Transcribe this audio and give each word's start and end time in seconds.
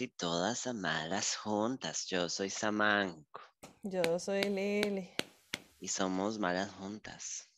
y 0.00 0.08
todas 0.08 0.66
amadas 0.66 1.36
juntas. 1.36 2.06
Yo 2.06 2.28
soy 2.28 2.48
Samanco 2.48 3.40
Yo 3.82 4.18
soy 4.18 4.44
Lili, 4.44 5.10
y 5.78 5.88
somos 5.88 6.38
malas 6.38 6.70
juntas. 6.70 7.48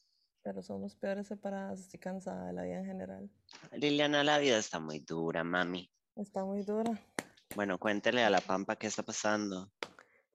pero 0.42 0.62
somos 0.62 0.96
peores 0.96 1.28
separadas. 1.28 1.80
Estoy 1.80 2.00
cansada 2.00 2.46
de 2.46 2.52
la 2.52 2.62
vida 2.62 2.78
en 2.78 2.86
general. 2.86 3.30
Liliana, 3.72 4.24
la 4.24 4.38
vida 4.38 4.58
está 4.58 4.80
muy 4.80 4.98
dura, 4.98 5.44
mami. 5.44 5.90
Está 6.16 6.44
muy 6.44 6.62
dura. 6.62 7.00
Bueno, 7.54 7.78
cuéntele 7.78 8.24
a 8.24 8.30
la 8.30 8.40
Pampa 8.40 8.76
qué 8.76 8.88
está 8.88 9.02
pasando. 9.02 9.70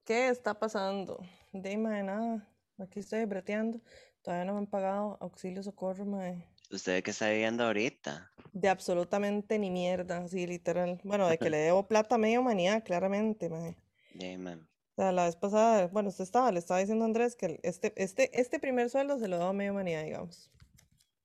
¿Qué 0.04 0.28
está 0.28 0.58
pasando? 0.58 1.18
Dime 1.52 1.90
de 1.90 2.02
nada. 2.04 2.48
Aquí 2.78 3.00
estoy 3.00 3.24
breteando. 3.26 3.80
Todavía 4.22 4.46
no 4.46 4.54
me 4.54 4.60
han 4.60 4.66
pagado 4.66 5.18
auxilio 5.20 5.62
socorro, 5.62 6.06
mae. 6.06 6.48
¿Usted 6.70 7.02
qué 7.02 7.10
está 7.10 7.30
viviendo 7.30 7.64
ahorita? 7.64 8.30
De 8.52 8.68
absolutamente 8.68 9.58
ni 9.58 9.70
mierda, 9.70 10.18
así 10.18 10.46
literal. 10.46 11.00
Bueno, 11.04 11.28
de 11.28 11.38
que 11.38 11.50
le 11.50 11.56
debo 11.68 11.86
plata 11.86 12.16
a 12.16 12.18
media 12.18 12.40
humanidad, 12.40 12.82
claramente, 12.84 13.48
mae. 13.48 13.76
Dime. 14.14 14.54
O 14.56 15.00
sea, 15.02 15.12
la 15.12 15.26
vez 15.26 15.36
pasada, 15.36 15.86
bueno, 15.88 16.08
usted 16.08 16.24
estaba, 16.24 16.50
le 16.50 16.58
estaba 16.58 16.80
diciendo 16.80 17.04
a 17.04 17.06
Andrés 17.06 17.36
que 17.36 17.60
este, 17.62 17.92
este, 17.96 18.38
este 18.38 18.58
primer 18.58 18.90
sueldo 18.90 19.18
se 19.18 19.28
lo 19.28 19.38
debo 19.38 19.50
a 19.50 19.52
media 19.52 19.72
humanidad, 19.72 20.02
digamos. 20.04 20.50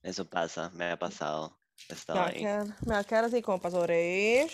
Eso 0.03 0.29
pasa, 0.29 0.69
me 0.75 0.85
ha 0.91 0.97
pasado. 0.99 1.57
He 1.89 1.93
Me 1.93 2.13
va 2.19 2.27
ahí. 2.27 2.33
quedar, 2.39 2.67
me 2.85 2.93
va 2.93 2.99
a 2.99 3.03
quedar 3.03 3.25
así 3.25 3.41
como 3.41 3.59
para 3.59 3.71
sobrevivir 3.71 4.47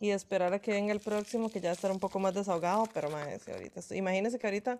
y 0.00 0.10
esperar 0.10 0.52
a 0.54 0.58
que 0.60 0.72
venga 0.72 0.92
el 0.92 1.00
próximo, 1.00 1.50
que 1.50 1.60
ya 1.60 1.72
estará 1.72 1.92
un 1.92 2.00
poco 2.00 2.18
más 2.18 2.34
desahogado, 2.34 2.88
pero 2.92 3.10
mae, 3.10 3.38
si 3.38 3.50
ahorita 3.50 3.80
estoy- 3.80 3.98
imagínese 3.98 4.38
que 4.38 4.46
ahorita 4.46 4.78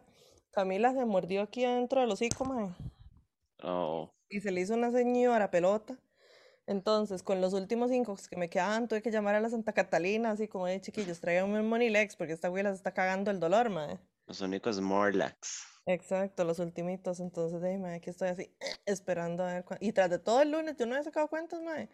Camila 0.51 0.93
se 0.93 1.05
mordió 1.05 1.43
aquí 1.43 1.65
adentro 1.65 2.01
del 2.01 2.11
hocico, 2.11 2.45
mae, 2.45 2.71
Oh, 3.63 4.11
y 4.35 4.41
se 4.41 4.51
le 4.51 4.61
hizo 4.61 4.75
una 4.75 4.91
señora 4.91 5.51
pelota. 5.51 5.97
Entonces, 6.67 7.23
con 7.23 7.41
los 7.41 7.53
últimos 7.53 7.91
cinco 7.91 8.17
que 8.29 8.37
me 8.37 8.51
quedaban, 8.51 8.89
tuve 8.89 9.01
que 9.01 9.13
llamar 9.13 9.37
a 9.37 9.41
la 9.41 9.49
Santa 9.49 9.73
Catalina, 9.73 10.33
así 10.33 10.49
como 10.49 10.67
de 10.67 10.81
chiquillos, 10.81 11.21
traigan 11.21 11.51
un 11.51 11.69
Monilex, 11.69 12.17
porque 12.17 12.33
esta 12.33 12.49
güey 12.49 12.65
se 12.65 12.73
está 12.73 12.93
cagando 12.93 13.31
el 13.31 13.39
dolor, 13.39 13.71
mae. 13.71 13.99
los 14.27 14.41
únicos 14.41 14.81
Morlax. 14.81 15.67
Exacto, 15.87 16.43
los 16.45 16.59
ultimitos. 16.59 17.21
Entonces, 17.21 17.61
de 17.61 17.79
mae, 17.79 17.97
aquí 17.97 18.11
estoy 18.11 18.29
así, 18.29 18.57
esperando 18.87 19.45
a 19.45 19.55
ver. 19.55 19.65
Y 19.81 19.93
tras 19.93 20.11
de 20.11 20.19
todo 20.19 20.43
el 20.43 20.51
lunes, 20.51 20.77
yo 20.77 20.87
no 20.87 20.97
he 20.97 21.03
sacado 21.05 21.29
cuentas, 21.29 21.63
mae. 21.63 21.89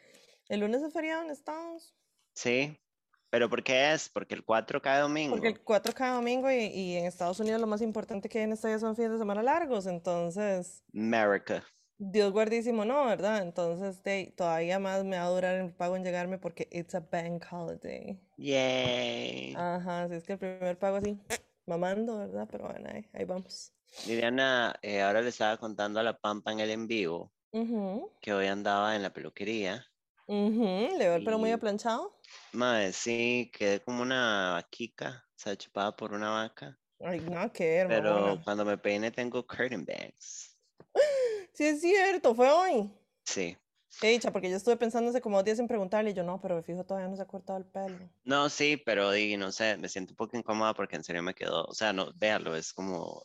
El 0.49 0.61
lunes 0.61 0.83
es 0.83 0.93
feriado 0.95 1.23
en 1.23 1.31
Estados. 1.31 1.95
Sí, 2.35 2.81
pero 3.29 3.51
¿por 3.51 3.63
qué 3.63 3.93
es? 3.93 4.09
Porque 4.09 4.35
el 4.35 4.45
4 4.45 4.81
cae 4.81 5.01
domingo. 5.01 5.35
Porque 5.35 5.49
el 5.49 5.61
4 5.61 5.93
cada 5.95 6.15
domingo 6.15 6.51
y, 6.51 6.67
y 6.67 6.97
en 6.97 7.05
Estados 7.05 7.39
Unidos 7.41 7.61
lo 7.61 7.67
más 7.67 7.83
importante 7.83 8.29
que 8.29 8.39
hay 8.39 8.45
en 8.45 8.53
este 8.53 8.69
día 8.69 8.79
son 8.79 8.97
fines 8.97 9.13
de 9.13 9.19
semana 9.19 9.43
largos. 9.43 9.87
Entonces, 9.87 10.83
America. 10.95 11.65
Dios 12.03 12.33
guardísimo, 12.33 12.85
no, 12.87 13.05
¿verdad? 13.05 13.43
Entonces, 13.43 14.03
de, 14.03 14.33
todavía 14.35 14.79
más 14.79 15.05
me 15.05 15.19
va 15.19 15.25
a 15.27 15.29
durar 15.29 15.57
el 15.57 15.71
pago 15.71 15.97
en 15.97 16.03
llegarme 16.05 16.39
porque 16.39 16.67
it's 16.73 16.95
a 16.95 17.01
bank 17.01 17.45
holiday. 17.51 18.19
Yay. 18.39 19.55
Ajá, 19.55 20.05
así 20.05 20.15
es 20.15 20.25
que 20.25 20.33
el 20.33 20.39
primer 20.39 20.79
pago 20.79 20.97
así, 20.97 21.19
mamando, 21.67 22.17
¿verdad? 22.19 22.49
Pero 22.51 22.69
bueno, 22.69 22.89
ahí, 22.91 23.05
ahí 23.13 23.25
vamos. 23.25 23.73
Liliana, 24.07 24.75
eh, 24.83 25.03
ahora 25.03 25.21
le 25.21 25.29
estaba 25.29 25.59
contando 25.59 26.01
a 26.01 26.03
la 26.03 26.17
Pampa 26.19 26.53
en 26.53 26.61
el 26.61 26.71
en 26.71 26.87
vivo 26.87 27.35
Ujú, 27.53 28.11
que 28.23 28.33
hoy 28.33 28.47
andaba 28.47 28.97
en 28.97 29.03
la 29.03 29.13
peluquería. 29.13 29.85
ujú, 30.27 30.97
Le 30.97 30.99
veo 30.99 31.17
el 31.17 31.25
pelo 31.25 31.39
muy 31.39 31.51
aplanchado. 31.53 32.15
Mae, 32.53 32.93
sí, 32.93 33.51
quedé 33.53 33.81
como 33.83 34.03
una 34.03 34.53
vaquica, 34.53 35.25
o 35.29 35.39
sea, 35.39 35.57
chupada 35.57 35.97
por 35.97 36.13
una 36.13 36.31
vaca. 36.31 36.79
Ay, 37.01 37.21
no, 37.21 37.53
qué 37.53 37.77
Pero 37.89 38.37
hermosa. 38.37 38.45
cuando 38.45 38.65
me 38.65 38.79
peine 38.79 39.11
tengo 39.11 39.47
curtain 39.47 39.85
bangs. 39.85 40.57
Sí, 41.61 41.67
es 41.67 41.83
cierto, 41.83 42.35
fue 42.35 42.51
hoy. 42.51 42.91
Sí. 43.23 43.55
Qué 44.01 44.09
dicha, 44.09 44.33
porque 44.33 44.49
yo 44.49 44.57
estuve 44.57 44.79
pensando 44.79 45.11
hace 45.11 45.21
como 45.21 45.37
dos 45.37 45.45
días 45.45 45.59
en 45.59 45.69
preguntarle 45.69 46.13
y 46.13 46.15
yo 46.15 46.23
no, 46.25 46.41
pero 46.41 46.57
me 46.57 46.63
fijo, 46.63 46.85
todavía 46.85 47.07
no 47.11 47.17
se 47.17 47.21
ha 47.21 47.27
cortado 47.27 47.59
el 47.59 47.67
pelo. 47.67 47.99
No, 48.25 48.49
sí, 48.49 48.79
pero 48.79 49.11
di, 49.11 49.37
no 49.37 49.53
sé, 49.53 49.77
me 49.77 49.91
siento 49.91 50.15
un 50.15 50.17
poco 50.17 50.39
incómoda 50.39 50.73
porque 50.73 50.97
en 50.97 51.05
serio 51.05 51.23
me 51.23 51.35
quedó, 51.35 51.67
o 51.67 51.75
sea, 51.75 51.93
no, 51.93 52.15
véalo, 52.15 52.57
es 52.57 52.73
como 52.73 53.23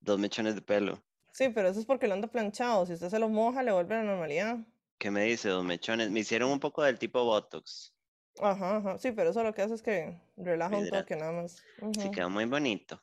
dos 0.00 0.18
mechones 0.18 0.54
de 0.54 0.62
pelo. 0.62 1.02
Sí, 1.34 1.50
pero 1.50 1.68
eso 1.68 1.80
es 1.80 1.84
porque 1.84 2.08
lo 2.08 2.14
anda 2.14 2.28
planchado. 2.28 2.86
Si 2.86 2.94
usted 2.94 3.10
se 3.10 3.18
lo 3.18 3.28
moja, 3.28 3.62
le 3.62 3.72
vuelve 3.72 3.94
a 3.94 3.98
la 3.98 4.04
normalidad. 4.04 4.56
¿Qué 4.96 5.10
me 5.10 5.24
dice? 5.24 5.50
Dos 5.50 5.62
mechones. 5.62 6.10
Me 6.10 6.20
hicieron 6.20 6.50
un 6.50 6.60
poco 6.60 6.82
del 6.82 6.98
tipo 6.98 7.22
Botox. 7.24 7.92
Ajá, 8.40 8.78
ajá. 8.78 8.98
Sí, 8.98 9.12
pero 9.12 9.30
eso 9.30 9.42
lo 9.42 9.52
que 9.52 9.60
hace 9.60 9.74
es 9.74 9.82
que 9.82 10.18
relaja 10.38 10.78
un 10.78 10.88
toque 10.88 11.14
nada 11.14 11.32
más. 11.32 11.62
Sí, 11.76 11.82
Ujú, 11.82 12.10
quedó 12.10 12.30
muy 12.30 12.46
bonito. 12.46 13.02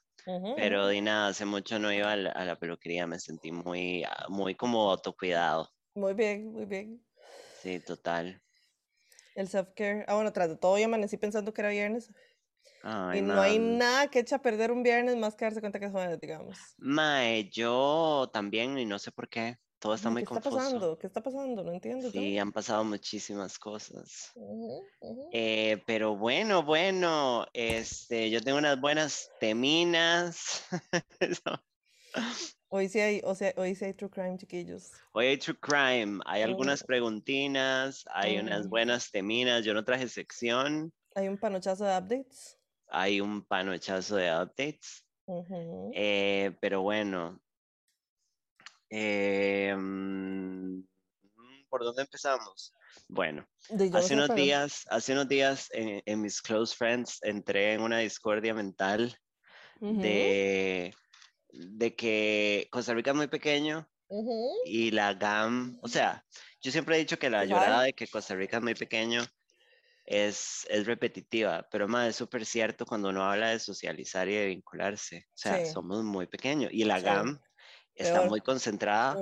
Pero 0.56 0.88
di 0.88 1.02
nada, 1.02 1.30
hace 1.30 1.46
mucho 1.46 1.80
no 1.80 1.92
iba 1.94 2.12
a 2.12 2.16
la, 2.16 2.32
a 2.32 2.46
la 2.46 2.56
peluquería, 2.58 3.08
me 3.08 3.20
sentí 3.20 3.52
muy, 3.52 4.04
ah, 4.04 4.26
muy 4.30 4.56
como 4.56 4.90
autocuidado. 4.92 5.70
Muy 5.96 6.14
bien, 6.14 6.54
muy 6.54 6.66
bien. 6.66 7.06
Sí, 7.62 7.82
total. 7.82 8.42
El 9.36 9.48
self-care. 9.48 10.04
Ah, 10.08 10.16
bueno, 10.16 10.34
tras 10.34 10.50
de 10.50 10.58
todo, 10.58 10.78
yo 10.78 10.86
amanecí 10.86 11.16
pensando 11.18 11.54
que 11.54 11.62
era 11.62 11.70
viernes. 11.70 12.12
Ay, 12.84 13.20
Y 13.20 13.22
no 13.22 13.42
hay 13.42 13.60
nada 13.60 14.08
que 14.10 14.20
eche 14.20 14.36
a 14.36 14.42
perder 14.42 14.72
un 14.72 14.84
viernes 14.84 15.16
más 15.18 15.36
que 15.36 15.46
darse 15.46 15.60
cuenta 15.62 15.80
que 15.80 15.86
es 15.88 15.92
jueves, 15.92 16.20
digamos. 16.20 16.58
Mae, 16.80 17.50
yo 17.52 18.30
también, 18.34 18.78
y 18.80 18.86
no 18.86 18.98
sé 19.00 19.12
por 19.12 19.30
qué, 19.30 19.58
todo 19.80 19.94
está 19.94 20.10
muy 20.10 20.22
¿Qué 20.22 20.26
está 20.26 20.42
confuso. 20.42 20.56
pasando? 20.58 20.98
¿Qué 20.98 21.08
está 21.08 21.22
pasando? 21.22 21.64
No 21.64 21.72
entiendo. 21.72 22.10
Sí, 22.12 22.38
han 22.38 22.52
pasado 22.52 22.84
muchísimas 22.84 23.60
cosas. 23.60 24.32
Eh, 25.32 25.82
pero 25.86 26.16
bueno, 26.16 26.64
bueno, 26.64 27.46
este, 27.54 28.30
yo 28.30 28.42
tengo 28.42 28.58
unas 28.58 28.80
buenas 28.80 29.30
teminas. 29.40 30.64
Hoy 32.70 32.90
sí 32.90 33.00
hay, 33.00 33.22
o 33.24 33.34
sea, 33.34 33.54
hoy 33.56 33.76
sí 33.76 33.86
hay 33.86 33.94
true 33.94 34.10
crime, 34.10 34.38
chiquillos. 34.38 34.92
Hoy 35.14 35.28
hay 35.28 35.38
True 35.38 35.58
Crime, 35.60 36.20
hay 36.26 36.42
algunas 36.42 36.84
preguntinas, 36.84 38.04
hay 38.12 38.40
unas 38.40 38.68
buenas 38.68 39.10
teminas. 39.10 39.64
Yo 39.64 39.74
no 39.74 39.86
traje 39.86 40.10
sección, 40.10 40.92
Hay 41.16 41.28
un 41.30 41.38
panochazo 41.38 41.86
de 41.86 41.98
updates. 41.98 42.60
hay 42.90 43.22
un 43.22 43.46
panochazo 43.46 44.18
de 44.18 44.30
updates. 44.34 45.06
Eh, 45.94 46.58
pero 46.60 46.82
bueno, 46.82 47.40
eh, 48.90 49.76
mm, 49.78 50.82
¿por 51.70 51.84
dónde 51.84 52.04
empezamos? 52.04 52.74
Bueno, 53.08 53.48
hace 53.92 54.14
unos 54.14 54.34
días, 54.34 54.86
hace 54.90 55.14
unos 55.14 55.28
días 55.28 55.70
en, 55.74 56.02
en 56.06 56.22
mis 56.22 56.42
close 56.42 56.76
friends 56.76 57.20
entré 57.24 57.74
en 57.74 57.82
una 57.82 58.00
discordia 58.00 58.54
mental 58.54 59.18
de, 59.88 60.94
de 61.50 61.96
que 61.96 62.68
Costa 62.72 62.94
Rica 62.94 63.12
es 63.12 63.18
muy 63.18 63.28
pequeño 63.28 63.90
y 64.64 64.92
la 64.92 65.14
GAM, 65.16 65.80
o 65.82 65.88
sea, 65.88 66.26
yo 66.62 66.72
siempre 66.72 66.96
he 66.96 67.00
dicho 67.00 67.20
que 67.20 67.30
la 67.30 67.46
¿Se 67.46 67.48
llorada 67.48 67.84
de 67.84 67.94
que 67.94 68.08
Costa 68.10 68.36
Rica 68.36 68.58
es 68.58 68.64
muy 68.64 68.76
pequeño 68.76 69.24
es, 70.06 70.66
es 70.70 70.86
repetitiva, 70.88 71.68
pero 71.72 71.88
más 71.88 72.10
es 72.10 72.16
súper 72.16 72.46
cierto 72.46 72.86
cuando 72.86 73.10
uno 73.10 73.24
habla 73.24 73.50
de 73.52 73.60
socializar 73.60 74.28
y 74.30 74.36
de 74.36 74.48
vincularse. 74.48 75.26
O 75.30 75.38
sea, 75.38 75.60
Sí, 75.60 75.64
somos 75.66 76.04
muy 76.04 76.28
pequeños 76.28 76.72
y 76.74 76.84
la 76.86 77.02
sí. 77.02 77.02
GAM 77.02 77.40
está 77.98 78.22
muy 78.24 78.42
concentrada. 78.42 79.16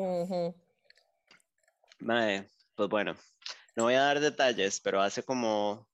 Mae, 1.99 2.47
pues 2.75 2.89
bueno, 2.89 3.15
no 3.75 3.83
voy 3.83 3.95
a 3.95 4.01
dar 4.01 4.19
detalles, 4.19 4.79
pero 4.79 5.01
hace 5.01 5.23
como, 5.23 5.87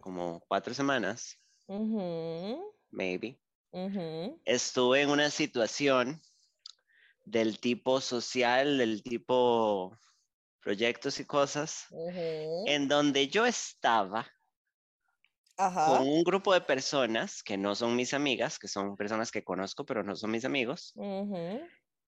como 0.00 0.40
cuatro 0.48 0.74
semanas, 0.74 1.38
maybe, 2.90 3.38
estuve 4.44 5.02
en 5.02 5.10
una 5.10 5.30
situación 5.30 6.20
del 7.24 7.60
tipo 7.60 8.00
social, 8.00 8.78
del 8.78 9.02
tipo 9.02 9.96
proyectos 10.60 11.20
y 11.20 11.24
cosas, 11.24 11.86
en 12.66 12.88
donde 12.88 13.28
yo 13.28 13.46
estaba 13.46 14.26
con 15.58 16.06
un 16.08 16.22
grupo 16.22 16.54
de 16.54 16.60
personas 16.60 17.42
que 17.42 17.56
no 17.56 17.74
son 17.74 17.96
mis 17.96 18.14
amigas, 18.14 18.58
que 18.58 18.68
son 18.68 18.96
personas 18.96 19.32
que 19.32 19.42
conozco, 19.42 19.84
pero 19.84 20.04
no 20.04 20.14
son 20.14 20.30
mis 20.30 20.44
amigos, 20.44 20.94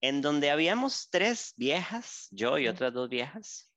en 0.00 0.22
donde 0.22 0.50
habíamos 0.50 1.08
tres 1.10 1.52
viejas, 1.56 2.28
yo 2.30 2.58
y 2.58 2.68
otras 2.68 2.92
dos 2.94 3.08
viejas, 3.08 3.70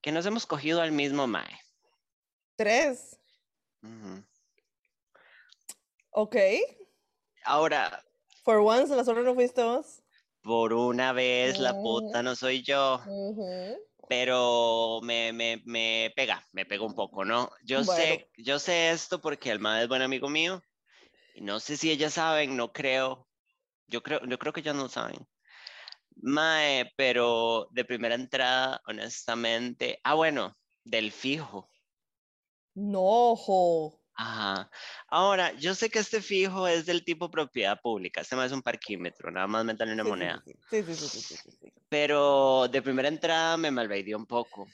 que 0.00 0.12
nos 0.12 0.24
hemos 0.26 0.46
cogido 0.46 0.80
al 0.80 0.92
mismo 0.92 1.26
mae. 1.26 1.60
Tres. 2.56 3.18
Ujú. 3.82 4.24
Ok. 6.10 6.36
Ahora, 7.44 8.02
For 8.44 8.58
once, 8.58 8.94
las 8.94 9.08
otras 9.08 9.24
no 9.24 9.34
fuiste 9.34 9.62
vos. 9.62 10.02
por 10.42 10.72
una 10.72 11.12
vez 11.12 11.58
la 11.58 11.72
puta 11.74 12.22
no 12.22 12.34
soy 12.34 12.62
yo. 12.62 13.00
Pero 14.08 15.00
me, 15.02 15.32
me, 15.32 15.62
me 15.66 16.12
pega, 16.16 16.46
me 16.52 16.66
pega 16.66 16.84
un 16.84 16.94
poco, 16.94 17.24
¿no? 17.24 17.50
Yo 17.64 17.84
Bueno. 17.84 17.84
sé, 17.84 18.30
yo 18.36 18.58
sé 18.58 18.90
esto 18.90 19.20
porque 19.20 19.50
el 19.50 19.64
es 19.82 19.88
buen 19.88 20.02
amigo 20.02 20.28
mío 20.28 20.62
y 21.34 21.42
no 21.42 21.60
sé 21.60 21.76
si 21.76 21.90
ellas 21.90 22.14
saben, 22.14 22.56
no 22.56 22.72
creo. 22.72 23.28
Yo 23.88 24.02
creo, 24.02 24.20
yo 24.26 24.38
creo 24.38 24.52
que 24.52 24.60
ellas 24.60 24.76
no 24.76 24.88
saben. 24.88 25.26
Mae, 26.16 26.92
pero 26.96 27.68
de 27.72 27.84
primera 27.84 28.14
entrada, 28.14 28.80
honestamente, 28.86 30.00
ah, 30.04 30.14
bueno, 30.14 30.54
del 30.84 31.12
fijo. 31.12 31.68
No, 32.92 33.34
jo. 33.46 34.03
Ajá. 34.16 34.70
Ahora, 35.08 35.52
yo 35.54 35.74
sé 35.74 35.90
que 35.90 35.98
este 35.98 36.20
fijo 36.22 36.68
es 36.68 36.86
del 36.86 37.04
tipo 37.04 37.30
propiedad 37.30 37.80
pública, 37.80 38.20
este 38.20 38.36
más 38.36 38.46
es 38.46 38.52
un 38.52 38.62
parquímetro, 38.62 39.30
nada 39.30 39.46
más 39.48 39.64
meterle 39.64 39.94
una 39.94 40.04
Sí, 40.04 40.08
moneda. 40.08 40.42
sí, 40.44 40.82
sí, 40.82 40.94
sí, 40.94 41.36
sí, 41.36 41.50
sí. 41.60 41.72
Pero 41.88 42.68
de 42.68 42.82
primera 42.82 43.08
entrada 43.08 43.56
me 43.56 43.70
malveidió 43.70 44.16
un 44.16 44.26
poco. 44.26 44.68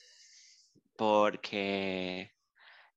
porque 0.96 2.30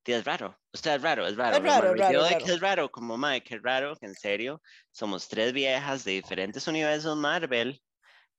sí, 0.05 0.11
es 0.13 0.25
raro. 0.25 0.59
O 0.73 0.77
sea, 0.77 0.95
es 0.95 1.01
raro, 1.01 1.25
es 1.27 1.35
raro. 1.37 1.57
Es 1.57 1.63
raro, 1.63 1.93
Me 1.93 1.93
es 1.93 1.99
raro, 1.99 2.25
es 2.25 2.35
que 2.37 2.43
raro. 2.43 2.53
es 2.53 2.59
raro, 2.59 2.91
como 2.91 3.17
mae, 3.17 3.43
que 3.43 3.59
raro, 3.59 3.95
que 3.95 4.05
en 4.07 4.15
serio, 4.15 4.61
somos 4.91 5.27
tres 5.27 5.53
viejas 5.53 6.03
de 6.03 6.11
diferentes 6.13 6.67
universos 6.67 7.15
Marvel 7.17 7.81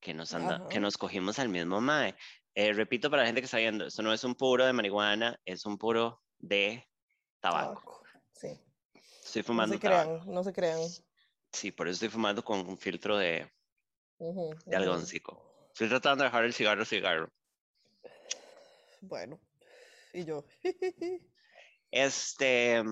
que 0.00 0.14
nos, 0.14 0.34
anda, 0.34 0.68
que 0.68 0.80
nos 0.80 0.98
cogimos 0.98 1.38
al 1.38 1.48
mismo 1.48 1.80
mae. 1.80 2.14
Eh, 2.54 2.72
repito 2.72 3.10
para 3.10 3.22
la 3.22 3.26
gente 3.26 3.40
que 3.40 3.46
está 3.46 3.58
viendo, 3.58 3.86
esto 3.86 4.02
no 4.02 4.12
es 4.12 4.22
un 4.24 4.34
puro 4.34 4.66
de 4.66 4.72
marihuana, 4.72 5.38
es 5.44 5.64
un 5.66 5.78
puro 5.78 6.22
de 6.38 6.86
tabaco. 7.44 7.74
Tabaco. 7.74 8.02
Sí. 8.32 8.58
Estoy 9.24 9.42
No 9.42 9.46
fumando 9.46 9.74
se 9.76 9.80
tabaco. 9.80 10.10
crean, 10.16 10.34
no 10.34 10.44
se 10.44 10.52
crean. 10.52 10.80
Sí, 11.52 11.70
por 11.70 11.86
eso 11.88 11.94
estoy 11.94 12.08
fumando 12.08 12.42
con 12.42 12.60
un 12.66 12.78
filtro 12.78 13.16
de, 13.16 13.50
Ujú, 14.18 14.50
de 14.50 14.76
ujú. 14.76 14.76
algoncico. 14.76 15.42
Estoy 15.72 15.88
tratando 15.88 16.24
de 16.24 16.28
dejar 16.30 16.44
el 16.44 16.54
cigarro 16.54 16.84
cigarro. 16.84 17.28
Bueno. 19.02 19.38
Y 20.12 20.24
yo. 20.24 20.44
Este, 21.90 22.82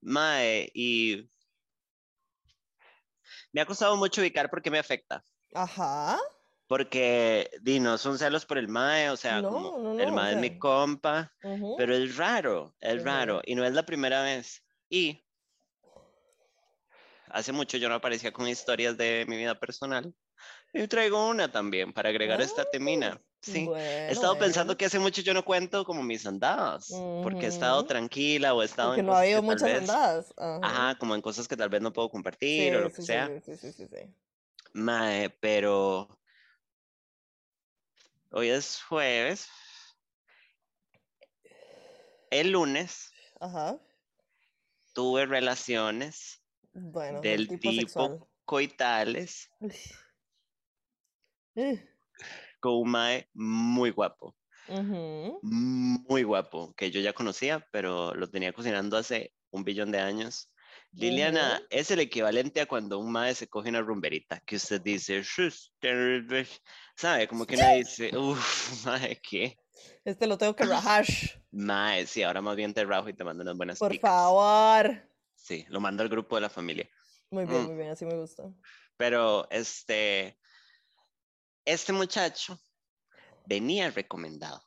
mae, 0.00 0.70
y 0.74 1.30
me 3.52 3.60
ha 3.60 3.66
costado 3.66 3.96
mucho 3.96 4.20
ubicar 4.20 4.50
por 4.50 4.60
qué 4.62 4.70
me 4.70 4.78
afecta. 4.78 5.22
Ajá. 5.54 6.18
Porque, 6.70 7.50
di, 7.62 7.80
no 7.80 7.98
son 7.98 8.16
celos 8.16 8.46
por 8.46 8.56
el 8.56 8.68
mae, 8.68 9.10
o 9.10 9.16
sea, 9.16 9.42
No, 9.42 9.50
como 9.50 9.74
no, 9.76 9.94
el 9.98 10.06
no, 10.06 10.14
o 10.14 10.14
mae 10.14 10.34
es 10.34 10.38
mi 10.38 10.50
sea. 10.50 10.58
compa, 10.60 11.32
ujú. 11.42 11.74
pero 11.76 11.96
es 11.96 12.16
raro, 12.16 12.76
es 12.78 12.94
Ujú. 12.94 13.04
raro, 13.04 13.42
y 13.44 13.56
no 13.56 13.64
es 13.64 13.72
la 13.72 13.82
primera 13.84 14.22
vez. 14.22 14.62
Y 14.88 15.26
hace 17.26 17.50
mucho 17.50 17.76
yo 17.76 17.88
no 17.88 17.96
aparecía 17.96 18.32
con 18.32 18.46
historias 18.46 18.96
de 18.96 19.24
mi 19.26 19.36
vida 19.36 19.58
personal. 19.58 20.14
Y 20.72 20.86
traigo 20.86 21.28
una 21.28 21.50
también 21.50 21.92
para 21.92 22.10
agregar 22.10 22.40
esta 22.40 22.64
temina. 22.64 23.20
Sí, 23.42 23.62
he 23.62 23.64
Bueno, 23.64 24.12
estado 24.12 24.38
pensando 24.38 24.76
que 24.76 24.84
hace 24.84 25.00
mucho 25.00 25.22
yo 25.22 25.34
no 25.34 25.44
cuento 25.44 25.84
como 25.84 26.04
mis 26.04 26.24
andadas, 26.24 26.86
porque 27.20 27.46
he 27.46 27.48
estado 27.48 27.84
tranquila 27.84 28.54
o 28.54 28.62
he 28.62 28.66
estado 28.66 28.90
Porque 28.90 29.00
en 29.00 29.06
no 29.06 29.12
ha 29.14 29.20
habido 29.22 29.40
que 29.40 29.46
muchas 29.46 29.64
vez- 29.64 29.90
andadas. 29.90 30.34
Ajá. 30.36 30.60
Ajá, 30.62 30.98
como 31.00 31.16
en 31.16 31.20
cosas 31.20 31.48
que 31.48 31.56
tal 31.56 31.68
vez 31.68 31.80
no 31.82 31.92
puedo 31.92 32.08
compartir 32.10 32.72
Sí, 32.72 32.76
o 32.76 32.80
lo 32.82 32.90
que 32.90 32.96
sí, 32.96 33.02
sí, 33.02 33.06
sea. 33.06 33.26
sí, 33.44 33.56
sí, 33.56 33.72
sí, 33.72 33.86
sí. 33.88 34.14
Mae, 34.74 35.30
pero 35.40 36.19
hoy 38.30 38.48
es 38.48 38.82
jueves. 38.82 39.48
El 42.30 42.52
lunes 42.52 43.12
Ajá. 43.40 43.78
tuve 44.94 45.26
relaciones 45.26 46.42
Bueno, 46.72 47.20
del 47.20 47.48
tipo 47.48 48.28
coitales 48.44 49.48
Eh, 51.56 51.82
con 52.60 52.74
un 52.74 52.90
mae 52.90 53.28
muy 53.34 53.90
guapo, 53.90 54.36
muy 55.42 56.22
guapo, 56.22 56.74
que 56.74 56.90
yo 56.90 57.00
ya 57.00 57.12
conocía, 57.12 57.66
pero 57.72 58.14
lo 58.14 58.30
tenía 58.30 58.52
cocinando 58.52 58.96
hace 58.96 59.34
un 59.50 59.64
billón 59.64 59.90
de 59.90 59.98
años. 59.98 60.52
Liliana, 60.92 61.62
es 61.70 61.90
el 61.90 62.00
equivalente 62.00 62.60
a 62.60 62.66
cuando 62.66 62.98
un 62.98 63.12
mae 63.12 63.34
se 63.34 63.48
coge 63.48 63.68
una 63.68 63.80
rumberita, 63.80 64.40
que 64.40 64.56
usted 64.56 64.80
dice, 64.80 65.22
"Shus, 65.22 65.72
ter- 65.78 66.46
¿sabe? 66.96 67.28
Como 67.28 67.46
que 67.46 67.54
uno 67.56 67.68
dice, 67.68 68.16
uff, 68.16 68.38
mae, 68.86 69.20
¿qué? 69.22 69.56
Este 70.04 70.26
lo 70.26 70.36
tengo 70.36 70.54
que 70.56 70.64
rajar. 70.64 71.06
Mae, 71.52 72.06
sí, 72.06 72.22
ahora 72.22 72.40
más 72.42 72.56
bien 72.56 72.74
te 72.74 72.84
rajo 72.84 73.08
y 73.08 73.14
te 73.14 73.24
mando 73.24 73.42
unas 73.42 73.56
buenas 73.56 73.78
Por 73.78 73.90
picas. 73.92 74.10
favor. 74.10 75.08
Sí, 75.34 75.64
lo 75.68 75.80
mando 75.80 76.02
al 76.02 76.08
grupo 76.08 76.36
de 76.36 76.42
la 76.42 76.50
familia. 76.50 76.88
Muy 77.30 77.44
bien, 77.46 77.62
Mm. 77.62 77.66
muy 77.66 77.76
bien, 77.76 77.90
así 77.90 78.04
me 78.04 78.16
gusta. 78.16 78.52
Pero 78.96 79.48
este, 79.50 80.38
este 81.64 81.92
muchacho 81.92 82.58
venía 83.46 83.90
recomendado. 83.90 84.62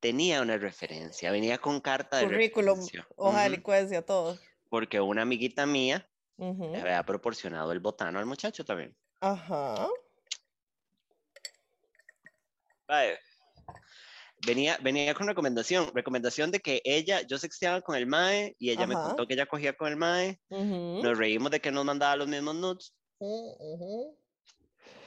Tenía 0.00 0.42
una 0.42 0.56
referencia, 0.58 1.30
venía 1.30 1.58
con 1.58 1.80
carta 1.80 2.18
de 2.18 2.24
Currículum, 2.24 2.78
referencia. 2.78 3.08
hoja 3.16 3.42
de 3.42 3.48
Ujú, 3.48 3.56
licuencia, 3.56 4.02
todo. 4.04 4.38
Porque 4.68 5.00
una 5.00 5.22
amiguita 5.22 5.66
mía 5.66 6.08
Ujú. 6.36 6.70
le 6.72 6.80
había 6.80 7.02
proporcionado 7.04 7.72
el 7.72 7.80
botano 7.80 8.18
al 8.18 8.26
muchacho 8.26 8.64
también. 8.64 8.94
Ajá. 9.20 9.88
Vaya. 12.88 13.18
Venía, 14.46 14.78
venía 14.82 15.14
con 15.14 15.26
recomendación, 15.26 15.90
recomendación 15.94 16.50
de 16.50 16.60
que 16.60 16.82
ella, 16.84 17.22
yo 17.22 17.38
sexteaba 17.38 17.80
con 17.80 17.96
el 17.96 18.06
mae 18.06 18.54
y 18.58 18.70
ella 18.70 18.86
me 18.86 18.94
Ajá. 18.94 19.08
contó 19.08 19.26
que 19.26 19.34
ella 19.34 19.46
cogía 19.46 19.72
con 19.72 19.88
el 19.88 19.96
mae, 19.96 20.40
Ujú. 20.50 21.00
nos 21.02 21.18
reímos 21.18 21.50
de 21.50 21.60
que 21.60 21.72
nos 21.72 21.84
mandaba 21.84 22.16
los 22.16 22.28
mismos 22.28 22.54
nudes 22.54 22.94
Mm, 23.18 23.24
ujú. 23.58 24.18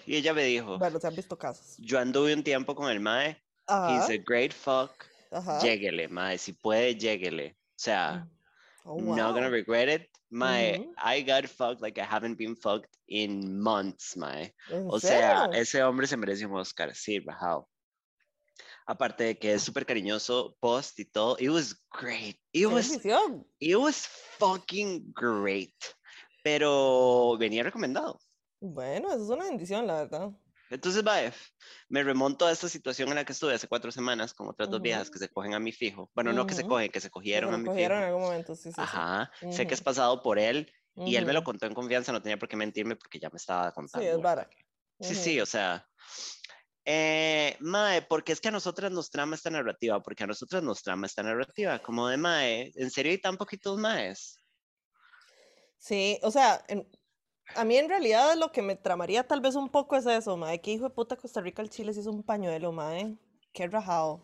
y 0.08 0.16
ella 0.16 0.34
me 0.34 0.44
dijo, 0.44 0.80
Bueno, 0.80 1.00
se 1.00 1.06
han 1.08 1.16
visto 1.16 1.38
casos. 1.38 1.76
yo 1.78 2.00
anduve 2.00 2.34
un 2.34 2.44
tiempo 2.44 2.74
con 2.74 2.90
el 2.92 3.00
mae, 3.00 3.40
Ajá. 3.68 3.94
he's 3.96 4.10
a 4.10 4.22
great 4.26 4.52
fuck, 4.52 5.06
Ajá. 5.32 5.60
lléguele, 5.62 6.08
mae, 6.08 6.40
si 6.40 6.54
puede, 6.54 6.96
lléguele. 6.96 7.56
O 7.56 7.82
sea, 7.82 8.28
Oh, 8.90 8.98
not 8.98 9.36
gonna 9.36 9.50
wow. 9.50 9.54
regret 9.54 9.88
it. 9.88 10.10
My, 10.32 10.80
Ujú. 10.80 10.94
I 10.98 11.22
got 11.22 11.46
fucked 11.48 11.80
like 11.80 12.00
I 12.00 12.06
haven't 12.06 12.40
been 12.40 12.56
fucked 12.56 12.90
in 13.08 13.62
months. 13.62 14.18
¿En 14.18 14.52
O 14.90 15.00
sea, 15.00 15.48
ese 15.54 15.84
hombre 15.84 16.08
se 16.08 16.18
merece 16.18 16.48
un 16.48 16.58
Oscar, 16.58 16.96
sí, 16.96 17.20
rajado. 17.20 17.68
Aparte 18.88 19.24
de 19.26 19.38
que 19.38 19.54
es 19.54 19.62
súper 19.62 19.86
cariñoso, 19.86 20.56
post 20.60 21.00
y 21.00 21.06
todo, 21.06 21.38
it 21.40 21.50
was 21.50 21.76
great. 21.92 22.40
It 22.52 22.66
was, 22.66 22.98
it 23.60 23.78
was 23.78 24.08
fucking 24.40 25.14
great. 25.14 25.76
Pero 26.44 27.38
venía 27.38 27.62
recomendado. 27.62 28.20
Bueno, 28.60 29.10
eso 29.10 29.24
es 29.24 29.30
una 29.30 29.46
bendición, 29.46 29.86
la 29.86 30.02
verdad. 30.02 30.32
Entonces, 30.70 31.04
vaya, 31.04 31.34
me 31.90 32.04
remonto 32.04 32.46
a 32.46 32.52
esta 32.52 32.70
situación 32.70 33.10
en 33.10 33.16
la 33.16 33.26
que 33.26 33.34
estuve 33.34 33.54
hace 33.56 33.68
cuatro 33.68 33.92
semanas 33.92 34.34
con 34.34 34.48
otras 34.48 34.70
dos 34.70 34.78
Ujú. 34.80 34.84
viejas 34.84 35.10
que 35.10 35.20
se 35.20 35.30
cogen 35.30 35.54
a 35.54 35.60
mi 35.60 35.72
fijo. 35.72 36.12
Bueno, 36.14 36.32
no 36.34 36.46
que 36.46 36.54
se 36.56 36.64
cogen, 36.64 36.92
que 36.92 37.00
se 37.02 37.10
Que 37.10 37.12
cogieron 37.12 37.50
se 37.50 37.56
a 37.56 37.58
mi 37.58 37.70
cogieron 37.70 37.98
en 38.00 38.04
fijo. 38.04 38.08
algún 38.08 38.22
momento, 38.24 38.56
sí, 38.56 38.72
sí, 38.72 38.74
sí. 38.74 38.82
Ajá, 38.82 39.32
sé 39.50 39.66
que 39.68 39.74
es 39.74 39.80
Ujú. 39.80 39.84
pasado 39.86 40.22
por 40.22 40.38
él 40.40 40.72
y 40.96 41.16
él 41.16 41.26
me 41.26 41.34
lo 41.34 41.44
contó 41.44 41.66
en 41.66 41.74
confianza, 41.74 42.12
no 42.12 42.22
tenía 42.22 42.38
por 42.38 42.50
qué 42.50 42.56
mentirme 42.56 42.96
porque 42.96 43.20
ya 43.20 43.30
me 43.30 43.38
estaba 43.38 43.72
Sí, 43.72 43.76
contando. 43.76 44.06
es 44.08 44.18
¿verdad? 44.18 44.24
vara. 44.24 44.50
Sí, 45.02 45.16
sí, 45.16 45.40
o 45.42 45.46
sea. 45.46 45.88
Eh, 46.86 47.56
mae, 47.60 48.02
porque 48.04 48.32
es 48.32 48.42
que 48.42 48.48
a 48.48 48.52
nosotras 48.52 48.92
nos 48.92 49.10
trama 49.12 49.36
esta 49.36 49.50
narrativa, 49.50 50.02
porque 50.02 50.24
a 50.24 50.28
nosotras 50.28 50.64
nos 50.64 50.82
trama 50.82 51.08
esta 51.08 51.22
narrativa, 51.24 51.80
como 51.80 52.08
de 52.08 52.18
mae, 52.18 52.72
¿en 52.76 52.90
serio 52.90 53.12
hay 53.12 53.20
tan 53.22 53.38
poquitos 53.38 53.78
maes? 53.78 54.36
Sí, 55.78 56.20
o 56.24 56.32
sea, 56.32 56.64
en- 56.68 56.90
a 57.56 57.66
mí 57.66 57.78
en 57.78 57.90
realidad 57.90 58.36
lo 58.38 58.52
que 58.52 58.62
me 58.62 58.76
tramaría 58.76 59.28
tal 59.28 59.42
vez 59.42 59.56
un 59.56 59.70
poco 59.70 59.96
es 59.96 60.06
eso, 60.06 60.38
mae, 60.38 60.62
que 60.62 60.72
hijo 60.72 60.86
de 60.86 60.90
puta 60.92 61.16
Costa 61.16 61.42
Rica 61.42 61.62
el 61.62 61.70
Chile 61.70 61.94
se 61.94 62.02
hizo 62.02 62.12
un 62.12 62.24
pañuelo, 62.24 62.72
mae, 62.72 63.18
qué 63.54 63.68
rajado. 63.68 64.22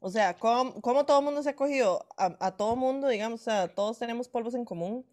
O 0.00 0.08
sea, 0.10 0.38
¿cómo, 0.38 0.80
cómo 0.80 1.04
todo 1.04 1.18
el 1.18 1.24
mundo 1.26 1.42
se 1.42 1.50
ha 1.50 1.56
cogido? 1.56 2.06
A, 2.16 2.36
a 2.40 2.56
todo 2.56 2.74
mundo, 2.74 3.08
digamos, 3.08 3.42
o 3.42 3.44
sea, 3.44 3.68
todos 3.74 3.98
tenemos 3.98 4.28
polvos 4.28 4.54
en 4.54 4.64
común. 4.64 5.06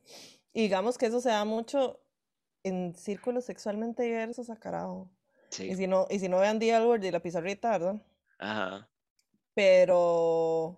Y 0.53 0.61
digamos 0.63 0.97
que 0.97 1.07
eso 1.07 1.19
se 1.21 1.29
da 1.29 1.43
mucho 1.45 1.99
en 2.63 2.95
círculos 2.95 3.45
sexualmente 3.45 4.03
diversos 4.03 4.49
a 4.49 4.57
carajo. 4.57 5.09
Y 5.63 5.75
Sí, 5.75 5.75
si 5.75 5.87
no, 5.87 6.07
y 6.09 6.19
si 6.19 6.29
no 6.29 6.39
vean 6.39 6.59
The 6.59 6.69
L 6.69 6.85
Word 6.87 7.03
y 7.03 7.11
la 7.11 7.19
pizarrita, 7.21 7.71
¿verdad? 7.71 8.01
ajá. 8.39 8.89
Pero, 9.53 10.77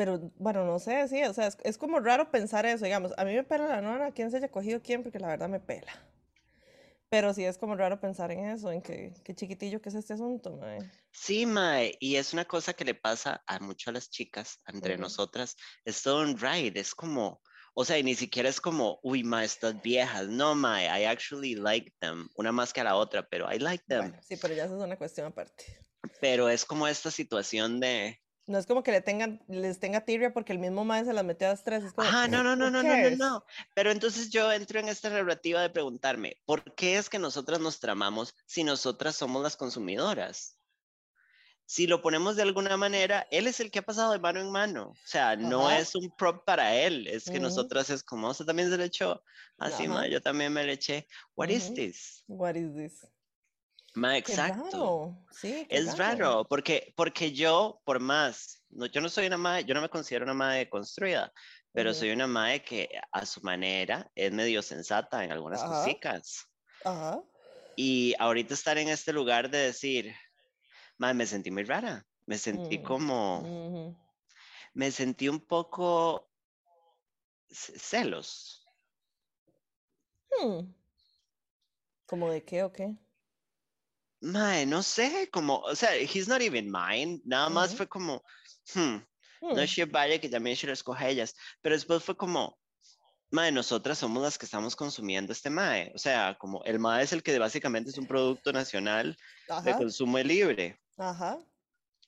pero 0.00 0.32
bueno, 0.36 0.64
no 0.64 0.78
sé, 0.78 1.06
sí, 1.08 1.22
o 1.24 1.34
sea, 1.34 1.48
es, 1.48 1.58
es 1.62 1.76
como 1.76 2.00
raro 2.00 2.30
pensar 2.30 2.64
eso, 2.64 2.86
digamos, 2.86 3.12
a 3.18 3.24
mí 3.26 3.34
me 3.34 3.44
pela 3.44 3.68
la 3.68 3.82
nona, 3.82 4.12
quién 4.12 4.30
se 4.30 4.38
haya 4.38 4.50
cogido 4.50 4.80
quién, 4.80 5.02
porque 5.02 5.18
la 5.18 5.28
verdad 5.28 5.50
me 5.50 5.60
pela. 5.60 5.92
Pero 7.10 7.34
sí 7.34 7.44
es 7.44 7.58
como 7.58 7.76
raro 7.76 8.00
pensar 8.00 8.32
en 8.32 8.46
eso, 8.46 8.72
en 8.72 8.80
que, 8.80 9.12
qué 9.22 9.34
chiquitillo 9.34 9.82
que 9.82 9.90
es 9.90 9.94
este 9.94 10.14
asunto, 10.14 10.56
mae. 10.56 10.78
Sí, 11.12 11.44
mae, 11.44 11.98
y 12.00 12.16
es 12.16 12.32
una 12.32 12.46
cosa 12.46 12.72
que 12.72 12.86
le 12.86 12.94
pasa 12.94 13.42
a 13.46 13.58
mucho 13.58 13.90
a 13.90 13.92
las 13.92 14.08
chicas, 14.08 14.62
entre 14.66 14.96
nosotras, 14.96 15.54
es 15.84 16.02
todo 16.02 16.22
un 16.22 16.38
ride, 16.38 16.80
es 16.80 16.94
como, 16.94 17.42
o 17.74 17.84
sea, 17.84 17.98
y 17.98 18.02
ni 18.02 18.14
siquiera 18.14 18.48
es 18.48 18.58
como, 18.58 19.00
uy, 19.02 19.22
mae, 19.22 19.44
estas 19.44 19.82
viejas, 19.82 20.28
no, 20.28 20.54
mae, 20.54 20.86
I 20.86 21.04
actually 21.04 21.56
like 21.56 21.92
them, 21.98 22.26
una 22.36 22.52
más 22.52 22.72
que 22.72 22.80
a 22.80 22.84
la 22.84 22.96
otra, 22.96 23.28
pero 23.28 23.52
I 23.52 23.58
like 23.58 23.84
them, 23.86 24.12
Bueno, 24.12 24.22
sí, 24.22 24.38
pero 24.40 24.54
ya 24.54 24.64
eso 24.64 24.78
es 24.78 24.82
una 24.82 24.96
cuestión 24.96 25.26
aparte. 25.26 25.62
pero 26.22 26.48
es 26.48 26.64
como 26.64 26.88
esta 26.88 27.10
situación 27.10 27.80
de, 27.80 28.18
No 28.50 28.58
es 28.58 28.66
como 28.66 28.82
que 28.82 28.90
le 28.90 29.00
tengan, 29.00 29.40
les 29.46 29.78
tenga 29.78 30.00
tirria 30.04 30.32
porque 30.32 30.52
el 30.52 30.58
mismo 30.58 30.84
mae 30.84 31.04
se 31.04 31.12
las 31.12 31.24
metió 31.24 31.46
a 31.46 31.50
las 31.50 31.62
tres, 31.62 31.84
es 31.84 31.92
como, 31.92 32.08
Ajá, 32.08 32.26
no, 32.26 32.42
no, 32.42 32.56
no, 32.56 32.68
no, 32.68 32.82
no, 32.82 32.96
no, 32.96 33.10
no. 33.16 33.44
Pero 33.76 33.92
entonces 33.92 34.28
yo 34.28 34.50
entro 34.50 34.80
en 34.80 34.88
esta 34.88 35.08
narrativa 35.08 35.62
de 35.62 35.70
preguntarme, 35.70 36.36
¿por 36.46 36.74
qué 36.74 36.98
es 36.98 37.08
que 37.08 37.20
nosotras 37.20 37.60
nos 37.60 37.78
tramamos 37.78 38.34
si 38.46 38.64
nosotras 38.64 39.14
somos 39.14 39.40
las 39.40 39.56
consumidoras? 39.56 40.58
Si 41.64 41.86
lo 41.86 42.02
ponemos 42.02 42.34
de 42.34 42.42
alguna 42.42 42.76
manera, 42.76 43.24
él 43.30 43.46
es 43.46 43.60
el 43.60 43.70
que 43.70 43.78
ha 43.78 43.82
pasado 43.82 44.10
de 44.10 44.18
mano 44.18 44.40
en 44.40 44.50
mano. 44.50 44.88
O 44.88 45.06
sea, 45.06 45.36
no 45.36 45.68
Ajá. 45.68 45.78
es 45.78 45.94
un 45.94 46.10
prop 46.16 46.44
para 46.44 46.74
él, 46.74 47.06
es 47.06 47.26
que 47.26 47.38
nosotras 47.38 47.88
es 47.88 48.02
como, 48.02 48.30
usted 48.30 48.46
también 48.46 48.68
se 48.68 48.76
le 48.76 48.86
echó. 48.86 49.22
Así, 49.58 49.86
ma, 49.86 50.08
yo 50.08 50.20
también 50.20 50.52
me 50.52 50.64
le 50.64 50.72
eché. 50.72 51.06
What 51.36 51.50
is 51.50 51.72
this? 51.72 52.24
What 52.26 52.56
is 52.56 52.74
this? 52.74 53.06
Ma, 53.94 54.16
exacto. 54.16 54.76
raro, 54.76 55.26
sí, 55.30 55.68
Es 55.68 55.96
raro, 55.98 56.46
porque, 56.48 56.92
porque 56.96 57.32
yo, 57.32 57.82
por 57.84 58.00
más, 58.00 58.64
no, 58.70 58.86
yo 58.86 59.00
no 59.00 59.08
soy 59.08 59.26
una 59.28 59.38
madre, 59.38 59.64
yo 59.66 59.74
no 59.74 59.82
me 59.82 59.88
considero 59.90 60.24
una 60.24 60.34
madre 60.34 60.68
construida, 60.70 61.32
pero 61.72 61.94
soy 61.94 62.10
una 62.12 62.26
madre 62.26 62.62
que 62.64 62.88
a 63.12 63.26
su 63.26 63.40
manera 63.42 64.10
es 64.14 64.32
medio 64.32 64.62
sensata 64.62 65.24
en 65.24 65.32
algunas 65.32 65.64
Ajá. 65.64 65.64
cositas. 65.64 66.46
Y 67.76 68.14
ahorita 68.18 68.54
estar 68.54 68.78
en 68.78 68.88
este 68.88 69.12
lugar 69.12 69.50
de 69.50 69.58
decir, 69.58 70.14
mae, 70.98 71.14
me 71.14 71.26
sentí 71.26 71.50
muy 71.52 71.64
rara. 71.64 72.04
Me 72.26 72.38
sentí 72.38 72.80
Mm, 72.80 72.82
como, 72.82 73.54
me 74.74 74.90
sentí 74.90 75.28
un 75.28 75.40
poco 75.46 76.30
ce- 77.50 77.78
celos. 77.78 78.64
Hmm. 80.32 80.72
¿Cómo 82.06 82.30
de 82.30 82.44
qué 82.44 82.62
o 82.62 82.72
qué? 82.72 82.98
Mae, 84.22 84.66
no 84.66 84.82
sé, 84.82 85.28
como, 85.32 85.58
o 85.60 85.74
sea, 85.74 85.96
he's 85.96 86.28
not 86.28 86.42
even 86.42 86.70
mine. 86.70 87.20
Nada 87.24 87.48
más 87.50 87.74
Ujú. 87.74 87.74
fue 87.74 87.88
como, 87.88 88.22
hmm, 88.74 88.96
no 89.52 89.60
Hmm. 89.60 89.62
es 89.62 89.74
que 89.74 89.84
vaya 89.86 90.20
que 90.20 90.28
también 90.28 90.56
se 90.56 90.66
lo 90.66 90.72
escoja 90.72 91.08
ellas. 91.08 91.34
Pero 91.62 91.74
después 91.74 92.02
fue 92.04 92.16
como, 92.16 92.58
mae, 93.30 93.52
nosotras 93.52 93.98
somos 93.98 94.22
las 94.22 94.38
que 94.38 94.46
estamos 94.46 94.76
consumiendo 94.76 95.32
este 95.32 95.50
mae. 95.50 95.92
O 95.94 95.98
sea, 95.98 96.36
como 96.38 96.64
el 96.64 96.78
mae 96.80 97.04
es 97.04 97.12
el 97.12 97.22
que 97.22 97.38
básicamente 97.38 97.90
es 97.90 97.98
un 97.98 98.06
producto 98.08 98.52
nacional 98.52 99.16
de 99.62 99.76
consumo 99.76 100.18
libre. 100.20 100.80
ajá. 100.96 101.40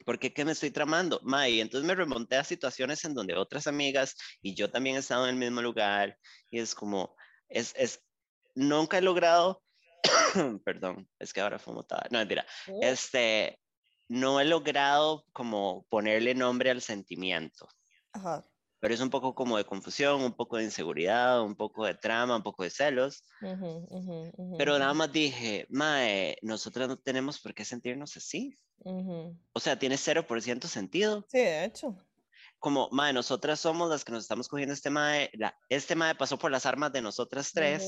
¿Por 0.04 0.18
qué 0.18 0.44
me 0.44 0.52
estoy 0.52 0.70
tramando? 0.72 1.20
Mae, 1.22 1.50
y 1.52 1.60
entonces 1.60 1.86
me 1.86 1.94
remonté 1.94 2.36
a 2.36 2.44
situaciones 2.44 3.04
en 3.04 3.14
donde 3.14 3.36
otras 3.36 3.66
amigas 3.68 4.16
y 4.40 4.54
yo 4.56 4.70
también 4.70 4.96
he 4.96 4.98
estado 4.98 5.24
en 5.28 5.30
el 5.34 5.36
mismo 5.40 5.62
lugar 5.62 6.18
y 6.50 6.58
es 6.58 6.74
como, 6.74 7.14
es, 7.48 7.72
es, 7.76 8.04
nunca 8.54 8.98
he 8.98 9.02
logrado, 9.02 9.62
perdón, 10.64 11.08
es 11.18 11.32
que 11.32 11.40
ahora 11.40 11.58
fumo 11.58 11.82
toda, 11.84 12.06
no, 12.10 12.18
mentira, 12.18 12.44
Mm, 12.66 12.82
este, 12.82 13.58
no 14.08 14.40
he 14.40 14.44
logrado 14.44 15.24
como 15.32 15.86
ponerle 15.88 16.34
nombre 16.34 16.70
al 16.70 16.80
sentimiento, 16.82 17.68
Ajá. 18.12 18.44
pero 18.80 18.92
es 18.94 19.00
un 19.00 19.10
poco 19.10 19.34
como 19.34 19.56
de 19.56 19.64
confusión, 19.64 20.22
un 20.22 20.32
poco 20.34 20.56
de 20.56 20.64
inseguridad, 20.64 21.42
un 21.42 21.54
poco 21.54 21.86
de 21.86 21.94
trama, 21.94 22.36
un 22.36 22.42
poco 22.42 22.62
de 22.64 22.70
celos, 22.70 23.22
pero 24.58 24.78
nada 24.78 24.92
más 24.94 25.12
dije, 25.12 25.66
mae, 25.70 26.36
nosotras 26.42 26.88
no 26.88 26.98
tenemos 26.98 27.40
por 27.40 27.54
qué 27.54 27.64
sentirnos 27.64 28.16
así. 28.16 28.56
O 29.52 29.60
sea, 29.60 29.78
tiene 29.78 29.96
0% 29.96 30.66
sentido. 30.66 31.24
Sí, 31.28 31.38
de 31.38 31.64
hecho. 31.64 31.96
como, 32.58 32.88
mae, 32.92 33.12
nosotras 33.12 33.58
somos 33.60 33.88
las 33.90 34.04
que 34.04 34.12
nos 34.12 34.22
estamos 34.24 34.46
cogiendo 34.48 34.72
este 34.74 34.90
mae, 34.90 35.30
la- 35.34 35.56
este 35.68 35.94
mae 35.96 36.14
pasó 36.14 36.36
por 36.38 36.50
las 36.50 36.64
armas 36.66 36.92
de 36.92 37.02
nosotras 37.02 37.50
tres. 37.52 37.82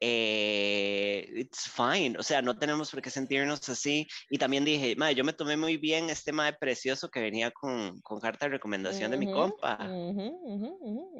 Eh, 0.00 1.30
it's 1.34 1.68
fine, 1.68 2.16
o 2.18 2.22
sea, 2.22 2.42
no 2.42 2.58
tenemos 2.58 2.90
por 2.90 3.02
qué 3.02 3.10
sentirnos 3.10 3.68
así, 3.68 4.08
y 4.30 4.38
también 4.38 4.64
dije, 4.64 4.96
mae, 4.96 5.14
yo 5.14 5.24
me 5.24 5.32
tomé 5.32 5.56
muy 5.56 5.76
bien 5.76 6.10
este 6.10 6.32
mae 6.32 6.54
precioso 6.54 7.10
que 7.10 7.20
venía 7.20 7.50
con, 7.50 8.00
con 8.00 8.18
carta 8.20 8.46
de 8.46 8.52
recomendación 8.52 9.10
de 9.10 9.18
mi 9.18 9.30
compa, 9.30 9.76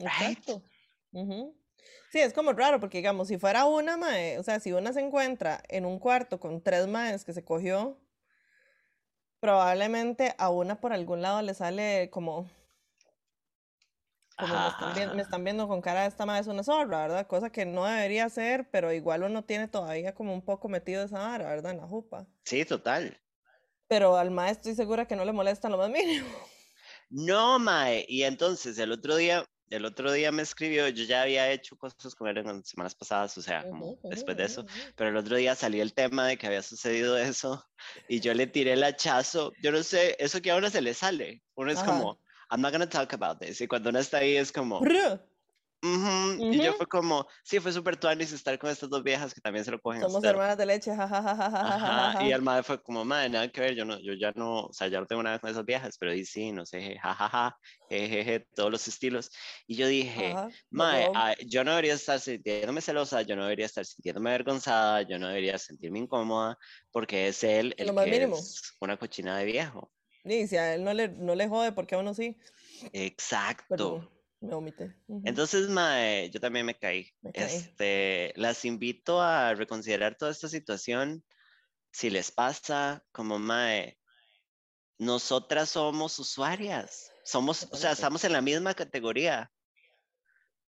Right? 0.00 0.38
Exacto. 0.38 0.62
Sí, 2.10 2.18
es 2.18 2.32
como 2.32 2.52
raro 2.52 2.80
porque, 2.80 2.98
digamos, 2.98 3.28
si 3.28 3.38
fuera 3.38 3.66
una 3.66 3.96
mae, 3.96 4.38
o 4.38 4.42
sea, 4.42 4.58
si 4.58 4.72
una 4.72 4.92
se 4.92 5.00
encuentra 5.00 5.62
en 5.68 5.84
un 5.84 5.98
cuarto 5.98 6.40
con 6.40 6.60
tres 6.60 6.88
maes 6.88 7.24
que 7.24 7.32
se 7.32 7.44
cogió, 7.44 8.00
probablemente 9.38 10.34
a 10.38 10.50
una 10.50 10.80
por 10.80 10.92
algún 10.92 11.22
lado 11.22 11.40
le 11.42 11.54
sale 11.54 12.10
como, 12.10 12.50
como 14.40 14.58
me 14.58 14.66
Ajá, 14.66 14.68
están, 14.68 14.94
viendo, 14.94 15.14
me 15.14 15.22
están 15.22 15.44
viendo 15.44 15.68
con 15.68 15.80
cara 15.80 16.02
de 16.02 16.08
esta 16.08 16.26
mae 16.26 16.40
es 16.40 16.46
una 16.48 16.64
zorra, 16.64 17.02
¿verdad? 17.02 17.26
Cosa 17.26 17.50
que 17.50 17.66
no 17.66 17.84
debería 17.84 18.28
ser, 18.28 18.68
pero 18.70 18.92
igual 18.92 19.22
uno 19.24 19.44
tiene 19.44 19.68
todavía 19.68 20.14
como 20.14 20.34
un 20.34 20.42
poco 20.44 20.68
metido 20.68 21.04
esa 21.04 21.18
vara, 21.20 21.46
¿verdad? 21.48 21.72
En 21.72 21.78
la 21.78 21.86
jupa. 21.86 22.26
sí, 22.44 22.64
total. 22.64 23.16
Pero 23.88 24.16
al 24.16 24.30
mae 24.30 24.52
estoy 24.52 24.74
segura 24.74 25.06
que 25.06 25.16
no 25.16 25.24
le 25.26 25.32
molesta 25.32 25.68
lo 25.68 25.76
más 25.76 25.90
mínimo. 25.90 26.26
No, 27.08 27.58
mae, 27.58 28.04
y 28.08 28.22
entonces 28.22 28.78
el 28.78 28.92
otro 28.92 29.16
día, 29.16 29.44
el 29.68 29.84
otro 29.84 30.12
día 30.12 30.30
me 30.32 30.42
escribió, 30.42 30.88
yo 30.88 31.04
ya 31.04 31.22
había 31.22 31.50
hecho 31.50 31.76
cosas 31.76 32.14
con 32.14 32.28
él 32.28 32.38
en 32.38 32.64
semanas 32.64 32.94
pasadas, 32.94 33.36
o 33.38 33.42
sea, 33.42 33.66
como 33.68 33.98
después 34.08 34.36
de 34.36 34.44
eso, 34.44 34.64
pero 34.96 35.10
el 35.10 35.16
otro 35.16 35.36
día 35.36 35.54
salió 35.56 35.82
el 35.82 35.92
tema 35.94 36.26
de 36.26 36.36
que 36.38 36.46
había 36.46 36.62
sucedido 36.62 37.18
eso 37.18 37.64
y 38.08 38.20
yo 38.20 38.32
le 38.34 38.46
tiré 38.46 38.72
el 38.74 38.84
hachazo. 38.84 39.52
Yo 39.62 39.72
no 39.72 39.82
sé, 39.82 40.16
eso 40.18 40.40
que 40.40 40.50
ahora 40.50 40.70
se 40.70 40.82
le 40.82 40.94
sale. 40.94 41.42
Uno 41.54 41.70
es 41.72 41.78
Ajá. 41.80 41.86
como, 41.86 42.20
I'm 42.50 42.60
not 42.60 42.72
gonna 42.72 42.88
talk 42.88 43.12
about 43.14 43.40
this. 43.40 43.60
Y 43.60 43.68
cuando 43.68 43.90
uno 43.90 43.98
está 44.00 44.18
ahí 44.18 44.36
es 44.36 44.52
como, 44.52 44.86
Brr. 44.86 45.20
"Ujú", 45.82 46.44
y 46.50 46.60
yo 46.60 46.72
fue 46.74 46.86
como, 46.88 47.26
sí, 47.44 47.60
fue 47.60 47.72
súper 47.72 47.96
tuanis 47.98 48.32
estar 48.32 48.58
con 48.58 48.70
estas 48.70 48.90
dos 48.90 49.02
viejas 49.04 49.34
que 49.34 49.40
también 49.42 49.64
se 49.64 49.70
lo 49.72 49.80
cogen 49.80 50.02
Somos 50.02 50.24
hermanas 50.24 50.56
de 50.58 50.66
leche, 50.66 50.90
Ajá, 51.62 52.14
y 52.18 52.30
jajajajajajaja. 52.30 52.32
el 52.32 52.40
madre 52.40 52.62
fue 52.62 52.82
como, 52.82 53.04
madre, 53.04 53.28
nada 53.28 53.48
que 53.52 53.60
ver, 53.60 53.74
yo, 53.74 53.84
no, 53.84 53.98
yo 54.00 54.14
ya 54.14 54.32
no, 54.34 54.64
o 54.66 54.72
sea, 54.72 54.88
ya 54.88 54.98
no 55.00 55.06
tengo 55.06 55.22
nada 55.22 55.38
con 55.38 55.50
esas 55.50 55.64
viejas, 55.66 55.96
pero 55.98 56.14
y 56.14 56.24
sí, 56.24 56.52
no 56.52 56.64
sé, 56.64 56.96
jajaja, 56.98 57.54
jejeje, 57.88 58.46
todos 58.54 58.70
los 58.70 58.88
estilos. 58.88 59.30
Y 59.66 59.76
yo 59.76 59.86
dije, 59.86 60.40
Mae, 60.70 61.10
bobo. 61.10 61.14
ah, 61.14 61.34
yo 61.46 61.62
no 61.62 61.72
debería 61.72 61.94
estar 61.94 62.18
sintiéndome 62.18 62.80
celosa, 62.80 63.20
yo 63.22 63.36
no 63.36 63.42
debería 63.44 63.66
estar 63.66 63.84
sintiéndome 63.84 64.30
avergonzada, 64.30 65.02
yo 65.02 65.18
no 65.18 65.28
debería 65.28 65.58
sentirme 65.58 65.98
incómoda, 65.98 66.56
porque 66.92 67.28
es 67.28 67.44
él 67.44 67.74
lo 67.80 67.92
el 67.92 67.92
más 67.92 68.06
que 68.06 68.08
mínimo. 68.08 68.54
es 68.54 68.72
una 68.80 68.96
cochina 68.98 69.36
de 69.36 69.44
viejo. 69.44 69.92
Y 70.24 70.46
si 70.46 70.56
a 70.56 70.74
él 70.74 70.84
no 70.84 70.92
le, 70.92 71.08
no 71.08 71.34
le 71.34 71.48
jode, 71.48 71.72
porque 71.72 71.94
a 71.94 71.98
uno 71.98 72.14
sí. 72.14 72.36
Exacto. 72.92 74.10
Me 74.40 74.54
omité. 74.54 74.96
Ujú, 75.06 75.22
Entonces, 75.24 75.68
Mae, 75.68 76.30
yo 76.30 76.40
también 76.40 76.64
me 76.64 76.78
caí. 76.78 77.10
Me 77.20 77.32
caí. 77.32 77.44
Este, 77.44 78.32
las 78.36 78.64
invito 78.64 79.20
a 79.20 79.54
reconsiderar 79.54 80.16
toda 80.16 80.30
esta 80.30 80.48
situación. 80.48 81.22
Si 81.92 82.08
les 82.08 82.30
pasa, 82.30 83.04
como 83.12 83.38
Mae, 83.38 83.98
nosotras 84.98 85.70
somos 85.70 86.18
usuarias. 86.18 87.12
Somos, 87.22 87.68
o 87.70 87.76
sea, 87.76 87.92
estamos 87.92 88.24
en 88.24 88.32
la 88.32 88.40
misma 88.40 88.74
categoría. 88.74 89.50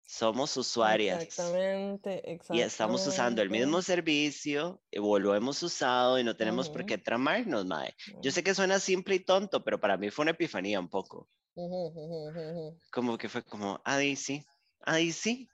Somos 0.07 0.57
usuarias. 0.57 1.61
Exactamente, 1.61 2.31
y 2.49 2.59
estamos 2.61 3.05
usando 3.07 3.41
el 3.41 3.49
mismo 3.49 3.81
exactamente. 3.81 3.83
servicio, 3.83 4.83
y 4.91 4.99
o 4.99 5.19
lo 5.19 5.35
hemos 5.35 5.61
usado 5.63 6.19
y 6.19 6.23
no 6.23 6.35
tenemos 6.35 6.69
por 6.69 6.83
Ujú, 6.83 6.85
qué 6.85 6.97
tramarnos, 6.97 7.65
mae. 7.65 7.95
Yo 8.21 8.31
ujú, 8.31 8.33
sé 8.33 8.43
que 8.43 8.53
suena 8.55 8.79
simple 8.79 9.15
y 9.15 9.19
tonto, 9.25 9.63
pero 9.63 9.79
para 9.79 9.97
mí 9.97 10.09
fue 10.11 10.23
una 10.23 10.31
epifanía 10.31 10.79
un 10.79 10.89
poco. 10.89 11.29
ujú, 11.55 11.75
ujú. 11.97 12.79
Como 12.91 13.17
que 13.17 13.29
fue 13.29 13.43
como, 13.45 13.81
ahí 13.85 14.17
sí, 14.17 14.45
ahí 14.81 15.13
sí, 15.13 15.47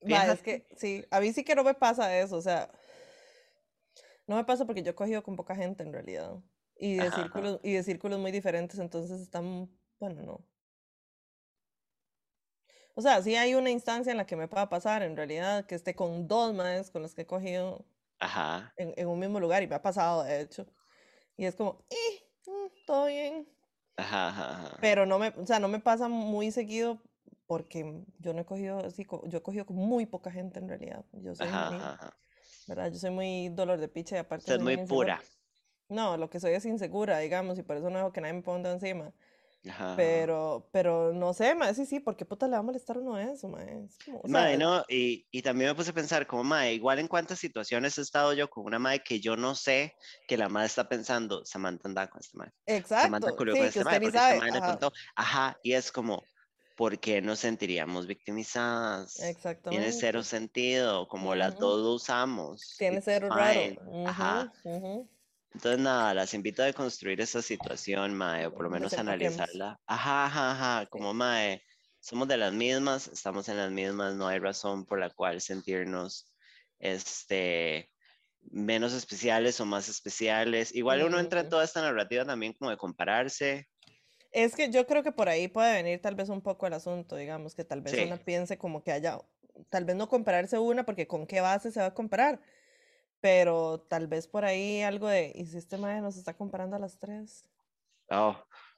Va, 0.00 0.30
es 0.32 0.42
que 0.42 0.66
sí, 0.76 1.04
a 1.10 1.20
mí 1.20 1.32
sí 1.32 1.44
que 1.44 1.54
no 1.54 1.62
me 1.64 1.74
pasa 1.74 2.18
eso, 2.18 2.36
o 2.36 2.40
sea, 2.42 2.70
no 4.26 4.36
me 4.36 4.44
pasa 4.44 4.66
porque 4.66 4.82
yo 4.82 4.90
he 4.92 4.94
cogido 4.94 5.22
con 5.22 5.36
poca 5.36 5.54
gente 5.56 5.82
en 5.82 5.92
realidad. 5.92 6.42
Y 6.76 6.94
de 6.98 7.10
Ajá, 7.10 7.24
ajá. 7.24 7.50
círculos, 7.50 7.60
y 7.62 7.72
de 7.74 7.82
círculos 7.82 8.18
muy 8.18 8.32
diferentes, 8.32 8.78
entonces 8.78 9.20
están, 9.20 9.78
bueno, 10.00 10.22
no. 10.22 10.48
O 12.94 13.02
sea, 13.02 13.22
sí 13.22 13.36
hay 13.36 13.54
una 13.54 13.70
instancia 13.70 14.10
en 14.10 14.18
la 14.18 14.26
que 14.26 14.36
me 14.36 14.48
pueda 14.48 14.68
pasar, 14.68 15.02
en 15.02 15.16
realidad, 15.16 15.66
que 15.66 15.74
esté 15.74 15.94
con 15.94 16.28
dos 16.28 16.54
maes 16.54 16.90
con 16.90 17.02
los 17.02 17.14
que 17.14 17.22
he 17.22 17.26
cogido 17.26 17.86
Ajá, 18.20 18.72
en, 18.76 18.94
en 18.96 19.08
un 19.08 19.18
mismo 19.20 19.40
lugar, 19.40 19.62
y 19.62 19.68
me 19.68 19.76
ha 19.76 19.82
pasado, 19.82 20.24
de 20.24 20.42
hecho. 20.42 20.66
Y 21.36 21.46
es 21.46 21.56
como, 21.56 21.86
eh, 21.90 22.24
todo 22.86 23.06
bien. 23.06 23.48
ajá, 23.96 24.28
ajá. 24.28 24.78
Pero 24.80 25.06
no 25.06 25.18
me, 25.18 25.28
o 25.28 25.46
sea, 25.46 25.60
no 25.60 25.68
me 25.68 25.80
pasa 25.80 26.08
muy 26.08 26.50
seguido 26.50 27.02
porque 27.46 28.04
yo 28.18 28.32
no 28.34 28.40
he 28.40 28.44
cogido, 28.46 28.78
así, 28.78 29.06
yo 29.26 29.38
he 29.38 29.42
cogido 29.42 29.66
con 29.66 29.76
muy 29.76 30.06
poca 30.06 30.30
gente 30.30 30.58
en 30.58 30.68
realidad. 30.68 31.04
Yo 31.12 31.34
soy 31.34 31.48
Ajá, 31.48 31.68
muy, 31.68 31.88
ajá. 31.92 32.16
¿verdad? 32.66 32.92
Yo 32.92 32.98
soy 32.98 33.10
muy 33.10 33.48
dolor 33.50 33.80
de 33.80 33.88
picha 33.88 34.16
y 34.16 34.20
aparte 34.20 34.54
soy 34.54 34.58
muy 34.58 34.76
muy 34.76 34.80
insegura. 34.80 35.16
pura. 35.16 35.22
No, 35.88 36.16
lo 36.18 36.30
que 36.30 36.40
soy 36.40 36.54
es 36.54 36.66
insegura, 36.66 37.18
digamos, 37.20 37.58
y 37.58 37.62
por 37.64 37.76
eso 37.76 37.90
no 37.90 37.98
dejo 37.98 38.12
que 38.12 38.20
nadie 38.22 38.34
me 38.34 38.42
ponga 38.42 38.72
encima. 38.72 39.14
Ajá. 39.68 39.92
Pero, 39.94 40.70
pero 40.72 41.12
no 41.12 41.34
sé, 41.34 41.54
ma, 41.54 41.74
sí, 41.74 41.84
sí, 41.86 42.00
¿por 42.00 42.16
qué 42.16 42.24
puta 42.24 42.46
le 42.46 42.52
va 42.54 42.58
a 42.60 42.62
molestar 42.62 42.96
a 42.96 43.00
uno 43.00 43.18
eso, 43.18 43.48
ma? 43.48 43.62
Es 43.64 43.98
como, 44.00 44.20
o 44.20 44.28
Mae, 44.28 44.56
sea, 44.56 44.56
no, 44.56 44.84
y, 44.88 45.26
y 45.32 45.42
también 45.42 45.70
me 45.70 45.74
puse 45.74 45.90
a 45.90 45.94
pensar 45.94 46.26
como, 46.26 46.44
mae, 46.44 46.74
igual 46.74 46.98
en 47.00 47.08
cuántas 47.08 47.38
situaciones 47.40 47.98
he 47.98 48.02
estado 48.02 48.32
yo 48.34 48.48
con 48.48 48.64
una 48.64 48.78
mae 48.78 49.00
que 49.02 49.20
yo 49.20 49.36
no 49.36 49.54
sé 49.56 49.94
que 50.28 50.36
la 50.36 50.48
mae 50.48 50.66
está 50.66 50.88
pensando, 50.88 51.44
Samantha 51.44 51.88
anda 51.88 52.08
con 52.08 52.20
este 52.20 52.38
mae. 52.38 52.50
Samantha 52.94 53.32
exacto, 53.32 53.32
culió 53.32 53.56
con 53.56 53.66
sí, 53.66 53.70
que 53.70 53.80
este 53.80 53.84
mae 53.84 53.98
usted 53.98 54.00
ni 54.00 54.10
porque 54.10 54.18
este 54.18 54.34
sabe, 54.34 54.34
mae 54.34 54.52
le 54.52 54.62
ajá, 54.62 54.62
contó. 54.62 54.92
Ajá, 55.16 55.58
y 55.62 55.72
es 55.72 55.90
como, 55.90 56.28
¿por 56.76 56.98
qué 57.00 57.20
nos 57.20 57.40
sentiríamos 57.40 58.06
victimizadas? 58.06 59.38
Tiene 59.66 59.92
cero 59.92 60.22
exactamente. 60.22 60.22
sentido, 60.22 61.08
como 61.08 61.34
las 61.34 61.56
Ujú. 61.56 61.58
dos 61.58 61.80
lo 61.82 61.94
usamos. 61.94 62.60
Tiene 62.76 63.00
It's 63.00 63.02
cero 63.02 63.30
raro. 63.30 63.74
fine. 63.74 63.78
Ajá. 64.04 64.52
Ujú. 64.64 65.08
Entonces, 65.54 65.80
nada, 65.80 66.14
las 66.14 66.34
invito 66.34 66.62
a 66.62 66.66
deconstruir 66.66 67.20
esa 67.20 67.42
situación, 67.42 68.14
mae, 68.14 68.46
o 68.46 68.54
por 68.54 68.64
lo 68.64 68.70
menos 68.70 68.96
analizarla. 68.98 69.78
Ajá, 69.86 70.24
ajá, 70.26 70.50
ajá, 70.52 70.86
como 70.86 71.12
mae, 71.14 71.62
somos 72.00 72.26
de 72.28 72.38
las 72.38 72.52
mismas, 72.52 73.08
estamos 73.08 73.48
en 73.48 73.58
las 73.58 73.70
mismas, 73.70 74.14
no 74.14 74.26
hay 74.28 74.38
razón 74.38 74.86
por 74.86 74.98
la 74.98 75.10
cual 75.10 75.40
sentirnos, 75.40 76.32
este, 76.78 77.90
menos 78.40 78.92
especiales 78.94 79.60
o 79.60 79.66
más 79.66 79.88
especiales. 79.88 80.74
Igual 80.74 81.02
uno 81.04 81.18
entra 81.20 81.40
en 81.40 81.50
toda 81.50 81.64
esta 81.64 81.82
narrativa 81.82 82.24
también 82.24 82.54
como 82.54 82.70
de 82.70 82.76
compararse. 82.78 83.68
Es 84.32 84.56
que 84.56 84.70
yo 84.70 84.86
creo 84.86 85.02
que 85.02 85.12
por 85.12 85.28
ahí 85.28 85.48
puede 85.48 85.74
venir 85.74 86.00
tal 86.00 86.14
vez 86.14 86.28
un 86.28 86.40
poco 86.40 86.66
el 86.66 86.72
asunto, 86.72 87.16
digamos, 87.16 87.54
que 87.54 87.64
tal 87.64 87.82
vez 87.82 87.92
Sí, 87.92 88.00
una 88.00 88.16
piense 88.16 88.56
como 88.56 88.82
que 88.82 88.92
haya, 88.92 89.18
tal 89.68 89.84
vez 89.84 89.94
no 89.96 90.08
compararse 90.08 90.58
una, 90.58 90.84
porque 90.84 91.06
con 91.06 91.26
qué 91.26 91.40
base 91.40 91.70
se 91.70 91.80
va 91.80 91.86
a 91.86 91.94
comparar, 91.94 92.40
pero 93.22 93.80
tal 93.90 94.08
vez 94.08 94.28
por 94.28 94.44
ahí 94.46 94.82
algo 94.82 95.08
de, 95.08 95.32
¿y 95.36 95.46
si 95.46 95.58
este 95.58 95.78
mae 95.78 96.02
nos 96.02 96.18
está 96.18 96.36
comparando 96.36 96.76
a 96.76 96.80
las 96.80 96.98
tres? 97.00 97.46
oh, 98.10 98.36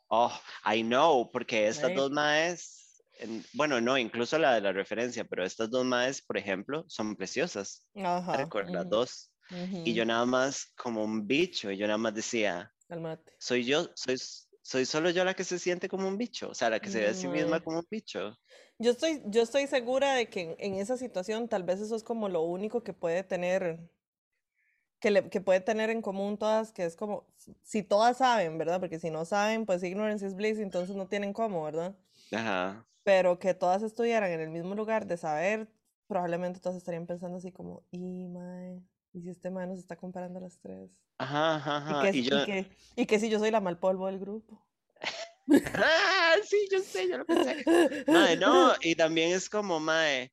oh, 0.09 0.33
I 0.65 0.83
know, 0.83 1.31
porque 1.33 1.67
estas 1.69 1.91
Right. 1.91 1.95
dos 1.95 2.11
maes, 2.11 3.03
en- 3.19 3.45
bueno, 3.55 3.81
no, 3.81 3.99
incluso 3.99 4.39
la 4.39 4.55
de 4.55 4.61
la 4.61 4.73
referencia, 4.73 5.25
pero 5.25 5.45
estas 5.45 5.71
dos 5.71 5.85
maes, 5.85 6.23
por 6.23 6.37
ejemplo, 6.39 6.85
son 6.89 7.17
preciosas. 7.17 7.87
Ajá. 7.97 8.55
Las 8.73 8.89
ujú, 8.89 8.91
dos. 8.91 9.33
y 9.85 9.95
yo 9.95 10.05
nada 10.07 10.27
más 10.27 10.73
como 10.77 11.05
un 11.05 11.27
bicho, 11.27 11.71
y 11.71 11.77
yo 11.79 11.87
nada 11.87 11.99
más 11.99 12.15
decía, 12.15 12.73
Calmate. 12.89 13.33
soy 13.39 13.65
yo, 13.67 13.91
soy, 13.97 14.17
soy 14.63 14.87
solo 14.87 15.11
yo 15.11 15.25
la 15.25 15.35
que 15.35 15.45
se 15.45 15.59
siente 15.61 15.89
como 15.89 16.09
un 16.09 16.19
bicho, 16.19 16.51
o 16.51 16.55
sea, 16.55 16.71
la 16.71 16.81
que 16.81 16.91
se 16.91 17.01
ve 17.01 17.09
a 17.09 17.15
sí 17.15 17.29
misma 17.29 17.61
como 17.61 17.81
un 17.81 17.87
bicho. 17.91 18.37
Yo 18.79 18.91
estoy, 18.93 19.23
yo 19.27 19.43
estoy 19.43 19.67
segura 19.67 20.15
de 20.15 20.29
que 20.29 20.41
en, 20.43 20.57
en 20.59 20.75
esa 20.77 20.97
situación 20.97 21.49
tal 21.49 21.63
vez 21.63 21.81
eso 21.81 21.95
es 21.97 22.03
como 22.05 22.29
lo 22.29 22.43
único 22.43 22.83
que 22.83 22.93
puede 22.93 23.23
tener 23.25 23.91
que, 25.05 25.11
le, 25.11 25.29
que 25.29 25.43
puede 25.43 25.61
tener 25.61 25.91
en 25.91 26.01
común 26.01 26.39
todas, 26.39 26.73
que 26.73 26.83
es 26.83 26.97
como, 26.97 27.27
si 27.63 27.83
todas 27.83 28.17
saben, 28.17 28.57
¿verdad? 28.57 28.81
Porque 28.81 28.99
si 28.99 29.11
no 29.11 29.27
saben, 29.27 29.67
pues 29.67 29.83
ignorance 29.83 30.27
is 30.27 30.35
bliss, 30.35 30.59
entonces 30.59 30.97
no 30.97 31.09
tienen 31.09 31.35
cómo, 31.35 31.63
¿verdad? 31.63 31.95
Ajá. 32.33 32.87
Pero 33.03 33.39
que 33.39 33.53
todas 33.53 33.83
estuvieran 33.83 34.31
en 34.31 34.41
el 34.41 34.49
mismo 34.49 34.75
lugar 34.75 35.07
de 35.07 35.19
saber, 35.19 35.69
probablemente 36.07 36.59
todas 36.59 36.79
estarían 36.79 37.05
pensando 37.05 37.37
así 37.37 37.53
como, 37.53 37.83
y 37.91 38.29
mae, 38.29 38.81
y 39.13 39.21
si 39.21 39.29
este 39.29 39.51
mae 39.51 39.67
nos 39.67 39.79
está 39.79 39.95
comparando 39.95 40.39
a 40.39 40.43
las 40.43 40.59
tres. 40.59 40.91
Ajá, 41.19 41.57
ajá, 41.57 41.77
ajá. 41.77 42.09
Y 42.09 42.13
que, 42.13 42.19
Y 42.21 42.23
yo, 42.23 42.41
y 42.41 42.47
que, 42.47 42.67
y 42.97 43.05
que 43.05 43.21
si 43.21 43.29
yo 43.29 43.39
soy 43.39 43.51
la 43.51 43.61
mal 43.61 43.79
polvo 43.79 44.07
del 44.07 44.19
grupo. 44.19 44.67
ah, 45.75 46.37
sí, 46.49 46.67
yo 46.73 46.81
sé, 46.81 47.11
yo 47.11 47.19
lo 47.19 47.27
pensé. 47.27 47.63
Mae, 48.07 48.39
no, 48.39 48.73
y 48.81 48.95
también 48.95 49.33
es 49.33 49.51
como, 49.51 49.81
mae, 49.81 50.33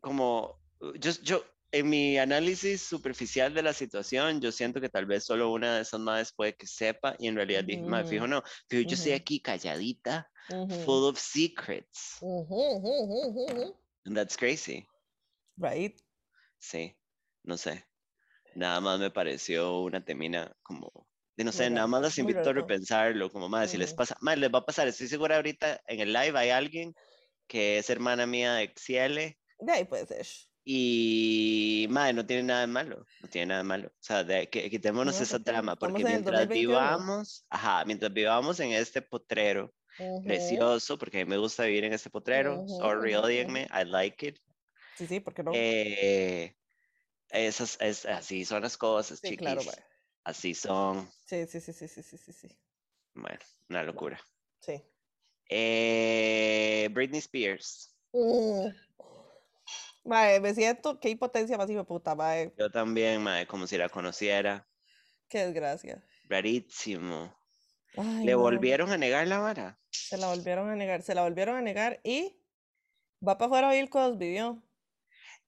como, 0.00 0.58
yo, 0.98 1.12
yo, 1.22 1.44
en 1.74 1.88
mi 1.90 2.18
análisis 2.18 2.82
superficial 2.82 3.52
de 3.52 3.62
la 3.62 3.72
situación, 3.72 4.40
yo 4.40 4.52
siento 4.52 4.80
que 4.80 4.88
tal 4.88 5.06
vez 5.06 5.24
solo 5.24 5.50
una 5.52 5.76
de 5.76 5.82
esas 5.82 6.00
madres 6.00 6.32
puede 6.32 6.54
que 6.56 6.66
sepa 6.66 7.16
y 7.18 7.26
en 7.28 7.36
realidad 7.36 7.64
dije, 7.64 7.82
mae, 7.82 8.04
fijo 8.04 8.26
no, 8.28 8.42
pero 8.68 8.82
yo 8.82 8.94
estoy 8.94 9.12
Ujú. 9.12 9.20
aquí 9.20 9.40
calladita, 9.42 10.30
Ujú. 10.50 10.74
full 10.84 11.04
of 11.04 11.18
secrets. 11.18 12.20
And 14.06 14.16
that's 14.16 14.36
crazy. 14.36 14.86
Right. 15.58 16.00
Sí, 16.58 16.96
no 17.42 17.56
sé. 17.56 17.84
Nada 18.54 18.80
más 18.80 19.00
me 19.00 19.10
pareció 19.10 19.80
una 19.80 20.04
temina 20.04 20.56
como, 20.62 21.08
no 21.36 21.52
sé, 21.52 21.70
nada 21.70 21.86
raro, 21.86 21.88
más 21.88 22.18
muy 22.18 22.30
invito 22.32 22.50
a 22.50 22.52
repensarlo, 22.52 23.30
como 23.30 23.48
más, 23.48 23.70
si 23.70 23.78
les 23.78 23.94
pasa, 23.94 24.16
más 24.20 24.38
les 24.38 24.50
va 24.52 24.60
a 24.60 24.64
pasar, 24.66 24.88
estoy 24.88 25.08
segura 25.08 25.36
ahorita 25.36 25.80
en 25.88 26.00
el 26.00 26.12
live 26.12 26.38
hay 26.38 26.50
alguien 26.50 26.94
que 27.48 27.78
es 27.78 27.90
hermana 27.90 28.26
mía 28.26 28.54
de 28.54 28.72
Xiele 28.76 29.38
De 29.58 29.72
ahí 29.72 29.84
puede 29.84 30.06
ser. 30.06 30.26
Y, 30.64 31.86
madre, 31.90 32.14
no 32.14 32.26
tiene 32.26 32.42
nada 32.44 32.60
de 32.62 32.66
malo, 32.68 33.08
no 33.20 33.28
tiene 33.28 33.46
nada 33.48 33.58
de 33.62 33.68
malo. 33.68 33.88
O 33.88 33.92
sea, 34.00 34.24
de, 34.24 34.48
que, 34.50 34.70
quitémonos 34.70 35.20
No, 35.20 35.20
esa 35.20 35.38
trama, 35.40 35.76
porque 35.76 36.04
mientras 36.04 36.50
2021. 36.50 36.52
vivamos, 36.52 37.46
ajá, 37.50 37.84
mientras 37.84 38.12
vivamos 38.12 38.60
en 38.60 38.72
este 38.72 39.02
potrero 39.02 39.74
Ujú, 39.98 40.22
precioso, 40.22 40.98
porque 40.98 41.20
a 41.20 41.24
mí 41.24 41.30
me 41.30 41.36
gusta 41.38 41.64
vivir 41.64 41.84
en 41.84 41.92
este 41.92 42.10
potrero, 42.10 42.64
ujú, 42.64 42.76
sorry, 42.78 43.14
ujú, 43.14 43.24
odienme, 43.24 43.68
I 43.72 43.84
like 43.84 44.26
it. 44.28 44.38
Sí, 44.96 45.06
sí, 45.06 45.20
¿por 45.20 45.34
qué 45.34 45.42
no? 45.42 45.52
Eh, 45.52 46.56
esas, 47.30 47.78
es, 47.80 48.06
así 48.06 48.44
son 48.44 48.62
las 48.62 48.76
cosas, 48.76 49.22
Sí, 49.22 49.34
claro, 49.34 49.62
chiquis. 49.62 49.64
mae. 49.64 49.84
Así 50.24 50.54
son. 50.54 51.08
Sí, 51.26 51.46
sí, 51.46 51.60
sí, 51.60 51.72
sí, 51.72 51.88
sí, 51.88 52.02
sí, 52.02 52.16
sí, 52.18 52.32
sí. 52.32 52.48
Bueno, 53.14 53.40
una 53.68 53.82
locura. 53.82 54.20
Sí. 54.60 54.82
Eh, 55.48 56.88
Britney 56.92 57.20
Spears. 57.20 57.94
Mm. 58.14 58.83
Mae, 60.04 60.40
me 60.40 60.54
siento, 60.54 61.00
qué 61.00 61.08
impotencia 61.10 61.56
más 61.56 61.70
hijo 61.70 61.84
puta, 61.84 62.14
mae. 62.14 62.52
Yo 62.58 62.70
también, 62.70 63.22
mae, 63.22 63.46
como 63.46 63.66
si 63.66 63.78
la 63.78 63.88
conociera. 63.88 64.66
Qué 65.28 65.46
desgracia. 65.46 66.04
Rarísimo. 66.28 67.34
Ay, 67.96 68.26
¿Le 68.26 68.34
mae, 68.34 68.34
volvieron 68.36 68.90
a 68.90 68.98
negar 68.98 69.26
la 69.26 69.38
vara? 69.38 69.78
Se 69.90 70.16
la 70.18 70.28
volvieron 70.28 70.68
a 70.68 70.76
negar, 70.76 71.02
se 71.02 71.14
la 71.14 71.22
volvieron 71.22 71.56
a 71.56 71.62
negar 71.62 72.00
y 72.04 72.36
va 73.26 73.38
para 73.38 73.46
afuera 73.46 73.70
Bill 73.72 73.88
Cosby, 73.88 74.30
¿vio? 74.30 74.62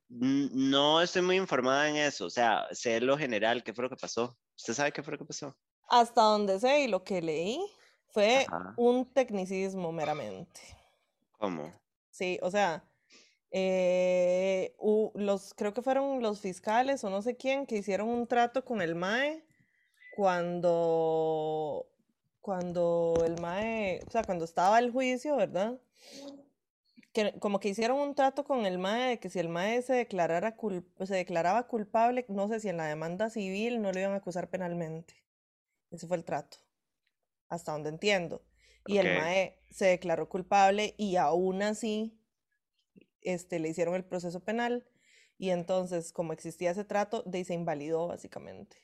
No 0.09 1.03
estoy 1.03 1.23
muy 1.23 1.37
informada 1.37 1.89
en 1.91 1.97
eso. 1.97 2.27
O 2.27 2.31
sea, 2.31 2.67
sé 2.71 3.01
lo 3.01 3.19
general, 3.19 3.63
qué 3.63 3.75
fue 3.75 3.85
lo 3.85 3.91
que 3.91 3.97
pasó. 3.97 4.39
¿Usted 4.57 4.73
sabe 4.75 4.93
qué 4.93 5.03
fue 5.03 5.13
lo 5.13 5.19
que 5.19 5.25
pasó? 5.25 5.57
Hasta 5.89 6.23
donde 6.23 6.59
sé 6.61 6.81
y 6.83 6.89
lo 6.89 7.05
que 7.05 7.21
leí 7.21 7.61
fue 8.09 8.47
Ajá. 8.47 8.75
un 8.77 9.13
tecnicismo 9.13 9.93
meramente. 9.93 10.61
¿Cómo? 11.39 11.73
Sí, 12.11 12.39
o 12.43 12.51
sea, 12.51 12.83
eh, 13.59 14.77
los, 15.15 15.55
creo 15.55 15.73
que 15.73 15.81
fueron 15.81 16.21
los 16.21 16.41
fiscales 16.43 17.03
o 17.05 17.09
no 17.09 17.23
sé 17.23 17.37
quién 17.37 17.65
que 17.65 17.79
hicieron 17.79 18.09
un 18.11 18.27
trato 18.27 18.67
con 18.67 18.83
el 18.83 18.95
MAE 18.95 19.43
cuando, 20.15 21.87
cuando 22.43 23.15
el 23.25 23.41
MAE, 23.41 24.03
o 24.07 24.11
sea, 24.11 24.25
cuando 24.25 24.45
estaba 24.45 24.79
el 24.79 24.91
juicio, 24.91 25.37
¿verdad? 25.37 25.79
Que 27.15 27.39
como 27.41 27.59
que 27.59 27.71
hicieron 27.71 27.99
un 27.99 28.15
trato 28.15 28.45
con 28.45 28.67
el 28.67 28.77
MAE 28.79 29.09
de 29.09 29.19
que 29.21 29.31
si 29.31 29.39
el 29.39 29.49
MAE 29.49 29.81
se 29.81 29.95
declarara 29.95 30.55
cul- 30.59 30.85
se 31.07 31.15
declaraba 31.15 31.67
culpable, 31.67 32.27
no 32.29 32.49
sé 32.49 32.61
si 32.61 32.69
en 32.69 32.77
la 32.77 32.85
demanda 32.87 33.31
civil 33.31 33.81
no 33.81 33.91
lo 33.91 33.99
iban 33.99 34.13
a 34.13 34.17
acusar 34.17 34.51
penalmente. 34.51 35.15
Ese 35.91 36.07
fue 36.07 36.19
el 36.19 36.25
trato, 36.25 36.59
hasta 37.49 37.73
donde 37.73 37.89
entiendo. 37.89 38.43
Y 38.87 38.99
el. 38.99 39.07
MAE 39.19 39.59
se 39.71 39.87
declaró 39.87 40.29
culpable 40.29 40.95
y 40.99 41.17
aún 41.17 41.63
así 41.63 42.16
este, 43.27 43.59
le 43.61 43.69
hicieron 43.71 43.95
el 43.95 44.05
proceso 44.05 44.41
penal 44.45 44.87
y 45.39 45.51
entonces 45.51 46.13
como 46.13 46.33
existía 46.33 46.71
ese 46.73 46.85
trato, 46.85 47.23
de 47.27 47.45
se 47.45 47.55
invalidó 47.55 48.09
básicamente. 48.09 48.77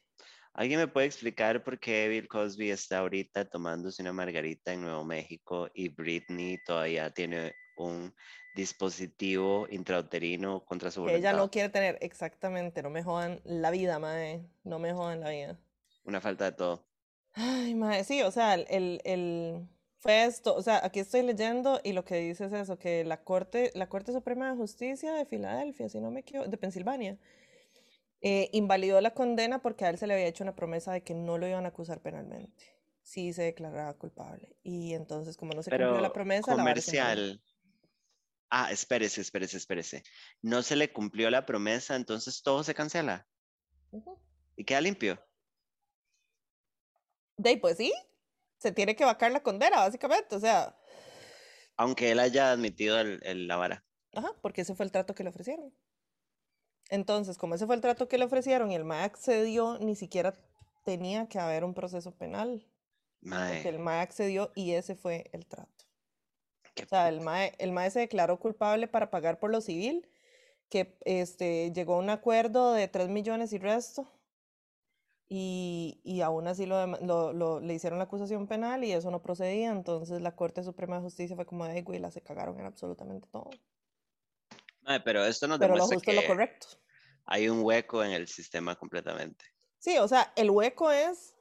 ¿Alguien 0.55 0.81
me 0.81 0.89
puede 0.89 1.07
explicar 1.07 1.65
por 1.65 1.79
qué 1.81 2.09
Bill 2.09 2.29
Cosby 2.29 2.71
está 2.71 2.99
ahorita 2.99 3.47
tomándose 3.49 4.03
una 4.03 4.13
margarita 4.13 4.73
en 4.73 4.83
Nuevo 4.83 5.05
México 5.05 5.69
y 5.75 5.89
Britney 5.89 6.59
todavía 6.65 7.11
tiene 7.11 7.55
un 7.77 8.15
dispositivo 8.55 9.67
intrauterino 9.71 10.65
contra 10.65 10.91
su 10.91 11.01
Que 11.03 11.15
ella 11.17 11.33
voluntad? 11.33 11.37
no 11.37 11.51
quiere 11.51 11.69
tener 11.69 11.99
exactamente, 12.01 12.83
no 12.83 12.91
me 12.91 13.03
jodan 13.05 13.41
la 13.45 13.71
vida, 13.71 13.99
mae, 14.01 14.51
no 14.65 14.79
me 14.81 14.93
jodan 14.93 15.21
la 15.21 15.31
vida. 15.31 15.61
Una 16.05 16.21
falta 16.21 16.45
de 16.45 16.53
todo. 16.53 16.89
Ay, 17.35 17.75
mae, 17.75 18.05
sí, 18.05 18.23
o 18.23 18.31
sea, 18.31 18.55
el, 18.55 19.01
el- 19.05 19.69
fue 20.03 20.25
esto, 20.25 20.57
o 20.57 20.63
sea, 20.63 20.85
aquí 20.85 20.99
estoy 20.99 21.23
leyendo 21.23 21.81
y 21.85 21.93
lo 21.93 22.05
que 22.05 22.17
dice 22.17 22.47
es 22.47 22.53
eso, 22.53 22.77
que 22.77 23.05
la 23.05 23.23
Corte, 23.23 23.71
la 23.75 23.89
Corte 23.89 24.13
Suprema 24.13 24.51
de 24.51 24.57
Justicia 24.57 25.15
de 25.15 25.25
Filadelfia, 25.25 25.89
si 25.89 26.01
no 26.01 26.11
me 26.11 26.21
equivoco, 26.21 26.51
de 26.51 26.57
Pensilvania, 26.57 27.17
eh, 28.21 28.51
invalidó 28.53 29.01
la 29.01 29.15
condena 29.15 29.63
porque 29.63 29.85
a 29.85 29.91
él 29.91 29.99
se 29.99 30.09
le 30.09 30.15
había 30.15 30.27
hecho 30.27 30.43
una 30.43 30.57
promesa 30.57 30.93
de 30.93 31.05
que 31.05 31.15
no 31.15 31.39
lo 31.39 31.47
iban 31.47 31.67
a 31.67 31.69
acusar 31.69 32.01
penalmente 32.01 32.77
si 33.03 33.33
se 33.33 33.43
declaraba 33.43 33.95
culpable. 33.95 34.57
Y 34.65 34.95
entonces, 34.95 35.37
como 35.37 35.53
no 35.53 35.63
se 35.63 35.71
cumplió 35.71 36.01
la 36.01 36.13
promesa, 36.13 36.51
la 36.51 36.57
comercial. 36.57 37.41
Ah, 38.51 38.73
espérese, 38.73 39.21
espérese, 39.21 39.57
espérese. 39.57 40.03
No 40.41 40.63
se 40.63 40.75
le 40.75 40.93
cumplió 40.93 41.31
la 41.31 41.47
promesa, 41.47 41.95
entonces 41.95 42.43
todo 42.43 42.65
se 42.65 42.75
cancela 42.75 43.29
y 44.57 44.65
queda 44.65 44.81
limpio. 44.81 45.25
De 47.37 47.51
ahí, 47.51 47.57
pues 47.57 47.77
sí, 47.77 47.93
se 48.63 48.73
tiene 48.73 48.97
que 48.97 49.05
vacar 49.05 49.33
la 49.33 49.43
condena, 49.43 49.79
básicamente, 49.81 50.37
o 50.37 50.41
sea, 50.41 50.77
Aunque 51.77 52.11
él 52.11 52.19
haya 52.19 52.51
admitido 52.51 52.99
el, 52.99 53.21
el- 53.25 53.47
la 53.47 53.57
vara. 53.57 53.85
Ajá, 54.15 54.33
porque 54.41 54.63
ese 54.63 54.75
fue 54.75 54.87
el 54.87 54.93
trato 54.93 55.15
que 55.15 55.23
le 55.23 55.29
ofrecieron. 55.31 55.75
Entonces, 56.91 57.39
como 57.39 57.55
ese 57.55 57.67
fue 57.67 57.75
el 57.75 57.81
trato 57.81 58.09
que 58.09 58.19
le 58.19 58.25
ofrecieron 58.25 58.71
y 58.71 58.75
el 58.77 58.85
MAE 58.85 59.05
accedió, 59.05 59.79
ni 59.81 59.97
siquiera 59.97 60.35
tenía 60.85 61.29
que 61.29 61.39
haber 61.39 61.65
un 61.65 61.75
proceso 61.75 62.17
penal. 62.17 62.69
Porque 63.47 63.69
el 63.69 63.79
Mae, 63.79 63.79
MAE 63.79 64.01
accedió 64.03 64.53
y 64.55 64.73
ese 64.73 64.97
fue 64.97 65.31
el 65.33 65.47
trato. 65.47 65.87
qué 66.75 66.85
O 66.85 66.89
sea, 66.89 67.09
el 67.09 67.21
MAE, 67.21 67.55
el 67.59 67.73
MAE 67.73 67.91
se 67.91 68.01
declaró 68.01 68.39
culpable 68.39 68.89
para 68.89 69.11
pagar 69.11 69.39
por 69.41 69.51
lo 69.51 69.61
civil, 69.61 70.09
que 70.71 70.99
este, 71.05 71.73
llegó 71.73 71.97
a 71.97 71.99
un 71.99 72.11
acuerdo 72.11 72.73
de 72.75 72.89
3 72.89 73.09
millones 73.09 73.53
y 73.53 73.59
resto. 73.59 74.09
Y, 75.35 75.99
y 76.05 76.21
aún 76.21 76.47
así 76.47 76.67
lo, 76.67 76.87
lo- 76.87 77.33
lo- 77.33 77.59
le 77.59 77.73
hicieron 77.73 77.99
la 77.99 78.05
acusación 78.05 78.47
penal 78.47 78.85
y 78.85 78.93
eso 78.93 79.11
no 79.11 79.23
procedía. 79.23 79.71
Entonces 79.71 80.21
la 80.21 80.37
Corte 80.37 80.63
Suprema 80.63 80.97
de 80.97 81.03
Justicia 81.05 81.35
fue 81.35 81.47
como 81.47 81.65
de, 81.65 81.71
"Ay, 81.73 81.81
güey, 81.81 81.99
la 81.99 82.11
se 82.11 82.21
cagaron 82.21 82.61
en 82.61 82.67
absolutamente 82.67 83.27
todo. 83.29 83.49
pero 85.03 85.25
esto 85.25 85.49
nos 85.49 85.59
Pero 85.59 85.75
lo 85.75 85.87
justo 85.87 86.11
es 86.11 86.17
lo 86.17 86.21
que 86.21 86.27
correcto. 86.29 86.67
hay 87.25 87.49
un 87.49 87.63
hueco 87.65 88.05
en 88.05 88.11
el 88.13 88.29
sistema 88.29 88.77
completamente. 88.77 89.47
Sí, 89.79 89.97
o 89.97 90.07
sea, 90.07 90.35
el 90.37 90.51
hueco 90.51 90.91
es 90.91 91.35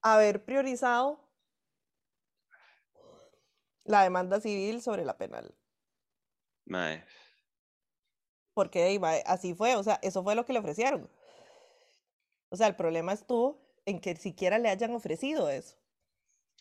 haber 0.00 0.44
priorizado 0.44 1.18
la 3.82 4.04
demanda 4.04 4.40
civil 4.40 4.82
sobre 4.82 5.04
la 5.04 5.18
penal. 5.18 5.52
Mae, 6.66 7.04
Porque 8.54 9.00
así 9.26 9.52
fue, 9.52 9.74
o 9.74 9.82
sea, 9.82 9.98
eso 10.00 10.22
fue 10.22 10.36
lo 10.36 10.44
que 10.44 10.52
le 10.52 10.60
ofrecieron. 10.60 11.10
O 12.54 12.56
sea, 12.56 12.68
el 12.68 12.76
problema 12.76 13.12
estuvo 13.12 13.60
en 13.86 14.00
que 14.00 14.16
siquiera 14.16 14.58
le 14.58 14.68
hayan 14.70 14.94
ofrecido 14.94 15.48
eso. 15.50 15.76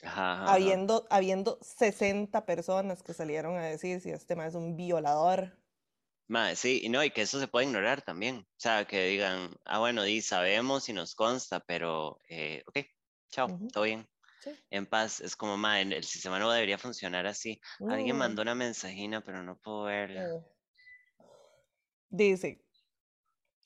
ajá. 0.02 0.44
Habiendo, 0.46 1.06
habiendo 1.10 1.60
60 1.62 2.46
personas 2.46 3.04
que 3.04 3.14
salieron 3.14 3.58
a 3.58 3.66
decir 3.66 4.00
si 4.00 4.12
este 4.12 4.38
man 4.38 4.48
es 4.48 4.56
un 4.56 4.76
violador. 4.78 5.58
Mae, 6.28 6.56
sí, 6.58 6.82
y 6.84 6.90
no, 6.90 7.02
y 7.04 7.12
que 7.12 7.22
eso 7.22 7.40
se 7.40 7.48
puede 7.48 7.66
ignorar 7.68 8.02
también. 8.02 8.40
O 8.40 8.46
sea, 8.58 8.86
que 8.86 9.06
digan, 9.08 9.56
ah, 9.66 9.80
bueno, 9.80 10.04
di, 10.04 10.22
sabemos 10.22 10.90
y 10.90 10.94
nos 10.94 11.16
consta, 11.16 11.60
pero, 11.62 12.20
eh, 12.30 12.62
ok, 12.68 12.80
chao, 13.30 13.50
Ujú, 13.52 13.70
todo 13.72 13.84
bien. 13.86 14.10
sí. 14.40 14.60
En 14.72 14.88
paz, 14.88 15.22
es 15.22 15.36
como, 15.38 15.58
mae, 15.58 15.84
el 15.84 16.04
sistema 16.06 16.40
no 16.40 16.52
debería 16.52 16.78
funcionar 16.80 17.28
así. 17.28 17.60
Alguien 17.88 18.18
Mm, 18.18 18.18
mandó 18.18 18.42
una 18.44 18.56
mensajina, 18.56 19.22
pero 19.24 19.44
no 19.44 19.58
puedo 19.60 19.84
verla. 19.86 20.30
mm. 20.30 20.44
Dice, 22.10 22.64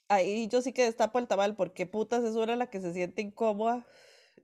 ahí 0.10 0.48
yo 0.48 0.62
sí 0.62 0.74
que 0.74 0.84
destapo 0.84 1.20
el 1.20 1.28
tamal, 1.28 1.56
porque 1.56 1.86
putas 1.86 2.24
es 2.24 2.36
una 2.36 2.56
la 2.56 2.70
que 2.70 2.82
se 2.82 2.93
siente 2.93 3.22
incómoda. 3.22 3.86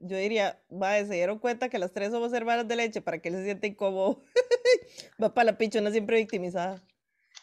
Yo 0.00 0.16
diría, 0.16 0.60
va, 0.70 0.96
se 0.98 1.14
dieron 1.14 1.38
cuenta 1.38 1.68
que 1.68 1.78
las 1.78 1.92
tres 1.92 2.10
somos 2.10 2.32
hermanas 2.32 2.66
de 2.66 2.76
leche 2.76 3.00
para 3.00 3.20
que 3.20 3.28
él 3.28 3.36
se 3.36 3.44
siente 3.44 3.68
incómodo. 3.68 4.20
va 5.22 5.32
para 5.32 5.52
la 5.52 5.58
pichona 5.58 5.90
siempre 5.90 6.16
victimizada. 6.18 6.82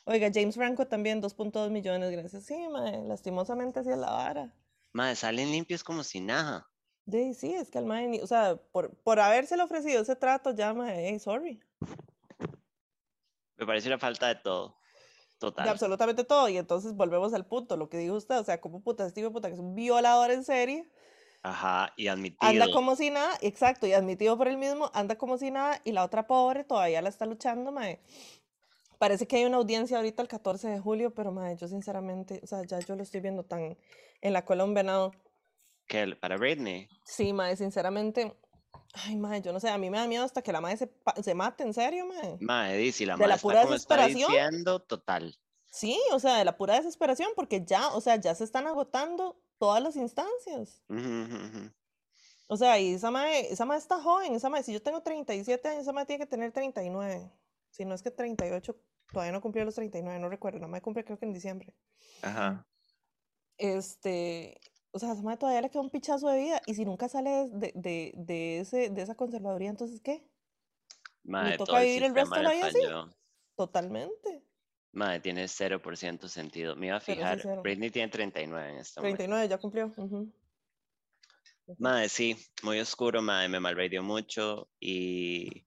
Oiga, 0.05 0.29
James 0.33 0.55
Franco 0.55 0.87
también, 0.87 1.21
2.2 1.21 1.69
millones, 1.69 2.11
gracias. 2.11 2.43
Sí, 2.45 2.55
mae, 2.69 3.03
lastimosamente 3.03 3.79
así 3.79 3.89
es 3.89 3.97
la 3.97 4.11
vara. 4.11 4.53
Mae, 4.93 5.15
salen 5.15 5.51
limpios 5.51 5.83
como 5.83 6.03
si 6.03 6.19
nada. 6.19 6.67
De, 7.05 7.33
sí, 7.33 7.53
es 7.53 7.69
que 7.71 7.77
el 7.77 7.85
mae, 7.85 8.07
ni- 8.07 8.19
o 8.19 8.27
sea, 8.27 8.57
por, 8.71 8.95
por 8.95 9.19
habérselo 9.19 9.63
ofrecido 9.63 10.01
ese 10.01 10.15
trato, 10.15 10.51
ya, 10.55 10.73
mae, 10.73 11.09
hey, 11.09 11.19
sorry. 11.19 11.61
Me 13.57 13.65
parece 13.65 13.87
una 13.87 13.99
falta 13.99 14.27
de 14.27 14.35
todo. 14.35 14.75
De 15.47 15.51
Total. 15.51 15.69
absolutamente 15.69 16.23
todo. 16.23 16.49
Y 16.49 16.57
entonces 16.57 16.93
volvemos 16.93 17.33
al 17.33 17.45
punto, 17.45 17.75
lo 17.77 17.89
que 17.89 17.97
dijo 17.97 18.15
usted, 18.15 18.37
o 18.39 18.43
sea, 18.43 18.61
como 18.61 18.81
puta, 18.81 19.05
este 19.07 19.21
de 19.23 19.29
puta 19.31 19.47
que 19.47 19.55
es 19.55 19.59
un 19.59 19.73
violador 19.73 20.29
en 20.31 20.43
serie, 20.43 20.87
Ajá, 21.41 21.91
y 21.97 22.07
admitido. 22.07 22.47
anda 22.47 22.71
como 22.71 22.95
si 22.95 23.09
nada, 23.09 23.35
exacto, 23.41 23.87
y 23.87 23.93
admitido 23.93 24.37
por 24.37 24.47
él 24.47 24.57
mismo, 24.57 24.91
anda 24.93 25.17
como 25.17 25.39
si 25.39 25.49
nada, 25.49 25.81
y 25.83 25.91
la 25.93 26.03
otra 26.03 26.27
pobre 26.27 26.63
todavía 26.63 27.01
la 27.01 27.09
está 27.09 27.25
luchando, 27.25 27.71
mae. 27.71 27.99
Parece 28.99 29.25
que 29.25 29.37
hay 29.37 29.45
una 29.45 29.57
audiencia 29.57 29.97
ahorita 29.97 30.21
el 30.21 30.27
14 30.27 30.67
de 30.67 30.79
julio, 30.79 31.11
pero 31.15 31.31
mae, 31.31 31.57
yo 31.57 31.67
sinceramente, 31.67 32.39
o 32.43 32.45
sea, 32.47 32.61
ya 32.63 32.79
yo 32.79 32.95
lo 32.95 33.01
estoy 33.01 33.21
viendo 33.21 33.41
tan 33.43 33.75
en 34.21 34.33
la 34.33 34.45
cola 34.45 34.63
un 34.63 34.75
venado. 34.75 35.11
¿Qué? 35.87 36.15
¿Para 36.15 36.37
Britney? 36.37 36.87
Sí, 37.03 37.33
mae, 37.33 37.57
sinceramente, 37.57 38.35
ay, 38.93 39.15
mae, 39.15 39.41
yo 39.41 39.53
no 39.53 39.59
sé, 39.59 39.69
a 39.69 39.77
mí 39.77 39.89
me 39.89 39.97
da 39.97 40.07
miedo 40.07 40.23
hasta 40.23 40.41
que 40.41 40.51
la 40.51 40.61
mae 40.61 40.77
se, 40.77 40.91
se 41.23 41.33
mate, 41.35 41.63
en 41.63 41.73
serio, 41.73 42.05
mae. 42.05 42.37
Mae, 42.39 42.77
di, 42.77 42.91
si 42.91 43.05
la 43.05 43.15
De 43.15 43.27
la 43.27 43.27
madre 43.27 43.41
pura 43.41 43.55
está 43.61 43.65
como 43.65 43.75
está 43.75 43.95
desesperación. 43.97 44.31
diciendo, 44.31 44.79
total. 44.81 45.37
Sí, 45.71 45.99
o 46.11 46.19
sea, 46.19 46.37
de 46.37 46.45
la 46.45 46.57
pura 46.57 46.75
desesperación, 46.75 47.29
porque 47.35 47.63
ya, 47.65 47.89
o 47.89 48.01
sea, 48.01 48.17
ya 48.17 48.35
se 48.35 48.43
están 48.43 48.67
agotando 48.67 49.41
todas 49.57 49.81
las 49.81 49.95
instancias. 49.95 50.83
O 52.47 52.57
sea, 52.57 52.79
y 52.79 52.93
esa 52.95 53.11
mae, 53.11 53.51
esa 53.51 53.65
mae 53.65 53.77
está 53.77 54.01
joven, 54.01 54.33
esa 54.33 54.49
mae, 54.49 54.63
si 54.63 54.73
yo 54.73 54.81
tengo 54.81 55.01
37 55.01 55.67
años, 55.69 55.83
esa 55.83 55.93
mae 55.93 56.05
tiene 56.05 56.25
que 56.25 56.29
tener 56.29 56.51
39. 56.51 57.31
Si 57.69 57.85
no 57.85 57.95
es 57.95 58.01
que 58.01 58.11
38, 58.11 58.75
todavía 59.13 59.31
no 59.31 59.39
cumplió 59.39 59.63
los 59.63 59.75
39, 59.75 60.19
no 60.19 60.27
recuerdo, 60.27 60.59
la 60.59 60.67
mae 60.67 60.81
cumple 60.81 61.05
creo 61.05 61.17
que 61.17 61.25
en 61.25 61.33
diciembre. 61.33 61.73
Ajá. 62.21 62.67
Este, 63.57 64.59
o 64.91 64.99
sea, 64.99 65.11
a 65.11 65.13
esa 65.13 65.37
todavía 65.37 65.61
le 65.61 65.69
queda 65.69 65.81
un 65.81 65.89
pichazo 65.89 66.27
de 66.29 66.37
vida, 66.37 66.61
y 66.65 66.75
si 66.75 66.85
nunca 66.85 67.07
sale 67.09 67.47
de, 67.51 67.71
de, 67.75 68.13
de 68.15 68.59
ese, 68.59 68.89
de 68.89 69.01
esa 69.01 69.15
conservaduría, 69.15 69.69
entonces, 69.69 70.01
¿qué? 70.01 70.27
Mae, 71.23 71.57
toca 71.57 71.71
todo 71.71 71.77
el 71.77 71.85
vivir 71.85 72.03
el 72.03 72.15
resto 72.15 72.35
de 72.35 72.43
la 72.43 72.49
le 72.49 72.55
vida 72.55 72.67
así. 72.67 72.79
Totalmente. 73.55 74.43
Mae, 74.93 75.19
tiene 75.19 75.45
0% 75.45 76.27
sentido. 76.27 76.75
Me 76.75 76.87
iba 76.87 76.97
a 76.97 76.99
fijar. 76.99 77.41
Britney 77.61 77.91
tiene 77.91 78.09
39 78.09 78.69
en 78.69 78.77
este 78.77 78.99
momento. 78.99 79.17
39, 79.17 79.47
ya 79.47 79.57
cumplió. 79.57 79.93
Mae, 81.77 82.09
sí, 82.09 82.35
muy 82.63 82.79
oscuro, 82.79 83.21
mae, 83.21 83.47
me 83.47 83.59
malradió 83.59 84.03
mucho 84.03 84.69
y 84.79 85.65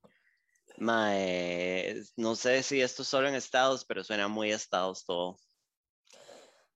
mae, 0.77 1.95
no 2.17 2.35
sé 2.35 2.63
si 2.63 2.81
esto 2.83 3.03
es 3.03 3.09
solo 3.09 3.29
en 3.29 3.35
estados, 3.35 3.85
pero 3.85 4.05
suena 4.05 4.29
muy 4.29 4.53
a 4.53 4.57
estados 4.57 5.07
todo. 5.07 5.39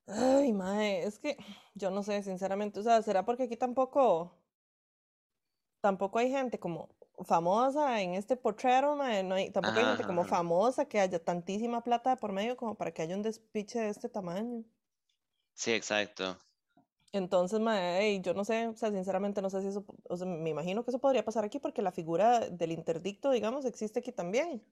Ay, 0.08 0.52
mae, 0.52 1.02
es 1.04 1.18
que 1.18 1.36
yo 1.74 1.90
no 1.90 2.02
sé, 2.02 2.22
sinceramente, 2.22 2.80
o 2.80 2.82
sea, 2.82 3.02
¿será 3.02 3.24
porque 3.24 3.44
aquí 3.44 3.56
tampoco, 3.56 4.32
tampoco 5.80 6.18
hay 6.18 6.30
gente 6.30 6.58
como 6.58 6.88
famosa 7.24 8.00
en 8.02 8.14
este 8.14 8.36
portrero, 8.36 8.96
mae? 8.96 9.22
No 9.22 9.34
hay, 9.34 9.50
tampoco 9.50 9.78
hay 9.80 9.86
gente 9.86 10.04
como 10.04 10.22
Ajá. 10.22 10.28
famosa 10.30 10.86
que 10.86 11.00
haya 11.00 11.22
tantísima 11.24 11.82
plata 11.84 12.10
de 12.10 12.16
por 12.16 12.32
medio 12.32 12.56
como 12.56 12.76
para 12.76 12.92
que 12.92 13.02
haya 13.02 13.16
un 13.16 13.22
despiche 13.22 13.80
de 13.80 13.88
este 13.88 14.08
tamaño. 14.08 14.64
Sí, 15.54 15.72
exacto. 15.74 16.38
Entonces, 17.12 17.58
mae, 17.60 18.00
ey, 18.00 18.20
yo 18.20 18.34
no 18.34 18.44
sé, 18.44 18.66
o 18.68 18.76
sea, 18.76 18.90
sinceramente 18.90 19.40
no 19.42 19.48
sé 19.50 19.62
si 19.62 19.68
eso, 19.68 19.84
o 20.08 20.16
sea, 20.16 20.26
me 20.26 20.50
imagino 20.50 20.84
que 20.84 20.90
eso 20.90 20.98
podría 21.00 21.24
pasar 21.24 21.44
aquí 21.44 21.58
porque 21.58 21.80
la 21.82 21.92
figura 21.92 22.40
del 22.50 22.72
interdicto, 22.72 23.30
digamos, 23.30 23.64
existe 23.64 24.00
aquí 24.00 24.12
también. 24.12 24.62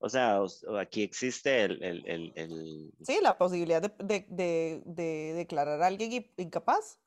O 0.00 0.08
sea, 0.08 0.40
aquí 0.78 1.02
existe 1.02 1.62
el, 1.62 1.82
el, 1.82 2.06
el, 2.06 2.32
el- 2.36 2.92
Sí, 3.02 3.18
la 3.22 3.36
posibilidad 3.36 3.82
de, 3.82 3.90
de, 4.04 4.26
de, 4.28 4.82
de 4.84 5.32
declarar 5.34 5.82
a 5.82 5.86
alguien 5.86 6.30
incapaz 6.36 6.98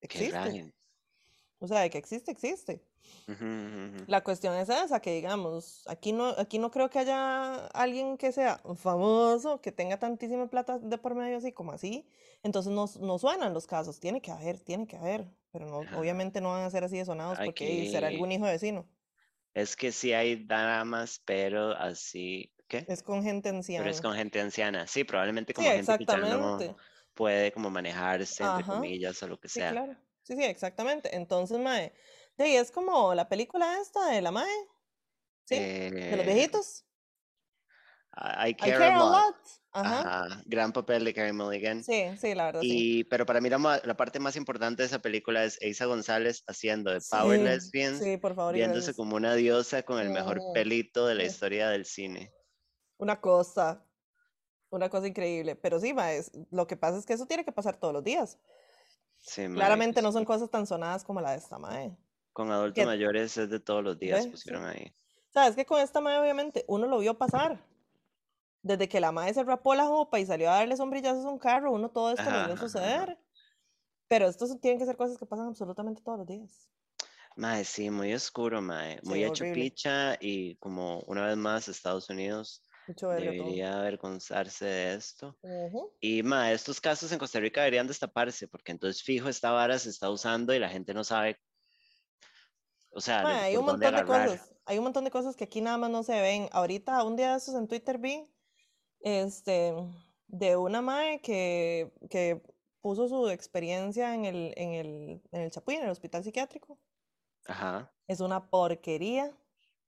existe. 0.00 0.72
O 1.58 1.66
sea, 1.68 1.80
de 1.80 1.90
que 1.90 1.98
existe, 1.98 2.30
existe. 2.30 2.82
Ujú, 3.28 3.44
ujú, 3.44 3.96
ujú. 3.96 4.04
La 4.06 4.22
cuestión 4.24 4.54
es 4.56 4.68
esa, 4.68 5.00
que 5.00 5.12
digamos, 5.14 5.84
aquí 5.88 6.12
no, 6.12 6.28
aquí 6.38 6.58
no 6.58 6.70
creo 6.70 6.88
que 6.88 6.98
haya 7.00 7.66
alguien 7.68 8.16
que 8.16 8.32
sea 8.32 8.60
famoso, 8.76 9.60
que 9.60 9.72
tenga 9.72 9.98
tantísima 9.98 10.48
plata 10.48 10.78
de 10.78 10.96
por 10.98 11.14
medio 11.14 11.36
así 11.36 11.52
como 11.52 11.72
así. 11.72 12.06
Entonces 12.42 12.72
no, 12.72 12.86
no 13.06 13.18
suenan 13.18 13.52
los 13.52 13.66
casos, 13.66 14.00
tiene 14.00 14.22
que 14.22 14.30
haber, 14.30 14.58
tiene 14.60 14.86
que 14.86 14.96
haber. 14.96 15.26
Pero 15.52 15.66
no, 15.66 15.78
obviamente 15.98 16.40
no 16.40 16.50
van 16.50 16.62
a 16.64 16.70
ser 16.70 16.84
así 16.84 16.96
de 16.96 17.04
sonados 17.04 17.38
porque 17.44 17.88
será 17.90 18.08
algún 18.08 18.32
hijo 18.32 18.46
de 18.46 18.52
vecino. 18.52 18.86
Es 19.54 19.76
que 19.76 19.92
sí 19.92 20.12
hay 20.12 20.44
dramas, 20.44 21.20
pero 21.24 21.70
así, 21.72 22.54
¿qué? 22.68 22.86
Es 22.86 23.02
con 23.02 23.22
gente 23.22 23.48
Pero 23.74 23.90
es 23.90 24.00
anciana. 24.00 24.02
con 24.02 24.14
gente 24.14 24.40
anciana. 24.40 24.86
Sí, 24.88 25.04
probablemente 25.04 25.54
Sí, 25.54 25.54
como 25.54 25.72
gente 25.72 25.94
que 25.96 26.06
ya 26.06 26.24
no 26.24 26.76
puede 27.14 27.52
como 27.52 27.70
manejarse, 27.70 28.44
entre 28.44 28.64
comillas, 28.66 29.22
o 29.22 29.28
lo 29.28 29.38
que 29.40 29.48
Sí, 29.54 29.62
sea. 29.62 29.64
claro. 29.64 29.96
Sí, 30.22 30.36
sí, 30.36 30.44
exactamente. 30.44 31.14
Entonces, 31.16 31.58
mae, 31.58 31.94
de 32.36 32.44
ahí 32.44 32.56
es 32.56 32.70
como 32.70 33.14
la 33.14 33.28
película 33.28 33.80
esta 33.80 34.06
de 34.10 34.22
la 34.22 34.30
mae, 34.30 34.48
¿sí? 35.44 35.56
De 36.08 36.16
los 36.16 36.26
Eh, 36.26 36.26
viejitos. 36.26 36.86
I 38.20 38.48
I 38.48 38.50
I 38.50 38.54
care 38.54 38.78
care 38.78 38.92
a 38.94 38.98
lot. 38.98 39.12
lot. 39.26 39.36
Ajá. 39.72 40.00
Ajá, 40.00 40.42
gran 40.46 40.72
papel 40.72 41.04
de 41.04 41.14
Carey 41.14 41.32
Mulligan. 41.32 41.84
Sí, 41.84 42.04
sí, 42.20 42.34
la 42.34 42.46
verdad, 42.46 42.60
sí. 42.60 42.98
Y, 42.98 43.04
pero 43.04 43.24
para 43.24 43.40
mí 43.40 43.48
la, 43.48 43.58
ma- 43.58 43.80
la 43.84 43.96
parte 43.96 44.18
más 44.18 44.34
importante 44.36 44.82
de 44.82 44.86
esa 44.88 44.98
película 44.98 45.44
es 45.44 45.58
Eiza 45.62 45.84
González 45.86 46.42
haciendo 46.48 46.90
de 46.90 47.00
Power 47.08 47.38
Sí, 47.38 47.44
Lesbians, 47.44 47.98
sí, 48.02 48.16
por 48.16 48.34
favor, 48.34 48.52
viéndose 48.54 48.78
gracias. 48.86 48.96
como 48.96 49.14
una 49.16 49.34
diosa 49.36 49.84
con 49.84 50.00
el 50.00 50.10
mejor 50.10 50.40
pelito 50.54 51.06
de 51.06 51.14
la 51.14 51.20
sí. 51.22 51.28
historia 51.28 51.68
del 51.68 51.84
cine. 51.86 52.32
Una 52.98 53.20
cosa, 53.20 53.86
una 54.70 54.88
cosa 54.90 55.06
increíble. 55.06 55.54
Pero 55.54 55.78
sí, 55.78 55.94
ma, 55.94 56.12
es- 56.12 56.32
lo 56.50 56.66
que 56.66 56.76
pasa 56.76 56.98
es 56.98 57.06
que 57.06 57.12
eso 57.12 57.26
tiene 57.26 57.44
que 57.44 57.52
pasar 57.52 57.76
todos 57.78 57.94
los 57.94 58.02
días. 58.02 58.38
Sí, 59.18 59.46
mae, 59.46 59.54
Claramente 59.56 60.02
no 60.02 60.08
sí. 60.10 60.14
son 60.14 60.24
cosas 60.24 60.50
tan 60.50 60.66
sonadas 60.66 61.04
como 61.04 61.20
la 61.20 61.30
de 61.30 61.36
esta 61.38 61.58
mae. 61.58 61.96
Con 62.32 62.50
adultos 62.50 62.74
Que, 62.74 62.86
mayores 62.86 63.36
es 63.36 63.48
de 63.50 63.60
todos 63.60 63.84
los 63.84 63.98
días. 64.00 64.24
Sí. 64.24 64.30
pusieron 64.30 64.64
ahí. 64.66 64.92
Sabes 65.32 65.54
que 65.54 65.64
con 65.64 65.80
esta 65.80 66.00
mae 66.00 66.18
obviamente 66.18 66.64
uno 66.66 66.88
lo 66.88 66.98
vio 66.98 67.16
pasar. 67.16 67.64
Desde 68.62 68.88
que 68.88 69.00
la 69.00 69.12
mae 69.12 69.32
se 69.34 69.42
rapó 69.44 69.74
la 69.74 69.86
jopa 69.86 70.18
y 70.20 70.26
salió 70.26 70.50
a 70.50 70.54
darle 70.54 70.76
sombrillazos 70.76 71.24
a 71.24 71.30
un 71.30 71.38
carro, 71.38 71.72
uno 71.72 71.90
todo 71.90 72.12
esto 72.12 72.30
lo 72.30 72.38
Ajá, 72.38 72.44
vio 72.44 72.54
ajá, 72.54 72.64
ajá. 72.64 72.66
suceder. 72.66 73.18
Pero 74.08 74.26
estos 74.28 74.60
tienen 74.60 74.78
que 74.78 74.86
ser 74.86 74.96
cosas 74.96 75.18
que 75.18 75.26
pasan 75.26 75.48
absolutamente 75.48 76.02
todos 76.02 76.18
los 76.18 76.26
días. 76.26 76.68
Mae, 77.36 77.64
sí, 77.64 77.90
muy 77.90 78.12
oscuro, 78.14 78.60
mae. 78.62 79.00
Muy 79.02 79.18
Sí, 79.18 79.24
hecho 79.24 79.44
horrible. 79.44 79.64
picha 79.64 80.16
y 80.20 80.56
como 80.56 81.00
una 81.06 81.26
vez 81.26 81.36
más 81.36 81.68
Estados 81.68 82.08
Unidos 82.10 82.62
verga 83.08 83.32
todo. 83.36 83.46
debería 83.46 83.78
avergonzarse 83.78 84.64
de 84.64 84.94
esto. 84.94 85.38
Ujú. 85.42 85.90
Y 86.00 86.22
mae, 86.22 86.54
estos 86.54 86.80
casos 86.80 87.12
en 87.12 87.18
Costa 87.18 87.40
Rica 87.40 87.60
deberían 87.62 87.86
destaparse 87.88 88.48
porque 88.48 88.72
entonces 88.72 89.02
fijo 89.02 89.28
esta 89.28 89.52
vara 89.52 89.78
se 89.78 89.90
está 89.90 90.10
usando 90.10 90.54
y 90.54 90.58
la 90.58 90.68
gente 90.70 90.94
no 90.94 91.04
sabe, 91.04 91.38
o 92.90 93.00
sea, 93.00 93.22
Mae, 93.22 93.44
hay 93.44 93.56
un 93.56 93.64
montón 93.66 93.94
de 93.94 94.04
cosas, 94.04 94.54
hay 94.66 94.78
un 94.78 94.84
montón 94.84 95.04
de 95.04 95.10
cosas 95.10 95.36
que 95.36 95.44
aquí 95.44 95.60
nada 95.60 95.78
más 95.78 95.90
no 95.90 96.02
se 96.02 96.20
ven. 96.20 96.48
Ahorita, 96.52 97.02
un 97.04 97.16
día 97.16 97.30
de 97.32 97.36
esos 97.38 97.54
en 97.54 97.68
Twitter 97.68 97.98
vi, 97.98 98.26
este, 99.00 99.74
de 100.28 100.56
una 100.56 100.82
mae 100.82 101.20
que, 101.20 101.92
que 102.08 102.42
puso 102.80 103.08
su 103.08 103.28
experiencia 103.28 104.14
en 104.14 104.24
el, 104.24 104.54
en 104.56 104.72
el, 104.72 105.22
en 105.32 105.40
el 105.42 105.50
Chapuy, 105.50 105.76
en 105.76 105.84
el 105.84 105.90
hospital 105.90 106.24
psiquiátrico. 106.24 106.78
Ajá. 107.46 107.92
Es 108.06 108.20
una 108.20 108.48
porquería. 108.50 109.36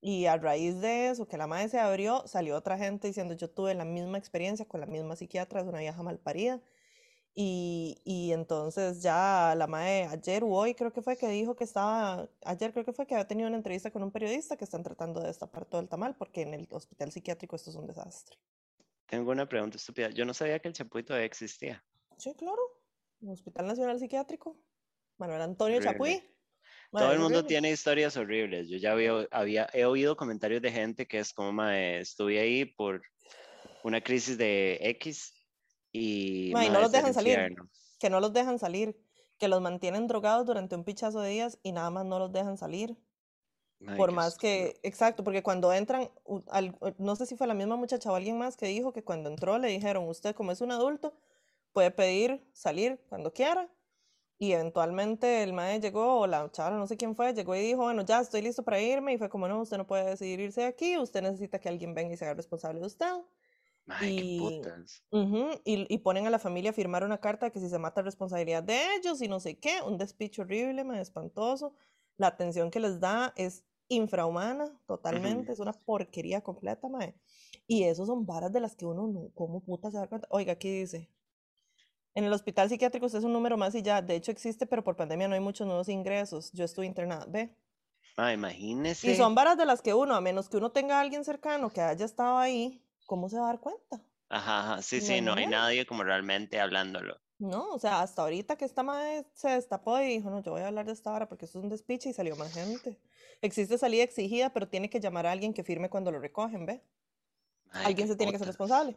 Y 0.05 0.27
a 0.27 0.37
raíz 0.37 0.81
de 0.81 1.11
eso, 1.11 1.29
que 1.29 1.37
la 1.37 1.47
mae 1.47 1.69
se 1.69 1.79
abrió, 1.79 2.27
salió 2.27 2.57
otra 2.57 2.77
gente 2.77 3.07
diciendo, 3.07 3.35
yo 3.35 3.49
tuve 3.49 3.73
la 3.75 3.85
misma 3.85 4.19
experiencia 4.19 4.67
con 4.67 4.81
la 4.81 4.87
misma 4.87 5.15
psiquiatra, 5.15 5.61
es 5.61 5.67
una 5.69 5.79
vieja 5.79 6.03
malparida. 6.03 6.61
Y, 7.35 8.03
y 8.05 8.33
entonces 8.33 9.01
ya 9.01 9.55
la 9.57 9.67
mae 9.67 10.05
ayer 10.07 10.45
o 10.45 10.49
hoy 10.49 10.75
creo 10.75 10.93
que 10.93 11.03
fue 11.03 11.17
que 11.17 11.29
dijo 11.29 11.55
que 11.57 11.65
estaba, 11.65 12.29
ayer 12.45 12.73
creo 12.73 12.85
que 12.85 12.93
fue 12.93 13.07
que 13.07 13.15
había 13.15 13.29
tenido 13.29 13.49
una 13.49 13.57
entrevista 13.57 13.91
con 13.91 14.03
un 14.03 14.11
periodista 14.11 14.57
que 14.57 14.65
están 14.65 14.83
tratando 14.83 15.21
de 15.21 15.29
destapar 15.29 15.65
todo 15.65 15.81
el 15.81 15.89
tamal 15.89 16.15
porque 16.17 16.43
en 16.43 16.53
el 16.53 16.69
hospital 16.73 17.11
psiquiátrico 17.11 17.57
esto 17.57 17.71
es 17.71 17.77
un 17.77 17.87
desastre. 17.87 18.37
Tengo 19.13 19.31
una 19.31 19.47
pregunta 19.47 19.77
estúpida. 19.77 20.09
Yo 20.09 20.25
no 20.25 20.33
sabía 20.33 20.59
que 20.59 20.69
el 20.69 20.75
Chapuy 20.75 21.03
todavía 21.03 21.27
existía. 21.27 21.85
Sí, 22.17 22.35
claro. 22.35 22.63
El 23.21 23.29
Hospital 23.29 23.67
Nacional 23.67 23.99
Psiquiátrico. 23.99 24.59
Manuel 25.19 25.43
Antonio 25.43 25.77
Horrible. 25.77 25.93
Chapuy. 25.93 26.37
Todo 26.91 27.05
Mae, 27.05 27.13
el 27.13 27.19
mundo 27.19 27.39
horrible. 27.41 27.49
tiene 27.49 27.71
historias 27.71 28.17
horribles. 28.17 28.71
Yo 28.71 28.79
ya 28.79 28.93
había, 28.93 29.29
había, 29.31 29.69
he 29.75 29.85
oído 29.85 30.17
comentarios 30.17 30.63
de 30.63 30.73
gente 30.73 31.07
que 31.07 31.19
es 31.19 31.35
como, 31.35 31.53
mae, 31.53 32.01
estuve 32.01 32.41
ahí 32.41 32.65
por 32.65 33.03
una 33.85 34.01
crisis 34.01 34.39
de 34.39 34.79
X 34.81 35.35
y 35.93 36.51
Mae, 36.55 36.71
no 36.71 36.81
los 36.81 36.91
dejan 36.91 37.13
salir. 37.13 37.35
infierno. 37.35 37.69
Que 38.01 38.09
no 38.09 38.19
los 38.19 38.33
dejan 38.33 38.59
salir. 38.59 38.97
Que 39.39 39.49
los 39.49 39.61
mantienen 39.61 40.07
drogados 40.07 40.47
durante 40.47 40.75
un 40.75 40.85
pichazo 40.85 41.21
de 41.21 41.29
días 41.29 41.59
y 41.63 41.73
nada 41.73 41.91
más 41.91 42.07
no 42.07 42.19
los 42.19 42.33
dejan 42.33 42.57
salir. 42.57 42.97
Por 43.95 44.11
qué 44.11 44.17
más 44.17 44.39
oscuro. 44.39 44.39
que, 44.39 44.81
exacto, 44.83 45.23
porque 45.25 45.43
cuando 45.43 45.73
entran, 45.73 46.11
al- 46.49 46.77
no 46.99 47.17
sé 47.17 47.27
si 47.27 47.37
fue 47.37 47.47
la 47.47 47.55
misma 47.55 47.77
muchacha 47.77 48.11
o 48.11 48.15
alguien 48.15 48.39
más 48.39 48.57
que 48.57 48.67
dijo 48.67 48.93
que 48.93 49.05
cuando 49.05 49.29
entró 49.31 49.59
le 49.59 49.69
dijeron, 49.69 50.09
usted 50.09 50.35
como 50.35 50.53
es 50.53 50.61
un 50.63 50.73
adulto, 50.73 51.15
puede 51.73 51.91
pedir 51.91 52.49
salir 52.53 53.05
cuando 53.09 53.33
quiera. 53.33 53.71
Y 54.39 54.53
eventualmente 54.53 55.43
el 55.45 55.53
mae 55.55 55.81
llegó, 55.81 56.21
o 56.21 56.27
la 56.27 56.51
chava, 56.53 56.77
no 56.77 56.87
sé 56.89 56.97
quién 56.97 57.17
fue, 57.17 57.35
llegó 57.35 57.55
y 57.57 57.61
dijo, 57.61 57.83
bueno, 57.83 58.03
ya 58.05 58.21
estoy 58.21 58.43
listo 58.43 58.65
para 58.65 58.81
irme. 58.81 59.15
Y 59.15 59.19
fue 59.19 59.29
como, 59.31 59.49
no, 59.49 59.61
usted 59.63 59.79
no 59.79 59.87
puede 59.87 60.05
decidir 60.05 60.41
irse 60.41 60.63
de 60.63 60.69
aquí, 60.69 60.99
usted 60.99 61.23
necesita 61.23 61.61
que 61.61 61.69
alguien 61.71 61.95
venga 61.95 62.15
y 62.15 62.17
se 62.19 62.25
haga 62.27 62.35
responsable 62.35 62.81
de 62.81 62.87
usted. 62.87 63.07
Ay, 63.87 64.13
qué 64.15 64.25
Y, 64.27 64.27
putas. 64.27 65.05
ujú, 65.11 65.51
y, 65.65 65.93
y 65.93 65.99
ponen 65.99 66.27
a 66.27 66.31
la 66.31 66.39
familia 66.39 66.71
a 66.71 66.75
firmar 66.75 67.05
una 67.05 67.19
carta 67.21 67.51
que 67.51 67.61
si 67.61 67.69
se 67.69 67.79
mata 67.79 68.03
responsabilidad 68.03 68.63
de 68.63 68.97
ellos 68.97 69.21
y 69.23 69.29
no 69.29 69.41
sé 69.41 69.59
qué, 69.59 69.81
un 69.87 69.99
despicho 69.99 70.43
horrible, 70.43 70.85
mae, 70.85 71.01
espantoso. 71.01 71.75
La 72.17 72.29
atención 72.29 72.71
que 72.71 72.81
les 72.81 73.01
da 73.01 73.33
es 73.37 73.65
infrahumana, 73.89 74.81
totalmente, 74.87 75.53
es 75.53 75.61
una 75.61 75.73
porquería 75.73 76.43
completa, 76.43 76.89
mae. 76.89 77.17
Y 77.67 77.85
esos 77.85 78.07
son 78.09 78.27
varas 78.27 78.53
de 78.53 78.61
las 78.61 78.77
que 78.77 78.87
uno 78.87 79.07
no, 79.09 79.31
¿cómo 79.35 79.63
puta 79.65 79.91
se 79.91 79.99
da 79.99 80.09
cuenta? 80.09 80.29
Oiga, 80.31 80.53
aquí 80.55 80.71
dice, 80.71 81.11
en 82.15 82.25
el 82.25 82.33
hospital 82.33 82.69
psiquiátrico 82.71 83.05
usted 83.07 83.19
es 83.19 83.25
un 83.27 83.33
número 83.35 83.57
más 83.59 83.75
y 83.75 83.83
ya, 83.83 84.01
de 84.03 84.15
hecho 84.17 84.31
existe, 84.33 84.67
pero 84.67 84.83
por 84.85 84.97
pandemia 84.97 85.29
no 85.29 85.35
hay 85.35 85.41
muchos 85.41 85.67
nuevos 85.67 85.89
ingresos. 85.91 86.51
Yo 86.53 86.65
estuve 86.65 86.87
internada, 86.87 87.27
ve. 87.29 87.55
Ay, 88.17 88.33
Y 89.03 89.15
imagínese. 89.15 89.17
son 89.17 89.35
varas 89.35 89.59
de 89.59 89.67
las 89.67 89.83
que 89.83 89.93
uno, 89.95 90.15
a 90.15 90.21
menos 90.23 90.49
que 90.49 90.57
uno 90.57 90.73
tenga 90.73 90.97
a 90.99 91.01
alguien 91.03 91.25
cercano 91.25 91.71
que 91.71 91.81
haya 91.83 92.05
estado 92.07 92.39
ahí, 92.39 92.83
¿cómo 93.05 93.29
se 93.29 93.37
va 93.39 93.45
a 93.45 93.47
dar 93.49 93.61
cuenta? 93.61 94.03
Ajá, 94.29 94.59
ajá, 94.73 94.83
sí, 94.83 95.01
sí, 95.01 95.21
no 95.21 95.35
hay 95.35 95.47
nadie 95.47 95.87
como 95.87 96.03
realmente 96.03 96.59
hablándolo. 96.61 97.22
No, 97.43 97.71
o 97.71 97.79
sea, 97.81 98.03
hasta 98.03 98.23
ahorita 98.23 98.55
que 98.55 98.65
esta 98.65 98.85
madre 98.85 99.27
se 99.35 99.49
destapó 99.49 100.01
y 100.01 100.07
dijo, 100.07 100.31
no, 100.31 100.41
yo 100.45 100.53
voy 100.53 100.61
a 100.61 100.69
hablar 100.69 100.87
de 100.87 100.93
esta 100.93 101.11
vara 101.11 101.29
porque 101.29 101.45
esto 101.45 101.59
es 101.59 101.65
un 101.65 101.71
despiche 101.71 102.09
y 102.09 102.13
salió 102.13 102.37
más 102.37 102.55
gente. 102.55 103.01
Existe 103.41 103.79
salida 103.79 104.05
exigida, 104.05 104.53
pero 104.53 104.69
tiene 104.69 104.89
que 104.89 105.01
llamar 105.01 105.27
a 105.27 105.33
alguien 105.33 105.53
que 105.53 105.65
firme 105.65 105.91
cuando 105.91 106.13
lo 106.13 106.21
recogen, 106.21 106.67
¿ve? 106.67 106.85
Ay, 107.73 107.87
Alguien 107.87 108.07
se 108.07 108.15
tiene 108.15 108.31
que 108.31 108.39
ser 108.39 108.47
responsable. 108.47 108.97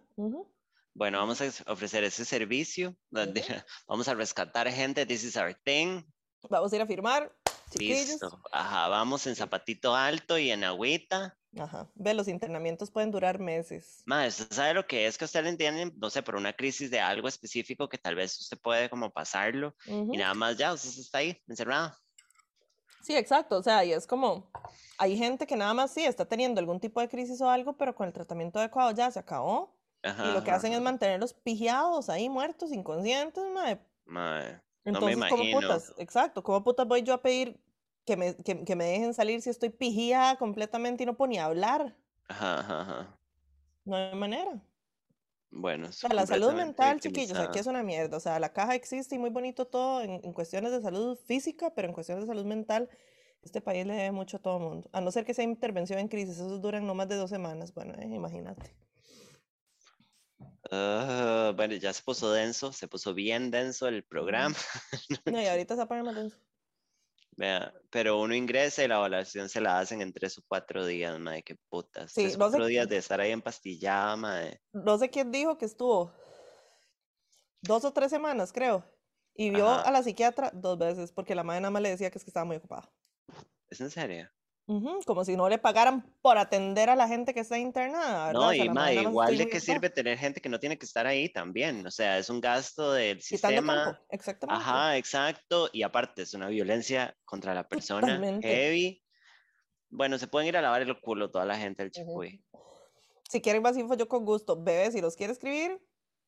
Bueno, 0.93 1.17
vamos 1.17 1.41
a 1.41 1.71
ofrecer 1.71 2.03
ese 2.03 2.23
servicio. 2.23 2.95
Vamos 3.87 4.07
a 4.07 4.13
rescatar 4.13 4.71
gente. 4.71 5.07
This 5.07 5.23
is 5.23 5.35
our 5.37 5.55
thing. 5.55 6.03
Vamos 6.47 6.71
a 6.71 6.75
ir 6.75 6.81
a 6.83 6.85
firmar, 6.85 7.35
chiquillos. 7.71 8.09
Listo. 8.09 8.41
Ajá, 8.51 8.89
vamos 8.89 9.25
en 9.25 9.35
zapatito 9.35 9.95
alto 9.95 10.37
y 10.37 10.51
en 10.51 10.63
agüita. 10.63 11.35
Ajá. 11.59 11.89
Ve, 11.95 12.13
los 12.13 12.27
internamientos 12.27 12.91
pueden 12.91 13.11
durar 13.11 13.39
meses. 13.39 14.01
Mae, 14.05 14.27
¿usted 14.27 14.51
sabe 14.51 14.73
lo 14.73 14.85
que 14.85 15.07
es 15.07 15.17
que 15.17 15.25
usted 15.25 15.43
le 15.43 15.49
entiende? 15.49 15.91
No 15.95 16.09
sé, 16.09 16.21
por 16.21 16.35
una 16.35 16.53
crisis 16.53 16.91
de 16.91 16.99
algo 16.99 17.27
específico 17.27 17.87
que 17.89 17.97
tal 17.97 18.15
vez 18.15 18.39
usted 18.39 18.57
puede 18.59 18.89
como 18.89 19.11
pasarlo 19.11 19.75
y 19.85 19.91
Ujú. 19.91 20.15
nada 20.17 20.33
más 20.33 20.57
ya, 20.57 20.73
usted 20.73 20.89
está 20.89 21.19
ahí, 21.19 21.41
encerrado. 21.47 21.93
Sí, 23.01 23.15
exacto. 23.15 23.57
O 23.57 23.63
sea, 23.63 23.83
y 23.85 23.93
es 23.93 24.07
como, 24.07 24.49
hay 24.97 25.17
gente 25.17 25.45
que 25.47 25.55
nada 25.55 25.73
más 25.73 25.91
sí 25.91 26.03
está 26.05 26.25
teniendo 26.25 26.59
algún 26.59 26.79
tipo 26.79 26.99
de 27.01 27.07
crisis 27.09 27.39
o 27.41 27.49
algo, 27.49 27.77
pero 27.77 27.95
con 27.95 28.07
el 28.07 28.13
tratamiento 28.13 28.59
adecuado 28.59 28.91
ya 28.91 29.09
se 29.11 29.19
acabó. 29.19 29.75
Ajá, 30.03 30.29
Y 30.29 30.31
lo 30.33 30.43
que 30.43 30.51
ajá, 30.51 30.57
hacen 30.57 30.73
es 30.73 30.81
mantenerlos 30.81 31.33
pigiados 31.33 32.09
ahí, 32.09 32.29
muertos, 32.29 32.71
inconscientes, 32.71 33.43
mae. 33.53 33.79
Mae, 34.05 34.61
no 34.91 35.01
me 35.01 35.13
Entonces, 35.13 35.17
¿cómo 35.29 35.43
imagino. 35.43 35.61
putas? 35.61 35.93
Exacto, 35.97 36.43
¿cómo 36.43 36.63
putas 36.63 36.87
voy 36.87 37.01
yo 37.03 37.13
a 37.13 37.21
pedir 37.21 37.59
que 38.05 38.17
me, 38.17 38.35
que, 38.37 38.63
que 38.65 38.75
me 38.75 38.85
dejen 38.85 39.13
salir 39.13 39.41
si 39.41 39.49
estoy 39.49 39.69
pijada 39.69 40.37
completamente 40.37 41.03
y 41.03 41.05
no 41.05 41.17
puedo 41.17 41.29
ni 41.29 41.37
hablar? 41.39 41.97
Ajá, 42.29 42.59
ajá, 42.59 42.81
ajá. 42.81 43.19
No 43.85 43.95
hay 43.95 44.13
manera. 44.15 44.51
O 44.53 44.61
Bueno, 45.51 45.87
es 45.87 46.03
sea, 46.07 46.13
la 46.15 46.25
salud 46.25 46.53
mental, 46.53 46.99
chiquillos, 46.99 47.39
aquí 47.39 47.59
es 47.59 47.67
una 47.67 47.83
mierda. 47.83 48.17
O 48.17 48.19
sea, 48.19 48.39
la 48.39 48.53
caja 48.53 48.75
existe 48.75 49.15
y 49.15 49.19
muy 49.19 49.29
bonito 49.29 49.67
todo 49.67 50.01
en, 50.01 50.21
en 50.23 50.33
cuestiones 50.33 50.71
de 50.71 50.81
salud 50.81 51.17
física, 51.17 51.73
pero 51.73 51.87
en 51.87 51.93
cuestiones 51.93 52.23
de 52.25 52.27
salud 52.27 52.45
mental, 52.45 52.89
este 53.41 53.61
país 53.61 53.85
le 53.85 53.93
debe 53.95 54.11
mucho 54.11 54.37
a 54.37 54.41
todo 54.41 54.57
el 54.57 54.63
mundo. 54.63 54.89
A 54.93 55.01
no 55.01 55.11
ser 55.11 55.25
que 55.25 55.33
sea 55.33 55.45
intervención 55.45 55.99
en 55.99 56.07
crisis, 56.09 56.35
esos 56.35 56.61
duran 56.61 56.85
no 56.87 56.95
más 56.95 57.07
de 57.09 57.15
dos 57.15 57.29
semanas. 57.29 57.73
Bueno, 57.73 57.93
eh, 57.99 58.07
imagínate. 58.13 58.75
Ah, 60.71 61.53
bueno, 61.55 61.75
ya 61.75 61.93
se 61.93 62.01
puso 62.03 62.31
denso, 62.31 62.73
se 62.73 62.87
puso 62.87 63.13
bien 63.13 63.51
denso 63.51 63.87
el 63.87 64.03
programa. 64.03 64.55
No, 65.29 65.41
y 65.41 65.45
ahorita 65.47 65.75
se 65.75 65.85
poner 65.87 66.03
más 66.03 66.15
denso. 66.15 66.37
Vea, 67.37 67.73
pero 67.91 68.19
uno 68.21 68.33
ingresa 68.33 68.83
y 68.83 68.87
la 68.87 68.95
evaluación 68.95 69.49
se 69.49 69.59
la 69.59 69.79
hacen 69.79 70.01
en 70.01 70.13
tres 70.13 70.37
o 70.37 70.41
cuatro 70.47 70.85
días, 70.85 71.19
madre, 71.19 71.43
qué 71.43 71.55
putas. 71.69 72.11
Sí, 72.13 72.21
Tres, 72.21 72.37
no 72.37 72.45
sé, 72.49 72.51
cuatro 72.51 72.65
días 72.67 72.87
de 72.87 72.97
estar 72.97 73.19
ahí 73.19 73.31
empastillada, 73.31 74.15
madre. 74.15 74.61
no 74.73 74.97
sé 74.97 75.09
quién 75.09 75.31
dijo 75.31 75.57
que 75.57 75.65
estuvo 75.65 76.11
dos 77.61 77.83
o 77.85 77.91
tres 77.91 78.09
semanas, 78.09 78.53
creo. 78.53 78.83
Y 79.33 79.49
vio 79.49 79.67
Ajá. 79.67 79.81
a 79.81 79.91
la 79.91 80.01
psiquiatra 80.03 80.51
dos 80.53 80.77
veces, 80.77 81.11
porque 81.11 81.35
la 81.35 81.43
madre 81.43 81.61
nada 81.61 81.71
más 81.71 81.81
le 81.81 81.89
decía 81.89 82.09
que 82.09 82.17
es 82.17 82.23
que 82.23 82.29
estaba 82.29 82.45
muy 82.45 82.55
ocupada. 82.57 82.89
¿Es 83.69 83.81
en 83.81 83.89
serio? 83.91 84.29
Ujú, 84.67 84.99
Como 85.05 85.23
si 85.23 85.37
no 85.37 85.47
le 85.47 85.59
pagaran 85.59 86.01
por 86.21 86.37
atender 86.39 86.89
a 86.89 86.95
la 86.95 87.07
gente 87.07 87.33
que 87.35 87.41
está 87.41 87.59
internada, 87.59 88.27
¿verdad? 88.27 88.41
No, 88.41 88.53
y 88.53 88.69
más 88.69 88.91
igual 88.93 89.37
de 89.37 89.47
qué 89.47 89.59
sirve 89.59 89.89
tener 89.91 90.17
gente 90.17 90.41
que 90.41 90.49
no 90.49 90.59
tiene 90.59 90.77
que 90.77 90.85
estar 90.85 91.05
ahí 91.05 91.29
también. 91.31 91.85
O 91.85 91.91
sea, 91.91 92.17
es 92.17 92.29
un 92.29 92.41
gasto 92.41 92.91
del 92.93 93.21
Quitando 93.29 93.61
sistema. 93.61 93.99
exactamente. 94.09 94.63
Ajá, 94.63 94.97
exacto. 94.97 95.69
Y 95.71 95.83
aparte, 95.83 96.23
es 96.23 96.33
una 96.33 96.47
violencia 96.47 97.15
contra 97.25 97.53
la 97.53 97.67
persona 97.67 98.17
Totalmente. 98.17 98.47
heavy. 98.47 99.03
Bueno, 99.89 100.17
se 100.17 100.27
pueden 100.27 100.49
ir 100.49 100.57
a 100.57 100.61
lavar 100.61 100.81
el 100.81 100.99
culo 100.99 101.31
toda 101.31 101.45
la 101.45 101.57
gente 101.57 101.83
del 101.83 101.91
Ujú. 101.95 102.21
Chicuy. 102.21 102.43
Si 103.29 103.41
quieren 103.41 103.61
más 103.61 103.77
info, 103.77 103.95
yo 103.95 104.07
con 104.07 104.25
gusto. 104.25 104.61
Bebé, 104.61 104.91
si 104.91 105.01
los 105.01 105.15
quiere 105.15 105.33
escribir, 105.33 105.81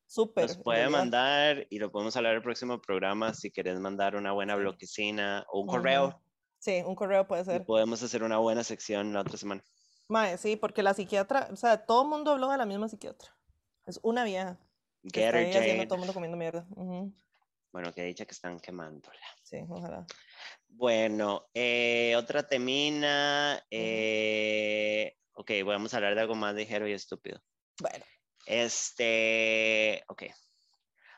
súper. 0.06 0.44
Nos 0.46 0.56
puede 0.58 0.88
mandar 0.88 1.66
y 1.70 1.78
lo 1.78 1.90
podemos 1.90 2.16
hablar 2.16 2.34
el 2.36 2.42
próximo 2.42 2.80
programa 2.80 3.34
si 3.34 3.50
quieres 3.50 3.78
mandar 3.80 4.16
una 4.16 4.32
buena 4.32 4.56
bloquecina 4.56 5.44
o 5.50 5.60
un 5.60 5.66
Ujú. 5.66 5.72
correo 5.72 6.22
Sí, 6.58 6.82
un 6.84 6.94
correo 6.94 7.26
puede 7.26 7.42
y 7.42 7.44
ser. 7.44 7.64
podemos 7.64 8.02
hacer 8.02 8.22
una 8.22 8.38
buena 8.38 8.64
sección 8.64 9.12
la 9.12 9.20
otra 9.20 9.36
semana. 9.36 9.62
Mae, 10.08 10.38
sí, 10.38 10.56
porque 10.56 10.82
la 10.82 10.94
psiquiatra, 10.94 11.48
o 11.52 11.56
sea, 11.56 11.84
todo 11.84 12.02
el 12.02 12.08
mundo 12.08 12.32
habló 12.32 12.50
de 12.50 12.56
la 12.58 12.66
misma 12.66 12.88
psiquiatra. 12.88 13.28
Es 13.86 14.00
una 14.02 14.24
vieja 14.24 14.58
que 15.12 15.20
Get 15.20 15.34
her 15.34 15.52
Jade. 15.52 15.86
todo 15.86 15.94
el 15.94 16.00
mundo 16.00 16.14
comiendo 16.14 16.36
mierda. 16.36 16.66
Ujú, 16.70 17.12
Bueno, 17.72 17.92
que 17.92 18.02
dicha 18.04 18.24
que 18.24 18.32
están 18.32 18.58
quemándola. 18.58 19.20
Sí, 19.42 19.58
ojalá. 19.68 20.06
Bueno, 20.68 21.46
eh, 21.54 22.14
otra 22.16 22.42
temina. 22.48 23.62
eh, 23.70 25.16
ok, 25.32 25.50
vamos 25.64 25.92
a 25.94 25.98
hablar 25.98 26.14
de 26.14 26.22
algo 26.22 26.34
más 26.34 26.54
ligero 26.54 26.88
y 26.88 26.92
estúpido. 26.92 27.42
Bueno. 27.80 28.04
Este, 28.46 30.02
ok. 30.08 30.24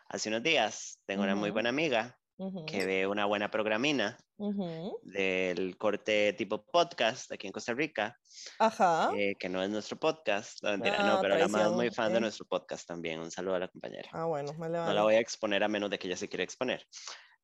Hace 0.09 0.29
unos 0.29 0.43
días 0.43 1.01
tengo 1.07 1.23
una 1.23 1.35
muy 1.35 1.51
buena 1.51 1.69
amiga 1.71 2.20
que 2.67 2.87
ve 2.87 3.07
una 3.07 3.27
buena 3.27 3.51
programina 3.51 4.17
ujú. 4.39 4.99
del 5.03 5.77
corte 5.77 6.33
tipo 6.33 6.65
podcast 6.65 7.31
aquí 7.33 7.47
en 7.47 7.53
Costa 7.53 7.75
Rica, 7.75 8.19
Ajá. 8.59 9.11
eh, 9.17 9.37
que 9.39 9.49
no 9.49 9.63
es 9.63 9.69
nuestro 9.69 9.99
podcast, 9.99 10.63
no, 10.63 10.71
mentira, 10.71 10.99
no, 11.03 11.13
Ah, 11.15 11.19
pero 11.21 11.37
la 11.37 11.49
más 11.49 11.67
es 11.67 11.73
muy 11.73 11.91
fan 11.91 12.13
de 12.13 12.19
eh. 12.19 12.21
nuestro 12.23 12.47
podcast 12.47 12.87
también. 12.87 13.21
Un 13.21 13.31
saludo 13.31 13.57
a 13.57 13.61
la 13.61 13.69
compañera. 13.69 14.09
Ah, 14.13 14.25
bueno, 14.25 14.53
me 14.55 14.69
No 14.69 14.93
la 14.93 15.03
voy 15.03 15.15
a 15.15 15.21
exponer 15.21 15.63
a 15.63 15.69
menos 15.69 15.91
de 15.91 15.99
que 15.99 16.07
ella 16.09 16.17
se 16.17 16.29
quiera 16.29 16.45
exponer. 16.45 16.87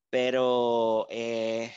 Pero 0.08 1.06
eh, 1.10 1.74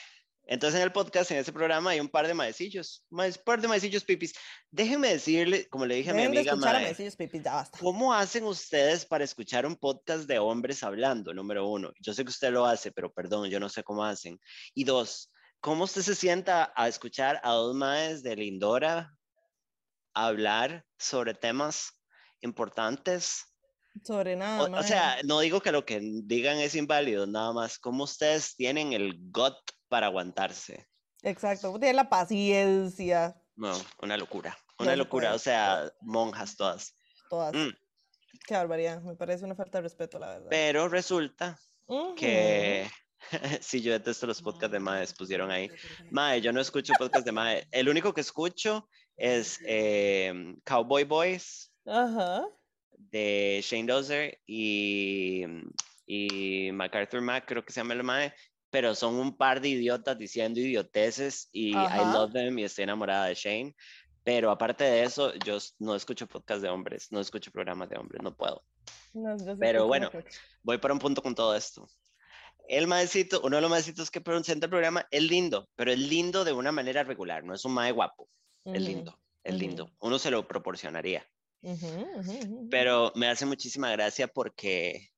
entonces 0.52 0.80
en 0.80 0.84
el 0.84 0.92
podcast, 0.92 1.30
en 1.30 1.38
ese 1.38 1.54
programa, 1.54 1.92
hay 1.92 2.00
un 2.00 2.10
par 2.10 2.26
de 2.26 2.34
maecillos, 2.34 3.06
un 3.12 3.24
par 3.46 3.62
de 3.62 3.68
maecillos 3.68 4.04
pipis. 4.04 4.34
Déjenme 4.72 5.10
decirle, 5.10 5.70
como 5.70 5.86
le 5.86 5.94
dije 5.94 6.10
a 6.10 6.14
mi 6.16 6.24
amiga, 6.24 6.56
mae, 6.56 6.88
Messillos 6.88 7.16
Pipis, 7.16 7.44
ya 7.44 7.54
basta. 7.54 7.78
¿cómo 7.78 8.12
hacen 8.12 8.46
ustedes 8.46 9.06
para 9.06 9.24
escuchar 9.24 9.68
un 9.68 9.76
podcast 9.76 10.24
de 10.24 10.40
hombres 10.40 10.82
hablando? 10.82 11.36
Número 11.36 11.68
uno, 11.68 11.94
yo 12.00 12.16
sé 12.16 12.24
que 12.24 12.32
usted 12.32 12.52
lo 12.52 12.66
hace, 12.66 12.92
pero 12.92 13.14
perdón, 13.14 13.48
yo 13.52 13.60
no 13.60 13.70
sé 13.70 13.84
cómo 13.84 14.04
hacen. 14.04 14.40
Y 14.74 14.86
dos, 14.86 15.32
¿cómo 15.62 15.84
usted 15.84 16.02
se 16.02 16.16
sienta 16.16 16.74
a 16.76 16.88
escuchar 16.88 17.40
a 17.44 17.52
dos 17.52 17.76
maes 17.76 18.24
de 18.24 18.36
Lindora 18.36 19.14
hablar 20.16 20.84
sobre 20.98 21.36
temas 21.36 21.92
importantes? 22.42 23.46
Sobre 24.04 24.36
nada, 24.36 24.64
O, 24.64 24.80
o 24.80 24.84
sea, 24.84 25.20
no 25.26 25.42
digo 25.42 25.62
que 25.62 25.72
lo 25.72 25.86
que 25.86 26.00
digan 26.02 26.58
es 26.58 26.74
inválido, 26.74 27.28
nada 27.28 27.54
más. 27.54 27.78
¿Cómo 27.78 28.06
ustedes 28.06 28.56
tienen 28.56 28.94
el 28.94 29.16
gut 29.30 29.54
para 29.90 30.08
aguantarse? 30.08 30.88
Exacto, 31.24 31.78
tiene 31.80 31.94
la 31.96 32.08
paciencia, 32.10 33.36
No, 33.56 33.74
una 34.02 34.16
locura. 34.16 34.58
No 34.80 34.84
Una 34.84 34.92
se 34.92 34.98
locura. 34.98 35.34
O 35.34 35.40
sea, 35.40 35.92
monjas 36.02 36.56
todas. 36.56 36.94
todas. 37.30 37.54
Mm, 37.54 37.70
Qué 38.48 38.54
barbaridad, 38.56 39.02
me 39.02 39.16
parece 39.16 39.44
una 39.44 39.56
falta 39.56 39.80
de 39.80 39.82
respeto, 39.84 40.18
la 40.20 40.28
verdad. 40.30 40.48
Pero 40.50 40.88
resulta 40.88 41.60
Ujú. 41.88 42.16
que. 42.16 42.90
sí, 43.62 43.82
yo 43.82 43.92
detesto 43.92 44.26
los 44.28 44.42
podcasts 44.42 44.72
de 44.72 44.80
Maes, 44.80 45.14
pusieron 45.14 45.52
ahí. 45.52 45.70
Mae, 46.12 46.40
yo 46.42 46.54
no 46.54 46.62
escucho 46.62 46.94
podcasts 46.98 47.26
de 47.26 47.32
Mae. 47.34 47.68
El 47.72 47.90
único 47.90 48.14
que 48.14 48.22
escucho 48.22 48.88
es 49.18 49.60
eh, 49.66 50.56
Cowboy 50.64 51.04
Boys 51.04 51.74
Ajá. 51.86 52.46
de 52.98 53.60
Shane 53.62 53.92
Dozer 53.92 54.40
y, 54.48 55.44
y 56.06 56.72
MacArthur 56.72 57.20
Mac, 57.22 57.44
creo 57.46 57.66
que 57.66 57.74
se 57.74 57.82
llama 57.82 57.94
el 57.96 58.04
Mae. 58.04 58.34
Pero 58.72 58.96
son 58.96 59.16
un 59.16 59.36
par 59.38 59.62
de 59.62 59.70
idiotas 59.70 60.18
diciendo 60.18 60.60
idioteces 60.60 61.50
y 61.52 61.86
I 61.86 62.06
love 62.06 62.32
them 62.34 62.58
y 62.60 62.64
estoy 62.66 62.84
enamorada 62.84 63.28
de 63.28 63.36
Shane. 63.36 63.76
Pero 64.24 64.52
aparte 64.52 64.84
de 64.84 65.04
eso, 65.04 65.34
yo 65.36 65.58
no 65.80 65.96
escucho 65.96 66.28
podcasts 66.28 66.62
de 66.62 66.70
hombres, 66.70 67.08
no 67.12 67.20
escucho 67.20 67.52
programas 67.52 67.90
de 67.90 67.98
hombres, 67.98 68.22
no 68.22 68.36
puedo. 68.36 68.64
No, 69.14 69.36
Pero 69.58 69.88
bueno, 69.88 70.12
voy 70.64 70.78
para 70.78 70.94
un 70.94 71.00
punto 71.00 71.22
con 71.22 71.36
todo 71.36 71.56
esto. 71.56 71.88
El 72.68 72.88
maecito, 72.88 73.42
uno 73.44 73.58
de 73.58 73.62
los 73.62 73.72
maecitos 73.72 74.12
que 74.12 74.22
presenta 74.22 74.68
el 74.68 74.70
programa 74.72 75.08
es 75.12 75.24
lindo, 75.24 75.70
pero 75.76 75.92
es 75.92 76.00
lindo 76.00 76.46
de 76.46 76.54
una 76.54 76.72
manera 76.72 77.04
regular, 77.04 77.44
no 77.44 77.54
es 77.56 77.66
un 77.66 77.74
mae 77.74 77.92
guapo, 77.92 78.30
es 78.72 78.82
Ujú, 78.82 78.84
lindo, 78.84 79.20
es 79.44 79.56
lindo. 79.56 79.92
Uno 80.00 80.20
se 80.20 80.32
lo 80.32 80.48
proporcionaría, 80.48 81.28
pero 82.70 83.12
me 83.16 83.28
hace 83.28 83.46
muchísima 83.46 83.92
gracia 83.92 84.28
porque, 84.28 85.10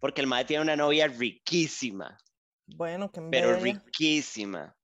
porque 0.00 0.20
el 0.20 0.26
mae 0.26 0.44
tiene 0.44 0.62
una 0.62 0.76
novia 0.76 1.08
riquísima, 1.08 2.18
Bueno, 2.66 3.10
que 3.10 3.20
pero 3.30 3.56
riquísima. 3.56 4.76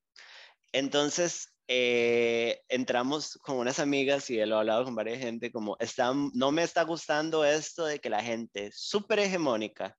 Entonces, 0.72 1.52
eh, 1.68 2.62
entramos 2.68 3.38
con 3.42 3.56
unas 3.56 3.78
amigas 3.78 4.28
y 4.30 4.36
lo 4.44 4.56
he 4.56 4.58
hablado 4.58 4.84
con 4.84 4.94
varias 4.94 5.18
gente, 5.18 5.52
como, 5.52 5.76
está, 5.78 6.12
no 6.34 6.52
me 6.52 6.62
está 6.62 6.82
gustando 6.82 7.44
esto 7.44 7.84
de 7.84 8.00
que 8.00 8.10
la 8.10 8.22
gente 8.22 8.70
súper 8.72 9.20
hegemónica, 9.20 9.96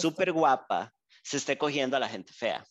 súper 0.00 0.32
guapa, 0.32 0.92
se 1.22 1.36
esté 1.36 1.56
cogiendo 1.56 1.96
a 1.96 2.00
la 2.00 2.08
gente 2.08 2.32
fea. 2.32 2.64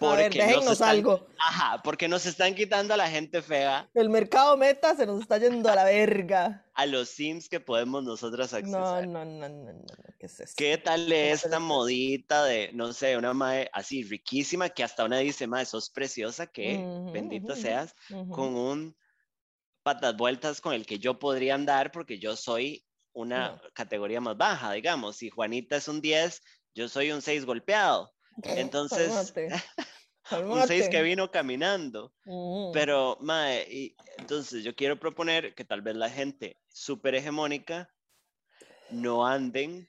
A 0.00 0.16
ver, 0.16 0.32
déjennos 0.32 0.80
algo. 0.80 1.26
Ajá, 1.38 1.82
porque 1.82 2.08
nos 2.08 2.26
están 2.26 2.54
quitando 2.54 2.94
a 2.94 2.96
la 2.96 3.08
gente 3.08 3.42
fea. 3.42 3.88
El 3.94 4.10
mercado 4.10 4.56
meta 4.56 4.94
se 4.94 5.06
nos 5.06 5.20
está 5.20 5.38
yendo 5.38 5.68
a 5.70 5.74
la 5.74 5.84
verga. 5.84 6.60
A 6.76 6.86
los 6.86 7.08
sims 7.08 7.48
que 7.48 7.60
podemos 7.60 8.02
nosotros 8.02 8.52
acceder. 8.52 8.72
No, 8.72 9.00
no, 9.02 9.24
no, 9.24 9.48
no, 9.48 9.72
no. 9.72 9.84
¿Qué 10.18 10.26
es 10.26 10.40
eso? 10.40 10.54
¿Qué 10.56 10.76
tal 10.76 11.12
esta 11.12 11.60
modita 11.60 12.44
de, 12.44 12.70
no 12.72 12.92
sé, 12.92 13.16
una 13.16 13.32
madre 13.32 13.70
así 13.72 14.02
riquísima 14.02 14.68
que 14.68 14.82
hasta 14.82 15.04
una 15.04 15.18
dice, 15.18 15.46
madre, 15.46 15.66
sos 15.66 15.88
preciosa, 15.88 16.48
que 16.48 16.84
bendita 17.12 17.54
seas, 17.54 17.94
con 18.28 18.56
un 18.56 18.96
patas 19.84 20.16
vueltas 20.16 20.60
con 20.60 20.72
el 20.72 20.84
que 20.84 20.98
yo 20.98 21.18
podría 21.18 21.54
andar 21.54 21.92
porque 21.92 22.18
yo 22.18 22.34
soy 22.34 22.84
una 23.12 23.60
categoría 23.74 24.20
más 24.20 24.36
baja, 24.36 24.72
digamos. 24.72 25.16
Si 25.16 25.30
Juanita 25.30 25.76
es 25.76 25.86
un 25.86 26.00
10, 26.00 26.42
yo 26.74 26.88
soy 26.88 27.12
un 27.12 27.22
6 27.22 27.44
golpeado. 27.44 28.13
Entonces, 28.42 29.32
un 30.32 30.66
6 30.66 30.88
que 30.88 31.02
vino 31.02 31.30
caminando. 31.30 32.12
Mm. 32.24 32.72
Pero, 32.72 33.18
mae, 33.20 33.66
y, 33.70 33.96
entonces 34.18 34.64
yo 34.64 34.74
quiero 34.74 34.98
proponer 34.98 35.54
que 35.54 35.64
tal 35.64 35.82
vez 35.82 35.96
la 35.96 36.10
gente 36.10 36.58
súper 36.68 37.14
hegemónica 37.14 37.90
no 38.90 39.26
anden 39.26 39.88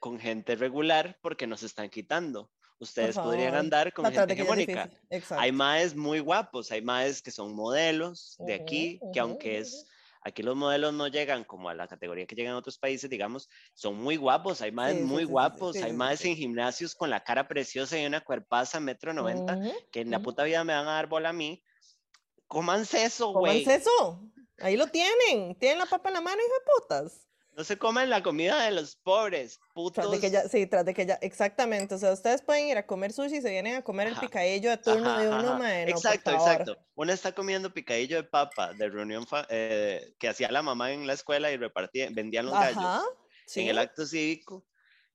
con 0.00 0.18
gente 0.18 0.54
regular 0.56 1.18
porque 1.22 1.46
nos 1.46 1.62
están 1.62 1.88
quitando. 1.88 2.50
Ustedes 2.78 3.16
podrían 3.16 3.54
andar 3.54 3.92
con 3.92 4.04
gente 4.12 4.34
hegemónica. 4.34 4.90
Hay 5.30 5.52
maes 5.52 5.94
muy 5.94 6.18
guapos, 6.18 6.70
hay 6.70 6.82
maes 6.82 7.22
que 7.22 7.30
son 7.30 7.54
modelos 7.54 8.36
de 8.40 8.54
aquí, 8.54 9.00
que 9.12 9.20
aunque 9.20 9.58
es 9.58 9.86
Aquí 10.26 10.42
los 10.42 10.56
modelos 10.56 10.94
no 10.94 11.06
llegan 11.06 11.44
como 11.44 11.68
a 11.68 11.74
la 11.74 11.86
categoría 11.86 12.26
que 12.26 12.34
llegan 12.34 12.52
en 12.52 12.58
otros 12.58 12.78
países, 12.78 13.10
digamos, 13.10 13.50
son 13.74 13.96
muy 13.96 14.16
guapos, 14.16 14.62
hay 14.62 14.72
más 14.72 14.94
muy 14.94 15.24
guapos, 15.24 15.76
hay 15.76 15.92
más 15.92 16.24
en 16.24 16.34
gimnasios 16.34 16.94
con 16.94 17.10
la 17.10 17.22
cara 17.22 17.46
preciosa 17.46 18.00
y 18.00 18.06
una 18.06 18.22
cuerpaza 18.22 18.80
metro 18.80 19.12
noventa, 19.12 19.60
que 19.92 20.00
en 20.00 20.10
la 20.10 20.20
puta 20.20 20.44
vida 20.44 20.64
me 20.64 20.72
van 20.72 20.88
a 20.88 20.92
dar 20.92 21.08
bola 21.08 21.28
a 21.28 21.32
mí. 21.34 21.62
Cómanse 22.46 23.04
eso, 23.04 23.32
güey. 23.32 23.64
Cómanse 23.64 23.82
eso. 23.82 24.22
Ahí 24.58 24.76
lo 24.76 24.86
tienen. 24.86 25.58
Tienen 25.58 25.78
la 25.78 25.86
papa 25.86 26.08
en 26.08 26.14
la 26.14 26.20
mano, 26.20 26.40
hijo 26.40 26.54
de 26.54 26.80
putas. 26.80 27.26
No 27.56 27.62
se 27.62 27.78
comen 27.78 28.10
la 28.10 28.22
comida 28.22 28.64
de 28.64 28.72
los 28.72 28.96
pobres, 28.96 29.60
putos. 29.74 30.02
Tras 30.02 30.10
de 30.10 30.20
que 30.20 30.30
ya, 30.30 30.48
sí, 30.48 30.66
tras 30.66 30.84
de 30.84 30.92
que 30.92 31.06
ya, 31.06 31.14
exactamente. 31.22 31.94
O 31.94 31.98
sea, 31.98 32.12
ustedes 32.12 32.42
pueden 32.42 32.66
ir 32.66 32.76
a 32.78 32.86
comer 32.86 33.12
sushi 33.12 33.36
y 33.36 33.42
se 33.42 33.50
vienen 33.50 33.76
a 33.76 33.82
comer 33.82 34.08
el 34.08 34.16
picadillo 34.16 34.72
a 34.72 34.76
turno 34.76 35.16
de 35.18 35.28
uno, 35.28 35.58
mae, 35.58 35.88
Exacto, 35.88 36.32
exacto. 36.32 36.76
Uno 36.96 37.12
está 37.12 37.32
comiendo 37.32 37.72
picadillo 37.72 38.16
de 38.16 38.24
papa 38.24 38.72
de 38.72 38.88
reunión 38.88 39.24
eh, 39.50 40.14
que 40.18 40.28
hacía 40.28 40.50
la 40.50 40.62
mamá 40.62 40.92
en 40.92 41.06
la 41.06 41.12
escuela 41.12 41.52
y 41.52 41.56
repartía, 41.56 42.08
vendían 42.10 42.46
los 42.46 42.54
gallos 42.54 43.02
en 43.54 43.68
el 43.68 43.78
acto 43.78 44.04
cívico. 44.04 44.66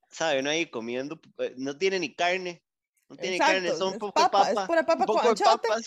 ¿Sabe? 0.10 0.40
Uno 0.40 0.50
ahí 0.50 0.66
comiendo, 0.66 1.20
eh, 1.40 1.54
no 1.58 1.78
tiene 1.78 2.00
ni 2.00 2.16
carne. 2.16 2.64
No 3.10 3.18
tiene 3.18 3.38
carne, 3.38 3.72
son 3.72 3.94
un 3.94 4.00
poco 4.00 4.14
papa, 4.14 4.52
Es 4.52 4.60
pura 4.60 4.86
papa 4.86 5.00
un 5.02 5.06
poco 5.08 5.22
con 5.22 5.32
achote. 5.32 5.68
papa. 5.68 5.82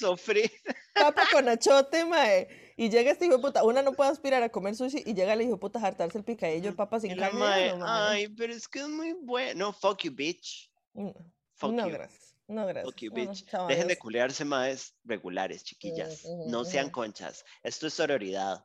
Papa 0.94 1.22
con 1.32 1.48
achote, 1.48 2.04
mae. 2.04 2.71
Y 2.76 2.90
llega 2.90 3.10
este 3.10 3.26
hijo 3.26 3.36
de 3.36 3.42
puta, 3.42 3.64
una 3.64 3.82
no 3.82 3.92
puede 3.92 4.10
aspirar 4.10 4.42
a 4.42 4.48
comer 4.48 4.76
sushi 4.76 5.02
y 5.04 5.14
llega 5.14 5.32
el 5.32 5.42
hijo 5.42 5.52
de 5.52 5.58
puta 5.58 5.78
a 5.78 5.86
hartarse 5.86 6.18
el 6.18 6.24
picadillo 6.24 6.70
de 6.70 6.76
papas 6.76 7.02
sin 7.02 7.16
carne. 7.16 7.38
Mae, 7.38 7.74
Ay, 7.82 8.28
pero 8.28 8.52
es 8.52 8.68
que 8.68 8.80
es 8.80 8.88
muy 8.88 9.12
bueno. 9.12 9.66
No, 9.66 9.72
fuck 9.72 10.02
you, 10.02 10.12
bitch. 10.12 10.70
No, 10.94 11.12
no 11.60 11.88
gracias. 11.88 12.34
No, 12.48 12.66
gracias. 12.66 12.84
Fuck 12.84 13.00
you, 13.00 13.12
bitch. 13.12 13.44
Dejen 13.68 13.88
de 13.88 13.98
culearse 13.98 14.44
más 14.44 14.94
regulares, 15.04 15.64
chiquillas. 15.64 16.24
no 16.46 16.64
sean 16.64 16.90
conchas. 16.90 17.44
Esto 17.62 17.86
es 17.86 17.94
sororidad. 17.94 18.64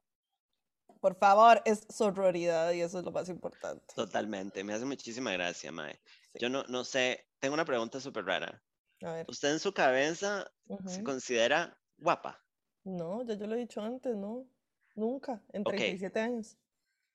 Por 1.00 1.16
favor, 1.16 1.62
es 1.66 1.86
sororidad 1.90 2.72
y 2.72 2.82
eso 2.82 3.00
es 3.00 3.06
lo 3.06 3.12
más 3.12 3.30
importante. 3.30 3.86
Totalmente. 3.96 4.64
Me 4.64 4.74
hace 4.74 4.86
muchísima 4.86 5.32
gracia, 5.32 5.72
Mae. 5.72 6.00
Yo 6.34 6.50
no, 6.50 6.64
no 6.64 6.84
sé. 6.84 7.28
Tengo 7.40 7.54
una 7.54 7.66
pregunta 7.66 8.00
súper 8.00 8.26
rara. 8.26 8.64
A 9.04 9.12
ver. 9.12 9.26
¿Usted 9.30 9.52
en 9.52 9.60
su 9.60 9.74
cabeza 9.74 10.52
se 10.88 11.04
considera 11.04 11.80
guapa? 11.98 12.44
No, 12.88 13.22
ya 13.24 13.34
yo 13.34 13.48
lo 13.48 13.56
he 13.56 13.60
dicho 13.60 13.82
antes, 13.82 14.16
no. 14.16 14.48
Nunca, 14.96 15.44
en 15.52 15.64
37 15.64 16.20
años. 16.20 16.58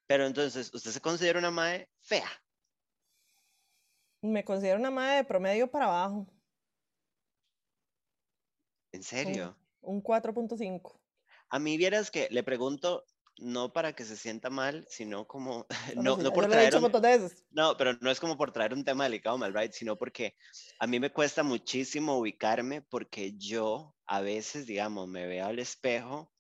Pero 0.07 0.27
entonces, 0.27 0.73
¿usted 0.75 0.91
se 0.91 1.01
considera 1.01 1.39
una 1.39 1.51
madre 1.51 1.89
fea? 2.03 2.29
Me 4.21 4.45
considero 4.45 4.79
una 4.79 4.91
madre 4.91 5.17
de 5.17 5.25
promedio 5.25 5.71
para 5.71 5.87
abajo. 5.87 6.27
¿En 8.93 9.03
serio? 9.03 9.57
Un, 9.81 10.03
4.5. 10.03 11.01
A 11.49 11.59
mí 11.59 11.79
vieras 11.79 12.11
que 12.11 12.29
le 12.31 12.43
pregunto, 12.43 13.07
no 13.43 13.73
para 13.73 13.93
que 13.93 14.05
se 14.05 14.17
sienta 14.17 14.51
mal, 14.51 14.87
sino 14.89 15.27
como 15.27 15.67
no, 15.97 16.17
no, 16.17 16.33
por 16.33 16.49
traer 16.49 16.77
un, 16.77 16.91
no, 17.51 17.77
pero 17.77 17.95
no 18.01 18.11
es 18.11 18.21
como 18.21 18.37
por 18.37 18.53
traer 18.53 18.73
un 18.73 18.85
tema 18.85 19.05
delicado 19.05 19.37
mal, 19.39 19.53
right? 19.53 19.73
Sino 19.73 19.97
porque 19.97 20.37
a 20.79 20.87
mí 20.87 21.01
me 21.01 21.13
cuesta 21.13 21.43
muchísimo 21.43 22.19
ubicarme 22.19 22.83
porque 22.83 23.35
yo 23.37 23.95
a 24.07 24.21
veces, 24.21 24.67
digamos, 24.67 25.09
me 25.09 25.27
veo 25.27 25.47
al 25.47 25.59
espejo 25.59 26.33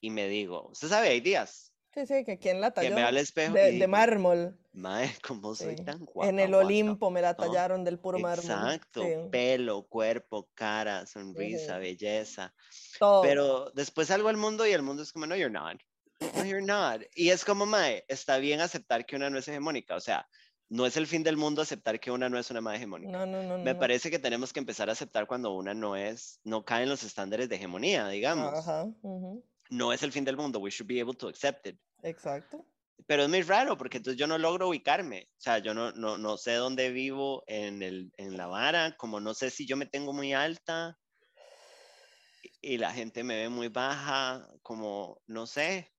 y 0.00 0.10
me 0.10 0.28
digo, 0.28 0.68
usted 0.70 0.88
sabe, 0.88 1.08
hay 1.08 1.20
días. 1.20 1.72
Sí, 1.94 2.06
sí, 2.06 2.24
que 2.24 2.38
quien 2.38 2.60
la 2.60 2.72
talló. 2.72 2.90
Que 2.90 2.94
me 2.94 3.02
al 3.02 3.16
espejo 3.16 3.54
de, 3.54 3.86
mármol. 3.88 4.58
Mae, 4.72 5.10
¿cómo 5.26 5.54
soy 5.54 5.76
tan 5.76 6.04
guapa? 6.04 6.28
En 6.28 6.38
el 6.38 6.52
Olimpo 6.52 7.10
me 7.10 7.22
la 7.22 7.34
tallaron 7.34 7.84
del 7.84 7.98
puro 7.98 8.18
mármol. 8.18 8.44
Exacto, 8.44 9.02
pelo, 9.30 9.86
cuerpo, 9.86 10.50
cara, 10.54 11.06
sonrisa, 11.06 11.78
belleza. 11.78 12.54
Todo. 12.98 13.22
Pero 13.22 13.70
después 13.70 14.08
salgo 14.08 14.28
al 14.28 14.36
mundo 14.36 14.66
y 14.66 14.72
el 14.72 14.82
mundo 14.82 15.02
es 15.02 15.12
como, 15.12 15.26
no, 15.26 15.34
you're 15.34 15.50
not. 15.50 15.80
No, 16.20 16.44
you're 16.44 16.62
not. 16.64 17.02
Y 17.14 17.30
es 17.30 17.44
como, 17.44 17.66
mae, 17.66 18.04
está 18.08 18.38
bien 18.38 18.60
aceptar 18.60 19.04
que 19.06 19.16
una 19.16 19.30
no 19.30 19.38
es 19.38 19.48
hegemónica. 19.48 19.96
O 19.96 20.00
sea, 20.00 20.28
no 20.68 20.86
es 20.86 20.96
el 20.96 21.06
fin 21.06 21.22
del 21.22 21.36
mundo 21.36 21.62
aceptar 21.62 22.00
que 22.00 22.10
una 22.10 22.28
no 22.28 22.38
es 22.38 22.50
una 22.50 22.60
más 22.60 22.76
hegemónica. 22.76 23.12
No, 23.12 23.26
no, 23.26 23.42
no. 23.42 23.58
Me 23.58 23.74
parece 23.74 24.10
que 24.10 24.18
tenemos 24.18 24.52
que 24.52 24.60
empezar 24.60 24.88
a 24.88 24.92
aceptar 24.92 25.26
cuando 25.26 25.52
una 25.52 25.74
no 25.74 25.96
es, 25.96 26.40
no 26.44 26.64
cae 26.64 26.84
en 26.84 26.88
los 26.88 27.02
estándares 27.02 27.48
de 27.48 27.56
hegemonía, 27.56 28.08
digamos. 28.08 28.52
Ajá. 28.54 28.86
No 29.70 29.92
es 29.92 30.02
el 30.02 30.12
fin 30.12 30.24
del 30.24 30.36
mundo. 30.36 30.58
We 30.58 30.70
should 30.70 30.88
be 30.88 31.00
able 31.00 31.14
to 31.14 31.28
accept 31.28 31.66
it. 31.66 31.78
Exacto. 32.02 32.66
Pero 33.06 33.24
es 33.24 33.28
muy 33.28 33.42
raro 33.42 33.76
porque 33.76 33.98
entonces 33.98 34.18
yo 34.18 34.26
no 34.26 34.38
logro 34.38 34.68
ubicarme. 34.68 35.28
O 35.32 35.40
sea, 35.40 35.58
yo 35.58 35.74
no, 35.74 35.92
no, 35.92 36.18
no 36.18 36.36
sé 36.36 36.54
dónde 36.54 36.90
vivo 36.90 37.44
en, 37.46 37.82
el, 37.82 38.12
en 38.16 38.36
la 38.36 38.46
vara, 38.46 38.96
como 38.96 39.20
no 39.20 39.34
sé 39.34 39.50
si 39.50 39.66
yo 39.66 39.76
me 39.76 39.86
tengo 39.86 40.12
muy 40.12 40.32
alta 40.32 40.98
y 42.60 42.78
la 42.78 42.92
gente 42.92 43.22
me 43.22 43.36
ve 43.36 43.48
muy 43.48 43.68
baja, 43.68 44.48
como 44.62 45.20
no 45.26 45.46
sé. 45.46 45.92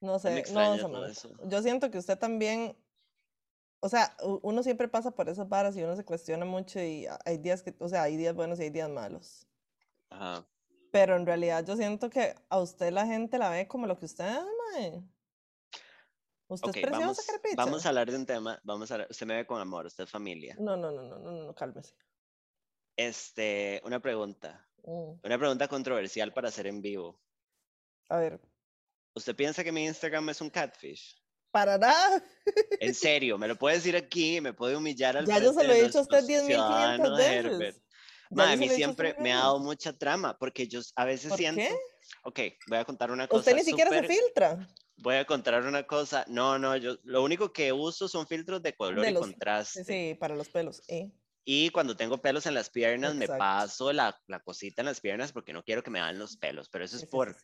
No 0.00 0.18
sé, 0.18 0.44
no, 0.52 1.04
eso. 1.06 1.30
yo 1.44 1.62
siento 1.62 1.90
que 1.90 1.98
usted 1.98 2.18
también 2.18 2.76
o 3.80 3.88
sea, 3.88 4.16
uno 4.42 4.62
siempre 4.62 4.88
pasa 4.88 5.12
por 5.12 5.28
esas 5.28 5.48
varas 5.48 5.76
y 5.76 5.82
uno 5.82 5.94
se 5.94 6.04
cuestiona 6.04 6.44
mucho 6.44 6.80
y 6.80 7.06
hay 7.24 7.38
días 7.38 7.62
que, 7.62 7.74
o 7.78 7.88
sea, 7.88 8.02
hay 8.02 8.16
días 8.16 8.34
buenos 8.34 8.58
y 8.58 8.64
hay 8.64 8.70
días 8.70 8.90
malos. 8.90 9.46
Ajá. 10.10 10.46
Pero 10.90 11.16
en 11.16 11.26
realidad 11.26 11.64
yo 11.64 11.76
siento 11.76 12.10
que 12.10 12.34
a 12.48 12.58
usted 12.58 12.90
la 12.92 13.06
gente 13.06 13.38
la 13.38 13.50
ve 13.50 13.68
como 13.68 13.86
lo 13.86 13.98
que 13.98 14.06
usted 14.06 14.24
mae. 14.74 15.02
Usted 16.48 16.70
es 16.70 16.82
preciosa, 16.82 16.98
vamos, 16.98 17.56
vamos 17.56 17.86
a 17.86 17.88
hablar 17.90 18.10
de 18.10 18.16
un 18.16 18.24
tema, 18.24 18.58
vamos 18.64 18.90
a 18.90 18.94
hablar, 18.94 19.08
usted 19.10 19.26
me 19.26 19.36
ve 19.36 19.46
con 19.46 19.60
amor, 19.60 19.84
usted 19.84 20.04
es 20.04 20.10
familia. 20.10 20.56
No, 20.58 20.76
no, 20.78 20.90
no, 20.90 21.02
no, 21.02 21.18
no, 21.18 21.30
no, 21.30 21.54
cálmese. 21.54 21.94
Este, 22.96 23.82
una 23.84 24.00
pregunta. 24.00 24.66
Mm. 24.82 25.20
Una 25.22 25.38
pregunta 25.38 25.68
controversial 25.68 26.32
para 26.32 26.48
hacer 26.48 26.66
en 26.66 26.80
vivo. 26.80 27.20
A 28.08 28.16
ver. 28.16 28.40
¿Usted 29.18 29.34
piensa 29.34 29.64
que 29.64 29.72
mi 29.72 29.84
Instagram 29.84 30.28
es 30.28 30.40
un 30.40 30.48
catfish? 30.48 31.20
Para 31.50 31.76
nada. 31.76 32.24
En 32.80 32.94
serio, 32.94 33.36
me 33.36 33.48
lo 33.48 33.56
puede 33.56 33.76
decir 33.76 33.96
aquí, 33.96 34.40
me 34.40 34.52
puede 34.52 34.76
humillar 34.76 35.16
al 35.16 35.26
Ya 35.26 35.40
yo 35.40 35.52
se 35.52 35.64
lo 35.64 35.72
he 35.72 35.82
dicho 35.82 35.98
a 35.98 36.02
usted 36.02 36.24
10.500 36.24 37.16
veces. 37.16 37.82
a 38.36 38.56
mí 38.56 38.68
siempre 38.68 39.16
me 39.18 39.32
ha 39.32 39.38
dado 39.38 39.58
mucha 39.58 39.92
trama, 39.92 40.38
porque 40.38 40.68
yo 40.68 40.80
a 40.94 41.04
veces 41.04 41.30
¿Por 41.30 41.38
siento... 41.38 41.60
Qué? 41.60 41.76
Ok, 42.22 42.40
voy 42.68 42.78
a 42.78 42.84
contar 42.84 43.10
una 43.10 43.26
cosa. 43.26 43.40
Usted 43.40 43.56
ni 43.56 43.64
siquiera 43.64 43.90
se 43.90 44.04
filtra. 44.04 44.68
Voy 44.98 45.16
a 45.16 45.24
contar 45.24 45.60
una 45.64 45.82
cosa. 45.82 46.24
No, 46.28 46.58
no, 46.58 46.76
yo 46.76 46.96
lo 47.02 47.24
único 47.24 47.52
que 47.52 47.72
uso 47.72 48.08
son 48.08 48.26
filtros 48.26 48.62
de 48.62 48.74
color 48.74 49.08
y 49.08 49.14
contraste. 49.14 49.84
Sí, 49.84 50.16
para 50.18 50.36
los 50.36 50.48
pelos. 50.48 50.80
¿eh? 50.86 51.10
Y 51.44 51.70
cuando 51.70 51.96
tengo 51.96 52.18
pelos 52.18 52.46
en 52.46 52.54
las 52.54 52.70
piernas, 52.70 53.14
me 53.14 53.26
paso 53.26 53.92
la, 53.92 54.16
la, 54.26 54.38
cosita 54.40 54.82
en 54.82 54.86
las 54.86 55.00
piernas 55.00 55.32
porque 55.32 55.52
no 55.52 55.64
quiero 55.64 55.82
que 55.82 55.90
me 55.90 55.98
dan 55.98 56.18
los 56.18 56.36
pelos, 56.36 56.68
pero 56.68 56.84
eso 56.84 56.96
es 56.96 57.06
por... 57.06 57.36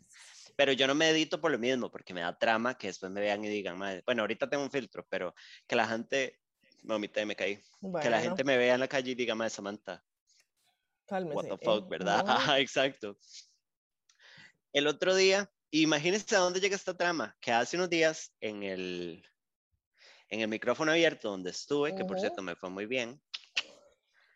Pero 0.57 0.73
yo 0.73 0.87
no 0.87 0.95
me 0.95 1.11
edito 1.11 1.41
por 1.41 1.51
lo 1.51 1.59
mismo, 1.59 1.91
porque 1.91 2.15
me 2.15 2.21
da 2.21 2.39
trama 2.39 2.77
que 2.79 2.87
después 2.89 3.11
me 3.11 3.21
vean 3.21 3.45
y 3.45 3.49
digan, 3.49 3.77
madre, 3.79 4.03
bueno, 4.07 4.23
ahorita 4.23 4.49
tengo 4.49 4.63
un 4.65 4.71
filtro, 4.71 5.07
pero 5.09 5.35
que 5.67 5.75
la 5.77 5.87
gente, 5.89 6.41
mamita, 6.83 7.25
me 7.27 7.35
caí, 7.37 7.61
que 8.03 8.11
la 8.11 8.21
gente 8.21 8.45
me 8.45 8.57
vea 8.57 8.75
en 8.75 8.81
la 8.81 8.89
calle 8.89 9.13
y 9.13 9.15
diga, 9.15 9.35
madre, 9.35 9.51
Samantha, 9.51 10.05
Cálmese, 11.07 11.35
what 11.35 11.45
the 11.45 11.65
fuck, 11.65 11.89
¿verdad? 11.89 12.25
Exacto. 12.61 13.19
El 14.73 14.87
otro 14.87 15.15
día, 15.15 15.51
imagínense 15.71 16.35
a 16.37 16.41
dónde 16.41 16.61
llega 16.61 16.77
esta 16.77 16.97
trama, 16.97 17.37
que 17.41 17.53
hace 17.53 17.77
unos 17.77 17.91
días 17.91 18.33
en 18.41 18.63
el, 18.63 19.25
en 20.29 20.41
el 20.41 20.49
micrófono 20.49 20.93
abierto 20.93 21.31
donde 21.31 21.51
estuve, 21.51 21.95
que 21.95 22.05
por 22.05 22.19
cierto 22.19 22.43
me 22.43 22.57
fue 22.57 22.71
muy 22.71 22.87
bien. 22.87 23.21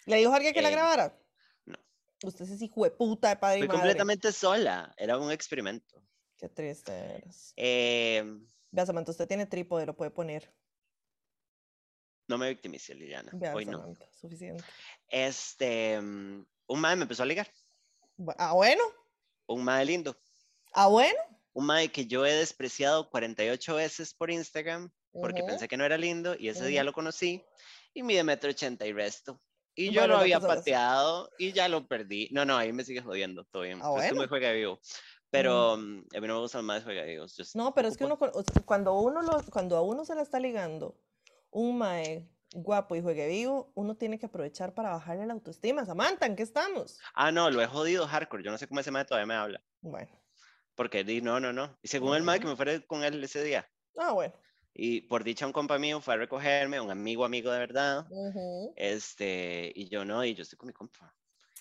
¿Le 0.06 0.16
dijo 0.16 0.32
a 0.32 0.36
alguien 0.36 0.54
que 0.54 0.62
la 0.62 0.70
Eh, 0.70 0.72
grabara? 0.72 1.18
no. 1.66 1.78
Usted 2.22 2.44
es 2.44 2.62
hijo 2.62 2.84
de 2.84 2.90
puta 2.90 3.28
de 3.28 3.36
padre 3.36 3.60
y 3.60 3.62
Fui 3.62 3.68
madre. 3.68 3.78
completamente 3.80 4.32
sola, 4.32 4.92
era 4.96 5.18
un 5.18 5.30
experimento. 5.30 6.07
Qué 6.38 6.48
triste 6.48 6.92
eres. 6.92 7.52
Eh, 7.56 8.22
Vea, 8.70 8.86
Samantha, 8.86 9.10
usted 9.10 9.26
tiene 9.26 9.46
trípode, 9.46 9.86
lo 9.86 9.96
puede 9.96 10.10
poner. 10.10 10.52
no 12.28 12.36
me 12.36 12.50
victimice, 12.50 12.94
Liliana. 12.94 13.30
Vea, 13.34 13.54
Hoy 13.54 13.64
no. 13.64 13.78
Samantha, 13.78 14.06
suficiente. 14.12 14.62
Este, 15.08 15.98
un 15.98 16.46
mae 16.80 16.94
me 16.94 17.02
empezó 17.02 17.22
a 17.22 17.26
ligar. 17.26 17.50
Ah, 18.36 18.52
bueno. 18.52 18.82
Un 19.46 19.64
mae 19.64 19.84
lindo. 19.84 20.14
Ah, 20.74 20.88
bueno. 20.88 21.18
Un 21.54 21.66
mae 21.66 21.90
que 21.90 22.06
yo 22.06 22.26
he 22.26 22.34
despreciado 22.34 23.08
48 23.08 23.76
veces 23.76 24.12
por 24.14 24.30
Instagram 24.30 24.90
porque 25.12 25.40
Ujú. 25.40 25.48
pensé 25.50 25.68
que 25.68 25.78
no 25.78 25.84
era 25.84 25.96
lindo 25.96 26.36
y 26.38 26.48
ese 26.48 26.66
día 26.66 26.82
Ujú. 26.82 26.86
lo 26.86 26.92
conocí 26.92 27.42
y 27.94 28.02
mide 28.02 28.22
metro 28.22 28.50
ochenta 28.50 28.86
y 28.86 28.92
resto. 28.92 29.40
Y 29.74 29.86
yo 29.92 30.02
Bueno, 30.02 30.14
lo 30.14 30.20
había 30.20 30.40
pateado 30.40 31.30
y 31.38 31.52
ya 31.52 31.68
lo 31.68 31.86
perdí. 31.86 32.28
No, 32.32 32.44
no, 32.44 32.56
ahí 32.56 32.72
me 32.72 32.84
sigue 32.84 33.00
jodiendo, 33.00 33.44
todo 33.44 33.62
bien. 33.62 33.80
Ah, 33.82 33.90
bueno. 33.90 34.20
me 34.20 34.28
juega 34.28 34.52
vivo. 34.52 34.80
Pero 35.30 35.76
mm, 35.76 36.04
a 36.16 36.20
mí 36.20 36.26
no 36.26 36.34
me 36.34 36.40
gustan 36.40 36.64
más 36.64 36.84
juega 36.84 37.02
vivos. 37.04 37.34
just 37.36 37.54
No, 37.54 37.74
pero 37.74 37.88
es 37.88 37.96
que 37.96 38.04
uno, 38.04 38.18
cuando 38.64 38.98
uno 38.98 39.22
lo, 39.22 39.42
cuando 39.50 39.76
a 39.76 39.82
uno 39.82 40.04
se 40.04 40.14
la 40.14 40.22
está 40.22 40.40
ligando 40.40 40.96
un 41.50 41.78
mae 41.78 42.28
guapo 42.54 42.96
y 42.96 43.02
juegue 43.02 43.28
vivo, 43.28 43.70
uno 43.74 43.96
tiene 43.96 44.18
que 44.18 44.26
aprovechar 44.26 44.74
para 44.74 44.90
bajarle 44.90 45.26
la 45.26 45.34
autoestima. 45.34 45.84
Samantha, 45.84 46.26
¿en 46.26 46.36
qué 46.36 46.42
estamos? 46.42 46.98
Ah, 47.14 47.30
no, 47.30 47.50
lo 47.50 47.60
he 47.60 47.66
jodido 47.66 48.06
hardcore. 48.06 48.42
Yo 48.42 48.50
no 48.50 48.58
sé 48.58 48.66
cómo 48.66 48.80
ese 48.80 48.90
mae 48.90 49.04
todavía 49.04 49.26
me 49.26 49.34
habla. 49.34 49.62
Bueno. 49.80 50.10
Porque 50.74 51.04
di, 51.04 51.20
no, 51.20 51.40
no, 51.40 51.52
no. 51.52 51.76
Y 51.82 51.88
según 51.88 52.16
el 52.16 52.22
mae 52.22 52.40
que 52.40 52.46
me 52.46 52.56
fuera 52.56 52.80
con 52.86 53.04
él 53.04 53.22
ese 53.22 53.42
día. 53.42 53.68
Ah, 53.96 54.12
bueno. 54.12 54.32
Y 54.72 55.02
por 55.02 55.24
dicha 55.24 55.44
un 55.44 55.52
compa 55.52 55.78
mío 55.78 56.00
fue 56.00 56.14
a 56.14 56.18
recogerme, 56.18 56.80
un 56.80 56.90
amigo, 56.90 57.24
amigo 57.24 57.50
de 57.50 57.58
verdad. 57.58 58.06
Este, 58.76 59.72
y 59.74 59.88
yo 59.88 60.04
no, 60.04 60.24
y 60.24 60.34
yo 60.34 60.42
estoy 60.42 60.56
con 60.56 60.68
mi 60.68 60.72
compa. 60.72 61.12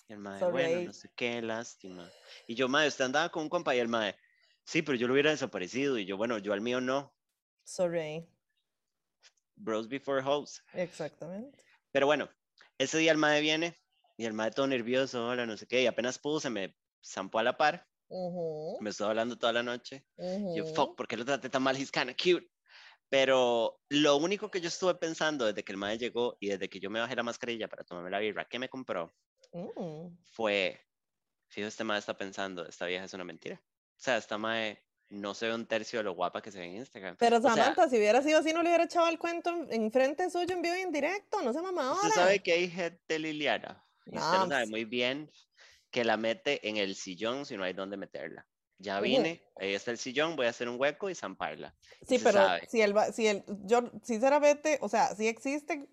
Y 0.09 0.13
el 0.13 0.19
mae, 0.19 0.39
Sorry. 0.39 0.51
bueno, 0.51 0.81
no 0.81 0.93
sé 0.93 1.09
qué, 1.15 1.41
lástima. 1.41 2.09
Y 2.47 2.55
yo, 2.55 2.69
mae, 2.69 2.87
usted 2.87 3.05
andaba 3.05 3.29
con 3.29 3.43
un 3.43 3.49
compa 3.49 3.75
y 3.75 3.79
el 3.79 3.89
mae, 3.89 4.15
sí, 4.63 4.81
pero 4.81 4.97
yo 4.97 5.07
lo 5.07 5.13
hubiera 5.13 5.31
desaparecido. 5.31 5.97
Y 5.97 6.05
yo, 6.05 6.15
bueno, 6.15 6.37
yo 6.37 6.53
al 6.53 6.61
mío 6.61 6.79
no. 6.79 7.13
Sorry. 7.63 8.25
Bros 9.55 9.87
before 9.89 10.21
hoes. 10.21 10.63
Exactamente. 10.73 11.59
Pero 11.91 12.05
bueno, 12.05 12.29
ese 12.77 12.97
día 12.99 13.11
el 13.11 13.17
mae 13.17 13.41
viene 13.41 13.75
y 14.17 14.25
el 14.25 14.33
mae 14.33 14.51
todo 14.51 14.67
nervioso, 14.67 15.27
hola, 15.27 15.45
no 15.45 15.57
sé 15.57 15.67
qué, 15.67 15.81
y 15.81 15.87
apenas 15.87 16.19
pudo, 16.19 16.39
se 16.39 16.49
me 16.49 16.75
zampó 17.03 17.39
a 17.39 17.43
la 17.43 17.57
par. 17.57 17.85
Me 18.79 18.91
estuvo 18.91 19.09
hablando 19.09 19.37
toda 19.37 19.51
la 19.51 19.63
noche. 19.63 20.05
Yo, 20.55 20.63
fuck, 20.73 20.95
¿por 20.95 21.07
qué 21.07 21.17
lo 21.17 21.25
traté 21.25 21.49
tan 21.49 21.63
mal? 21.63 21.75
He's 21.75 21.91
kinda 21.91 22.13
cute. 22.13 22.47
Pero 23.09 23.79
lo 23.89 24.17
único 24.17 24.49
que 24.49 24.61
yo 24.61 24.67
estuve 24.67 24.95
pensando 24.95 25.45
desde 25.45 25.63
que 25.63 25.71
el 25.71 25.77
mae 25.77 25.97
llegó 25.97 26.37
y 26.39 26.49
desde 26.49 26.69
que 26.69 26.79
yo 26.79 26.89
me 26.89 26.99
bajé 26.99 27.15
la 27.15 27.23
mascarilla 27.23 27.67
para 27.67 27.83
tomarme 27.83 28.09
la 28.09 28.19
birra 28.19 28.45
que 28.45 28.59
me 28.59 28.69
compró 28.69 29.13
Mm. 29.53 30.17
fue, 30.23 30.79
fijo, 31.47 31.67
este 31.67 31.83
mae 31.83 31.99
está 31.99 32.17
pensando, 32.17 32.65
esta 32.67 32.85
vieja 32.85 33.05
es 33.05 33.13
una 33.13 33.23
mentira. 33.23 33.61
O 33.63 33.99
sea, 33.99 34.17
esta 34.17 34.37
mae 34.37 34.83
no 35.09 35.33
se 35.33 35.47
ve 35.47 35.55
un 35.55 35.65
tercio 35.65 35.99
de 35.99 36.03
lo 36.03 36.13
guapa 36.13 36.41
que 36.41 36.51
se 36.51 36.59
ve 36.59 36.65
en 36.65 36.75
Instagram. 36.75 37.15
Pero 37.17 37.37
O 37.37 37.41
sea, 37.41 37.55
Samantha, 37.55 37.89
si 37.89 37.97
hubiera 37.97 38.21
sido 38.21 38.39
así, 38.39 38.53
no 38.53 38.61
le 38.61 38.69
hubiera 38.69 38.83
echado 38.83 39.07
el 39.07 39.17
cuento 39.17 39.49
en, 39.49 39.71
en 39.71 39.91
frente 39.91 40.29
suyo 40.29 40.53
en 40.53 40.61
vivo 40.61 40.75
y 40.75 40.81
en 40.81 40.91
directo. 40.91 41.41
No 41.41 41.53
sea 41.53 41.61
mamadora. 41.61 41.95
Usted 41.95 42.09
sabe 42.21 42.43
que 42.43 42.51
hay 42.51 42.69
gente 42.69 43.17
Liliana, 43.17 43.83
y 44.05 44.17
usted 44.17 44.37
No, 44.37 44.43
lo 44.45 44.49
sabe 44.49 44.65
muy 44.67 44.85
bien, 44.85 45.31
que 45.89 46.03
la 46.03 46.17
mete 46.17 46.67
en 46.67 46.77
el 46.77 46.95
sillón 46.95 47.45
si 47.45 47.55
no 47.55 47.63
hay 47.63 47.73
dónde 47.73 47.97
meterla. 47.97 48.45
Ya 48.79 48.99
vine, 48.99 49.41
ahí 49.55 49.73
está 49.73 49.89
el 49.89 49.97
sillón, 49.97 50.35
voy 50.35 50.45
a 50.45 50.49
hacer 50.49 50.69
un 50.69 50.79
hueco 50.79 51.09
y 51.09 51.15
zamparla. 51.15 51.73
Sí, 52.07 52.19
se 52.19 52.23
pero 52.23 52.37
sabe. 52.37 52.67
si 52.67 52.81
el, 52.81 52.95
va- 52.95 53.11
si 53.11 53.25
el, 53.27 53.43
yo, 53.63 53.89
sinceramente, 54.03 54.77
o 54.81 54.89
sea, 54.89 55.15
sí 55.15 55.27
existe, 55.27 55.89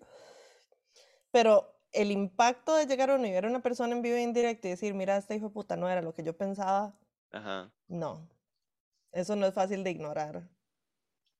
pero 1.31 1.74
el 1.95 2.11
impacto 2.11 2.75
de 2.75 2.85
llegar 2.85 3.09
a 3.09 3.15
uno 3.15 3.25
y 3.27 3.31
ver 3.31 3.45
a 3.45 3.49
una 3.49 3.61
persona 3.61 3.95
en 3.95 4.01
vivo 4.01 4.17
y 4.17 4.21
en 4.21 4.33
directo 4.33 4.67
y 4.67 4.71
decir, 4.71 4.93
mira, 4.93 5.17
este 5.17 5.35
hijo 5.35 5.47
de 5.47 5.53
puta 5.53 5.75
no 5.75 5.89
era 5.89 6.01
lo 6.01 6.13
que 6.13 6.23
yo 6.23 6.35
pensaba, 6.37 6.97
Ajá. 7.31 7.71
no. 7.87 8.29
Eso 9.11 9.35
no 9.35 9.45
es 9.45 9.53
fácil 9.53 9.83
de 9.83 9.91
ignorar. 9.91 10.49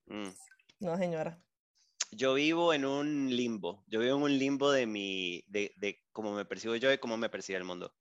mm. 0.07 0.29
No, 0.79 0.97
señora. 0.97 1.39
Yo 2.11 2.33
vivo 2.35 2.73
en 2.73 2.85
un 2.85 3.35
limbo. 3.35 3.83
Yo 3.87 3.99
vivo 3.99 4.15
en 4.17 4.23
un 4.23 4.37
limbo 4.37 4.71
de 4.71 4.85
mi, 4.85 5.43
de, 5.47 5.73
de 5.77 5.99
cómo 6.13 6.33
me 6.33 6.45
percibo 6.45 6.75
yo 6.75 6.91
y 6.93 6.97
cómo 6.97 7.17
me 7.17 7.29
percibe 7.29 7.57
el 7.57 7.63
mundo. 7.65 7.93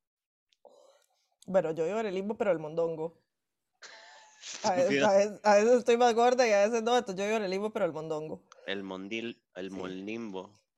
Bueno, 1.47 1.73
yo 1.73 1.85
vivo 1.85 2.01
en 2.01 2.07
el 2.07 2.15
limbo, 2.15 2.37
pero 2.37 2.53
el 2.53 2.59
mondongo. 2.59 3.21
A 4.63 4.71
veces, 4.77 4.85
Estúpido. 4.93 5.07
a 5.09 5.13
veces- 5.17 5.41
a 5.43 5.55
veces 5.57 5.73
estoy 5.79 5.97
más 5.97 6.15
gorda 6.15 6.47
y 6.47 6.53
a 6.53 6.67
veces 6.67 6.83
no, 6.83 6.97
entonces 6.97 7.17
yo 7.21 7.25
vivo 7.27 7.37
en 7.39 7.45
el 7.45 7.51
limbo, 7.51 7.71
pero 7.73 7.85
el 7.87 7.93
mondongo. 7.93 8.43
El 8.67 8.83
mondil, 8.83 9.43
el 9.57 9.71
Sí. 9.71 9.77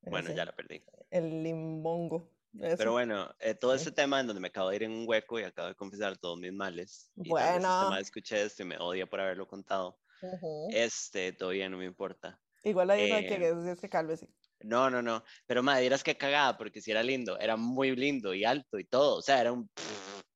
Bueno, 0.06 0.32
ya 0.32 0.44
la 0.44 0.54
perdí. 0.54 0.84
El 1.10 1.42
limbongo. 1.42 2.30
Pero 2.58 2.72
Eso. 2.74 2.92
bueno, 2.92 3.34
eh, 3.40 3.54
todo 3.54 3.74
ese 3.74 3.92
tema 3.92 4.18
en 4.20 4.26
donde 4.28 4.40
me 4.40 4.48
acabo 4.48 4.70
de 4.70 4.76
ir 4.76 4.82
en 4.84 4.92
un 4.92 5.06
hueco 5.06 5.38
y 5.38 5.42
acabo 5.42 5.68
de 5.68 5.74
confesar 5.74 6.16
todos 6.16 6.38
mis 6.38 6.52
males. 6.52 7.10
Y 7.16 7.28
Bueno. 7.28 7.56
este 7.56 7.90
mae 7.90 8.00
escuché 8.00 8.42
esto 8.42 8.62
y 8.62 8.66
me 8.66 8.78
odia 8.78 9.06
por 9.06 9.20
haberlo 9.20 9.46
contado. 9.46 9.98
Ujú. 10.22 10.68
Este, 10.70 11.32
todavía 11.32 11.68
no 11.68 11.76
me 11.76 11.84
importa. 11.84 12.40
Igual 12.62 12.90
ahí 12.90 13.08
sabe 13.10 13.26
quién 13.26 13.42
eh, 13.42 13.48
es, 13.48 13.66
es 13.66 13.80
que 13.80 13.88
cálvese. 13.90 14.28
No, 14.60 14.88
no, 14.88 15.02
no. 15.02 15.22
Pero 15.46 15.62
madre, 15.62 15.82
dirás 15.82 16.02
que 16.02 16.16
cagada, 16.16 16.56
porque 16.56 16.80
si 16.80 16.90
era 16.90 17.02
lindo, 17.02 17.38
era 17.38 17.56
muy 17.56 17.94
lindo 17.94 18.32
y 18.32 18.44
alto 18.44 18.78
y 18.78 18.84
todo. 18.84 19.18
O 19.18 19.22
sea, 19.22 19.40
era 19.40 19.52
un. 19.52 19.70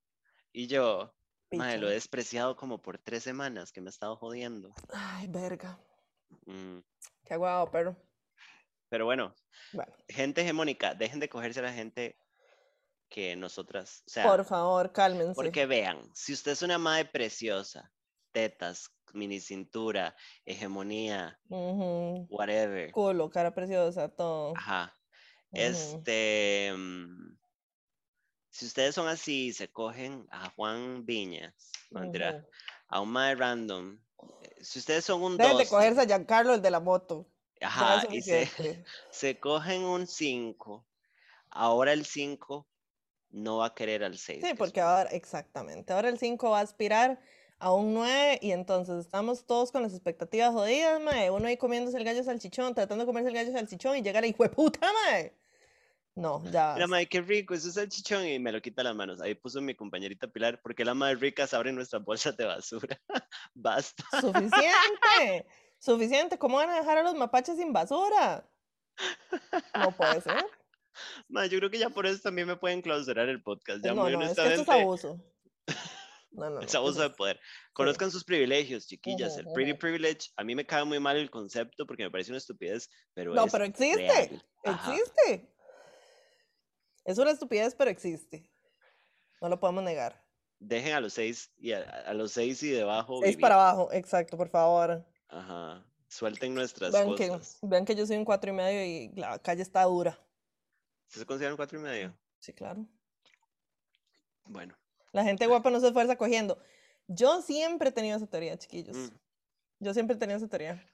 Y 0.52 0.66
yo, 0.66 1.14
madre, 1.52 1.78
lo 1.78 1.88
he 1.88 1.92
despreciado 1.92 2.56
como 2.56 2.82
por 2.82 2.98
tres 2.98 3.22
semanas 3.22 3.70
que 3.70 3.80
me 3.80 3.88
ha 3.88 3.90
estado 3.90 4.16
jodiendo. 4.16 4.74
Ay, 4.92 5.28
verga. 5.28 5.78
Mm, 6.46 6.80
Qué 7.24 7.36
guau, 7.36 7.70
pero. 7.70 7.96
Pero 8.90 9.04
bueno, 9.06 9.34
Bueno, 9.72 9.92
gente 10.08 10.42
hegemónica, 10.42 10.94
dejen 10.94 11.20
de 11.20 11.28
cogerse 11.28 11.60
a 11.60 11.62
la 11.62 11.72
gente 11.72 12.18
que 13.08 13.36
nosotras. 13.36 14.02
O 14.06 14.10
sea, 14.10 14.24
por 14.24 14.44
favor, 14.44 14.92
cálmense. 14.92 15.34
porque 15.34 15.64
vean, 15.64 15.98
si 16.14 16.32
usted 16.32 16.52
es 16.52 16.62
una 16.62 16.76
madre 16.78 17.06
preciosa, 17.06 17.92
tetas, 18.32 18.90
mini 19.12 19.40
cintura, 19.40 20.14
hegemonía, 20.44 21.38
whatever. 21.48 22.90
Culo, 22.92 23.30
cara 23.30 23.54
preciosa, 23.54 24.08
todo. 24.08 24.54
Ajá. 24.56 24.94
Este, 25.52 26.72
mm, 26.76 27.36
si 28.50 28.66
ustedes 28.66 28.94
son 28.94 29.08
así, 29.08 29.52
se 29.52 29.70
cogen 29.70 30.26
a 30.30 30.50
Juan 30.50 31.04
Viñas, 31.04 31.72
no, 31.90 32.02
a 32.88 33.00
un 33.00 33.08
mae 33.10 33.34
random. 33.34 33.98
eh, 34.42 34.56
Si 34.60 34.78
ustedes 34.80 35.04
son 35.04 35.22
un 35.22 35.36
Dejen 35.36 35.56
de 35.56 35.64
2, 35.64 35.70
cogerse 35.70 36.00
a 36.02 36.06
Giancarlo, 36.06 36.54
el 36.54 36.62
de 36.62 36.70
la 36.70 36.80
moto. 36.80 37.28
Ajá, 37.60 38.06
y 38.10 38.22
se, 38.22 38.48
se 39.10 39.38
cogen 39.38 39.82
un 39.82 40.06
5, 40.06 40.86
ahora 41.50 41.92
el 41.92 42.06
5 42.06 42.66
no 43.30 43.58
va 43.58 43.66
a 43.66 43.74
querer 43.74 44.04
al 44.04 44.18
6. 44.18 44.44
Sí, 44.44 44.54
porque 44.54 44.80
ahora, 44.80 45.10
exactamente. 45.10 45.92
Ahora 45.92 46.08
el 46.08 46.18
5 46.18 46.50
va 46.50 46.60
a 46.60 46.62
aspirar 46.62 47.20
a 47.58 47.72
un 47.72 47.94
9 47.94 48.38
y 48.42 48.52
entonces 48.52 48.98
estamos 48.98 49.46
todos 49.46 49.70
con 49.70 49.82
las 49.82 49.92
expectativas 49.92 50.52
jodidas, 50.52 51.00
mae. 51.00 51.30
Uno 51.30 51.46
ahí 51.46 51.56
comiéndose 51.56 51.98
el 51.98 52.04
gallo 52.04 52.24
salchichón, 52.24 52.74
tratando 52.74 53.04
de 53.04 53.06
comerse 53.06 53.28
el 53.28 53.34
gallo 53.34 53.52
salchichón 53.52 53.98
y 53.98 54.02
llega 54.02 54.20
la 54.20 54.26
hijo 54.26 54.42
de 54.42 54.48
puta, 54.48 54.90
mae. 55.04 55.34
No, 56.16 56.42
ya. 56.44 56.50
Mira, 56.50 56.66
basta. 56.66 56.86
mae, 56.88 57.06
qué 57.06 57.20
rico, 57.20 57.54
eso 57.54 57.68
es 57.68 57.76
el 57.76 57.88
chichón 57.88 58.26
y 58.26 58.38
me 58.38 58.50
lo 58.50 58.60
quita 58.60 58.82
las 58.82 58.96
manos. 58.96 59.20
Ahí 59.20 59.34
puso 59.34 59.60
mi 59.60 59.74
compañerita 59.74 60.26
Pilar, 60.26 60.60
porque 60.62 60.84
las 60.84 60.96
más 60.96 61.20
ricas 61.20 61.54
abren 61.54 61.76
nuestras 61.76 62.02
bolsas 62.02 62.36
de 62.36 62.46
basura. 62.46 63.00
Basta. 63.54 64.02
Suficiente. 64.20 65.46
Suficiente. 65.80 66.38
¿Cómo 66.38 66.58
van 66.58 66.70
a 66.70 66.76
dejar 66.76 66.98
a 66.98 67.02
los 67.02 67.14
mapaches 67.14 67.56
sin 67.56 67.72
basura? 67.72 68.48
No 69.74 69.90
puede 69.96 70.20
ser. 70.20 70.44
Mae, 71.28 71.48
yo 71.48 71.58
creo 71.58 71.70
que 71.70 71.78
ya 71.78 71.88
por 71.88 72.06
eso 72.06 72.20
también 72.20 72.46
me 72.46 72.56
pueden 72.56 72.82
clausurar 72.82 73.28
el 73.28 73.42
podcast. 73.42 73.82
Ya 73.82 73.94
No, 73.94 74.02
muy 74.02 74.12
no, 74.12 74.22
es 74.22 74.36
que 74.36 74.46
esto 74.46 74.62
es 74.62 74.68
abuso. 74.68 75.18
No, 76.32 76.48
no. 76.48 76.60
Es 76.60 76.72
abuso 76.76 77.02
de 77.02 77.10
poder. 77.10 77.40
Conozcan 77.72 78.08
sus 78.12 78.22
privilegios, 78.22 78.86
chiquillas. 78.86 79.36
El 79.36 79.46
pretty 79.52 79.74
privilege, 79.74 80.30
a 80.36 80.44
mí 80.44 80.54
me 80.54 80.64
cae 80.64 80.84
muy 80.84 81.00
mal 81.00 81.16
el 81.16 81.28
concepto 81.28 81.84
porque 81.88 82.04
me 82.04 82.10
parece 82.12 82.30
una 82.30 82.38
estupidez, 82.38 82.88
pero 83.14 83.34
No, 83.34 83.46
es 83.46 83.52
pero 83.52 83.64
existe. 83.64 84.40
Existe. 84.62 85.52
Es 87.04 87.18
una 87.18 87.32
estupidez, 87.32 87.74
pero 87.74 87.90
existe. 87.90 88.48
No 89.42 89.48
lo 89.48 89.58
podemos 89.58 89.82
negar. 89.82 90.24
Dejen 90.60 90.92
a 90.92 91.00
los 91.00 91.14
seis 91.14 91.52
y 91.58 91.72
a, 91.72 91.80
a 91.82 92.14
los 92.14 92.30
seis 92.30 92.62
y 92.62 92.70
debajo 92.70 93.16
Es 93.24 93.30
vivir. 93.30 93.40
para 93.40 93.54
abajo, 93.56 93.92
exacto, 93.92 94.36
por 94.36 94.50
favor. 94.50 95.04
Ajá. 95.30 95.84
Suelten 96.08 96.54
nuestras 96.54 96.92
Vean 96.92 97.14
que, 97.14 97.28
cosas. 97.28 97.58
vean 97.62 97.84
que 97.84 97.94
yo 97.94 98.04
soy 98.06 98.16
un 98.16 98.24
cuatro 98.24 98.50
y 98.50 98.54
medio 98.54 98.84
y 98.84 99.12
la 99.18 99.38
calle 99.38 99.62
está 99.62 99.84
dura. 99.84 100.10
¿Ustedes 101.06 101.20
se 101.22 101.26
consideran 101.26 101.56
cuatro 101.56 101.78
y 101.78 101.82
medio? 101.82 102.16
Sí, 102.40 102.52
claro. 102.52 102.84
Bueno. 104.44 104.76
La 105.12 105.24
gente 105.24 105.46
guapa 105.46 105.70
no 105.70 105.80
se 105.80 105.86
esfuerza 105.88 106.16
cogiendo. 106.16 106.58
Yo 107.06 107.42
siempre 107.42 107.88
he 107.88 107.92
tenido 107.92 108.16
esa 108.16 108.26
teoría, 108.26 108.56
chiquillos. 108.58 108.96
mm. 108.96 109.08
Yo 109.80 109.94
siempre 109.94 110.16
he 110.16 110.18
tenido 110.18 110.36
esa 110.38 110.48
teoría. 110.48 110.84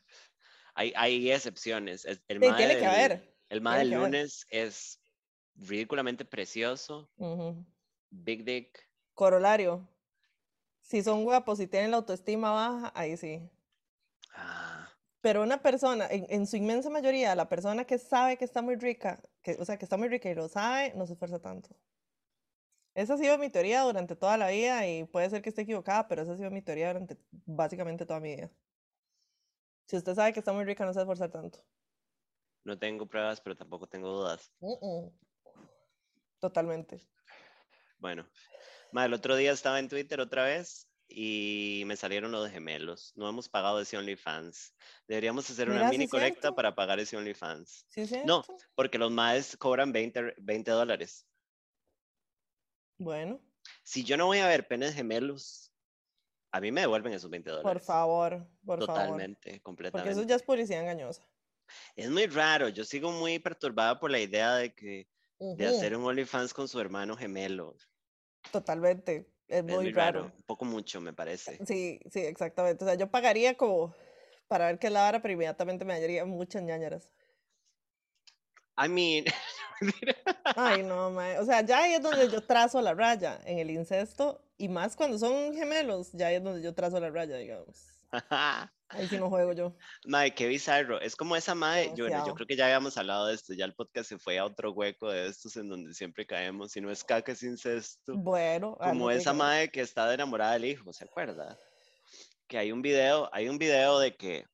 Hay, 0.74 0.92
hay 0.96 1.30
excepciones. 1.30 2.04
Es- 2.04 2.20
El 2.28 2.40
Sí, 2.40 2.48
tiene 2.56 2.74
que 2.74 2.80
del- 2.80 2.84
haber. 2.88 3.12
El 3.48 3.60
tiene 3.62 3.78
del 3.78 3.88
que 3.88 3.94
haber. 3.94 4.06
lunes 4.10 4.46
es 4.50 5.00
ridículamente 5.54 6.24
precioso. 6.24 7.10
Ujú. 7.16 7.64
Big 8.10 8.44
dick. 8.44 8.86
Corolario. 9.14 9.88
Si 10.82 11.02
son 11.02 11.24
guapos 11.24 11.58
y 11.60 11.66
tienen 11.66 11.90
la 11.90 11.96
autoestima 11.98 12.50
baja, 12.52 12.92
ahí 12.94 13.16
sí. 13.16 13.48
Ah, 14.36 14.88
Pero 15.22 15.42
una 15.42 15.62
persona, 15.62 16.06
en, 16.10 16.26
en 16.28 16.46
su 16.46 16.56
inmensa 16.56 16.90
mayoría, 16.90 17.34
la 17.34 17.48
persona 17.48 17.84
que 17.84 17.98
sabe 17.98 18.36
que 18.38 18.44
está 18.44 18.62
muy 18.62 18.76
rica, 18.76 19.22
que, 19.42 19.56
o 19.58 19.64
sea, 19.64 19.78
que 19.78 19.84
está 19.84 19.96
muy 19.96 20.08
rica 20.08 20.30
y 20.30 20.34
lo 20.34 20.48
sabe, 20.48 20.94
no 20.94 21.06
se 21.06 21.14
esfuerza 21.14 21.40
tanto. 21.40 21.70
Esa 22.94 23.14
ha 23.14 23.18
sido 23.18 23.38
mi 23.38 23.50
teoría 23.50 23.82
durante 23.82 24.16
toda 24.16 24.36
la 24.38 24.48
vida 24.48 24.86
y 24.88 25.04
puede 25.04 25.28
ser 25.30 25.42
que 25.42 25.50
esté 25.50 25.62
equivocada, 25.62 26.08
pero 26.08 26.22
esa 26.22 26.32
ha 26.32 26.36
sido 26.36 26.50
mi 26.50 26.62
teoría 26.62 26.88
durante 26.88 27.18
básicamente 27.30 28.06
toda 28.06 28.20
mi 28.20 28.34
vida. 28.36 28.50
Si 29.86 29.96
usted 29.96 30.14
sabe 30.14 30.32
que 30.32 30.40
está 30.40 30.52
muy 30.52 30.64
rica, 30.64 30.84
no 30.84 30.92
se 30.92 30.98
va 30.98 31.02
a 31.02 31.04
esforzar 31.04 31.30
tanto. 31.30 31.58
No 32.64 32.78
tengo 32.78 33.06
pruebas, 33.06 33.40
pero 33.40 33.56
tampoco 33.56 33.86
tengo 33.88 34.10
dudas. 34.10 34.52
Mm-mm. 34.60 35.12
Totalmente. 36.40 37.00
Bueno, 37.98 38.26
ma, 38.92 39.04
el 39.04 39.14
otro 39.14 39.36
día 39.36 39.52
estaba 39.52 39.78
en 39.78 39.88
Twitter 39.88 40.20
otra 40.20 40.44
vez 40.44 40.88
y 41.08 41.84
me 41.86 41.96
salieron 41.96 42.32
los 42.32 42.50
gemelos. 42.50 43.12
No 43.16 43.28
hemos 43.28 43.48
pagado 43.48 43.80
ese 43.80 43.96
OnlyFans. 43.96 44.74
Deberíamos 45.06 45.48
hacer 45.50 45.68
una 45.68 45.78
Mira, 45.78 45.88
sí 45.90 45.94
mini 45.94 46.04
es 46.04 46.10
colecta 46.10 46.52
para 46.54 46.74
pagar 46.74 46.98
ese 47.00 47.16
OnlyFans. 47.16 47.86
¿Sí 47.88 48.08
No, 48.24 48.44
porque 48.74 48.98
los 48.98 49.10
maes 49.10 49.56
cobran 49.56 49.92
20, 49.92 50.34
20 50.38 50.70
dólares. 50.70 51.26
Bueno, 52.98 53.40
Si 53.82 54.04
yo 54.04 54.16
no 54.16 54.26
voy 54.26 54.38
a 54.38 54.48
ver 54.48 54.66
penes 54.68 54.94
gemelos, 54.94 55.72
a 56.52 56.60
mí 56.60 56.70
me 56.72 56.82
devuelven 56.82 57.12
esos 57.12 57.30
20 57.30 57.50
por 57.50 57.58
dólares. 57.62 57.84
favor, 57.84 58.48
por 58.64 58.84
favor. 58.84 58.86
Totalmente, 58.86 59.50
Porque 59.50 59.62
completamente. 59.62 60.10
eso 60.10 60.22
ya 60.22 60.36
es 60.36 60.42
publicidad 60.42 60.80
engañosa. 60.80 61.28
Es 61.96 62.10
muy 62.10 62.26
raro. 62.26 62.68
Yo 62.68 62.84
sigo 62.84 63.10
muy 63.12 63.38
perturbada 63.38 63.98
por 63.98 64.10
la 64.10 64.20
idea 64.20 64.54
de 64.56 64.74
que 64.74 65.08
de 65.38 65.66
hacer 65.66 65.96
un 65.96 66.04
OnlyFans 66.04 66.54
con 66.54 66.68
su 66.68 66.80
hermano 66.80 67.16
gemelo. 67.16 67.76
Totalmente. 68.50 69.35
Es 69.48 69.62
muy 69.62 69.92
raro. 69.92 70.22
raro. 70.22 70.32
Un 70.36 70.42
poco 70.42 70.64
mucho, 70.64 71.00
me 71.00 71.12
parece. 71.12 71.58
Sí, 71.66 72.00
sí, 72.10 72.20
exactamente. 72.20 72.84
O 72.84 72.86
sea, 72.86 72.96
yo 72.96 73.10
pagaría 73.10 73.56
como 73.56 73.94
para 74.48 74.66
ver 74.66 74.78
qué 74.78 74.88
es 74.88 74.92
la 74.92 75.02
vara, 75.02 75.22
pero 75.22 75.32
inmediatamente 75.32 75.84
me 75.84 75.94
hallaría 75.94 76.24
muchas 76.24 76.62
ñañaras. 76.62 77.12
I 78.78 78.88
mean, 78.88 79.24
Ay, 80.56 80.82
no, 80.82 81.10
mae. 81.10 81.38
O 81.38 81.44
sea, 81.44 81.62
ya 81.62 81.78
ahí 81.78 81.94
es 81.94 82.02
donde 82.02 82.28
yo 82.30 82.42
trazo 82.42 82.80
la 82.80 82.94
raya 82.94 83.40
en 83.44 83.58
el 83.58 83.70
incesto. 83.70 84.42
Y 84.58 84.68
más 84.68 84.96
cuando 84.96 85.18
son 85.18 85.54
gemelos, 85.54 86.12
ya 86.12 86.28
ahí 86.28 86.36
es 86.36 86.44
donde 86.44 86.62
yo 86.62 86.74
trazo 86.74 86.98
la 87.00 87.10
raya, 87.10 87.36
digamos. 87.36 87.86
Ahí 88.88 89.08
sí 89.08 89.18
no 89.18 89.28
juego 89.28 89.52
yo. 89.52 89.76
Mae, 90.06 90.34
qué 90.34 90.46
bizarro. 90.46 91.00
Es 91.00 91.16
como 91.16 91.34
esa 91.34 91.54
mae, 91.54 91.92
yo, 91.96 92.08
yo 92.08 92.34
creo 92.34 92.46
que 92.46 92.56
ya 92.56 92.66
habíamos 92.66 92.96
hablado 92.96 93.26
de 93.26 93.34
esto, 93.34 93.52
ya 93.52 93.64
el 93.64 93.74
podcast 93.74 94.08
se 94.08 94.18
fue 94.18 94.38
a 94.38 94.44
otro 94.44 94.72
hueco 94.72 95.10
de 95.10 95.26
estos 95.26 95.56
en 95.56 95.68
donde 95.68 95.92
siempre 95.92 96.26
caemos, 96.26 96.72
si 96.72 96.80
no 96.80 96.90
es 96.90 97.02
caca 97.02 97.32
es 97.32 97.42
incesto. 97.42 98.14
Bueno, 98.16 98.76
Como 98.78 99.10
esa 99.10 99.32
que 99.32 99.36
mae 99.36 99.70
que 99.70 99.80
está 99.80 100.12
enamorada 100.14 100.52
del 100.52 100.66
hijo, 100.66 100.92
¿se 100.92 101.04
acuerda? 101.04 101.58
Que 102.46 102.58
hay 102.58 102.70
un 102.70 102.80
video, 102.80 103.28
hay 103.32 103.48
un 103.48 103.58
video 103.58 103.98
de 103.98 104.14
que 104.14 104.44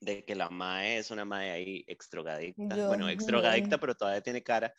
de 0.00 0.24
que 0.24 0.34
la 0.34 0.48
mae 0.50 0.98
es 0.98 1.10
una 1.10 1.24
mae 1.24 1.50
ahí 1.50 1.84
extrogadicta, 1.88 2.86
bueno, 2.86 3.08
extrogadicta, 3.08 3.78
pero 3.78 3.94
todavía 3.94 4.20
tiene 4.20 4.42
cara, 4.42 4.72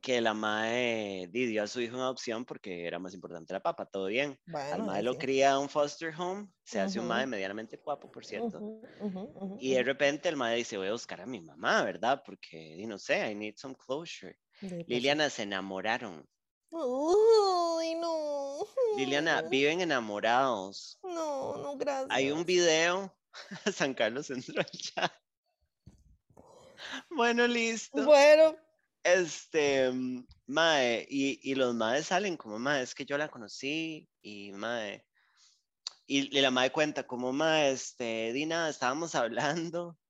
que 0.00 0.20
la 0.20 0.34
mae 0.34 1.26
di- 1.30 1.46
dio 1.46 1.62
a 1.62 1.66
su 1.66 1.80
hijo 1.80 1.96
en 1.96 2.02
adopción 2.02 2.44
porque 2.44 2.86
era 2.86 2.98
más 2.98 3.12
importante 3.14 3.52
la 3.52 3.60
papa, 3.60 3.86
todo 3.86 4.06
bien. 4.06 4.38
Al 4.46 4.52
Bueno, 4.52 4.84
mae 4.86 4.98
ahí 4.98 5.04
lo 5.04 5.18
cría 5.18 5.58
un 5.58 5.68
foster 5.68 6.14
home, 6.16 6.48
se 6.64 6.80
hace 6.80 6.98
un 7.00 7.06
mae 7.08 7.26
medianamente 7.26 7.76
guapo, 7.76 8.10
por 8.10 8.24
cierto. 8.24 8.60
Y 9.58 9.74
de 9.74 9.82
repente 9.82 10.28
el 10.28 10.36
mae 10.36 10.56
dice, 10.56 10.76
voy 10.78 10.88
a 10.88 10.92
buscar 10.92 11.20
a 11.20 11.26
mi 11.26 11.40
mamá, 11.40 11.82
¿verdad? 11.82 12.22
Porque, 12.24 12.82
no 12.86 12.98
sé, 12.98 13.30
I 13.30 13.34
need 13.34 13.54
some 13.56 13.74
closure. 13.74 14.38
Liliana, 14.86 15.28
se 15.28 15.42
enamoraron. 15.42 16.26
Uy, 16.70 17.94
no. 17.96 18.58
Liliana, 18.96 19.42
viven 19.50 19.80
enamorados. 19.80 20.98
No, 21.02 21.56
no, 21.56 21.76
gracias. 21.76 22.08
Hay 22.10 22.30
un 22.30 22.44
video, 22.44 23.14
San 23.72 23.94
Carlos 23.94 24.30
entró 24.30 24.60
al 24.60 24.70
chat. 24.70 25.12
Bueno, 27.10 27.46
listo. 27.46 28.04
Bueno, 28.04 28.54
Este, 29.02 29.90
mm, 29.90 30.26
mae, 30.46 31.06
y, 31.08 31.40
y 31.42 31.54
los 31.54 31.74
maes 31.74 32.06
salen 32.06 32.36
como, 32.36 32.58
mae, 32.58 32.82
es 32.82 32.94
que 32.94 33.06
yo 33.06 33.16
la 33.16 33.28
conocí 33.28 34.08
y 34.20 34.52
mae. 34.52 35.04
Y, 36.06 36.36
y 36.36 36.40
la 36.40 36.50
mae 36.50 36.70
cuenta 36.70 37.06
como, 37.06 37.32
mae, 37.32 37.70
este, 37.72 38.32
di 38.32 38.46
nada, 38.46 38.68
estábamos 38.68 39.14
hablando. 39.14 39.96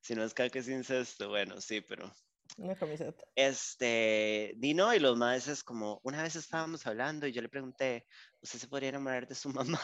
Si 0.00 0.14
no 0.14 0.22
es 0.22 0.32
que 0.32 0.46
es 0.46 0.68
incesto, 0.68 1.28
bueno, 1.28 1.60
sí, 1.60 1.80
pero 1.80 2.12
una 2.56 2.74
camiseta. 2.74 3.24
Este, 3.36 4.54
Dino 4.56 4.92
y 4.94 4.98
los 4.98 5.16
maes 5.16 5.46
es 5.48 5.62
como, 5.62 6.00
una 6.02 6.22
vez 6.22 6.34
estábamos 6.34 6.86
hablando 6.86 7.26
y 7.26 7.32
yo 7.32 7.42
le 7.42 7.48
pregunté, 7.48 8.06
¿usted 8.40 8.58
se 8.58 8.68
podría 8.68 8.88
enamorar 8.88 9.28
de 9.28 9.34
su 9.34 9.50
mamá? 9.50 9.80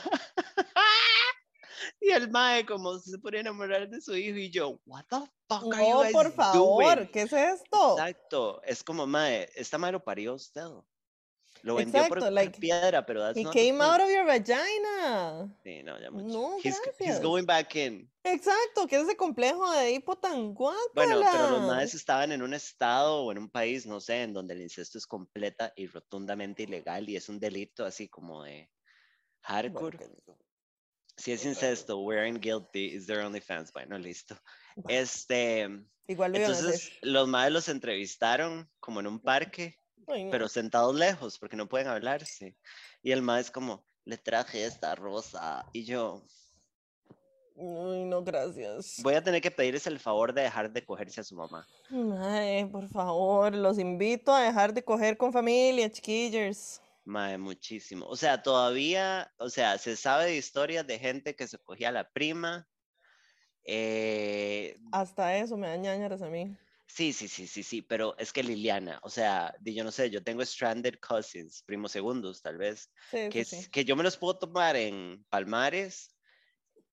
y 2.00 2.10
el 2.10 2.30
mae 2.30 2.66
como, 2.66 2.90
¿usted 2.90 3.12
se 3.12 3.18
podría 3.18 3.40
enamorar 3.40 3.88
de 3.88 4.00
su 4.00 4.16
hijo? 4.16 4.36
Y 4.38 4.50
yo, 4.50 4.80
what 4.86 5.04
the 5.10 5.18
fuck 5.48 5.74
are 5.74 5.86
you 5.88 5.96
No, 5.96 5.98
guys 5.98 6.12
por 6.12 6.32
favor, 6.32 6.96
doing?" 6.96 7.10
¿qué 7.10 7.22
es 7.22 7.32
esto? 7.32 7.96
Exacto, 7.96 8.62
es 8.62 8.84
como, 8.84 9.06
mae, 9.06 9.48
esta 9.54 9.78
mae 9.78 9.92
lo 9.92 10.04
parió 10.04 10.34
usted. 10.34 10.62
Lo 11.62 11.76
vendió 11.76 12.06
por 12.06 12.18
Exacto, 12.18 12.24
una 12.30 12.30
like, 12.30 12.58
piedra, 12.60 13.04
pero 13.06 13.20
that's 13.22 13.40
He 13.40 13.42
not 13.42 13.56
came 13.56 13.80
out 13.80 14.00
of 14.00 14.08
your 14.08 14.24
vagina. 14.26 15.50
Sí, 15.64 15.82
no, 15.82 15.98
ya 15.98 16.10
mucho. 16.10 16.26
No, 16.32 16.58
he's, 16.62 16.80
he's 17.00 17.18
going 17.20 17.44
back 17.46 17.74
in. 17.74 18.10
Exacto, 18.24 18.86
¿qué 18.86 18.96
es 18.96 19.02
ese 19.02 19.16
complejo 19.16 19.70
de 19.72 19.92
hipo 19.92 20.16
tan 20.16 20.54
Bueno, 20.92 21.16
pero 21.30 21.46
los 21.46 21.62
maes 21.62 21.94
estaban 21.94 22.32
en 22.32 22.40
un 22.42 22.54
estado 22.54 23.22
o 23.24 23.32
en 23.32 23.38
un 23.38 23.50
país, 23.50 23.84
no 23.86 24.00
sé, 24.00 24.22
en 24.22 24.32
donde 24.32 24.54
el 24.54 24.62
incesto 24.62 24.96
es 24.98 25.06
completa 25.06 25.72
y 25.76 25.86
rotundamente 25.86 26.62
ilegal 26.62 27.08
y 27.10 27.16
es 27.16 27.28
un 27.28 27.38
delito 27.40 27.84
así 27.84 28.08
como 28.08 28.42
de 28.44 28.70
Bueno, 29.66 29.90
hardcore. 29.90 29.98
rico. 29.98 30.38
Si 31.16 31.32
es 31.32 31.44
incesto, 31.44 32.00
wearing 32.00 32.40
guilty, 32.40 32.86
is 32.94 33.06
there 33.06 33.22
only 33.24 33.40
fans? 33.40 33.72
Bueno, 33.72 33.96
listo. 33.98 34.36
Este, 34.88 35.68
Igual 36.08 36.32
lo 36.32 36.38
entonces 36.38 36.90
los 37.02 37.28
maes 37.28 37.52
los 37.52 37.68
entrevistaron 37.68 38.68
como 38.80 39.00
en 39.00 39.06
un 39.06 39.20
parque, 39.20 39.78
Ay, 40.08 40.24
no. 40.24 40.30
pero 40.30 40.48
sentados 40.48 40.94
lejos 40.94 41.38
porque 41.38 41.56
no 41.56 41.68
pueden 41.68 41.86
hablarse. 41.86 42.56
Y 43.02 43.12
el 43.12 43.22
mae 43.22 43.40
es 43.40 43.50
como, 43.50 43.84
le 44.04 44.18
traje 44.18 44.64
esta 44.64 44.94
rosa 44.96 45.64
y 45.72 45.84
yo, 45.84 46.24
Ay, 47.56 48.04
no, 48.04 48.24
gracias. 48.24 48.96
voy 49.02 49.14
a 49.14 49.22
tener 49.22 49.40
que 49.40 49.52
pedirles 49.52 49.86
el 49.86 50.00
favor 50.00 50.34
de 50.34 50.42
dejar 50.42 50.72
de 50.72 50.84
cogerse 50.84 51.20
a 51.20 51.24
su 51.24 51.36
mamá. 51.36 51.64
Ay, 52.18 52.64
por 52.64 52.88
favor, 52.88 53.54
los 53.54 53.78
invito 53.78 54.34
a 54.34 54.42
dejar 54.42 54.74
de 54.74 54.82
coger 54.82 55.16
con 55.16 55.32
familia, 55.32 55.88
chiquillos. 55.88 56.80
Mae, 57.06 57.36
muchísimo. 57.38 58.06
O 58.06 58.16
sea, 58.16 58.42
todavía, 58.42 59.32
o 59.38 59.50
sea, 59.50 59.76
se 59.78 59.96
sabe 59.96 60.26
de 60.26 60.36
historias 60.36 60.86
de 60.86 60.98
gente 60.98 61.36
que 61.36 61.46
se 61.46 61.58
cogía 61.58 61.90
a 61.90 61.92
la 61.92 62.10
prima. 62.10 62.68
eh, 63.64 64.76
Hasta 64.92 65.36
eso 65.36 65.58
me 65.58 65.66
da 65.68 65.76
ñañaras 65.76 66.22
a 66.22 66.30
mí. 66.30 66.56
sí, 66.86 67.12
sí, 67.12 67.28
sí, 67.28 67.46
sí, 67.46 67.62
sí, 67.62 67.82
pero 67.82 68.16
es 68.18 68.32
que 68.32 68.42
Liliana, 68.42 69.00
o 69.02 69.10
sea, 69.10 69.54
yo 69.62 69.84
no 69.84 69.90
sé, 69.92 70.10
yo 70.10 70.22
tengo 70.22 70.44
stranded 70.44 70.94
cousins, 71.00 71.62
primos 71.62 71.92
segundos, 71.92 72.42
tal 72.42 72.58
vez, 72.58 72.92
Sí, 73.10 73.18
que, 73.28 73.40
sí, 73.40 73.42
es- 73.42 73.68
sí. 73.68 73.70
que 73.70 73.84
yo 73.84 73.96
me 73.96 74.02
los 74.04 74.16
puedo 74.16 74.38
tomar 74.38 74.76
en 74.76 75.24
Palmares 75.28 76.16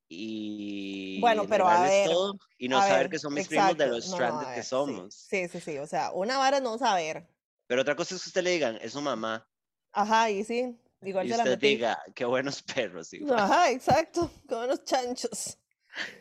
y 0.09 1.21
Bueno, 1.21 1.47
pero 1.47 1.67
a 1.69 1.79
ver, 1.81 2.09
todo 2.09 2.35
y 2.57 2.69
no 2.69 2.81
saber 2.81 3.09
ver, 3.09 3.09
que 3.09 3.19
son 3.19 3.33
mis 3.35 3.47
primos 3.49 3.77
de 3.77 3.87
los 3.87 4.05
no, 4.05 4.09
stranded 4.09 4.49
que 4.51 4.63
somos. 4.63 5.29
Sí, 5.29 5.47
sí, 5.47 5.59
sí, 5.61 5.77
o 5.77 5.87
sea, 5.87 6.11
una 6.13 6.37
vara 6.37 6.59
no 6.59 6.77
saber. 6.77 7.27
Pero 7.67 7.81
otra 7.81 7.95
cosa 7.95 8.15
es 8.15 8.21
que 8.23 8.29
usted 8.29 8.43
le 8.43 8.51
digan, 8.51 8.77
es 8.81 8.93
su 8.93 9.01
mamá, 9.01 9.49
Ajá, 9.93 10.29
y 10.29 10.43
sí, 10.43 10.77
igual 11.01 11.27
y 11.27 11.29
se 11.31 11.37
la 11.37 11.43
usted 11.43 11.51
metí. 11.57 11.67
diga, 11.67 12.01
qué 12.15 12.25
buenos 12.25 12.61
perros, 12.61 13.11
igual. 13.13 13.39
Ajá, 13.39 13.71
exacto, 13.71 14.29
con 14.47 14.63
unos 14.65 14.83
chanchos. 14.83 15.57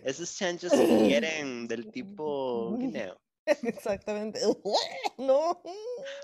Esos 0.02 0.34
chanchos 0.36 0.72
se 0.72 0.84
quieren 1.06 1.68
del 1.68 1.90
tipo 1.90 2.76
guineo. 2.78 3.20
Exactamente. 3.46 4.40
No. 5.16 5.62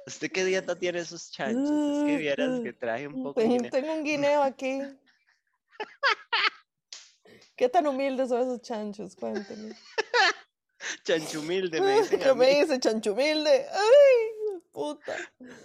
¿Usted 0.06 0.30
qué 0.30 0.44
dieta 0.44 0.78
tiene 0.78 0.98
esos 1.00 1.30
chanchos? 1.30 1.70
Es 1.70 2.04
que 2.06 2.16
vieras 2.18 2.60
que 2.62 2.72
traje 2.72 3.06
un 3.08 3.22
poco 3.22 3.40
de 3.40 3.46
Tengo, 3.46 3.56
guineo. 3.56 3.70
tengo 3.70 3.92
un 3.94 4.04
guineo 4.04 4.42
aquí. 4.42 4.80
¿Qué 7.56 7.68
tan 7.68 7.86
humildes 7.86 8.28
son 8.28 8.42
esos 8.42 8.60
chanchos? 8.62 9.16
Cuéntame. 9.16 9.74
Chancho 11.04 11.40
humilde, 11.40 11.80
me 11.80 12.00
dicen 12.00 12.20
¿Qué 12.20 12.34
me 12.34 12.60
dice 12.60 12.78
chancho 12.78 13.12
humilde? 13.12 13.66
Ay, 13.72 14.60
puta. 14.72 15.16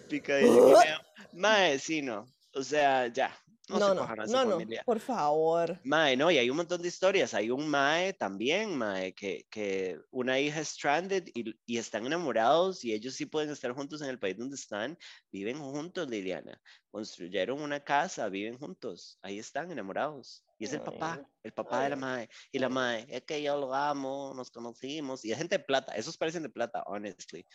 Picadillo 0.07 0.53
de 0.53 0.73
guineo. 0.73 0.99
Mae, 1.33 1.79
sí, 1.79 2.01
no. 2.01 2.25
O 2.53 2.63
sea, 2.63 3.07
ya. 3.07 3.35
No, 3.69 3.79
No, 3.79 3.89
se 3.89 3.95
no, 3.95 4.01
a 4.03 4.15
no, 4.15 4.45
no, 4.45 4.51
familia. 4.51 4.83
por 4.85 4.99
favor. 4.99 5.79
Mae, 5.85 6.17
no, 6.17 6.29
y 6.29 6.37
hay 6.37 6.49
un 6.49 6.57
montón 6.57 6.81
de 6.81 6.89
historias. 6.89 7.33
Hay 7.33 7.49
un 7.49 7.69
Mae 7.69 8.11
también, 8.13 8.75
Mae, 8.77 9.13
que, 9.13 9.45
que 9.49 9.97
una 10.09 10.37
hija 10.39 10.59
es 10.59 10.69
stranded 10.69 11.27
y, 11.33 11.55
y 11.65 11.77
están 11.77 12.05
enamorados 12.05 12.83
y 12.83 12.91
ellos 12.93 13.13
sí 13.15 13.25
pueden 13.27 13.49
estar 13.49 13.71
juntos 13.71 14.01
en 14.01 14.09
el 14.09 14.19
país 14.19 14.37
donde 14.37 14.55
están. 14.55 14.97
Viven 15.31 15.57
juntos, 15.59 16.09
Liliana. 16.09 16.59
Construyeron 16.89 17.61
una 17.61 17.79
casa, 17.79 18.27
viven 18.27 18.57
juntos. 18.57 19.17
Ahí 19.21 19.39
están 19.39 19.71
enamorados. 19.71 20.43
Y 20.59 20.65
es 20.65 20.73
el 20.73 20.81
papá, 20.81 21.25
el 21.41 21.53
papá 21.53 21.83
de 21.83 21.89
la. 21.91 21.95
Mae. 21.95 22.29
Y 22.51 22.59
la 22.59 22.67
Mae, 22.69 23.07
es 23.09 23.23
que 23.23 23.41
yo 23.41 23.57
lo 23.57 23.73
amo, 23.73 24.33
nos 24.35 24.51
conocimos. 24.51 25.23
Y 25.23 25.31
es 25.31 25.37
gente 25.37 25.57
de 25.57 25.63
plata. 25.63 25.93
Esos 25.95 26.17
parecen 26.17 26.43
de 26.43 26.49
plata, 26.49 26.83
honestly. 26.87 27.47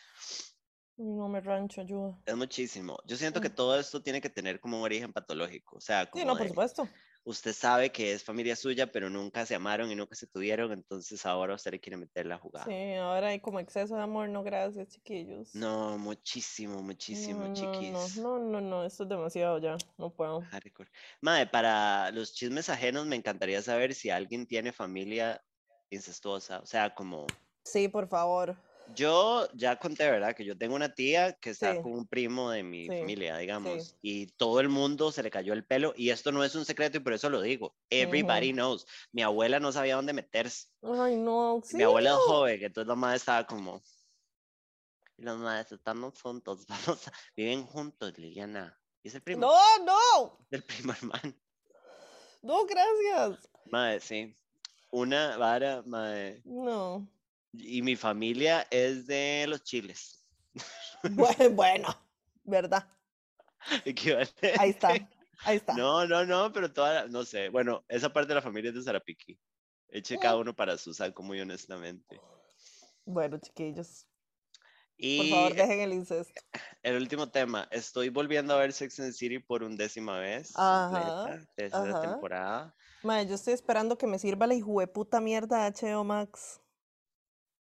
No 0.97 1.29
me 1.29 1.41
rancho, 1.41 1.83
ayuda. 1.83 2.19
Es 2.25 2.37
muchísimo. 2.37 2.99
Yo 3.07 3.17
siento 3.17 3.41
que 3.41 3.51
todo 3.51 3.79
esto 3.79 4.03
tiene 4.03 4.21
que 4.21 4.31
tener 4.31 4.61
como 4.61 4.79
un 4.79 4.83
origen 4.85 5.13
patológico. 5.13 5.77
O 5.77 5.81
sea, 5.81 6.05
Sí, 6.05 6.09
como 6.13 6.25
no, 6.27 6.37
por 6.39 6.49
supuesto. 6.49 6.89
usted 7.25 7.53
sabe 7.53 7.91
que 7.93 8.13
es 8.13 8.25
familia 8.25 8.57
suya, 8.57 8.91
pero 8.91 9.11
nunca 9.11 9.45
se 9.45 9.55
amaron 9.55 9.91
y 9.91 9.95
nunca 9.95 10.15
se 10.15 10.27
tuvieron, 10.27 10.73
entonces 10.73 11.27
ahora 11.27 11.55
usted 11.55 11.73
le 11.73 11.81
quiere 11.81 11.99
meter 11.99 12.25
la 12.25 12.39
jugada. 12.39 12.65
Sí, 12.67 12.95
ahora 12.95 13.29
hay 13.29 13.41
como 13.41 13.61
exceso 13.61 13.95
de 13.97 14.03
amor, 14.03 14.29
no 14.31 14.43
gracias, 14.43 14.89
chiquillos. 14.89 15.55
No, 15.55 15.99
muchísimo, 15.99 16.81
muchísimo, 16.83 17.49
no, 17.49 17.53
chiquis. 17.53 18.17
No, 18.17 18.39
no, 18.39 18.39
no, 18.39 18.61
no, 18.63 18.85
esto 18.85 19.03
es 19.03 19.09
demasiado 19.11 19.59
ya, 19.59 19.77
no 19.99 20.09
puedo. 20.11 20.41
Hardcore. 20.41 20.91
Madre, 21.21 21.47
para 21.47 22.11
los 22.13 22.33
chismes 22.33 22.71
ajenos 22.71 23.05
me 23.07 23.17
encantaría 23.17 23.61
saber 23.61 23.93
si 23.93 24.09
alguien 24.09 24.47
tiene 24.47 24.73
familia 24.73 25.43
incestuosa, 25.91 26.61
o 26.61 26.67
sea, 26.67 26.95
como... 26.95 27.27
Sí, 27.65 27.89
por 27.89 28.09
favor. 28.09 28.57
Yo 28.95 29.49
ya 29.55 29.77
conté, 29.77 30.11
¿verdad? 30.11 30.35
Que 30.35 30.45
yo 30.45 30.57
tengo 30.57 30.75
una 30.77 30.95
tía 30.95 31.33
que 31.35 31.51
está 31.51 31.75
Sí. 31.75 31.83
con 31.83 31.93
un 31.93 32.07
primo 32.07 32.51
de 32.51 32.63
mi 32.63 32.83
Sí, 32.83 32.89
familia, 32.89 33.37
digamos, 33.39 33.89
sí. 33.89 33.95
y 34.03 34.27
todo 34.29 34.61
el 34.61 34.69
mundo 34.69 35.11
se 35.13 35.23
le 35.23 35.31
cayó 35.31 35.53
el 35.53 35.65
pelo, 35.65 35.93
y 35.97 36.11
esto 36.11 36.31
no 36.33 36.45
es 36.45 36.55
un 36.55 36.65
secreto 36.65 36.97
y 36.99 37.01
por 37.01 37.13
eso 37.13 37.29
lo 37.29 37.41
digo. 37.43 37.75
Everybody 37.91 38.53
knows. 38.53 38.87
Mi 39.13 39.23
abuela 39.23 39.59
no 39.61 39.73
sabía 39.73 39.97
dónde 39.97 40.13
meterse. 40.13 40.69
Ay, 40.83 41.17
no, 41.17 41.61
Mi 41.73 41.83
abuela 41.83 42.11
es 42.11 42.17
joven, 42.17 42.63
entonces 42.63 42.89
la 42.89 42.95
madre 42.95 43.17
estaba 43.17 43.47
como. 43.47 43.83
Y 45.19 45.23
los 45.23 45.39
madres 45.39 45.73
estamos 45.73 46.21
juntos, 46.23 46.67
vamos 46.99 47.09
a... 47.09 47.13
Viven 47.37 47.67
juntos, 47.67 48.17
Liliana. 48.19 48.79
Y 49.03 49.09
es 49.09 49.15
el 49.15 49.23
primo, 49.23 49.41
No, 49.41 49.85
no, 49.85 50.39
el 50.51 50.63
primo 50.63 50.93
hermano. 50.93 51.35
no, 52.43 52.65
gracias. 52.67 53.49
Madre, 53.67 54.01
sí. 54.01 54.37
Una 54.93 55.37
vara, 55.37 55.83
madre. 55.85 56.41
No. 56.45 57.09
Y 57.59 57.83
mi 57.83 57.97
familia 57.97 58.67
es 58.71 59.07
de 59.07 59.47
los 59.49 59.63
chiles. 59.63 60.25
Bue- 61.03 61.55
Bueno, 61.55 61.89
¿verdad? 62.45 62.89
Ahí 64.59 64.71
está, 64.71 64.89
ahí 65.45 65.57
está. 65.57 65.75
No, 65.75 66.07
no, 66.07 66.25
no, 66.25 66.53
pero 66.53 66.73
toda, 66.73 66.95
la- 67.03 67.09
no 67.09 67.25
sé. 67.25 67.49
Bueno, 67.49 67.85
esa 67.89 68.13
parte 68.13 68.29
de 68.29 68.35
la 68.37 68.43
familia 68.43 68.71
es 68.71 68.77
de 68.77 68.83
Sarapiqui. 68.83 69.39
Eche 69.89 70.19
cada 70.19 70.37
uno 70.37 70.55
para 70.55 70.77
su 70.79 70.93
saco, 70.95 71.23
muy 71.23 71.41
honestamente. 71.41 72.21
Bueno, 73.05 73.39
chiquillos, 73.39 74.07
por 75.19 75.27
favor, 75.29 75.55
dejen 75.55 75.81
el 75.81 75.93
incesto. 75.93 76.41
el 76.83 76.97
último 76.97 77.31
tema. 77.31 77.69
Estoy 77.71 78.09
volviendo 78.09 78.55
a 78.55 78.59
ver 78.59 78.73
Sex 78.73 78.99
and 78.99 79.09
the 79.11 79.13
City 79.13 79.39
por 79.39 79.63
undécima 79.63 80.19
vez. 80.19 80.53
Ajá, 80.57 81.39
tercera 81.55 81.91
ajá. 81.91 82.01
temporada. 82.01 82.75
Madre, 83.03 83.29
yo 83.29 83.35
estoy 83.35 83.55
esperando 83.55 83.97
que 83.97 84.07
me 84.07 84.19
sirva 84.19 84.47
la 84.47 84.55
hijueputa 84.55 85.21
mierda 85.21 85.65
de 85.65 85.67
HBO 85.73 86.03
Max. 86.03 86.61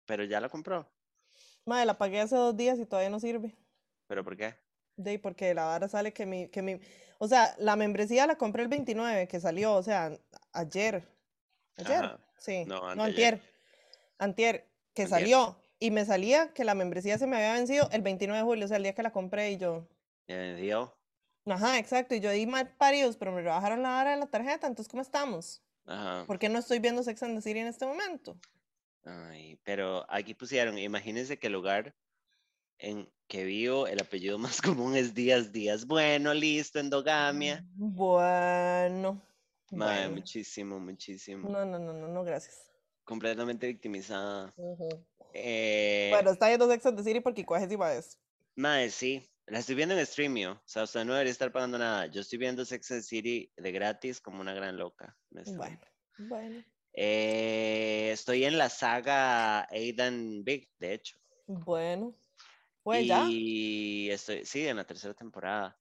Pero 0.06 0.24
ya 0.24 0.40
la 0.40 0.50
compró. 0.50 0.88
Madre, 1.66 1.86
la 1.86 1.98
pagué 1.98 2.22
hace 2.22 2.36
dos 2.36 2.56
días 2.56 2.78
y 2.80 2.86
todavía 2.86 3.10
no 3.10 3.20
sirve. 3.20 3.56
¿Pero 4.08 4.24
por 4.24 4.38
qué? 4.38 4.56
De 4.98 5.20
porque 5.20 5.54
la 5.54 5.66
vara 5.66 5.88
sale 5.88 6.14
que 6.14 6.26
mi, 6.26 6.48
que 6.50 6.62
mi, 6.62 6.80
o 7.18 7.28
sea, 7.28 7.56
la 7.58 7.76
membresía 7.76 8.28
la 8.28 8.38
compré 8.38 8.64
el 8.64 8.70
29, 8.70 9.28
que 9.28 9.40
salió, 9.40 9.74
o 9.74 9.84
sea, 9.84 10.18
ayer. 10.54 11.04
¿Ayer? 11.78 12.06
Ajá. 12.06 12.20
Sí. 12.38 12.66
No, 12.66 12.94
No, 12.96 13.04
antier. 13.04 13.42
Antier, 14.18 14.68
que 14.94 15.04
Antier. 15.04 15.10
salió. 15.10 15.58
Y 15.80 15.92
me 15.92 16.06
salía 16.06 16.54
que 16.54 16.64
la 16.64 16.74
membresía 16.76 17.18
se 17.18 17.28
me 17.28 17.36
había 17.36 17.54
vencido 17.54 17.90
el 17.92 18.02
29 18.02 18.38
de 18.40 18.46
julio, 18.46 18.66
o 18.66 18.68
sea, 18.68 18.78
el 18.78 18.84
día 18.84 18.94
que 18.94 19.04
la 19.04 19.12
compré 19.12 19.52
y 19.52 19.58
yo. 19.58 19.86
Me 20.28 20.56
dio. 20.56 20.96
Ajá, 21.46 21.78
exacto. 21.78 22.16
Y 22.16 22.22
yo 22.22 22.32
di 22.32 22.46
mal 22.48 22.70
paridos, 22.78 23.18
pero 23.18 23.32
me 23.32 23.42
rebajaron 23.42 23.82
la 23.84 23.90
vara 23.90 24.12
de 24.12 24.18
la 24.18 24.28
tarjeta, 24.28 24.68
entonces, 24.68 24.90
¿cómo 24.90 25.02
estamos? 25.02 25.62
Ajá. 25.86 26.24
¿Por 26.26 26.40
qué 26.40 26.48
no 26.48 26.60
estoy 26.60 26.80
viendo 26.80 27.04
Sex 27.04 27.22
and 27.24 27.36
the 27.36 27.42
City 27.42 27.60
en 27.60 27.68
este 27.68 27.86
momento? 27.86 28.38
Ay, 29.06 29.60
pero 29.64 30.06
aquí 30.10 30.34
pusieron, 30.34 30.78
imagínense 30.78 31.38
que 31.38 31.48
el 31.48 31.54
lugar 31.54 31.96
en 32.80 33.10
que 33.28 33.44
vivo, 33.44 33.88
el 33.88 34.02
apellido 34.02 34.38
más 34.60 34.62
común 34.62 34.96
es 34.96 35.14
Díaz 35.14 35.52
Díaz. 35.52 35.86
Bueno, 35.86 36.34
listo, 36.34 36.80
endogamia. 36.80 37.64
Bueno. 37.76 39.22
Madre, 39.72 40.02
bueno. 40.02 40.16
muchísimo, 40.16 40.80
muchísimo. 40.80 41.50
No, 41.50 41.66
no, 41.66 41.80
no, 41.80 41.94
no, 41.94 42.08
no, 42.08 42.24
gracias. 42.24 42.72
Completamente 43.04 43.68
victimizada. 43.68 44.54
Ujú. 44.58 44.90
Eh, 45.34 46.10
Bueno, 46.12 46.32
está 46.32 46.48
viendo 46.48 46.68
Sex 46.68 46.86
and 46.86 46.98
the 46.98 47.04
City 47.04 47.20
porque 47.20 47.46
coges 47.46 47.70
y 47.72 47.76
es. 47.98 48.20
Madre, 48.56 48.90
sí. 48.90 49.30
La 49.48 49.60
estoy 49.60 49.76
viendo 49.76 49.96
en 49.98 50.06
Streamio. 50.06 50.54
O 50.54 50.68
sea, 50.68 50.84
usted 50.84 51.06
no 51.06 51.14
debería 51.14 51.32
estar 51.32 51.52
pagando 51.52 51.78
nada. 51.78 52.08
Yo 52.08 52.22
estoy 52.22 52.40
viendo 52.40 52.66
Sex 52.66 52.90
and 52.92 53.02
the 53.02 53.08
City 53.08 53.52
de 53.56 53.72
gratis 53.72 54.20
como 54.22 54.42
una 54.42 54.54
gran 54.54 54.78
loca. 54.78 55.16
Bueno, 55.30 55.80
bueno, 56.18 56.64
Eh, 56.98 58.10
estoy 58.14 58.46
en 58.46 58.58
la 58.58 58.70
saga 58.70 59.68
Aidan 59.70 60.44
Big, 60.44 60.70
de 60.80 60.94
hecho. 60.94 61.18
bueno. 61.48 62.14
Pues 62.84 63.08
ya. 63.08 63.26
Y 63.30 64.10
estoy, 64.12 64.46
sí, 64.46 64.68
en 64.68 64.78
la 64.78 64.86
tercera 64.86 65.14
temporada. 65.14 65.78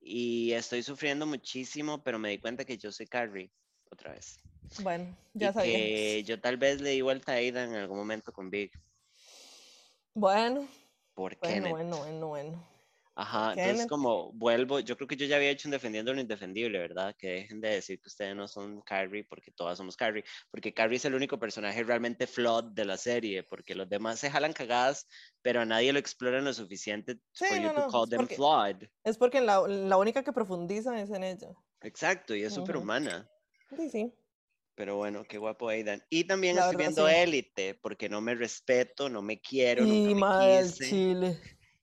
Y 0.00 0.52
estoy 0.52 0.82
sufriendo 0.82 1.26
muchísimo, 1.26 2.02
pero 2.02 2.18
me 2.18 2.30
di 2.30 2.38
cuenta 2.38 2.64
que 2.64 2.76
yo 2.76 2.90
soy 2.92 3.06
Carrie 3.06 3.50
otra 3.90 4.12
vez. 4.12 4.36
Bueno, 4.82 5.16
Y 5.34 5.40
ya 5.40 5.52
sabía. 5.52 5.78
que 5.78 6.24
yo 6.24 6.40
tal 6.40 6.56
vez 6.56 6.80
le 6.80 6.90
di 6.90 7.00
vuelta 7.00 7.32
a 7.32 7.36
Aidan 7.36 7.70
en 7.70 7.76
algún 7.76 7.98
momento 7.98 8.32
con 8.32 8.50
Big. 8.50 8.70
Bueno, 10.14 10.66
¿Por 11.14 11.36
qué? 11.38 11.60
bueno, 11.60 11.68
bueno, 11.70 11.96
bueno, 11.98 12.26
bueno. 12.28 12.69
Ajá, 13.20 13.52
entonces 13.52 13.86
como 13.86 14.32
vuelvo, 14.32 14.80
yo 14.80 14.96
creo 14.96 15.06
que 15.06 15.16
yo 15.16 15.26
ya 15.26 15.36
había 15.36 15.50
hecho 15.50 15.68
un 15.68 15.72
defendiendo 15.72 16.14
lo 16.14 16.22
indefendible, 16.22 16.78
¿verdad? 16.78 17.14
Que 17.18 17.28
dejen 17.28 17.60
de 17.60 17.68
decir 17.68 18.00
que 18.00 18.08
ustedes 18.08 18.34
no 18.34 18.48
son 18.48 18.80
Carrie 18.80 19.24
porque 19.24 19.50
todas 19.50 19.76
somos 19.76 19.94
Carrie, 19.94 20.24
porque 20.50 20.72
Carrie 20.72 20.96
es 20.96 21.04
el 21.04 21.14
único 21.14 21.38
personaje 21.38 21.82
realmente 21.82 22.26
flawed 22.26 22.72
de 22.72 22.86
la 22.86 22.96
serie, 22.96 23.42
porque 23.42 23.74
los 23.74 23.90
demás 23.90 24.20
se 24.20 24.30
jalan 24.30 24.54
cagadas, 24.54 25.06
pero 25.42 25.60
a 25.60 25.66
nadie 25.66 25.92
lo 25.92 25.98
exploran 25.98 26.46
lo 26.46 26.54
suficiente 26.54 27.18
Sí, 27.32 27.44
for 27.46 27.58
you 27.58 27.68
to 27.74 27.80
no, 27.80 27.88
call 27.90 28.04
es 28.04 28.08
them 28.10 28.20
porque- 28.20 28.36
flawed. 28.36 28.88
Es 29.04 29.18
porque 29.18 29.42
la, 29.42 29.60
la 29.68 29.98
única 29.98 30.22
que 30.24 30.32
profundiza 30.32 30.98
es 30.98 31.10
en 31.10 31.22
ella. 31.24 31.48
Exacto, 31.82 32.34
y 32.34 32.42
es 32.42 32.52
Ujú. 32.52 32.62
súper 32.62 32.78
humana. 32.78 33.30
Sí, 33.76 33.90
sí. 33.90 34.14
Pero 34.74 34.96
bueno, 34.96 35.24
qué 35.28 35.36
guapo 35.36 35.68
Aidan. 35.68 36.02
Y 36.08 36.24
también 36.24 36.56
La 36.56 36.62
estoy 36.62 36.76
verdad, 36.76 36.94
viendo 36.94 37.08
sí. 37.08 37.14
Élite, 37.22 37.74
porque 37.82 38.08
no 38.08 38.22
me 38.22 38.34
respeto, 38.34 39.10
no 39.10 39.20
me 39.20 39.38
quiero, 39.42 39.84
Y 39.84 39.88
nunca 39.88 40.08
me 40.14 40.20
madre 40.20 40.62
quise. 40.64 40.88
chile. 40.88 41.38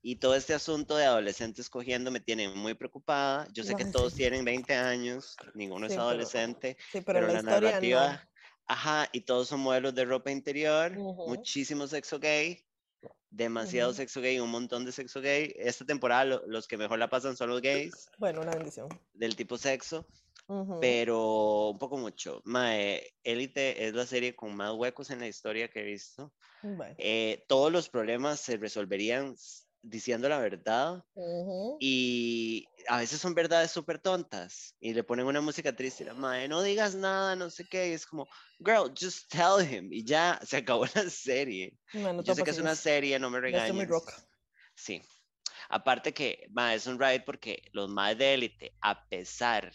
Y 0.09 0.15
todo 0.15 0.35
este 0.35 0.53
asunto 0.53 0.95
de 0.95 1.03
adolescentes 1.03 1.69
cogiendo 1.69 2.11
me 2.11 2.21
tiene 2.21 2.47
muy 2.47 2.75
preocupada. 2.75 3.45
Yo 3.51 3.65
sé 3.65 3.75
que 3.75 3.83
Ay, 3.83 3.91
todos 3.91 4.13
sí. 4.13 4.19
tienen 4.19 4.45
20 4.45 4.73
años, 4.73 5.35
ninguno 5.53 5.87
Sí, 5.87 5.91
es 5.91 5.97
pero- 5.97 6.03
adolescente, 6.03 6.77
Sí, 6.93 7.01
pero, 7.01 7.19
pero, 7.19 7.27
la, 7.27 7.33
la, 7.33 7.41
narrativa, 7.41 8.13
no. 8.13 8.29
ajá, 8.67 9.09
y 9.11 9.19
todos 9.21 9.49
son 9.49 9.59
modelos 9.59 9.93
de 9.95 10.05
ropa 10.05 10.31
interior, 10.31 10.97
Ujú. 10.97 11.27
muchísimo 11.27 11.87
sexo 11.87 12.19
gay, 12.21 12.63
demasiado 13.29 13.89
Ujú. 13.89 13.97
sexo 13.97 14.21
gay, 14.21 14.39
un 14.39 14.49
montón 14.49 14.85
de 14.85 14.93
sexo 14.93 15.19
gay. 15.19 15.53
Esta 15.57 15.83
temporada 15.85 16.23
lo- 16.23 16.47
los 16.47 16.69
que 16.69 16.77
mejor 16.77 16.99
la 16.99 17.09
pasan 17.09 17.35
son 17.35 17.49
los 17.49 17.61
gays 17.61 18.09
Bueno, 18.17 18.39
una 18.39 18.51
bendición. 18.51 18.87
del 19.13 19.35
tipo 19.35 19.57
sexo, 19.57 20.07
Ujú. 20.47 20.79
pero 20.79 21.67
un 21.71 21.77
poco 21.79 21.97
mucho. 21.97 22.41
Mae, 22.45 23.13
Élite 23.25 23.85
es 23.85 23.93
la 23.93 24.05
serie 24.05 24.37
con 24.37 24.55
más 24.55 24.71
huecos 24.73 25.09
en 25.09 25.19
la 25.19 25.27
historia 25.27 25.67
que 25.67 25.81
he 25.81 25.83
visto. 25.83 26.33
Eh, 26.97 27.43
todos 27.49 27.73
los 27.73 27.89
problemas 27.89 28.39
se 28.39 28.55
resolverían 28.55 29.35
diciendo 29.89 30.29
la 30.29 30.39
verdad 30.39 31.03
Ujú. 31.15 31.61
y 31.79 32.65
a 32.87 32.97
veces 32.99 33.21
son 33.21 33.35
verdades 33.35 33.71
súper 33.71 33.99
tontas 33.99 34.75
y 34.79 34.93
le 34.93 35.03
ponen 35.03 35.25
una 35.27 35.41
música 35.41 35.75
triste 35.75 36.03
y 36.03 36.07
la 36.07 36.13
madre, 36.15 36.47
no 36.47 36.63
digas 36.63 36.95
nada, 36.95 37.35
no 37.35 37.49
sé 37.51 37.65
qué, 37.67 37.89
y 37.89 37.93
es 37.93 38.05
como, 38.05 38.27
girl, 38.59 38.93
just 38.99 39.29
tell 39.31 39.61
him 39.61 39.91
y 39.93 40.03
ya 40.05 40.39
se 40.45 40.57
acabó 40.57 40.85
la 40.95 41.09
serie. 41.09 41.77
Bueno, 41.91 42.23
Yo 42.23 42.33
sé 42.35 42.43
que 42.43 42.51
es 42.51 42.59
una 42.59 42.75
serie, 42.75 43.19
no 43.19 43.29
me 43.29 43.39
estoy 43.45 43.75
muy 43.75 43.85
regañes. 43.85 43.87
roca. 43.87 44.13
Sí. 44.75 45.01
Aparte 45.69 46.13
que, 46.13 46.47
ma, 46.51 46.75
es 46.75 46.87
un 46.87 46.99
ride 46.99 47.21
porque 47.21 47.63
los 47.73 47.89
más 47.89 48.17
de 48.17 48.33
élite, 48.35 48.75
a 48.81 49.07
pesar 49.09 49.71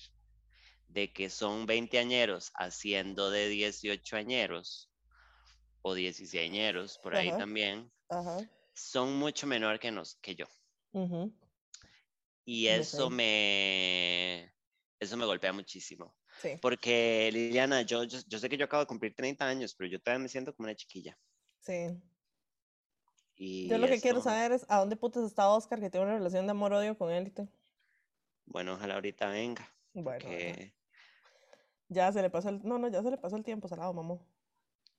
de 0.88 1.12
que 1.12 1.30
son 1.30 1.66
20 1.66 1.98
añeros 1.98 2.52
haciendo 2.54 3.30
de 3.30 3.48
18 3.48 4.16
añeros 4.16 4.92
o 5.82 5.94
16 5.94 6.50
añeros, 6.50 6.98
por 7.02 7.14
ahí 7.16 7.32
Ajá. 7.32 7.36
también, 7.36 7.92
Ajá. 8.10 8.48
Son 8.74 9.16
mucho 9.18 9.46
menor 9.46 9.78
que, 9.78 9.90
nos, 9.90 10.16
que 10.16 10.34
yo. 10.34 10.46
Y 12.44 12.66
eso 12.66 13.08
me, 13.10 14.52
eso 14.98 15.16
me 15.16 15.24
golpea 15.24 15.52
muchísimo. 15.52 16.16
Sí. 16.40 16.58
Porque 16.60 17.30
Liliana, 17.32 17.82
yo, 17.82 18.04
yo, 18.04 18.18
yo 18.26 18.38
sé 18.38 18.48
que 18.48 18.56
yo 18.56 18.64
acabo 18.64 18.82
de 18.82 18.86
cumplir 18.86 19.14
30 19.14 19.46
años, 19.46 19.74
pero 19.74 19.88
yo 19.90 20.00
todavía 20.00 20.22
me 20.22 20.28
siento 20.28 20.54
como 20.54 20.66
una 20.66 20.74
chiquilla. 20.74 21.18
Sí. 21.60 22.00
Y 23.36 23.68
Yo 23.68 23.78
lo 23.78 23.86
que 23.86 24.00
quiero 24.00 24.20
saber 24.20 24.52
es 24.52 24.66
a 24.68 24.78
dónde 24.78 24.96
putas 24.96 25.24
está 25.24 25.48
Oscar, 25.48 25.80
que 25.80 25.90
tiene 25.90 26.06
una 26.06 26.16
relación 26.16 26.46
de 26.46 26.50
amor-odio 26.50 26.96
con 26.96 27.10
élite. 27.10 27.48
Bueno, 28.44 28.74
ojalá 28.74 28.94
ahorita 28.94 29.28
venga. 29.28 29.68
Bueno, 29.94 30.18
que- 30.18 30.50
ajá. 30.50 31.46
ya 31.88 32.12
se 32.12 32.22
le 32.22 32.30
pasó 32.30 32.48
el... 32.48 32.60
No, 32.64 32.78
no, 32.78 32.88
ya 32.88 33.02
se 33.02 33.10
le 33.10 33.18
pasó 33.18 33.36
el 33.36 33.44
tiempo, 33.44 33.68
salado, 33.68 33.92
mamá. 33.92 34.18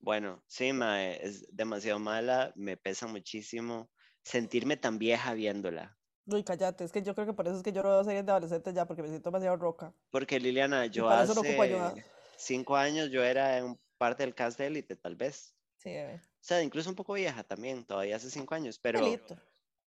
Bueno, 0.00 0.42
sí, 0.46 0.72
mae, 0.72 1.18
es 1.26 1.46
demasiado 1.50 1.98
mala, 1.98 2.52
me 2.56 2.76
pesa 2.76 3.06
muchísimo 3.06 3.90
sentirme 4.22 4.76
tan 4.76 4.98
vieja 4.98 5.34
viéndola. 5.34 5.96
Uy, 6.26 6.42
cállate, 6.42 6.84
es 6.84 6.92
que 6.92 7.02
yo 7.02 7.14
creo 7.14 7.26
que 7.26 7.32
por 7.34 7.46
eso 7.46 7.56
es 7.56 7.62
que 7.62 7.72
yo 7.72 7.82
no 7.82 7.90
veo 7.90 8.04
series 8.04 8.24
de 8.24 8.32
adolescentes 8.32 8.74
ya, 8.74 8.86
porque 8.86 9.02
me 9.02 9.08
siento 9.08 9.30
demasiado 9.30 9.56
roca. 9.56 9.92
Porque 10.10 10.40
Liliana, 10.40 10.86
yo 10.86 11.02
no 11.02 11.10
hace 11.10 11.60
ayuda. 11.60 11.94
cinco 12.36 12.76
años 12.76 13.10
yo 13.10 13.22
era 13.22 13.62
un 13.64 13.78
parte 13.98 14.22
del 14.22 14.34
cast 14.34 14.58
de 14.58 14.66
élite, 14.66 14.96
tal 14.96 15.16
vez. 15.16 15.54
Sí, 15.76 15.90
bebé. 15.90 16.16
O 16.16 16.46
sea, 16.46 16.62
incluso 16.62 16.90
un 16.90 16.96
poco 16.96 17.14
vieja 17.14 17.44
también, 17.44 17.84
todavía 17.84 18.16
hace 18.16 18.30
cinco 18.30 18.54
años, 18.54 18.78
pero 18.78 19.02
Pelito. 19.02 19.36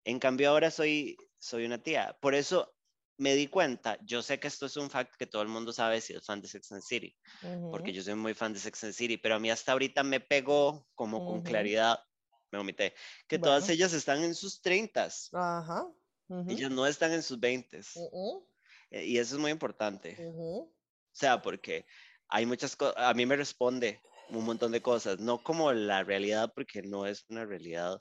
en 0.04 0.18
cambio 0.18 0.50
ahora 0.50 0.70
soy, 0.70 1.16
soy 1.38 1.66
una 1.66 1.82
tía. 1.82 2.16
Por 2.20 2.34
eso 2.34 2.74
me 3.18 3.34
di 3.34 3.48
cuenta, 3.48 3.98
yo 4.04 4.22
sé 4.22 4.40
que 4.40 4.48
esto 4.48 4.66
es 4.66 4.76
un 4.76 4.90
fact 4.90 5.14
que 5.18 5.26
todo 5.26 5.42
el 5.42 5.48
mundo 5.48 5.72
sabe 5.72 6.00
si 6.00 6.14
es 6.14 6.24
fan 6.24 6.40
de 6.40 6.48
Sex 6.48 6.72
and 6.72 6.82
City, 6.82 7.16
porque 7.70 7.92
yo 7.92 8.02
soy 8.02 8.14
muy 8.16 8.34
fan 8.34 8.52
de 8.54 8.60
Sex 8.60 8.84
and 8.84 8.94
City, 8.94 9.18
pero 9.18 9.36
a 9.36 9.40
mí 9.40 9.50
hasta 9.50 9.72
ahorita 9.72 10.02
me 10.04 10.20
pegó 10.20 10.88
como 10.94 11.24
con 11.24 11.42
claridad, 11.42 11.98
me 12.52 12.58
omité, 12.58 12.94
que 13.28 13.38
todas 13.38 13.68
ellas 13.70 13.92
están 13.94 14.24
en 14.24 14.34
sus 14.34 14.60
30, 14.62 15.08
Ajá. 15.32 15.78
ujú, 16.28 16.56
ellas 16.56 16.70
no 16.70 16.86
están 16.86 17.12
en 17.12 17.22
sus 17.24 17.40
20 17.40 17.80
ujú, 17.94 18.46
eh, 18.90 19.04
y 19.06 19.18
eso 19.18 19.34
es 19.36 19.40
muy 19.40 19.50
importante, 19.50 20.26
o 21.12 21.16
sea, 21.16 21.42
porque 21.42 21.86
hay 22.28 22.46
muchas 22.46 22.76
cosas, 22.76 22.96
a 22.98 23.14
mí 23.14 23.26
me 23.26 23.36
responde 23.36 24.02
un 24.30 24.44
montón 24.44 24.72
de 24.72 24.82
cosas, 24.82 25.20
no 25.20 25.42
como 25.42 25.72
la 25.72 26.04
realidad, 26.04 26.52
porque 26.54 26.82
no 26.82 27.06
es 27.06 27.24
una 27.28 27.44
realidad, 27.46 28.00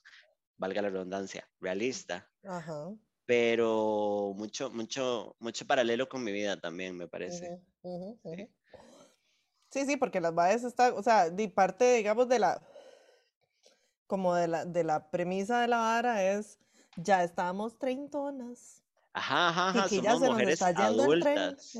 valga 0.57 0.84
la 0.84 0.89
redundancia, 0.91 1.49
realista, 1.59 2.32
Ajá. 2.43 2.93
Pero 3.26 4.34
mucho, 4.36 4.69
mucho, 4.72 5.36
mucho 5.39 5.65
paralelo 5.65 6.09
con 6.09 6.24
mi 6.24 6.32
vida 6.32 6.59
también, 6.59 6.97
me 6.97 7.07
parece. 7.07 7.61
Sí. 7.84 8.49
Sí, 9.72 9.86
sí, 9.86 9.95
porque 9.95 10.19
las 10.19 10.36
bases 10.36 10.65
están, 10.65 10.93
o 10.97 11.01
sea, 11.01 11.30
de 11.30 11.47
parte, 11.47 11.93
digamos, 11.95 12.28
de 12.28 12.39
la, 12.39 12.61
como 14.05 14.36
de 14.36 14.49
la, 14.49 14.65
de 14.65 14.84
la 14.84 15.09
premisa 15.09 15.61
de 15.61 15.69
la 15.69 15.78
vara 15.78 16.24
es, 16.24 16.59
ya 16.97 17.24
estamos 17.24 17.80
treintonas. 17.80 18.84
Ajá, 19.13 19.49
ajá, 19.49 19.69
ajá, 19.69 19.84
Chiquillas, 19.88 20.13
somos 20.13 20.19
se 20.19 20.26
nos 20.28 20.34
mujeres 20.34 20.53
está 20.61 20.72
yendo 20.72 21.13
el 21.13 21.22
tren. 21.22 21.38
adultas. 21.38 21.78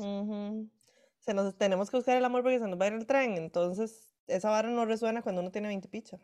Se 1.20 1.34
nos, 1.34 1.56
tenemos 1.56 1.90
que 1.90 1.98
buscar 1.98 2.16
el 2.16 2.24
amor 2.24 2.42
porque 2.42 2.58
se 2.58 2.66
nos 2.66 2.80
va 2.80 2.86
a 2.86 2.88
ir 2.88 2.94
el 2.94 3.06
tren. 3.06 3.36
Entonces, 3.36 4.14
esa 4.26 4.50
vara 4.50 4.70
no 4.70 4.84
resuena 4.86 5.22
cuando 5.22 5.42
uno 5.42 5.50
tiene 5.50 5.68
20 5.68 5.88
picha. 5.88 6.18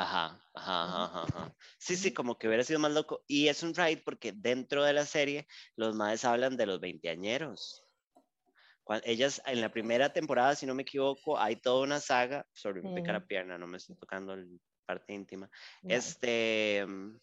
Ajá, 0.00 0.40
ajá, 0.54 1.04
ajá, 1.04 1.22
ajá. 1.24 1.54
Sí, 1.78 1.94
sí, 1.94 2.14
como 2.14 2.38
que 2.38 2.48
hubiera 2.48 2.64
sido 2.64 2.78
más 2.80 2.92
loco. 2.92 3.22
Y 3.26 3.48
es 3.48 3.62
un 3.62 3.74
ride 3.74 4.02
porque 4.02 4.32
dentro 4.32 4.82
de 4.82 4.94
la 4.94 5.04
serie 5.04 5.46
los 5.76 5.94
madres 5.94 6.24
hablan 6.24 6.56
de 6.56 6.64
los 6.64 6.80
veinteañeros. 6.80 7.84
Ellas 9.04 9.42
en 9.46 9.60
la 9.60 9.70
primera 9.70 10.12
temporada, 10.12 10.54
si 10.56 10.64
no 10.66 10.74
me 10.74 10.82
equivoco, 10.82 11.38
hay 11.38 11.56
toda 11.56 11.82
una 11.84 12.00
saga. 12.00 12.46
Sorry, 12.54 12.82
me 12.82 12.94
pica 12.94 13.12
la 13.12 13.24
pierna, 13.26 13.58
no 13.58 13.66
me 13.66 13.76
estoy 13.76 13.94
tocando 13.96 14.34
la 14.34 14.46
parte 14.86 15.12
íntima. 15.12 15.50
Este, 15.86 16.84
mm, 16.86 17.18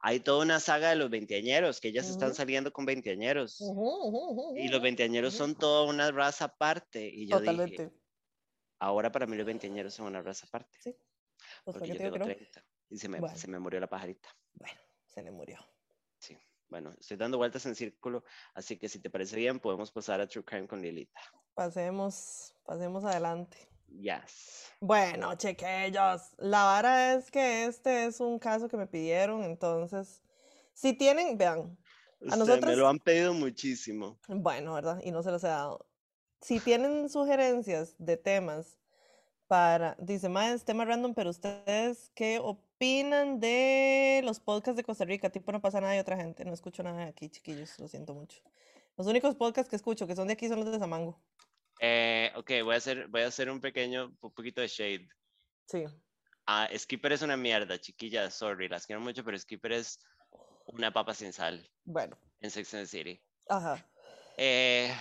hay 0.00 0.20
toda 0.20 0.44
una 0.44 0.60
saga 0.60 0.88
de 0.88 0.96
los 0.96 1.10
veinteañeros, 1.10 1.78
que 1.80 1.88
ellas 1.88 2.08
están 2.08 2.28
Ujú. 2.30 2.36
saliendo 2.36 2.72
con 2.72 2.86
veinteañeros. 2.86 3.60
Ujú, 3.60 4.08
ujú, 4.08 4.30
ujú, 4.30 4.58
Y 4.58 4.68
los 4.68 4.80
veinteañeros 4.80 5.34
son 5.34 5.54
toda 5.54 5.84
una 5.84 6.10
raza 6.10 6.46
aparte. 6.46 7.06
Y 7.06 7.28
yo 7.28 7.38
dije, 7.40 7.46
Totalmente. 7.46 7.90
ahora 8.80 9.12
para 9.12 9.26
mí 9.26 9.36
los 9.36 9.46
veinteañeros 9.46 9.94
son 9.94 10.06
una 10.06 10.22
raza 10.22 10.46
aparte. 10.46 10.78
Sí. 10.80 10.96
Pues 11.72 11.76
Porque 11.76 11.92
¿para 11.92 11.98
qué 11.98 12.04
yo 12.04 12.12
tengo 12.12 12.24
que 12.24 12.30
no? 12.30 12.36
30 12.36 12.64
y 12.88 12.96
se 12.96 13.08
me, 13.10 13.20
Bueno. 13.20 13.36
se 13.36 13.46
me 13.48 13.58
murió 13.58 13.78
la 13.78 13.88
pajarita. 13.88 14.30
Bueno, 14.54 14.80
se 15.06 15.22
le 15.22 15.30
murió. 15.30 15.58
Sí, 16.18 16.34
bueno, 16.68 16.90
estoy 16.98 17.18
dando 17.18 17.36
vueltas 17.36 17.66
en 17.66 17.74
círculo, 17.74 18.24
así 18.54 18.78
que 18.78 18.88
si 18.88 19.00
te 19.00 19.10
parece 19.10 19.36
bien, 19.36 19.60
podemos 19.60 19.92
pasar 19.92 20.18
a 20.22 20.26
True 20.26 20.44
Crime 20.46 20.66
con 20.66 20.80
Lilita. 20.80 21.20
Pasemos, 21.52 22.54
pasemos 22.64 23.04
adelante. 23.04 23.68
Yes. 23.88 24.72
Bueno, 24.80 25.34
chequellos. 25.34 26.22
La 26.38 26.64
vara 26.64 27.12
es 27.14 27.30
que 27.30 27.64
este 27.66 28.06
es 28.06 28.20
un 28.20 28.38
caso 28.38 28.68
que 28.68 28.78
me 28.78 28.86
pidieron, 28.86 29.42
entonces, 29.44 30.22
si 30.72 30.94
tienen, 30.94 31.36
vean, 31.36 31.76
a 32.28 32.36
Usted, 32.36 32.36
me 32.36 32.36
nosotros, 32.38 32.76
lo 32.78 32.88
han 32.88 32.98
pedido 32.98 33.34
muchísimo. 33.34 34.18
bueno, 34.26 34.72
¿verdad? 34.72 35.00
Y 35.04 35.10
no 35.10 35.22
se 35.22 35.30
los 35.30 35.44
he 35.44 35.48
dado. 35.48 35.86
Si 36.40 36.60
tienen 36.60 37.10
sugerencias 37.10 37.94
de 37.98 38.16
temas 38.16 38.78
para, 39.48 39.96
dice, 39.98 40.28
más 40.28 40.64
tema 40.64 40.84
random, 40.84 41.14
pero 41.14 41.30
ustedes, 41.30 42.12
¿qué 42.14 42.38
opinan 42.38 43.40
de 43.40 44.20
los 44.22 44.38
podcasts 44.38 44.76
de 44.76 44.84
Costa 44.84 45.06
Rica? 45.06 45.30
Tipo, 45.30 45.50
no 45.52 45.60
pasa 45.60 45.80
nada 45.80 45.94
de 45.94 46.00
otra 46.00 46.16
gente, 46.16 46.44
no 46.44 46.52
escucho 46.52 46.82
nada 46.82 46.98
de 46.98 47.08
aquí, 47.10 47.30
chiquillos, 47.30 47.78
lo 47.78 47.88
siento 47.88 48.14
mucho. 48.14 48.42
Los 48.96 49.06
únicos 49.06 49.34
podcasts 49.34 49.70
que 49.70 49.76
escucho 49.76 50.06
que 50.06 50.14
son 50.14 50.28
de 50.28 50.34
aquí 50.34 50.48
son 50.48 50.60
los 50.60 50.70
de 50.70 50.78
Samango. 50.78 51.18
Eh, 51.80 52.30
ok, 52.36 52.50
voy 52.62 52.74
a, 52.74 52.76
hacer, 52.76 53.08
voy 53.08 53.22
a 53.22 53.28
hacer 53.28 53.50
un 53.50 53.60
pequeño, 53.60 54.14
un 54.20 54.32
poquito 54.32 54.60
de 54.60 54.68
shade. 54.68 55.08
Sí. 55.66 55.84
Ah, 56.46 56.68
Skipper 56.76 57.12
es 57.12 57.22
una 57.22 57.36
mierda, 57.36 57.80
chiquillas, 57.80 58.34
sorry, 58.34 58.68
las 58.68 58.86
quiero 58.86 59.00
mucho, 59.00 59.24
pero 59.24 59.38
Skipper 59.38 59.72
es 59.72 59.98
una 60.66 60.92
papa 60.92 61.14
sin 61.14 61.32
sal 61.32 61.66
Bueno, 61.84 62.18
en 62.40 62.50
Sex 62.50 62.74
and 62.74 62.82
the 62.84 62.88
City. 62.88 63.22
ajá. 63.48 63.82
Eh, 64.36 64.92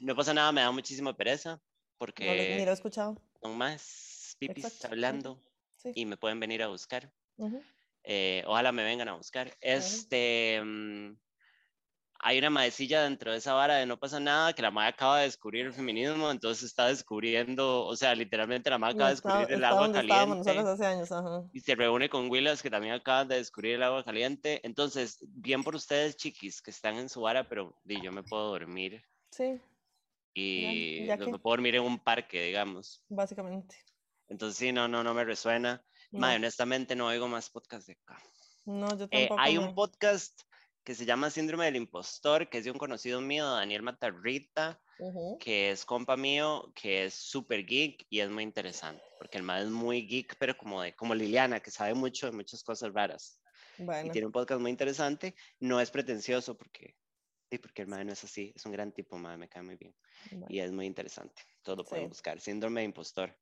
no 0.00 0.14
pasa 0.14 0.34
nada, 0.34 0.52
me 0.52 0.60
da 0.60 0.70
muchísima 0.70 1.16
pereza, 1.16 1.52
No 1.52 1.60
porque 1.98 2.56
ni 2.58 2.64
lo 2.64 2.70
he 2.70 2.74
escuchado. 2.74 3.20
Son 3.40 3.56
más 3.56 4.36
pipis 4.38 4.64
Exacto, 4.64 4.88
hablando 4.88 5.42
Sí. 5.76 5.92
y 5.94 6.06
me 6.06 6.16
pueden 6.16 6.40
venir 6.40 6.62
a 6.62 6.68
buscar. 6.68 7.12
Eh, 8.02 8.42
ojalá 8.46 8.72
me 8.72 8.82
vengan 8.84 9.08
a 9.08 9.14
buscar. 9.14 9.56
Este, 9.60 10.60
mm, 10.64 11.16
hay 12.20 12.38
una 12.38 12.50
maecilla 12.50 13.04
dentro 13.04 13.30
de 13.30 13.38
esa 13.38 13.52
vara 13.52 13.76
de 13.76 13.86
no 13.86 13.96
pasa 14.00 14.18
nada, 14.18 14.52
que 14.52 14.62
la 14.62 14.72
madre 14.72 14.88
acaba 14.90 15.18
de 15.18 15.24
descubrir 15.26 15.66
el 15.66 15.72
feminismo, 15.72 16.30
entonces 16.32 16.64
está 16.64 16.88
descubriendo, 16.88 17.84
o 17.86 17.94
sea, 17.94 18.12
literalmente 18.16 18.70
la 18.70 18.78
madre 18.78 18.94
acaba 18.94 19.10
de 19.10 19.14
Está, 19.14 19.28
descubrir 19.38 19.54
el 19.56 19.62
está 19.62 19.68
agua 19.68 19.92
caliente 19.92 20.34
nosotros 20.36 20.66
hace 20.66 20.86
años, 20.86 21.12
ajá. 21.12 21.44
y 21.52 21.60
se 21.60 21.74
reúne 21.76 22.08
con 22.08 22.28
Willas, 22.28 22.60
que 22.60 22.70
también 22.70 22.94
acaban 22.94 23.28
de 23.28 23.36
descubrir 23.36 23.74
el 23.76 23.84
agua 23.84 24.04
caliente. 24.04 24.60
Entonces, 24.64 25.18
bien 25.28 25.62
por 25.62 25.76
ustedes, 25.76 26.16
chiquis, 26.16 26.60
que 26.60 26.72
están 26.72 26.96
en 26.96 27.08
su 27.08 27.20
vara, 27.20 27.48
pero 27.48 27.78
di, 27.84 28.00
yo 28.02 28.10
me 28.10 28.24
puedo 28.24 28.48
dormir 28.48 29.00
Sí, 29.30 29.60
y 30.34 31.06
ya 31.06 31.16
no 31.16 31.24
que. 31.24 31.38
puedo 31.40 31.54
dormir 31.56 31.76
en 31.76 31.82
un 31.82 31.98
parque, 32.02 32.42
digamos. 32.42 33.04
básicamente. 33.10 33.76
Entonces, 34.28 34.58
sí, 34.58 34.72
no, 34.72 34.88
no, 34.88 35.02
no 35.02 35.14
me 35.14 35.24
resuena. 35.24 35.84
No, 36.12 36.20
Madre, 36.20 36.36
honestamente 36.36 36.96
no 36.96 37.06
oigo 37.06 37.28
más 37.28 37.50
podcasts 37.50 37.86
de 37.86 37.94
acá. 37.94 38.18
no, 38.66 38.96
yo 38.96 39.08
Eh, 39.10 39.28
tampoco. 39.30 39.40
hay 39.40 39.58
un 39.58 39.64
mae. 39.66 39.74
podcast 39.74 40.42
que 40.84 40.94
se 40.94 41.06
llama 41.06 41.30
Síndrome 41.30 41.66
del 41.66 41.76
Impostor, 41.76 42.48
que 42.48 42.58
es 42.58 42.64
de 42.64 42.70
un 42.70 42.78
conocido 42.78 43.20
mío, 43.20 43.46
Daniel 43.46 43.82
Matarrita, 43.82 44.80
Ujú, 44.98 45.38
que 45.38 45.70
es 45.70 45.84
compa 45.84 46.16
mío, 46.16 46.72
que 46.74 47.04
es 47.06 47.14
súper 47.14 47.66
geek 47.66 48.06
y 48.10 48.20
es 48.20 48.30
muy 48.30 48.44
interesante, 48.44 49.02
porque 49.18 49.38
el 49.38 49.44
man 49.44 49.62
es 49.62 49.68
muy 49.70 50.06
geek, 50.06 50.36
pero 50.38 50.56
como, 50.58 50.82
de, 50.82 50.94
como 50.96 51.14
Liliana, 51.14 51.60
que 51.60 51.70
sabe 51.70 51.94
mucho 51.94 52.26
de 52.26 52.32
muchas 52.32 52.62
cosas 52.64 52.92
raras. 52.94 53.40
Y 54.02 54.10
Bueno, 54.10 54.12
tiene 54.12 54.26
un 54.26 54.32
podcast 54.32 54.60
muy 54.60 54.70
interesante, 54.72 55.34
no 55.60 55.80
es 55.80 55.90
pretencioso, 55.90 56.56
porque, 56.56 56.96
sí, 57.50 57.58
porque 57.58 57.82
el 57.82 57.88
no 57.88 57.98
es 58.12 58.24
así, 58.24 58.52
es 58.54 58.64
un 58.66 58.72
gran 58.72 58.92
tipo, 58.92 59.16
man, 59.18 59.38
me 59.40 59.48
cae 59.48 59.62
muy 59.62 59.76
bien. 59.76 59.94
bueno. 60.30 60.46
Y 60.48 60.60
es 60.60 60.72
muy 60.72 60.86
interesante, 60.86 61.42
todo 61.62 61.76
lo 61.76 61.84
pueden 61.84 62.06
Sí. 62.06 62.08
buscar. 62.10 62.40
Síndrome 62.40 62.80
de 62.80 62.86
Impostor. 62.86 63.36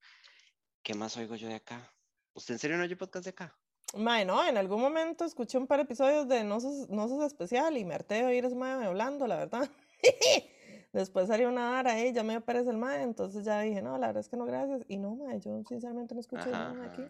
¿Qué 0.82 0.94
más 0.94 1.16
oigo 1.16 1.34
yo 1.34 1.48
de 1.48 1.56
acá? 1.56 1.92
¿Usted 2.34 2.54
en 2.54 2.58
serio 2.58 2.76
no 2.76 2.84
oye 2.84 2.96
podcast 2.96 3.24
de 3.24 3.30
acá? 3.30 3.58
Mae, 3.94 4.24
no, 4.24 4.46
en 4.46 4.56
algún 4.56 4.80
momento 4.80 5.24
escuché 5.24 5.58
un 5.58 5.66
par 5.66 5.78
de 5.78 5.84
episodios 5.84 6.28
de 6.28 6.44
No 6.44 6.60
sos, 6.60 6.88
no 6.90 7.08
sos 7.08 7.24
especial 7.24 7.76
y 7.76 7.84
me 7.84 7.94
harté 7.94 8.16
de 8.16 8.24
oír 8.24 8.44
ese 8.44 8.54
mae 8.54 8.84
hablando, 8.84 9.26
la 9.26 9.36
verdad. 9.36 9.70
Después 10.92 11.28
salió 11.28 11.48
una 11.48 11.70
vara 11.70 11.92
ahí, 11.92 12.12
ya 12.12 12.22
me 12.22 12.34
aparece 12.36 12.70
el 12.70 12.76
mae, 12.78 13.02
entonces 13.02 13.44
ya 13.44 13.60
dije, 13.60 13.82
no, 13.82 13.98
la 13.98 14.08
verdad 14.08 14.20
es 14.20 14.28
que 14.28 14.36
no, 14.36 14.44
gracias. 14.46 14.82
Y 14.88 14.98
no, 14.98 15.14
mae, 15.16 15.40
yo 15.40 15.62
sinceramente 15.64 16.14
no 16.14 16.20
escucho 16.20 16.48
Ajá, 16.50 16.72
nada 16.72 16.84
aquí. 16.84 17.02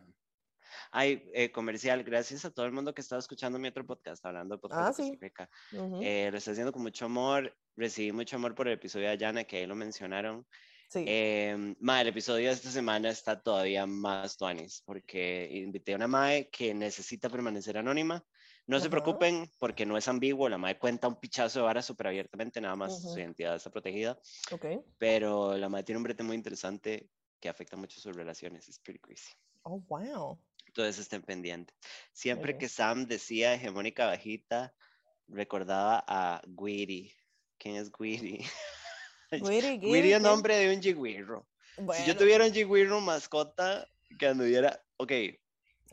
Ay, 0.91 1.23
eh, 1.35 1.51
comercial, 1.53 2.03
gracias 2.05 2.45
a 2.45 2.51
todo 2.51 2.67
el 2.67 2.73
mundo 2.73 2.95
que 2.95 3.01
está 3.01 3.19
escuchando 3.19 3.59
mi 3.59 3.69
otro 3.69 3.87
podcast, 3.87 4.25
hablando 4.27 4.55
de 4.57 4.61
podcast 4.61 4.81
Ah, 4.81 4.85
de 4.85 4.95
Costa 4.95 5.03
sí. 5.13 5.19
Rica. 5.21 5.51
Ujú, 5.73 6.01
Eh, 6.03 6.29
lo 6.31 6.39
estoy 6.39 6.53
haciendo 6.53 6.73
con 6.73 6.83
mucho 6.83 7.05
amor, 7.07 7.57
recibí 7.77 8.13
mucho 8.13 8.37
amor 8.37 8.55
por 8.55 8.69
el 8.69 8.75
episodio 8.75 9.07
de 9.07 9.13
Ayana, 9.13 9.45
que 9.45 9.59
ahí 9.59 9.67
lo 9.67 9.75
mencionaron. 9.75 10.47
Sí. 10.89 11.05
Eh, 11.09 11.75
mae, 11.81 12.03
el 12.03 12.09
episodio 12.09 12.47
de 12.49 12.55
esta 12.55 12.71
semana 12.71 13.11
está 13.11 13.41
todavía 13.43 13.87
más 13.87 14.37
tuanis, 14.37 14.83
porque 14.87 15.49
invité 15.53 15.93
a 15.93 15.97
una 15.97 16.07
mae 16.07 16.49
que 16.49 16.73
necesita 16.75 17.29
permanecer 17.29 17.77
anónima. 17.77 18.25
No 18.69 18.81
se 18.81 18.91
preocupen, 18.91 19.49
porque 19.61 19.87
no 19.87 19.97
es 19.97 20.09
ambiguo, 20.09 20.49
la 20.49 20.59
mae 20.59 20.77
cuenta 20.77 21.07
un 21.07 21.21
pichazo 21.21 21.61
de 21.61 21.65
vara 21.67 21.83
súper 21.83 22.09
abiertamente, 22.09 22.61
nada 22.61 22.75
más 22.75 23.01
su 23.01 23.17
identidad 23.17 23.55
está 23.55 23.71
protegida, 23.71 24.19
Ok. 24.51 24.67
pero 24.99 25.57
la 25.57 25.69
mae 25.69 25.85
tiene 25.85 25.99
un 25.99 26.03
brete 26.03 26.25
muy 26.25 26.35
interesante 26.35 27.09
que 27.41 27.49
afecta 27.49 27.77
mucho 27.77 28.01
sus 28.01 28.17
relaciones, 28.17 28.69
es 28.69 28.81
pretty 28.81 28.99
crazy. 28.99 29.33
Oh, 29.63 29.81
wow. 29.89 30.41
Entonces 30.77 30.99
estén 31.01 31.23
pendientes. 31.23 31.75
Siempre 32.13 32.53
bien. 32.53 32.59
que 32.59 32.69
Sam 32.69 33.07
decía 33.07 33.55
hegemónica 33.55 34.05
bajita, 34.05 34.75
recordaba 35.27 36.05
a 36.07 36.43
Guiri. 36.47 37.11
¿Quién 37.57 37.77
es 37.77 37.91
Guiri? 37.91 38.45
Guiri, 39.33 39.79
Guiri 39.79 40.13
es 40.13 40.21
nombre 40.21 40.55
de 40.57 40.75
un 40.77 40.83
jigüirro. 40.83 41.49
Si 41.77 41.81
yo 41.81 41.85
Bueno, 41.87 42.19
tuviera 42.19 42.45
un 42.45 42.53
jigüirro 42.53 43.01
mascota 43.01 43.89
que 44.19 44.27
anduviera, 44.27 44.85
ok, 44.99 45.13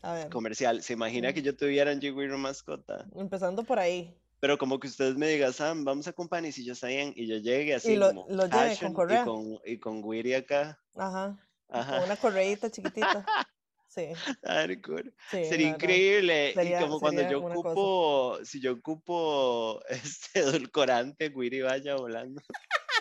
a 0.02 0.14
ver, 0.16 0.30
comercial, 0.30 0.84
¿se 0.84 0.92
imagina 0.92 1.30
Ujú. 1.30 1.36
que 1.36 1.42
yo 1.44 1.56
tuviera 1.56 1.94
un 1.94 2.02
jigüirro 2.02 2.38
mascota? 2.38 3.08
empezando 3.16 3.64
por 3.64 3.80
ahí. 3.80 4.14
Pero 4.42 4.58
como 4.58 4.82
que 4.82 4.88
ustedes 4.88 5.16
me 5.16 5.30
digan, 5.30 5.54
Sam, 5.54 5.86
vamos 5.86 6.10
a 6.10 6.12
company 6.12 6.52
si 6.52 6.66
yo 6.66 6.74
bien, 6.86 7.14
y 7.16 7.26
yo 7.26 7.38
llegue 7.38 7.74
así 7.74 7.94
Y 7.94 7.96
lo, 7.96 8.10
como 8.10 8.28
lo 8.28 8.48
lleve 8.48 8.52
con 8.52 8.68
fashion 8.68 8.92
y 8.92 8.96
correa. 8.96 9.24
con, 9.24 9.60
y 9.66 9.78
con 9.78 10.02
Guiri 10.02 10.34
acá. 10.34 10.78
Ajá. 10.98 11.38
Ajá. 11.70 11.96
Con 11.96 12.04
una 12.04 12.18
correíta 12.18 12.70
chiquitita. 12.70 13.26
Sí, 13.94 14.08
sí. 14.16 15.46
Sería 15.46 15.50
verdad. 15.50 15.76
increíble. 15.76 16.54
Sería- 16.54 16.80
y 16.80 16.84
como 16.84 17.00
cuando 17.00 17.30
yo 17.30 17.42
una 17.42 17.56
cosa. 17.56 17.70
ocupo, 17.70 18.40
si 18.46 18.60
yo 18.62 18.74
ocupo 18.74 19.82
este 19.90 20.40
edulcorante, 20.40 21.30
Guiri 21.30 21.62
vaya 21.62 21.96
volando. 21.96 22.42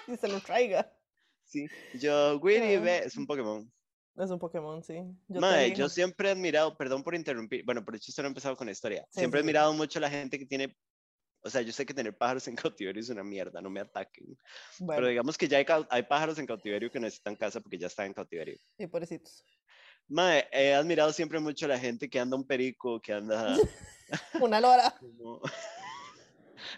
Y 0.07 0.16
se 0.16 0.28
lo 0.28 0.40
traiga. 0.40 0.93
Sí. 1.45 1.66
Yo, 1.95 2.38
Guiri, 2.40 2.74
Ah. 2.76 2.80
ve, 2.80 2.99
es 2.99 3.16
un 3.16 3.26
Pokémon. 3.26 3.70
Es 4.16 4.30
un 4.30 4.38
Pokémon, 4.38 4.82
sí. 4.84 4.95
Yo 5.28 5.40
elijo. 5.55 5.76
yo 5.78 5.88
siempre 5.88 6.28
he 6.28 6.32
admirado, 6.32 6.76
perdón 6.76 7.03
por 7.03 7.14
interrumpir, 7.14 7.64
bueno, 7.64 7.82
por 7.82 7.97
hecho 7.97 8.11
esto 8.11 8.20
no 8.20 8.28
he 8.28 8.30
empezado 8.30 8.57
con 8.57 8.66
la 8.66 8.72
historia. 8.72 9.07
Sí, 9.11 9.20
siempre 9.20 9.40
he 9.40 9.43
sí, 9.43 9.45
sí. 9.45 9.49
admirado 9.49 9.72
mucho 9.72 9.99
a 9.99 10.03
la 10.03 10.11
gente 10.11 10.38
que 10.38 10.45
tiene 10.47 10.76
O 11.45 11.51
sea, 11.51 11.61
yo 11.62 11.72
sé 11.72 11.84
que 11.84 11.93
tener 11.95 12.16
pájaros 12.16 12.47
en 12.47 12.55
cautiverio 12.55 13.01
es 13.01 13.09
una 13.09 13.24
mierda, 13.24 13.61
no 13.61 13.68
me 13.70 13.80
ataquen. 13.80 14.26
Pero 14.78 14.86
Bueno, 14.86 15.09
digamos 15.09 15.36
que 15.36 15.49
ya 15.49 15.59
hay, 15.59 15.66
hay 15.90 16.03
pájaros 16.05 16.38
en 16.38 16.47
cautiverio 16.47 16.88
que 16.90 17.01
necesitan 17.01 17.34
casa 17.34 17.61
porque 17.61 17.78
ya 17.78 17.88
están 17.88 18.07
en 18.07 18.12
cautiverio. 18.14 18.57
y 18.78 18.86
pobrecitos. 18.86 19.43
Mae, 20.09 20.46
he 20.53 20.74
admirado 20.74 21.12
siempre 21.12 21.38
mucho 21.40 21.66
a 21.66 21.68
la 21.70 21.78
gente 21.78 22.09
que 22.11 22.20
anda 22.20 22.36
un 22.36 22.44
perico, 22.44 23.00
que 23.00 23.12
anda 23.12 23.57
Una 24.40 24.61
lora. 24.61 24.94
como... 25.00 25.40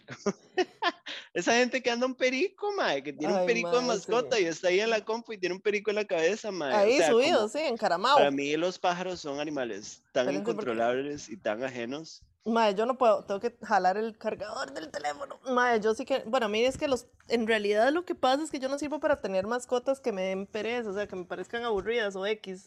Esa 1.35 1.53
gente 1.55 1.83
que 1.83 1.91
anda 1.91 2.07
un 2.07 2.15
perico, 2.15 2.73
mae, 2.73 3.03
que 3.03 3.13
tiene 3.13 3.35
Ay, 3.35 3.41
un 3.41 3.47
perico 3.47 3.73
de 3.81 3.83
mascota 3.87 4.37
sí. 4.37 4.45
y 4.45 4.47
está 4.47 4.69
ahí 4.69 4.81
en 4.81 4.91
la 4.91 5.05
compu 5.05 5.33
y 5.33 5.39
tiene 5.39 5.55
un 5.57 5.61
perico 5.61 5.91
en 5.91 5.97
la 5.97 6.05
cabeza, 6.05 6.51
mae. 6.53 6.73
O 6.73 6.77
Ahí 6.77 6.97
sea, 6.99 7.11
como- 7.11 7.23
subido, 7.23 7.49
sí, 7.49 7.59
encaramado. 7.59 8.17
Para 8.17 8.31
mí 8.31 8.57
los 8.57 8.79
pájaros 8.79 9.21
son 9.21 9.41
animales 9.41 10.03
tan 10.13 10.27
Espérense, 10.29 10.45
porque- 10.45 10.51
incontrolables 10.53 11.29
y 11.29 11.37
tan 11.37 11.65
ajenos. 11.65 12.23
Mae, 12.47 12.75
yo 12.75 12.85
no 12.87 12.97
puedo, 12.99 13.25
tengo 13.25 13.41
que 13.41 13.57
jalar 13.63 13.97
el 13.97 14.17
cargador 14.19 14.73
del 14.73 14.91
teléfono. 14.91 15.41
Mae, 15.47 15.81
yo 15.81 15.95
sí 15.95 16.05
que, 16.05 16.21
bueno, 16.27 16.47
a 16.47 16.49
mí 16.51 16.63
es 16.65 16.77
que 16.79 16.87
los, 16.89 17.07
en 17.29 17.47
realidad 17.47 17.91
lo 17.93 18.05
que 18.05 18.15
pasa 18.15 18.43
es 18.45 18.51
que 18.51 18.59
yo 18.59 18.69
no 18.69 18.79
sirvo 18.79 19.01
para 19.01 19.21
tener 19.21 19.47
mascotas 19.47 19.99
que 20.01 20.13
me 20.13 20.23
den 20.23 20.47
pereza, 20.47 20.91
o 20.91 20.95
sea, 20.95 21.07
que 21.09 21.17
me 21.17 21.25
parezcan 21.25 21.65
aburridas 21.65 22.15
o 22.17 22.27
X. 22.27 22.67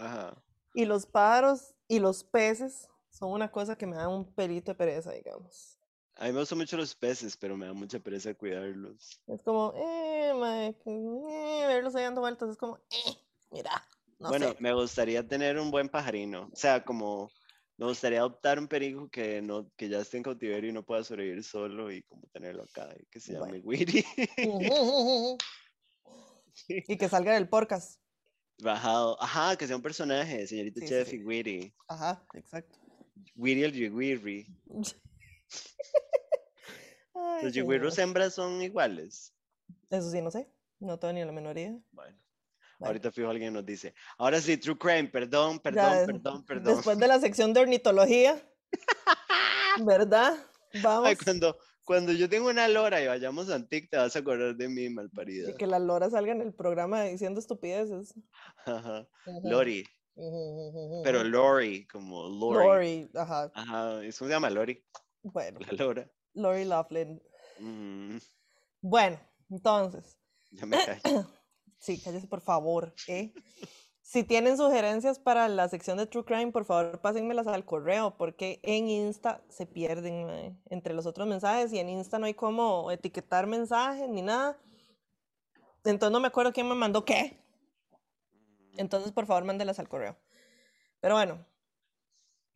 Ajá. 0.00 0.42
Y 0.74 0.84
los 0.84 1.06
pájaros 1.06 1.74
y 1.88 1.98
los 1.98 2.24
peces 2.24 2.88
son 3.10 3.32
una 3.32 3.50
cosa 3.50 3.76
que 3.76 3.86
me 3.86 3.96
dan 3.96 4.10
un 4.10 4.32
pelito 4.34 4.70
de 4.70 4.76
pereza, 4.76 5.12
digamos. 5.12 5.78
A 6.16 6.26
mí 6.26 6.32
me 6.32 6.40
gustan 6.40 6.58
mucho 6.58 6.76
los 6.76 6.94
peces, 6.94 7.36
pero 7.36 7.56
me 7.56 7.66
da 7.66 7.72
mucha 7.72 7.98
pereza 7.98 8.34
cuidarlos. 8.34 9.20
Es 9.26 9.42
como, 9.42 9.72
eh, 9.74 10.32
mae, 10.34 10.76
que, 10.84 10.90
eh, 10.90 11.66
verlos 11.66 11.94
ahí 11.94 12.04
dando 12.04 12.20
vueltas, 12.20 12.50
es 12.50 12.56
como, 12.56 12.76
eh, 12.90 13.16
mira, 13.50 13.70
no 14.18 14.28
bueno, 14.28 14.48
sé. 14.50 14.56
me 14.60 14.72
gustaría 14.74 15.26
tener 15.26 15.58
un 15.58 15.70
buen 15.70 15.88
pajarino. 15.88 16.50
O 16.52 16.56
sea, 16.56 16.84
como 16.84 17.30
me 17.78 17.86
gustaría 17.86 18.18
adoptar 18.18 18.58
un 18.58 18.68
perico 18.68 19.08
que 19.08 19.40
no, 19.40 19.70
que 19.76 19.88
ya 19.88 20.00
esté 20.00 20.18
en 20.18 20.22
cautiverio 20.22 20.68
y 20.68 20.72
no 20.74 20.84
pueda 20.84 21.02
sobrevivir 21.02 21.42
solo 21.42 21.90
y 21.90 22.02
como 22.02 22.28
tenerlo 22.28 22.64
acá, 22.64 22.94
y 23.00 23.06
que 23.06 23.18
se 23.20 23.32
llame 23.32 23.60
Bueno. 23.60 23.64
Willy. 23.64 24.04
y 26.68 26.98
que 26.98 27.08
salga 27.08 27.32
del 27.32 27.48
podcast. 27.48 27.98
Bajado. 28.62 29.20
Ajá, 29.22 29.56
que 29.56 29.66
sea 29.66 29.76
un 29.76 29.82
personaje, 29.82 30.46
señorita 30.46 30.80
Sí, 30.80 30.86
Chef 30.88 31.08
sí. 31.08 31.16
y 31.16 31.24
Willy. 31.24 31.74
Ajá, 31.88 32.22
exacto. 32.34 32.78
Willy 33.36 33.64
el 33.64 33.72
Yigwirri. 33.72 34.46
Ay, 37.14 37.44
Los 37.44 37.52
yigüirros 37.52 37.98
hembras 37.98 38.34
son 38.34 38.62
iguales. 38.62 39.34
Eso 39.90 40.10
sí, 40.10 40.22
no 40.22 40.30
sé. 40.30 40.48
No 40.78 40.98
tengo 40.98 41.12
ni 41.12 41.24
la 41.24 41.32
menor 41.32 41.58
idea. 41.58 41.76
Bueno, 41.90 42.16
ahorita 42.80 43.10
fijo 43.12 43.28
alguien 43.28 43.52
nos 43.52 43.66
dice. 43.66 43.94
Ahora 44.16 44.40
sí, 44.40 44.56
True 44.56 44.78
Crime, 44.78 45.08
perdón, 45.08 45.58
perdón, 45.58 46.06
perdón, 46.06 46.44
perdón. 46.44 46.76
Después 46.76 46.98
de 46.98 47.08
la 47.08 47.20
sección 47.20 47.52
de 47.52 47.60
ornitología, 47.60 48.40
¿verdad? 49.84 50.34
Vamos. 50.82 51.08
Ay, 51.08 51.16
cuando, 51.16 51.58
cuando 51.90 52.12
yo 52.12 52.28
tengo 52.28 52.48
una 52.48 52.68
lora 52.68 53.02
y 53.02 53.08
vayamos 53.08 53.50
a 53.50 53.56
Antic, 53.56 53.90
te 53.90 53.96
vas 53.96 54.14
a 54.14 54.20
acordar 54.20 54.54
de 54.54 54.68
mí, 54.68 54.88
malparida. 54.88 55.50
Y 55.50 55.56
que 55.56 55.66
las 55.66 55.82
loras 55.82 56.12
salgan 56.12 56.40
en 56.40 56.46
el 56.46 56.54
programa 56.54 57.02
diciendo 57.02 57.40
estupideces. 57.40 58.14
Ajá. 58.64 59.08
Lori, 59.42 59.84
pero. 61.02 61.24
Lori, 61.24 61.88
como 61.88 62.28
Lori. 62.28 62.64
Lori, 62.64 63.10
ajá. 63.12 63.50
Ajá, 63.56 64.04
¿eso 64.04 64.24
se 64.24 64.30
llama 64.30 64.50
Lori? 64.50 64.86
Bueno, 65.24 65.58
La 65.68 65.84
lora. 65.84 66.08
Lori 66.34 66.64
Laughlin. 66.64 67.20
Mm, 67.58 68.18
Bueno, 68.82 69.18
entonces, 69.50 70.16
ya 70.52 70.66
me 70.66 70.76
callo. 70.76 71.26
sí, 71.80 72.00
cállese 72.00 72.28
por 72.28 72.40
favor, 72.40 72.94
¿eh? 73.08 73.32
Si 74.02 74.24
tienen 74.24 74.56
sugerencias 74.56 75.18
para 75.18 75.48
la 75.48 75.68
sección 75.68 75.98
de 75.98 76.06
True 76.06 76.24
Crime, 76.24 76.52
por 76.52 76.64
favor, 76.64 77.00
pásenmelas 77.00 77.46
al 77.46 77.64
correo, 77.64 78.16
porque 78.16 78.58
en 78.62 78.88
Insta 78.88 79.42
se 79.48 79.66
pierden 79.66 80.26
mae, 80.26 80.56
entre 80.66 80.94
los 80.94 81.06
otros 81.06 81.28
mensajes 81.28 81.72
y 81.72 81.78
en 81.78 81.88
Insta 81.90 82.18
no 82.18 82.26
hay 82.26 82.34
como 82.34 82.90
etiquetar 82.90 83.46
mensajes 83.46 84.08
ni 84.08 84.22
nada. 84.22 84.58
Entonces 85.84 86.12
no 86.12 86.20
me 86.20 86.28
acuerdo 86.28 86.52
quién 86.52 86.68
me 86.68 86.74
mandó 86.74 87.04
qué. 87.04 87.38
Entonces, 88.76 89.12
por 89.12 89.26
favor, 89.26 89.44
mándelas 89.44 89.78
al 89.78 89.88
correo. 89.88 90.16
Pero 91.00 91.14
bueno, 91.14 91.44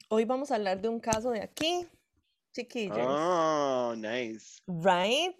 hoy 0.09 0.24
vamos 0.24 0.51
a 0.51 0.57
hablar 0.57 0.80
de 0.80 0.88
un 0.88 1.01
caso 1.01 1.30
de 1.30 1.42
aquí, 1.42 1.86
chiquillos. 2.53 2.99
Oh, 2.99 3.95
nice. 3.97 4.61
Right? 4.66 5.36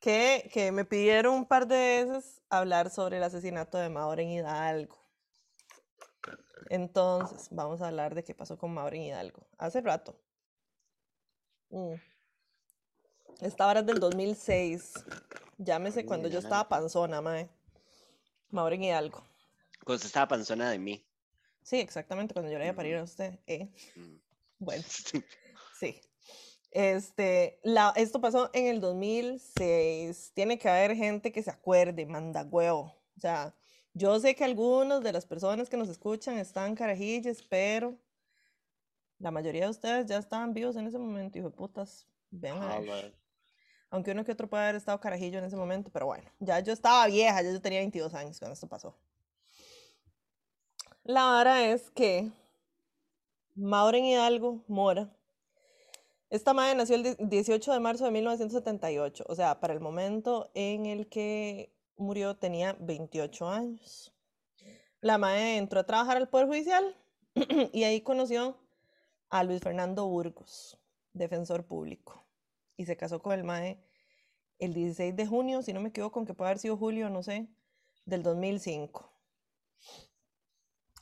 Que, 0.00 0.50
que 0.52 0.72
me 0.72 0.84
pidieron 0.84 1.34
un 1.34 1.46
par 1.46 1.66
de 1.66 2.04
veces 2.04 2.42
hablar 2.48 2.90
sobre 2.90 3.18
el 3.18 3.22
asesinato 3.22 3.78
de 3.78 3.88
Maureen 3.88 4.30
Hidalgo. 4.30 5.01
Entonces, 6.68 7.48
vamos 7.50 7.82
a 7.82 7.88
hablar 7.88 8.14
de 8.14 8.24
qué 8.24 8.34
pasó 8.34 8.56
con 8.56 8.72
Maureen 8.72 9.02
Hidalgo. 9.02 9.46
Hace 9.58 9.80
rato. 9.80 10.18
Mm. 11.70 11.94
Esta 13.40 13.66
hora 13.66 13.80
es 13.80 13.86
del 13.86 13.98
2006. 13.98 14.94
Llámese 15.58 16.06
cuando 16.06 16.28
yo 16.28 16.38
estaba 16.38 16.68
panzona, 16.68 17.20
mae. 17.20 17.48
Maureen 18.50 18.84
Hidalgo. 18.84 19.24
Cuando 19.84 19.96
usted 19.96 20.06
estaba 20.06 20.28
panzona 20.28 20.70
de 20.70 20.78
mí. 20.78 21.04
Sí, 21.62 21.78
exactamente, 21.78 22.34
cuando 22.34 22.50
yo 22.50 22.58
le 22.58 22.64
iba 22.64 22.72
a 22.72 22.76
parir 22.76 22.96
a 22.96 23.02
usted. 23.02 23.38
¿eh? 23.46 23.68
Mm. 23.96 24.16
Bueno. 24.58 24.84
Sí. 25.78 26.00
Este, 26.70 27.58
la, 27.64 27.92
esto 27.96 28.20
pasó 28.20 28.48
en 28.52 28.66
el 28.66 28.80
2006. 28.80 30.30
Tiene 30.32 30.60
que 30.60 30.68
haber 30.68 30.94
gente 30.94 31.32
que 31.32 31.42
se 31.42 31.50
acuerde, 31.50 32.06
manda 32.06 32.44
huevo. 32.44 32.94
O 33.16 33.20
sea, 33.20 33.52
yo 33.94 34.18
sé 34.20 34.34
que 34.34 34.44
algunas 34.44 35.02
de 35.02 35.12
las 35.12 35.26
personas 35.26 35.68
que 35.68 35.76
nos 35.76 35.88
escuchan 35.88 36.38
están 36.38 36.74
carajillas, 36.74 37.42
pero 37.48 37.96
la 39.18 39.30
mayoría 39.30 39.64
de 39.64 39.70
ustedes 39.70 40.06
ya 40.06 40.18
estaban 40.18 40.52
vivos 40.54 40.76
en 40.76 40.86
ese 40.86 40.98
momento, 40.98 41.38
hijo 41.38 41.50
de 41.50 41.56
putas. 41.56 42.06
Vean 42.30 42.62
a 42.62 42.78
ver. 42.78 42.88
Jala. 42.88 43.14
Aunque 43.90 44.12
uno 44.12 44.24
que 44.24 44.32
otro 44.32 44.48
puede 44.48 44.62
haber 44.62 44.76
estado 44.76 44.98
carajillo 45.00 45.38
en 45.38 45.44
ese 45.44 45.56
momento, 45.56 45.90
pero 45.92 46.06
bueno, 46.06 46.24
ya 46.40 46.58
yo 46.60 46.72
estaba 46.72 47.06
vieja, 47.06 47.42
ya 47.42 47.52
yo 47.52 47.60
tenía 47.60 47.80
22 47.80 48.14
años 48.14 48.38
cuando 48.38 48.54
esto 48.54 48.66
pasó. 48.66 48.96
La 51.04 51.24
vara 51.24 51.66
es 51.66 51.90
que 51.90 52.30
Maureen 53.54 54.04
Hidalgo 54.06 54.64
Mora, 54.66 55.14
esta 56.30 56.54
madre 56.54 56.74
nació 56.74 56.96
el 56.96 57.02
die- 57.02 57.16
18 57.18 57.72
de 57.72 57.80
marzo 57.80 58.04
de 58.06 58.12
1978, 58.12 59.24
o 59.28 59.34
sea, 59.34 59.60
para 59.60 59.74
el 59.74 59.80
momento 59.80 60.50
en 60.54 60.86
el 60.86 61.06
que 61.08 61.70
murió 62.02 62.36
tenía 62.36 62.76
28 62.80 63.48
años. 63.48 64.12
La 65.00 65.18
madre 65.18 65.56
entró 65.56 65.80
a 65.80 65.86
trabajar 65.86 66.16
al 66.16 66.28
Poder 66.28 66.46
Judicial 66.46 66.96
y 67.72 67.84
ahí 67.84 68.02
conoció 68.02 68.56
a 69.30 69.44
Luis 69.44 69.60
Fernando 69.60 70.06
Burgos, 70.06 70.78
defensor 71.12 71.66
público, 71.66 72.26
y 72.76 72.84
se 72.84 72.96
casó 72.96 73.22
con 73.22 73.32
el 73.32 73.44
mae 73.44 73.82
el 74.58 74.74
16 74.74 75.16
de 75.16 75.26
junio, 75.26 75.62
si 75.62 75.72
no 75.72 75.80
me 75.80 75.88
equivoco, 75.88 76.24
que 76.24 76.34
puede 76.34 76.50
haber 76.50 76.58
sido 76.58 76.76
julio, 76.76 77.10
no 77.10 77.22
sé, 77.22 77.48
del 78.04 78.22
2005. 78.22 79.12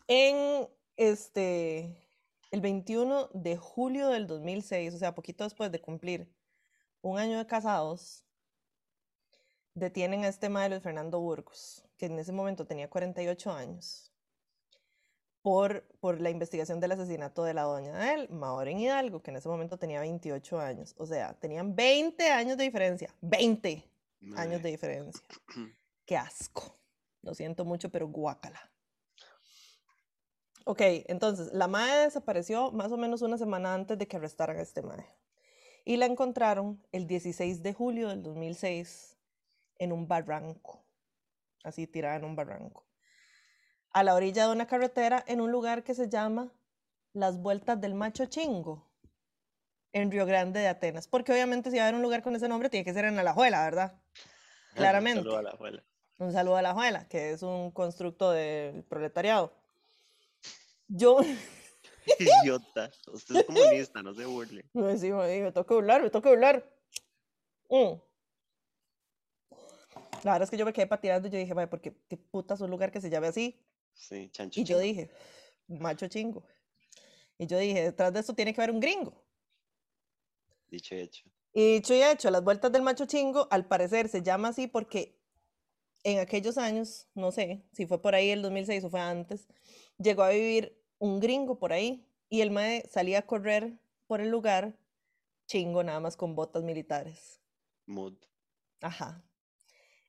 En 0.06 0.68
este, 0.96 2.08
el 2.50 2.60
21 2.60 3.28
de 3.34 3.56
julio 3.56 4.08
del 4.08 4.26
2006, 4.26 4.94
o 4.94 4.98
sea, 4.98 5.14
poquito 5.14 5.44
después 5.44 5.70
de 5.70 5.80
cumplir 5.80 6.32
un 7.02 7.18
año 7.18 7.38
de 7.38 7.46
casados, 7.46 8.24
detienen 9.74 10.24
a 10.24 10.28
este 10.28 10.48
mae 10.48 10.68
Luis 10.68 10.82
Fernando 10.82 11.20
Burgos, 11.20 11.84
que 11.96 12.06
en 12.06 12.18
ese 12.18 12.32
momento 12.32 12.66
tenía 12.66 12.88
48 12.88 13.52
años, 13.52 14.10
por, 15.42 15.84
por 16.00 16.20
la 16.20 16.30
investigación 16.30 16.80
del 16.80 16.92
asesinato 16.92 17.44
de 17.44 17.54
la 17.54 17.62
doña 17.62 17.96
de 17.96 18.14
él, 18.14 18.28
Maureen 18.30 18.78
Hidalgo, 18.78 19.22
que 19.22 19.30
en 19.30 19.38
ese 19.38 19.48
momento 19.48 19.78
tenía 19.78 20.00
28 20.00 20.60
años. 20.60 20.94
O 20.98 21.06
sea, 21.06 21.34
tenían 21.34 21.74
20 21.74 22.30
años 22.30 22.56
de 22.58 22.64
diferencia. 22.64 23.14
20 23.22 23.84
años 24.36 24.62
de 24.62 24.70
diferencia. 24.70 25.22
Qué 26.04 26.16
asco. 26.16 26.78
Lo 27.22 27.34
siento 27.34 27.64
mucho, 27.64 27.90
pero 27.90 28.08
guácala. 28.08 28.70
Ok, 30.64 30.80
entonces, 31.06 31.52
la 31.52 31.68
madre 31.68 32.04
desapareció 32.04 32.70
más 32.70 32.92
o 32.92 32.98
menos 32.98 33.22
una 33.22 33.38
semana 33.38 33.74
antes 33.74 33.98
de 33.98 34.06
que 34.06 34.16
arrestaran 34.16 34.58
a 34.58 34.62
este 34.62 34.82
madre. 34.82 35.06
Y 35.84 35.96
la 35.96 36.06
encontraron 36.06 36.84
el 36.92 37.06
16 37.06 37.62
de 37.62 37.72
julio 37.72 38.10
del 38.10 38.22
2006 38.22 39.09
en 39.80 39.90
un 39.90 40.06
barranco. 40.06 40.84
Así 41.64 41.88
tirada 41.88 42.14
en 42.14 42.24
un 42.24 42.36
barranco. 42.36 42.86
A 43.90 44.04
la 44.04 44.14
orilla 44.14 44.46
de 44.46 44.52
una 44.52 44.68
carretera 44.68 45.24
en 45.26 45.40
un 45.40 45.50
lugar 45.50 45.82
que 45.82 45.94
se 45.94 46.08
llama 46.08 46.52
Las 47.12 47.38
Vueltas 47.38 47.80
del 47.80 47.94
Macho 47.94 48.26
Chingo, 48.26 48.88
en 49.92 50.12
Río 50.12 50.26
Grande 50.26 50.60
de 50.60 50.68
Atenas. 50.68 51.08
Porque 51.08 51.32
obviamente 51.32 51.70
si 51.70 51.76
va 51.76 51.82
a 51.82 51.86
haber 51.88 51.96
un 51.96 52.02
lugar 52.02 52.22
con 52.22 52.36
ese 52.36 52.48
nombre, 52.48 52.70
tiene 52.70 52.84
que 52.84 52.94
ser 52.94 53.06
en 53.06 53.18
Alajuela, 53.18 53.64
¿verdad? 53.64 54.00
Claramente. 54.74 55.22
Saludo 55.22 55.38
a 55.38 55.42
la 55.42 55.50
abuela. 55.50 55.84
Un 56.18 56.32
saludo 56.32 56.56
a 56.56 56.62
la 56.62 56.74
Juela, 56.74 57.08
que 57.08 57.30
es 57.30 57.42
un 57.42 57.70
constructo 57.70 58.30
del 58.30 58.84
proletariado. 58.84 59.54
Yo, 60.86 61.18
Idiota. 62.18 62.90
Usted 63.12 63.36
es 63.36 63.44
comunista, 63.44 64.02
no 64.02 64.14
se 64.14 64.26
burle. 64.26 64.64
me, 64.74 64.98
sí, 64.98 65.10
me 65.10 65.52
toca 65.52 65.74
burlar, 65.74 66.02
me 66.02 66.10
toca 66.10 66.28
burlar. 66.28 66.64
Mm. 67.68 67.94
La 70.24 70.32
verdad 70.32 70.42
es 70.44 70.50
que 70.50 70.56
yo 70.56 70.64
me 70.64 70.72
quedé 70.72 70.86
pateando 70.86 71.28
y 71.28 71.30
yo 71.30 71.38
dije, 71.38 71.54
vaya, 71.54 71.70
¿por 71.70 71.80
qué, 71.80 71.96
qué 72.08 72.16
putas 72.16 72.60
un 72.60 72.70
lugar 72.70 72.90
que 72.90 73.00
se 73.00 73.10
llame 73.10 73.28
así? 73.28 73.60
Sí, 73.94 74.30
chancho. 74.30 74.60
Y 74.60 74.64
yo 74.64 74.78
dije, 74.78 75.10
macho 75.68 76.08
chingo. 76.08 76.46
Y 77.38 77.46
yo 77.46 77.58
dije, 77.58 77.82
detrás 77.82 78.12
de 78.12 78.20
esto 78.20 78.34
tiene 78.34 78.52
que 78.52 78.60
haber 78.60 78.74
un 78.74 78.80
gringo. 78.80 79.24
Dicho 80.68 80.94
y 80.94 81.00
hecho. 81.00 81.24
Y 81.52 81.74
dicho 81.74 81.94
y 81.94 82.02
hecho, 82.02 82.30
las 82.30 82.44
vueltas 82.44 82.70
del 82.70 82.82
macho 82.82 83.06
chingo, 83.06 83.48
al 83.50 83.66
parecer 83.66 84.08
se 84.08 84.22
llama 84.22 84.48
así 84.48 84.68
porque 84.68 85.18
en 86.04 86.18
aquellos 86.18 86.58
años, 86.58 87.08
no 87.14 87.32
sé 87.32 87.64
si 87.72 87.86
fue 87.86 88.00
por 88.00 88.14
ahí 88.14 88.30
el 88.30 88.42
2006 88.42 88.84
o 88.84 88.90
fue 88.90 89.00
antes, 89.00 89.48
llegó 89.98 90.22
a 90.22 90.30
vivir 90.30 90.80
un 90.98 91.18
gringo 91.18 91.58
por 91.58 91.72
ahí 91.72 92.06
y 92.28 92.42
el 92.42 92.50
mae 92.50 92.88
salía 92.88 93.20
a 93.20 93.26
correr 93.26 93.78
por 94.06 94.20
el 94.20 94.28
lugar 94.28 94.78
chingo 95.46 95.82
nada 95.82 95.98
más 96.00 96.16
con 96.16 96.34
botas 96.36 96.62
militares. 96.62 97.40
Mood. 97.86 98.14
Ajá. 98.80 99.24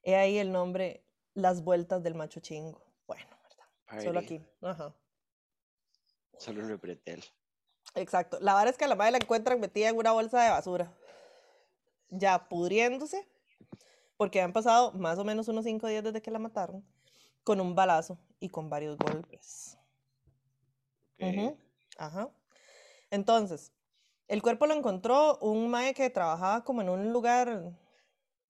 He 0.04 0.16
ahí 0.16 0.38
el 0.38 0.52
nombre, 0.52 1.04
las 1.34 1.64
vueltas 1.64 2.04
del 2.04 2.16
macho 2.16 2.40
chingo. 2.40 2.82
Bueno, 3.08 3.30
¿verdad? 3.44 4.04
Solo 4.04 4.20
aquí. 4.20 4.42
Ajá. 4.62 4.94
Solo 6.38 6.64
un 6.64 6.70
repretel. 6.70 7.24
Exacto. 7.96 8.40
La 8.40 8.56
verdad 8.56 8.72
es 8.72 8.78
que 8.78 8.86
a 8.86 8.88
la 8.88 8.96
madre 8.96 9.12
la 9.12 9.18
encuentran 9.18 9.60
metida 9.60 9.90
en 9.90 9.98
una 9.98 10.12
bolsa 10.12 10.42
de 10.44 10.50
basura. 10.50 10.92
Ya 12.10 12.50
pudriéndose, 12.50 13.28
porque 14.18 14.42
han 14.42 14.54
pasado 14.54 14.92
más 14.94 15.20
o 15.20 15.24
menos 15.24 15.48
unos 15.48 15.66
cinco 15.66 15.88
días 15.88 16.04
desde 16.04 16.22
que 16.22 16.32
la 16.32 16.40
mataron, 16.40 16.86
con 17.44 17.62
un 17.62 17.76
balazo 17.76 18.18
y 18.40 18.50
con 18.50 18.70
varios 18.70 18.98
golpes. 18.98 19.78
Ok. 21.20 21.28
Ujú, 21.28 21.58
Ajá. 21.98 22.30
Entonces, 23.12 23.72
el 24.28 24.42
cuerpo 24.42 24.66
lo 24.66 24.74
encontró 24.74 25.38
un 25.40 25.70
mae 25.70 25.94
que 25.94 26.10
trabajaba 26.10 26.64
como 26.64 26.82
en 26.82 26.90
un 26.90 27.12
lugar 27.12 27.78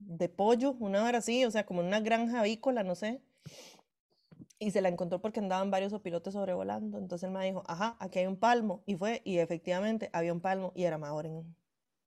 de 0.07 0.29
pollo, 0.29 0.75
una 0.79 1.03
hora 1.03 1.19
así, 1.19 1.45
o 1.45 1.51
sea, 1.51 1.65
como 1.65 1.81
en 1.81 1.87
una 1.87 1.99
granja 1.99 2.39
avícola, 2.39 2.83
no 2.83 2.95
sé. 2.95 3.21
Y 4.59 4.71
se 4.71 4.81
la 4.81 4.89
encontró 4.89 5.21
porque 5.21 5.39
andaban 5.39 5.71
varios 5.71 5.93
opilotes 5.93 6.33
sobrevolando. 6.33 6.97
Entonces 6.99 7.27
el 7.27 7.31
mae 7.31 7.47
dijo, 7.47 7.63
ajá, 7.67 7.97
aquí 7.99 8.19
hay 8.19 8.27
un 8.27 8.37
palmo. 8.37 8.83
Y 8.85 8.95
fue, 8.95 9.21
y 9.25 9.39
efectivamente 9.39 10.09
había 10.13 10.33
un 10.33 10.41
palmo 10.41 10.71
y 10.75 10.83
era 10.83 10.97
Maoren. 10.97 11.55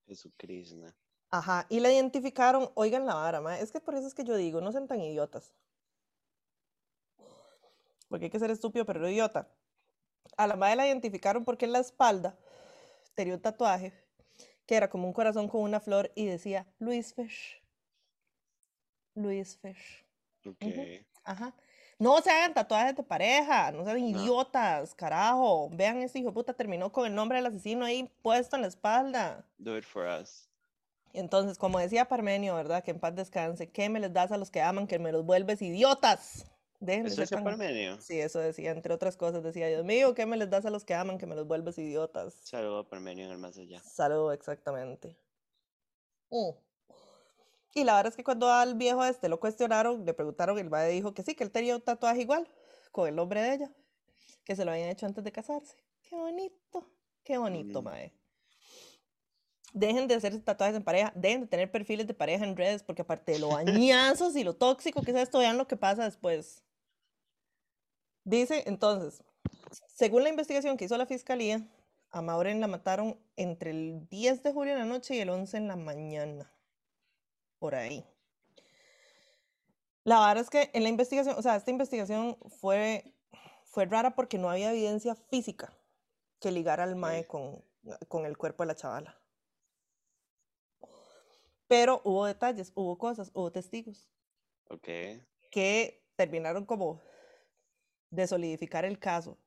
Jesucristo. 0.07 0.86
Ajá, 1.30 1.66
y 1.68 1.80
la 1.80 1.92
identificaron, 1.92 2.70
oigan 2.74 3.07
la 3.07 3.14
vara, 3.14 3.59
es 3.59 3.72
que 3.72 3.80
por 3.80 3.97
eso 3.97 4.07
es 4.07 4.14
que 4.14 4.22
yo 4.22 4.36
digo, 4.36 4.61
no 4.61 4.70
sean 4.70 4.86
tan 4.86 5.01
idiotas. 5.01 5.53
Porque 8.09 8.26
hay 8.26 8.30
que 8.30 8.38
ser 8.38 8.53
estúpido, 8.53 8.86
pero 8.86 9.01
no 9.01 9.09
idiota. 9.09 9.49
A 10.36 10.47
la 10.47 10.55
madre 10.55 10.76
la 10.76 10.86
identificaron 10.86 11.45
porque 11.45 11.64
en 11.64 11.72
la 11.72 11.80
espalda 11.80 12.38
tenía 13.14 13.34
un 13.34 13.40
tatuaje 13.40 13.92
que 14.66 14.76
era 14.76 14.88
como 14.88 15.07
un 15.07 15.12
corazón 15.12 15.49
con 15.49 15.62
una 15.62 15.80
flor 15.80 16.12
y 16.14 16.26
decía 16.26 16.66
Luis 16.78 17.14
Fish. 17.14 17.64
Luis 19.15 19.57
Fish. 19.59 20.05
Ok. 20.47 20.65
Ajá. 21.25 21.55
No 21.99 22.21
se 22.21 22.31
hagan 22.31 22.53
tatuajes 22.55 22.97
de 22.97 23.03
pareja, 23.03 23.71
no 23.71 23.85
sean 23.85 23.99
idiotas, 23.99 24.95
carajo. 24.95 25.71
Vean, 25.73 25.99
ese 26.03 26.19
hijo 26.19 26.29
de 26.29 26.35
puta 26.35 26.53
terminó 26.53 26.91
con 26.91 27.07
el 27.07 27.15
nombre 27.15 27.39
del 27.39 27.47
asesino 27.47 27.85
ahí 27.85 28.11
puesto 28.23 28.57
en 28.57 28.62
la 28.62 28.69
espalda. 28.69 29.47
Do 29.59 29.79
it 29.79 29.85
for 29.85 30.07
us. 30.07 30.49
Entonces, 31.12 31.57
como 31.57 31.79
decía 31.79 32.07
Parmenio, 32.07 32.57
¿verdad? 32.57 32.83
Que 32.83 32.91
en 32.91 32.99
paz 32.99 33.15
descanse. 33.15 33.71
¿Qué 33.71 33.89
me 33.89 34.01
les 34.01 34.12
das 34.12 34.33
a 34.33 34.37
los 34.37 34.51
que 34.51 34.61
aman 34.61 34.89
que 34.89 34.99
me 34.99 35.12
los 35.12 35.25
vuelves 35.25 35.62
idiotas? 35.62 36.51
Dejen 36.81 37.05
de 37.05 37.11
¿Eso 37.11 37.27
tan- 37.27 37.45
Parmenio? 37.45 38.01
Sí, 38.01 38.21
eso 38.21 38.41
decía, 38.41 38.73
entre 38.73 38.93
otras 38.93 39.17
cosas, 39.17 39.45
decía, 39.45 39.69
Dios 39.69 39.85
mío, 39.85 40.15
¿qué 40.15 40.27
me 40.27 40.37
les 40.37 40.51
das 40.51 40.67
a 40.67 40.71
los 40.71 40.85
que 40.85 40.93
aman 40.95 41.17
que 41.19 41.27
me 41.27 41.37
los 41.37 41.47
vuelves 41.47 41.79
idiotas? 41.79 42.35
Saludo 42.43 42.81
a 42.81 42.89
Parmenio 42.89 43.27
en 43.27 43.31
el 43.31 43.39
más 43.39 43.57
allá. 43.57 43.81
Salud, 43.81 44.33
exactamente. 44.33 45.17
Mm. 46.31 46.51
Y 47.75 47.83
la 47.85 47.97
verdad 47.97 48.12
es 48.12 48.16
que 48.16 48.22
cuando 48.25 48.51
al 48.51 48.75
viejo 48.75 49.05
este 49.05 49.29
lo 49.29 49.41
cuestionaron, 49.41 50.05
le 50.05 50.14
preguntaron, 50.14 50.59
el 50.59 50.70
padre 50.70 50.91
dijo 50.91 51.12
que 51.12 51.25
sí, 51.25 51.35
que 51.35 51.43
él 51.43 51.51
tenía 51.51 51.75
un 51.75 51.83
tatuaje 51.83 52.20
igual, 52.20 52.49
con 52.93 53.09
el 53.09 53.16
nombre 53.16 53.43
de 53.43 53.55
ella, 53.55 53.70
que 54.45 54.55
se 54.55 54.64
lo 54.64 54.70
habían 54.70 54.89
hecho 54.91 55.07
antes 55.07 55.25
de 55.25 55.33
casarse. 55.33 55.77
Qué 56.09 56.14
bonito, 56.14 56.89
qué 57.25 57.37
bonito, 57.37 57.83
Mm. 57.83 57.85
mae. 57.85 58.12
Dejen 59.72 60.07
de 60.07 60.14
hacer 60.14 60.41
tatuajes 60.41 60.77
en 60.77 60.85
pareja, 60.85 61.12
dejen 61.16 61.41
de 61.43 61.47
tener 61.49 61.68
perfiles 61.68 62.07
de 62.07 62.14
pareja 62.14 62.45
en 62.45 62.57
redes, 62.57 62.85
porque 62.85 63.03
aparte 63.03 63.33
de 63.33 63.41
lo 63.41 63.49
bañazos 63.49 64.37
y 64.37 64.45
lo 64.45 64.55
tóxico 64.55 65.03
que 65.03 65.11
es 65.11 65.16
esto, 65.16 65.41
vean 65.41 65.59
lo 65.59 65.66
que 65.66 65.77
pasa 65.77 66.05
después. 66.05 66.62
Dice, 68.22 68.62
entonces, 68.66 69.25
según 69.93 70.22
la 70.22 70.29
investigación 70.29 70.77
que 70.77 70.85
hizo 70.85 70.97
la 70.97 71.07
fiscalía, 71.07 71.66
a 72.11 72.22
Maureen 72.22 72.61
la 72.61 72.68
mataron 72.68 73.18
entre 73.37 73.72
el 73.72 74.09
10 74.09 74.45
de 74.45 74.53
julio 74.53 74.75
en 74.75 74.79
la 74.79 74.85
noche 74.85 75.16
y 75.16 75.18
el 75.18 75.29
11 75.31 75.57
en 75.57 75.66
la 75.66 75.75
mañana. 75.75 76.54
Por 77.65 77.75
ahí. 77.75 78.05
La 80.03 80.21
verdad 80.21 80.45
es 80.45 80.51
que 80.51 80.71
en 80.75 80.83
la 80.83 80.91
investigación, 80.91 81.35
o 81.39 81.41
sea, 81.41 81.57
esta 81.57 81.71
investigación 81.71 82.37
fue, 82.61 83.15
fue 83.65 83.87
rara 83.87 84.15
porque 84.15 84.37
no 84.37 84.51
había 84.51 84.71
evidencia 84.71 85.15
física 85.15 85.73
que 86.41 86.53
ligara 86.53 86.85
al 86.85 86.95
mae 86.95 87.27
con, 87.27 87.65
con 88.09 88.27
el 88.27 88.37
cuerpo 88.37 88.65
de 88.65 88.67
la 88.67 88.75
chavala. 88.75 89.19
Pero 91.67 92.03
hubo 92.05 92.27
detalles, 92.27 92.71
hubo 92.75 92.99
cosas, 92.99 93.31
hubo 93.33 93.51
testigos 93.51 94.11
Ok. 94.69 94.87
que 95.51 96.07
terminaron 96.17 96.67
como 96.67 97.01
de 98.11 98.27
solidificar 98.27 98.85
el 98.85 98.99
caso. 98.99 99.39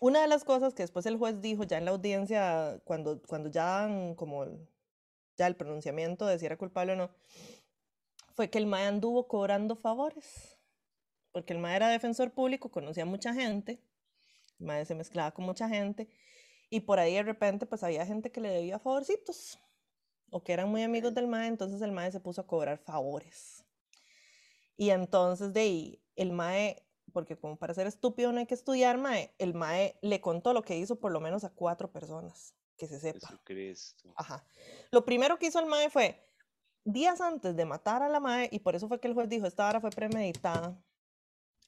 Una 0.00 0.22
de 0.22 0.26
las 0.26 0.42
cosas 0.42 0.74
que 0.74 0.82
después 0.82 1.06
el 1.06 1.18
juez 1.18 1.40
dijo 1.40 1.62
ya 1.62 1.78
en 1.78 1.84
la 1.84 1.92
audiencia, 1.92 2.80
cuando, 2.82 3.22
cuando 3.22 3.48
ya 3.48 3.64
dan 3.82 4.16
como 4.16 4.42
el- 4.42 4.68
ya 5.36 5.46
el 5.46 5.56
pronunciamiento 5.56 6.26
de 6.26 6.38
si 6.38 6.44
era 6.44 6.58
culpable 6.58 6.92
o 6.92 6.96
no, 6.96 7.10
fue 8.40 8.48
que 8.48 8.56
el 8.56 8.64
MAE 8.64 8.86
anduvo 8.86 9.28
cobrando 9.28 9.76
favores. 9.76 10.56
Porque 11.30 11.52
el 11.52 11.58
MAE 11.58 11.76
era 11.76 11.88
defensor 11.90 12.32
público, 12.32 12.70
conocía 12.70 13.02
a 13.02 13.06
mucha 13.06 13.34
gente, 13.34 13.84
el 14.58 14.64
MAE 14.64 14.86
se 14.86 14.94
mezclaba 14.94 15.32
con 15.32 15.44
mucha 15.44 15.68
gente, 15.68 16.08
y 16.70 16.80
por 16.80 16.98
ahí 16.98 17.12
de 17.12 17.22
repente 17.22 17.66
pues 17.66 17.82
había 17.82 18.06
gente 18.06 18.32
que 18.32 18.40
le 18.40 18.48
debía 18.48 18.78
favorcitos, 18.78 19.58
o 20.30 20.42
que 20.42 20.54
eran 20.54 20.70
muy 20.70 20.82
amigos 20.82 21.12
del 21.12 21.26
MAE, 21.26 21.48
entonces 21.48 21.82
el 21.82 21.92
MAE 21.92 22.12
se 22.12 22.20
puso 22.20 22.40
a 22.40 22.46
cobrar 22.46 22.78
favores. 22.78 23.62
Y 24.78 24.88
entonces 24.88 25.52
de 25.52 25.60
ahí, 25.60 26.02
el 26.16 26.32
MAE, 26.32 26.82
porque 27.12 27.36
como 27.36 27.58
para 27.58 27.74
ser 27.74 27.86
estúpido 27.88 28.32
no 28.32 28.38
hay 28.38 28.46
que 28.46 28.54
estudiar, 28.54 28.96
MAE, 28.96 29.34
el 29.36 29.52
MAE 29.52 29.98
le 30.00 30.22
contó 30.22 30.54
lo 30.54 30.62
que 30.62 30.78
hizo 30.78 30.98
por 30.98 31.12
lo 31.12 31.20
menos 31.20 31.44
a 31.44 31.50
cuatro 31.50 31.92
personas, 31.92 32.54
que 32.78 32.86
se 32.86 33.00
sepa. 33.00 33.28
Jesucristo. 33.28 34.14
Ajá. 34.16 34.46
Lo 34.92 35.04
primero 35.04 35.38
que 35.38 35.48
hizo 35.48 35.60
el 35.60 35.66
MAE 35.66 35.90
fue, 35.90 36.29
días 36.84 37.20
antes 37.20 37.56
de 37.56 37.64
matar 37.64 38.02
a 38.02 38.08
la 38.08 38.20
MAE, 38.20 38.48
y 38.52 38.60
por 38.60 38.74
eso 38.74 38.88
fue 38.88 39.00
que 39.00 39.08
el 39.08 39.14
juez 39.14 39.28
dijo, 39.28 39.46
esta 39.46 39.68
hora 39.68 39.80
fue 39.80 39.90
premeditada, 39.90 40.78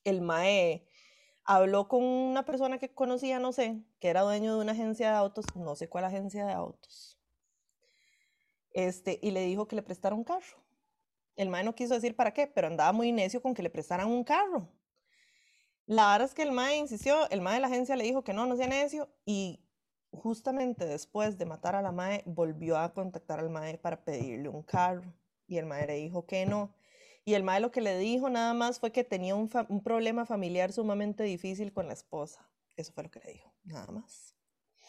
el 0.05 0.21
MAE 0.21 0.87
habló 1.45 1.89
con 1.89 2.03
una 2.03 2.45
persona 2.45 2.79
que 2.79 2.95
conocía, 2.95 3.39
no 3.39 3.53
sé, 3.53 3.83
que 4.01 4.09
era 4.09 4.23
dueño 4.23 4.55
de 4.55 4.63
una 4.63 4.73
agencia 4.73 5.11
de 5.11 5.17
autos, 5.17 5.45
no 5.55 5.75
sé 5.77 5.89
cuál 5.89 6.05
agencia 6.05 6.47
de 6.47 6.53
autos, 6.53 7.19
este, 8.73 9.19
y 9.23 9.31
le 9.33 9.43
dijo 9.43 9.69
que 9.69 9.77
le 9.77 9.83
prestara 9.83 10.15
un 10.15 10.25
carro. 10.25 10.63
El 11.37 11.49
MAE 11.49 11.65
no 11.65 11.75
quiso 11.75 11.95
decir 11.95 12.15
para 12.15 12.33
qué, 12.33 12.47
pero 12.47 12.67
andaba 12.67 12.93
muy 12.93 13.11
necio 13.11 13.41
con 13.41 13.55
que 13.55 13.63
le 13.63 13.71
prestaran 13.71 14.07
un 14.07 14.23
carro. 14.23 14.69
La 15.87 16.13
verdad 16.13 16.29
es 16.29 16.35
que 16.35 16.43
el 16.43 16.53
MAE 16.53 16.77
insistió, 16.77 17.29
el 17.31 17.41
MAE 17.41 17.55
de 17.55 17.61
la 17.61 17.67
agencia 17.67 17.97
le 17.97 18.05
dijo 18.05 18.23
que 18.23 18.33
no, 18.33 18.47
no 18.47 18.57
sea 18.57 18.67
necio, 18.67 19.09
y 19.25 19.65
justamente 20.13 20.85
después 20.85 21.39
de 21.39 21.47
matar 21.47 21.75
a 21.75 21.83
la 21.83 21.93
MAE, 21.93 22.23
volvió 22.27 22.79
a 22.79 22.93
contactar 22.93 23.41
al 23.41 23.51
MAE 23.51 23.79
para 23.79 24.05
pedirle 24.05 24.49
un 24.49 24.63
carro, 24.63 25.13
y 25.47 25.59
el 25.59 25.67
MAE 25.67 25.87
le 25.87 25.95
dijo 25.97 26.27
que 26.27 26.47
no. 26.47 26.75
Y 27.25 27.35
el 27.35 27.43
MAE 27.43 27.61
lo 27.61 27.71
que 27.71 27.81
le 27.81 27.99
dijo 27.99 28.29
nada 28.31 28.55
más 28.55 28.81
fue 28.81 28.93
que 28.93 29.05
tenía 29.05 29.35
un, 29.35 29.49
problema 29.83 30.27
familiar 30.27 30.73
sumamente 30.73 31.23
difícil 31.25 31.73
con 31.73 31.87
la 31.87 31.93
esposa. 31.93 32.49
Eso 32.77 32.93
fue 32.93 33.05
lo 33.05 33.11
que 33.11 33.21
le 33.21 33.33
dijo, 33.33 33.53
nada 33.65 33.87
más. 33.93 34.35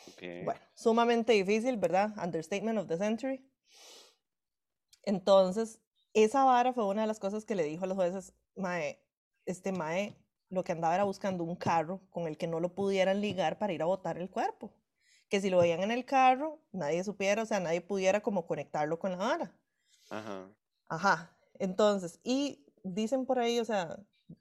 Ok. 0.07 0.45
Bueno, 0.45 0.59
sumamente 0.73 1.33
difícil, 1.33 1.77
¿verdad? 1.77 2.13
Understatement 2.21 2.79
of 2.79 2.87
the 2.87 2.97
century. 2.97 3.45
Entonces, 5.03 5.79
esa 6.13 6.43
vara 6.43 6.73
fue 6.73 6.85
una 6.85 7.01
de 7.01 7.07
las 7.07 7.19
cosas 7.19 7.45
que 7.45 7.55
le 7.55 7.63
dijo 7.63 7.83
a 7.83 7.87
los 7.87 7.97
jueces, 7.97 8.33
Mae, 8.55 8.99
este 9.45 9.71
Mae 9.71 10.15
lo 10.49 10.63
que 10.63 10.71
andaba 10.71 10.95
era 10.95 11.03
buscando 11.03 11.43
un 11.43 11.55
carro 11.55 12.01
con 12.09 12.27
el 12.27 12.37
que 12.37 12.47
no 12.47 12.59
lo 12.59 12.73
pudieran 12.73 13.21
ligar 13.21 13.57
para 13.57 13.73
ir 13.73 13.81
a 13.81 13.85
botar 13.85 14.17
el 14.17 14.29
cuerpo. 14.29 14.73
Que 15.33 15.41
si 15.41 15.49
lo 15.49 15.57
veían 15.57 15.81
en 15.81 15.89
el 15.89 16.05
carro, 16.05 16.59
nadie 16.71 17.03
supiera, 17.03 17.41
o 17.41 17.45
sea, 17.47 17.59
nadie 17.59 17.81
pudiera 17.81 18.21
como 18.21 18.45
conectarlo 18.45 18.99
con 18.99 19.13
la 19.13 19.17
vara. 19.17 19.51
Ajá. 20.11 20.47
Ajá. 20.87 21.35
Entonces, 21.57 22.19
y 22.23 22.63
dicen 22.83 23.25
por 23.25 23.39
ahí, 23.39 23.59
o 23.59 23.65
sea, 23.65 23.97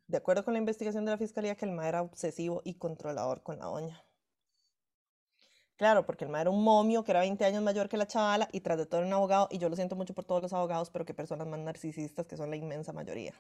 de 0.07 0.19
acuerdo 0.19 0.45
con 0.45 0.53
la 0.53 0.59
investigación 0.59 1.07
de 1.07 1.13
la 1.13 1.17
fiscalía, 1.17 1.55
que 1.55 1.65
el 1.65 1.71
mae 1.71 1.89
era 1.89 2.03
obsesivo 2.03 2.61
y 2.63 2.75
controlador 2.75 3.43
con 3.43 3.59
la 3.59 3.65
doña. 3.65 4.05
Claro, 5.77 6.05
porque 6.05 6.27
el 6.27 6.31
mae 6.31 6.43
era 6.43 6.51
un 6.51 6.63
momio 6.63 7.05
que 7.05 7.13
era 7.13 7.21
20 7.21 7.43
años 7.47 7.63
mayor 7.63 7.89
que 7.89 7.97
la 7.97 8.07
chavala 8.07 8.51
y 8.53 8.61
tras 8.61 8.77
de 8.77 8.85
todo 8.85 9.01
era 9.01 9.07
un 9.07 9.15
abogado, 9.15 9.49
y 9.51 9.57
yo 9.57 9.71
lo 9.71 9.77
siento 9.77 9.97
mucho 9.97 10.13
por 10.13 10.27
todos 10.27 10.43
los 10.43 10.53
abogados, 10.53 10.91
pero 10.91 11.07
qué 11.07 11.15
personas 11.15 11.47
más 11.47 11.61
narcisistas 11.61 12.27
que 12.27 12.37
son 12.37 12.51
la 12.51 12.57
inmensa 12.57 12.93
mayoría. 12.93 13.33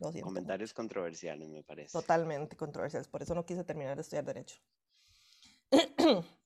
Lo 0.00 0.10
siento 0.10 0.30
mucho. 0.30 0.34
Comentarios 0.34 0.74
controversiales, 0.74 1.48
me 1.48 1.62
parece. 1.62 1.92
Totalmente 1.92 2.56
controversiales, 2.56 3.06
por 3.06 3.22
eso 3.22 3.36
no 3.36 3.46
quise 3.46 3.62
terminar 3.62 3.94
de 3.94 4.02
estudiar 4.02 4.24
Derecho. 4.24 4.56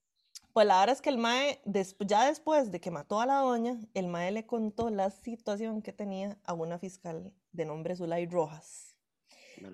Pues 0.53 0.67
la 0.67 0.81
verdad 0.81 0.95
es 0.95 1.01
que 1.01 1.11
el 1.11 1.19
Mae, 1.19 1.61
ya 2.01 2.27
después 2.27 2.73
de 2.73 2.81
que 2.81 2.91
mató 2.91 3.21
a 3.21 3.27
la 3.27 3.37
doña, 3.37 3.79
el 3.95 4.09
Mae 4.09 4.33
le 4.33 4.47
contó 4.47 4.91
la 4.91 5.11
situación 5.11 5.81
que 5.81 5.93
tenía 5.93 6.39
a 6.45 6.55
una 6.55 6.79
fiscal 6.79 7.33
de 7.53 7.65
nombre 7.65 7.95
Zulay 7.95 8.27
Rojas, 8.27 8.97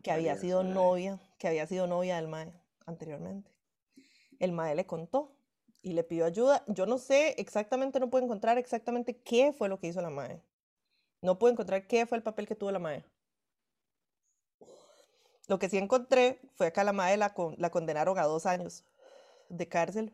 que 0.02 0.10
había 0.10 0.36
sido 0.36 0.60
Zulay. 0.60 0.74
novia, 0.74 1.20
que 1.38 1.48
había 1.48 1.66
sido 1.66 1.86
novia 1.86 2.16
del 2.16 2.28
Mae 2.28 2.52
anteriormente. 2.84 3.50
El 4.38 4.52
Mae 4.52 4.74
le 4.74 4.84
contó 4.84 5.38
y 5.80 5.94
le 5.94 6.04
pidió 6.04 6.26
ayuda. 6.26 6.62
Yo 6.66 6.84
no 6.84 6.98
sé 6.98 7.34
exactamente, 7.38 7.98
no 7.98 8.10
puedo 8.10 8.24
encontrar 8.24 8.58
exactamente 8.58 9.16
qué 9.22 9.54
fue 9.54 9.70
lo 9.70 9.78
que 9.78 9.86
hizo 9.86 10.02
la 10.02 10.10
madre. 10.10 10.42
No 11.22 11.38
puedo 11.38 11.52
encontrar 11.52 11.86
qué 11.86 12.04
fue 12.04 12.18
el 12.18 12.22
papel 12.22 12.46
que 12.46 12.54
tuvo 12.54 12.70
la 12.70 12.78
madre. 12.78 13.06
Lo 15.48 15.58
que 15.58 15.70
sí 15.70 15.78
encontré 15.78 16.38
fue 16.54 16.70
que 16.70 16.80
a 16.80 16.84
la 16.84 16.92
madre 16.92 17.16
la, 17.16 17.34
la 17.56 17.70
condenaron 17.70 18.18
a 18.18 18.24
dos 18.24 18.44
años 18.44 18.84
de 19.48 19.68
cárcel 19.68 20.12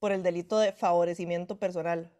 por 0.00 0.10
el 0.12 0.22
delito 0.24 0.58
de 0.58 0.72
favorecimiento 0.72 1.58
personal. 1.58 2.10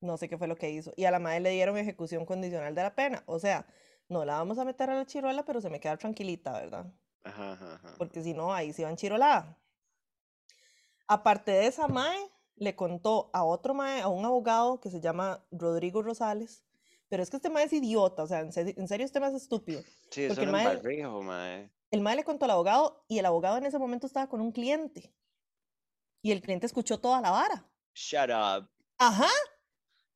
No 0.00 0.16
sé 0.16 0.28
qué 0.28 0.38
fue 0.38 0.46
lo 0.46 0.56
que 0.56 0.70
hizo. 0.70 0.92
Y 0.96 1.04
a 1.04 1.10
la 1.10 1.18
madre 1.18 1.40
le 1.40 1.50
dieron 1.50 1.76
ejecución 1.76 2.24
condicional 2.24 2.74
de 2.74 2.82
la 2.82 2.94
pena. 2.94 3.22
O 3.26 3.38
sea, 3.38 3.66
no 4.08 4.24
la 4.24 4.36
vamos 4.38 4.58
a 4.58 4.64
meter 4.64 4.88
a 4.88 4.94
la 4.94 5.04
chirola, 5.04 5.44
pero 5.44 5.60
se 5.60 5.68
me 5.68 5.80
queda 5.80 5.96
tranquilita, 5.96 6.52
¿verdad? 6.52 6.86
Ajá, 7.24 7.52
ajá, 7.52 7.74
ajá. 7.74 7.94
Porque 7.98 8.22
si 8.22 8.32
no, 8.32 8.54
ahí 8.54 8.72
se 8.72 8.84
van 8.84 8.96
chirolada. 8.96 9.58
Aparte 11.08 11.50
de 11.52 11.66
esa 11.66 11.88
mae, 11.88 12.18
le 12.56 12.74
contó 12.74 13.30
a 13.32 13.44
otro 13.44 13.74
mae, 13.74 14.00
a 14.00 14.08
un 14.08 14.24
abogado 14.24 14.80
que 14.80 14.90
se 14.90 15.00
llama 15.00 15.44
Rodrigo 15.50 16.02
Rosales, 16.02 16.64
pero 17.08 17.22
es 17.22 17.30
que 17.30 17.36
este 17.36 17.50
mae 17.50 17.64
es 17.64 17.72
idiota, 17.72 18.22
o 18.24 18.26
sea, 18.26 18.40
en 18.40 18.52
serio, 18.52 18.74
en 18.76 18.88
serio 18.88 19.06
este 19.06 19.20
mae 19.20 19.30
es 19.30 19.36
estúpido. 19.42 19.80
Sí, 20.10 20.26
Porque 20.26 20.42
el 20.42 20.48
un 20.48 20.52
mae- 20.52 20.64
barrijo, 20.76 21.22
mae. 21.22 21.70
El 21.92 22.00
mae 22.00 22.16
le 22.16 22.24
contó 22.24 22.44
al 22.46 22.50
abogado 22.52 23.04
y 23.08 23.18
el 23.18 23.26
abogado 23.26 23.56
en 23.58 23.66
ese 23.66 23.78
momento 23.78 24.06
estaba 24.06 24.28
con 24.28 24.40
un 24.40 24.50
cliente. 24.50 25.12
Y 26.22 26.32
el 26.32 26.42
cliente 26.42 26.66
escuchó 26.66 26.98
toda 26.98 27.20
la 27.20 27.30
vara. 27.30 27.68
Shut 27.94 28.30
up. 28.30 28.68
Ajá. 28.98 29.28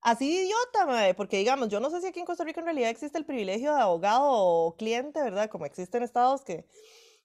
Así 0.02 0.34
de 0.34 0.44
idiota, 0.44 0.86
mae, 0.86 1.14
porque 1.14 1.36
digamos, 1.38 1.68
yo 1.68 1.78
no 1.78 1.90
sé 1.90 2.00
si 2.00 2.06
aquí 2.06 2.20
en 2.20 2.26
Costa 2.26 2.44
Rica 2.44 2.60
en 2.60 2.66
realidad 2.66 2.88
existe 2.88 3.18
el 3.18 3.26
privilegio 3.26 3.74
de 3.74 3.82
abogado 3.82 4.30
o 4.30 4.76
cliente, 4.76 5.22
¿verdad? 5.22 5.50
Como 5.50 5.66
existe 5.66 5.98
en 5.98 6.04
estados 6.04 6.42
que 6.42 6.66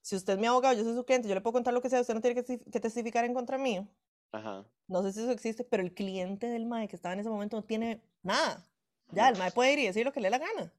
si 0.01 0.15
usted 0.15 0.33
es 0.33 0.39
mi 0.39 0.47
abogado, 0.47 0.75
yo 0.75 0.83
soy 0.83 0.93
su 0.93 1.05
cliente, 1.05 1.29
yo 1.29 1.35
le 1.35 1.41
puedo 1.41 1.53
contar 1.53 1.73
lo 1.73 1.81
que 1.81 1.89
sea, 1.89 2.01
usted 2.01 2.13
no 2.13 2.21
tiene 2.21 2.43
que 2.43 2.79
testificar 2.79 3.23
en 3.23 3.33
contra 3.33 3.57
mío. 3.57 3.87
Ajá. 4.33 4.65
No 4.87 5.01
sé 5.01 5.13
si 5.13 5.21
eso 5.21 5.31
existe, 5.31 5.63
pero 5.63 5.81
el 5.81 5.93
cliente 5.93 6.47
del 6.47 6.65
mae 6.65 6.87
que 6.89 6.97
estaba 6.97 7.13
en 7.13 7.21
ese 7.21 7.29
momento 7.29 7.55
no 7.55 7.63
tiene 7.63 8.03
nada. 8.21 8.63
Ya, 9.11 9.29
el 9.29 9.37
mae 9.37 9.51
puede 9.51 9.73
ir 9.73 9.79
y 9.79 9.87
decir 9.87 10.05
lo 10.05 10.11
que 10.11 10.19
le 10.19 10.27
dé 10.27 10.31
la 10.31 10.39
gana. 10.39 10.73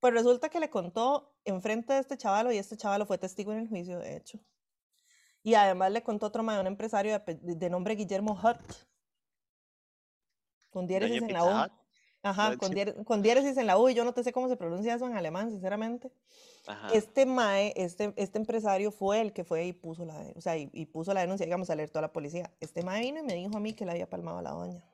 Pues 0.00 0.14
resulta 0.14 0.48
que 0.48 0.58
le 0.58 0.70
contó 0.70 1.36
enfrente 1.44 1.92
de 1.92 2.00
este 2.00 2.16
chavalo 2.16 2.50
y 2.50 2.58
este 2.58 2.76
chavalo 2.76 3.04
fue 3.04 3.18
testigo 3.18 3.52
en 3.52 3.58
el 3.58 3.68
juicio, 3.68 3.98
de 3.98 4.16
hecho. 4.16 4.40
Y 5.42 5.54
además 5.54 5.90
le 5.92 6.02
contó 6.02 6.26
otro 6.26 6.42
un 6.42 6.66
empresario 6.66 7.18
de, 7.18 7.34
de 7.56 7.70
nombre 7.70 7.94
Guillermo 7.94 8.32
Hutt. 8.40 8.60
Con 10.70 10.86
diéresis 10.86 11.22
en 11.22 11.32
la 11.32 11.44
U. 11.44 11.48
Ajá, 12.24 12.56
con, 12.56 12.70
dier- 12.72 13.04
con 13.04 13.20
diéresis 13.20 13.56
en 13.56 13.66
la 13.66 13.76
U 13.76 13.88
y 13.88 13.94
yo 13.94 14.04
no 14.04 14.14
te 14.14 14.22
sé 14.22 14.32
cómo 14.32 14.48
se 14.48 14.56
pronuncia 14.56 14.94
eso 14.94 15.06
en 15.06 15.16
alemán, 15.16 15.50
sinceramente. 15.50 16.12
Ajá. 16.68 16.90
Este 16.92 17.26
mae, 17.26 17.72
este, 17.74 18.12
este 18.16 18.38
empresario 18.38 18.92
fue 18.92 19.20
el 19.20 19.32
que 19.32 19.42
fue 19.42 19.66
y 19.66 19.72
puso 19.72 20.04
la, 20.04 20.14
o 20.36 20.40
sea, 20.40 20.56
y, 20.56 20.70
y 20.72 20.86
puso 20.86 21.12
la 21.12 21.22
denuncia, 21.22 21.44
digamos, 21.44 21.68
alertó 21.70 21.98
a 21.98 22.02
la 22.02 22.12
policía. 22.12 22.54
Este 22.60 22.84
mae 22.84 23.00
vino 23.00 23.18
y 23.18 23.24
me 23.24 23.34
dijo 23.34 23.56
a 23.56 23.60
mí 23.60 23.74
que 23.74 23.84
le 23.84 23.90
había 23.90 24.08
palmado 24.08 24.38
a 24.38 24.42
la 24.42 24.50
doña. 24.50 24.84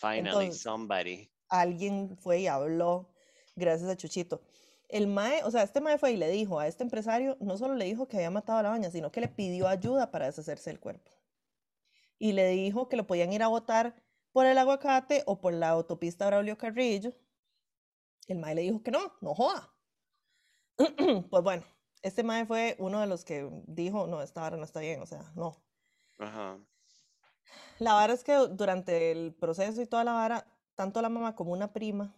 Finally, 0.00 0.28
entonces- 0.28 0.60
somebody. 0.62 1.30
Alguien 1.48 2.16
fue 2.18 2.40
y 2.40 2.46
habló, 2.48 3.08
gracias 3.54 3.88
a 3.88 3.96
Chuchito. 3.96 4.42
El 4.88 5.08
mae, 5.08 5.42
o 5.42 5.50
sea, 5.50 5.62
este 5.62 5.80
mae 5.80 5.98
fue 5.98 6.12
y 6.12 6.16
le 6.16 6.28
dijo 6.28 6.60
a 6.60 6.68
este 6.68 6.84
empresario, 6.84 7.36
no 7.40 7.58
solo 7.58 7.74
le 7.74 7.86
dijo 7.86 8.06
que 8.06 8.16
había 8.16 8.30
matado 8.30 8.58
a 8.58 8.62
la 8.62 8.70
doña, 8.70 8.90
sino 8.90 9.10
que 9.10 9.20
le 9.20 9.28
pidió 9.28 9.66
ayuda 9.66 10.10
para 10.10 10.26
deshacerse 10.26 10.70
del 10.70 10.80
cuerpo. 10.80 11.10
Y 12.18 12.32
le 12.32 12.48
dijo 12.48 12.88
que 12.88 12.96
lo 12.96 13.06
podían 13.06 13.32
ir 13.32 13.42
a 13.42 13.48
botar 13.48 13.94
por 14.32 14.46
el 14.46 14.58
aguacate 14.58 15.22
o 15.26 15.40
por 15.40 15.54
la 15.54 15.70
autopista 15.70 16.26
Braulio 16.26 16.56
Carrillo. 16.56 17.12
El 18.28 18.38
mae 18.38 18.54
le 18.54 18.62
dijo 18.62 18.82
que 18.82 18.90
no, 18.90 19.12
no 19.20 19.34
joda. 19.34 19.72
Pues 21.30 21.42
bueno, 21.42 21.64
este 22.02 22.22
mae 22.22 22.46
fue 22.46 22.76
uno 22.78 23.00
de 23.00 23.06
los 23.06 23.24
que 23.24 23.48
dijo, 23.66 24.06
no, 24.06 24.22
esta 24.22 24.42
vara 24.42 24.56
no 24.56 24.64
está 24.64 24.80
bien, 24.80 25.02
o 25.02 25.06
sea, 25.06 25.32
no. 25.34 25.56
Ajá. 26.18 26.58
La 27.78 27.94
vara 27.94 28.12
es 28.12 28.24
que 28.24 28.34
durante 28.50 29.10
el 29.10 29.34
proceso 29.34 29.82
y 29.82 29.86
toda 29.86 30.04
la 30.04 30.12
vara, 30.12 30.46
tanto 30.74 31.02
la 31.02 31.08
mamá 31.08 31.34
como 31.34 31.52
una 31.52 31.72
prima 31.72 32.14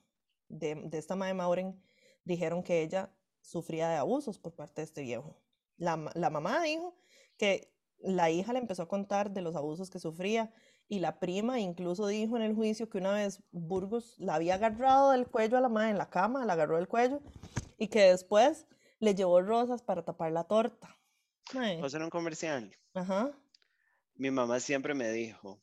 de, 0.48 0.74
de 0.74 0.98
esta 0.98 1.16
madre 1.16 1.34
Mauren 1.34 1.82
dijeron 2.28 2.62
que 2.62 2.82
ella 2.82 3.10
sufría 3.40 3.88
de 3.88 3.96
abusos 3.96 4.38
por 4.38 4.54
parte 4.54 4.82
de 4.82 4.84
este 4.84 5.02
viejo. 5.02 5.40
La, 5.76 6.10
la 6.14 6.30
mamá 6.30 6.62
dijo 6.62 6.96
que 7.38 7.72
la 8.00 8.30
hija 8.30 8.52
le 8.52 8.58
empezó 8.58 8.82
a 8.82 8.88
contar 8.88 9.30
de 9.32 9.40
los 9.42 9.56
abusos 9.56 9.90
que 9.90 9.98
sufría 9.98 10.52
y 10.86 11.00
la 11.00 11.18
prima 11.18 11.58
incluso 11.58 12.06
dijo 12.06 12.36
en 12.36 12.42
el 12.42 12.54
juicio 12.54 12.88
que 12.88 12.98
una 12.98 13.12
vez 13.12 13.42
Burgos 13.50 14.14
la 14.18 14.34
había 14.34 14.54
agarrado 14.54 15.12
del 15.12 15.26
cuello 15.26 15.56
a 15.56 15.60
la 15.60 15.68
madre 15.68 15.90
en 15.90 15.98
la 15.98 16.10
cama, 16.10 16.44
la 16.44 16.52
agarró 16.52 16.76
del 16.76 16.88
cuello 16.88 17.20
y 17.78 17.88
que 17.88 18.10
después 18.10 18.66
le 18.98 19.14
llevó 19.14 19.40
rosas 19.40 19.82
para 19.82 20.04
tapar 20.04 20.32
la 20.32 20.44
torta. 20.44 20.98
Mae, 21.54 21.76
¿Vamos 21.76 21.84
a 21.84 21.86
hacer 21.86 22.02
un 22.02 22.10
comercial? 22.10 22.76
Ajá. 22.94 23.32
Mi 24.14 24.30
mamá 24.30 24.60
siempre 24.60 24.94
me 24.94 25.10
dijo, 25.10 25.60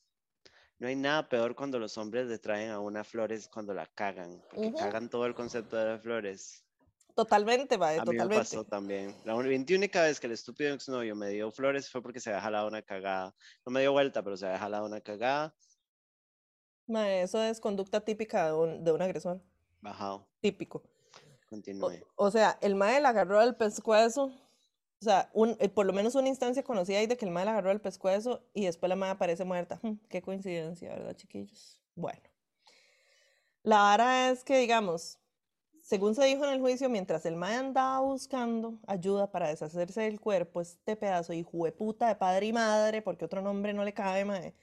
no 0.80 0.88
hay 0.88 0.96
nada 0.96 1.28
peor 1.30 1.56
cuando 1.56 1.80
los 1.80 1.98
hombres 1.98 2.28
le 2.28 2.38
traen 2.38 2.72
a 2.72 2.80
una 2.80 3.04
flores 3.04 3.48
cuando 3.48 3.74
la 3.74 3.86
cagan, 3.86 4.42
porque 4.50 4.68
Ujú. 4.68 4.78
cagan 4.78 5.10
todo 5.10 5.26
el 5.26 5.34
concepto 5.34 5.78
de 5.78 5.86
las 5.86 6.02
flores. 6.02 6.62
Totalmente, 7.16 7.78
mae, 7.78 7.98
A 7.98 8.04
mí 8.04 8.12
me 8.12 8.18
totalmente. 8.18 8.40
pasó 8.40 8.66
también. 8.66 9.16
La 9.24 9.36
21 9.36 9.88
vez 10.02 10.20
que 10.20 10.28
el 10.28 10.34
estúpido 10.34 10.74
exnovio 10.74 11.16
me 11.16 11.30
dio 11.30 11.50
flores 11.50 11.90
fue 11.90 12.02
porque 12.02 12.20
se 12.20 12.30
había 12.30 12.42
jalado 12.42 12.68
una 12.68 12.82
cagada. 12.82 13.34
No 13.66 13.72
me 13.72 13.80
dio 13.80 13.94
vuelta, 13.94 14.22
pero 14.22 14.36
se 14.36 14.46
había 14.46 14.60
jalado 14.60 14.86
una 14.86 15.00
cagada. 15.00 15.56
Mae, 16.88 17.22
eso 17.22 17.42
es 17.42 17.62
conducta 17.62 18.02
típica 18.02 18.48
de 18.48 18.54
un, 18.54 18.84
de 18.84 18.92
un 18.92 19.02
agresor. 19.02 19.42
Bajado. 19.80 20.28
Típico. 20.42 20.80
O, 20.80 21.48
Continúe. 21.48 22.06
o 22.16 22.32
sea, 22.32 22.58
el 22.62 22.76
mae 22.76 23.00
le 23.00 23.08
agarró 23.08 23.42
el 23.42 23.56
pescuezo. 23.56 24.30
O 25.06 25.08
sea, 25.08 25.30
un, 25.34 25.56
eh, 25.60 25.70
por 25.70 25.86
lo 25.86 25.94
menos 25.94 26.16
una 26.16 26.30
instancia 26.30 26.64
conocida 26.64 26.98
ahí 26.98 27.06
de 27.06 27.16
que 27.16 27.26
el 27.26 27.32
mae 27.32 27.46
le 27.46 27.52
agarró 27.52 27.70
el 27.70 27.80
pescuezo 27.80 28.42
y 28.56 28.66
después 28.66 28.90
la 28.90 28.96
mae 28.96 29.12
aparece 29.12 29.46
muerta. 29.46 29.80
Hmm, 29.84 29.98
qué 30.10 30.24
coincidencia, 30.24 30.90
¿verdad, 30.90 31.16
chiquillos? 31.16 31.80
Bueno. 31.94 32.24
La 33.62 33.78
vara 33.78 34.32
es 34.32 34.44
que, 34.44 34.58
digamos, 34.58 35.20
según 35.84 36.16
se 36.16 36.26
dijo 36.26 36.44
en 36.44 36.56
el 36.56 36.60
juicio, 36.60 36.90
mientras 36.90 37.24
el 37.28 37.36
mae 37.36 37.56
andaba 37.56 38.00
buscando 38.00 38.80
ayuda 38.88 39.32
para 39.32 39.48
deshacerse 39.50 40.02
del 40.02 40.20
cuerpo, 40.20 40.60
este 40.60 40.96
pedazo 40.96 41.34
de 41.34 41.44
puta 41.44 42.08
de 42.08 42.16
padre 42.16 42.48
y 42.48 42.54
madre, 42.54 43.04
porque 43.04 43.26
otro 43.26 43.44
nombre 43.44 43.74
no 43.74 43.84
le 43.84 43.94
cabe, 43.94 44.26
mae, 44.26 44.56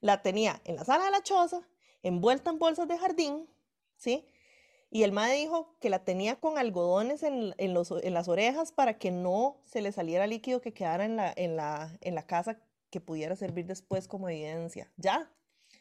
la 0.00 0.22
tenía 0.22 0.60
en 0.64 0.76
la 0.76 0.84
sala 0.84 1.06
de 1.06 1.10
la 1.10 1.24
choza, 1.24 1.60
envuelta 2.04 2.50
en 2.50 2.60
bolsas 2.60 2.86
de 2.86 2.98
jardín, 2.98 3.48
¿sí? 3.96 4.28
Y 4.90 5.02
el 5.02 5.12
mae 5.12 5.36
dijo 5.36 5.76
que 5.80 5.90
la 5.90 6.04
tenía 6.04 6.36
con 6.36 6.56
algodones 6.56 7.22
en, 7.22 7.54
en 7.58 7.74
los, 7.74 7.90
en 7.90 8.14
las 8.14 8.28
orejas 8.28 8.72
para 8.72 8.98
que 8.98 9.10
no 9.10 9.60
se 9.64 9.82
le 9.82 9.92
saliera 9.92 10.26
líquido 10.26 10.60
que 10.60 10.72
quedara 10.72 11.04
en 11.04 11.16
la, 11.16 11.32
en 11.36 11.56
la, 11.56 11.96
en 12.00 12.14
la 12.14 12.26
casa 12.26 12.58
que 12.90 13.00
pudiera 13.00 13.36
servir 13.36 13.66
después 13.66 14.08
como 14.08 14.28
evidencia. 14.28 14.90
Ya. 14.96 15.30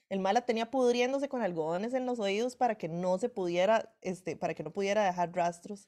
El 0.09 0.19
mae 0.19 0.33
la 0.33 0.45
tenía 0.45 0.71
pudriéndose 0.71 1.29
con 1.29 1.41
algodones 1.41 1.93
en 1.93 2.05
los 2.05 2.19
oídos 2.19 2.55
para 2.55 2.77
que 2.77 2.89
no 2.89 3.17
se 3.17 3.29
pudiera, 3.29 3.93
este, 4.01 4.35
para 4.35 4.53
que 4.53 4.63
no 4.63 4.71
pudiera 4.71 5.05
dejar 5.05 5.33
rastros 5.33 5.87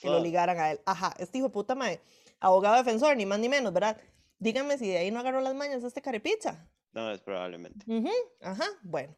que 0.00 0.08
lo 0.08 0.20
ligaran 0.20 0.58
a 0.58 0.72
él. 0.72 0.80
Ajá, 0.86 1.14
este 1.18 1.38
hijo 1.38 1.48
de 1.48 1.52
puta 1.52 1.74
mae, 1.74 2.00
abogado 2.38 2.76
defensor, 2.76 3.16
ni 3.16 3.26
más 3.26 3.38
ni 3.38 3.48
menos, 3.48 3.72
¿verdad? 3.72 3.96
Díganme 4.38 4.78
si 4.78 4.88
de 4.88 4.98
ahí 4.98 5.10
no 5.10 5.20
agarró 5.20 5.40
las 5.40 5.54
mañas 5.54 5.82
este 5.82 6.02
carepicha. 6.02 6.68
No, 6.92 7.10
es 7.10 7.20
probablemente. 7.20 7.84
Ujú, 7.90 8.10
ajá, 8.40 8.66
bueno. 8.82 9.14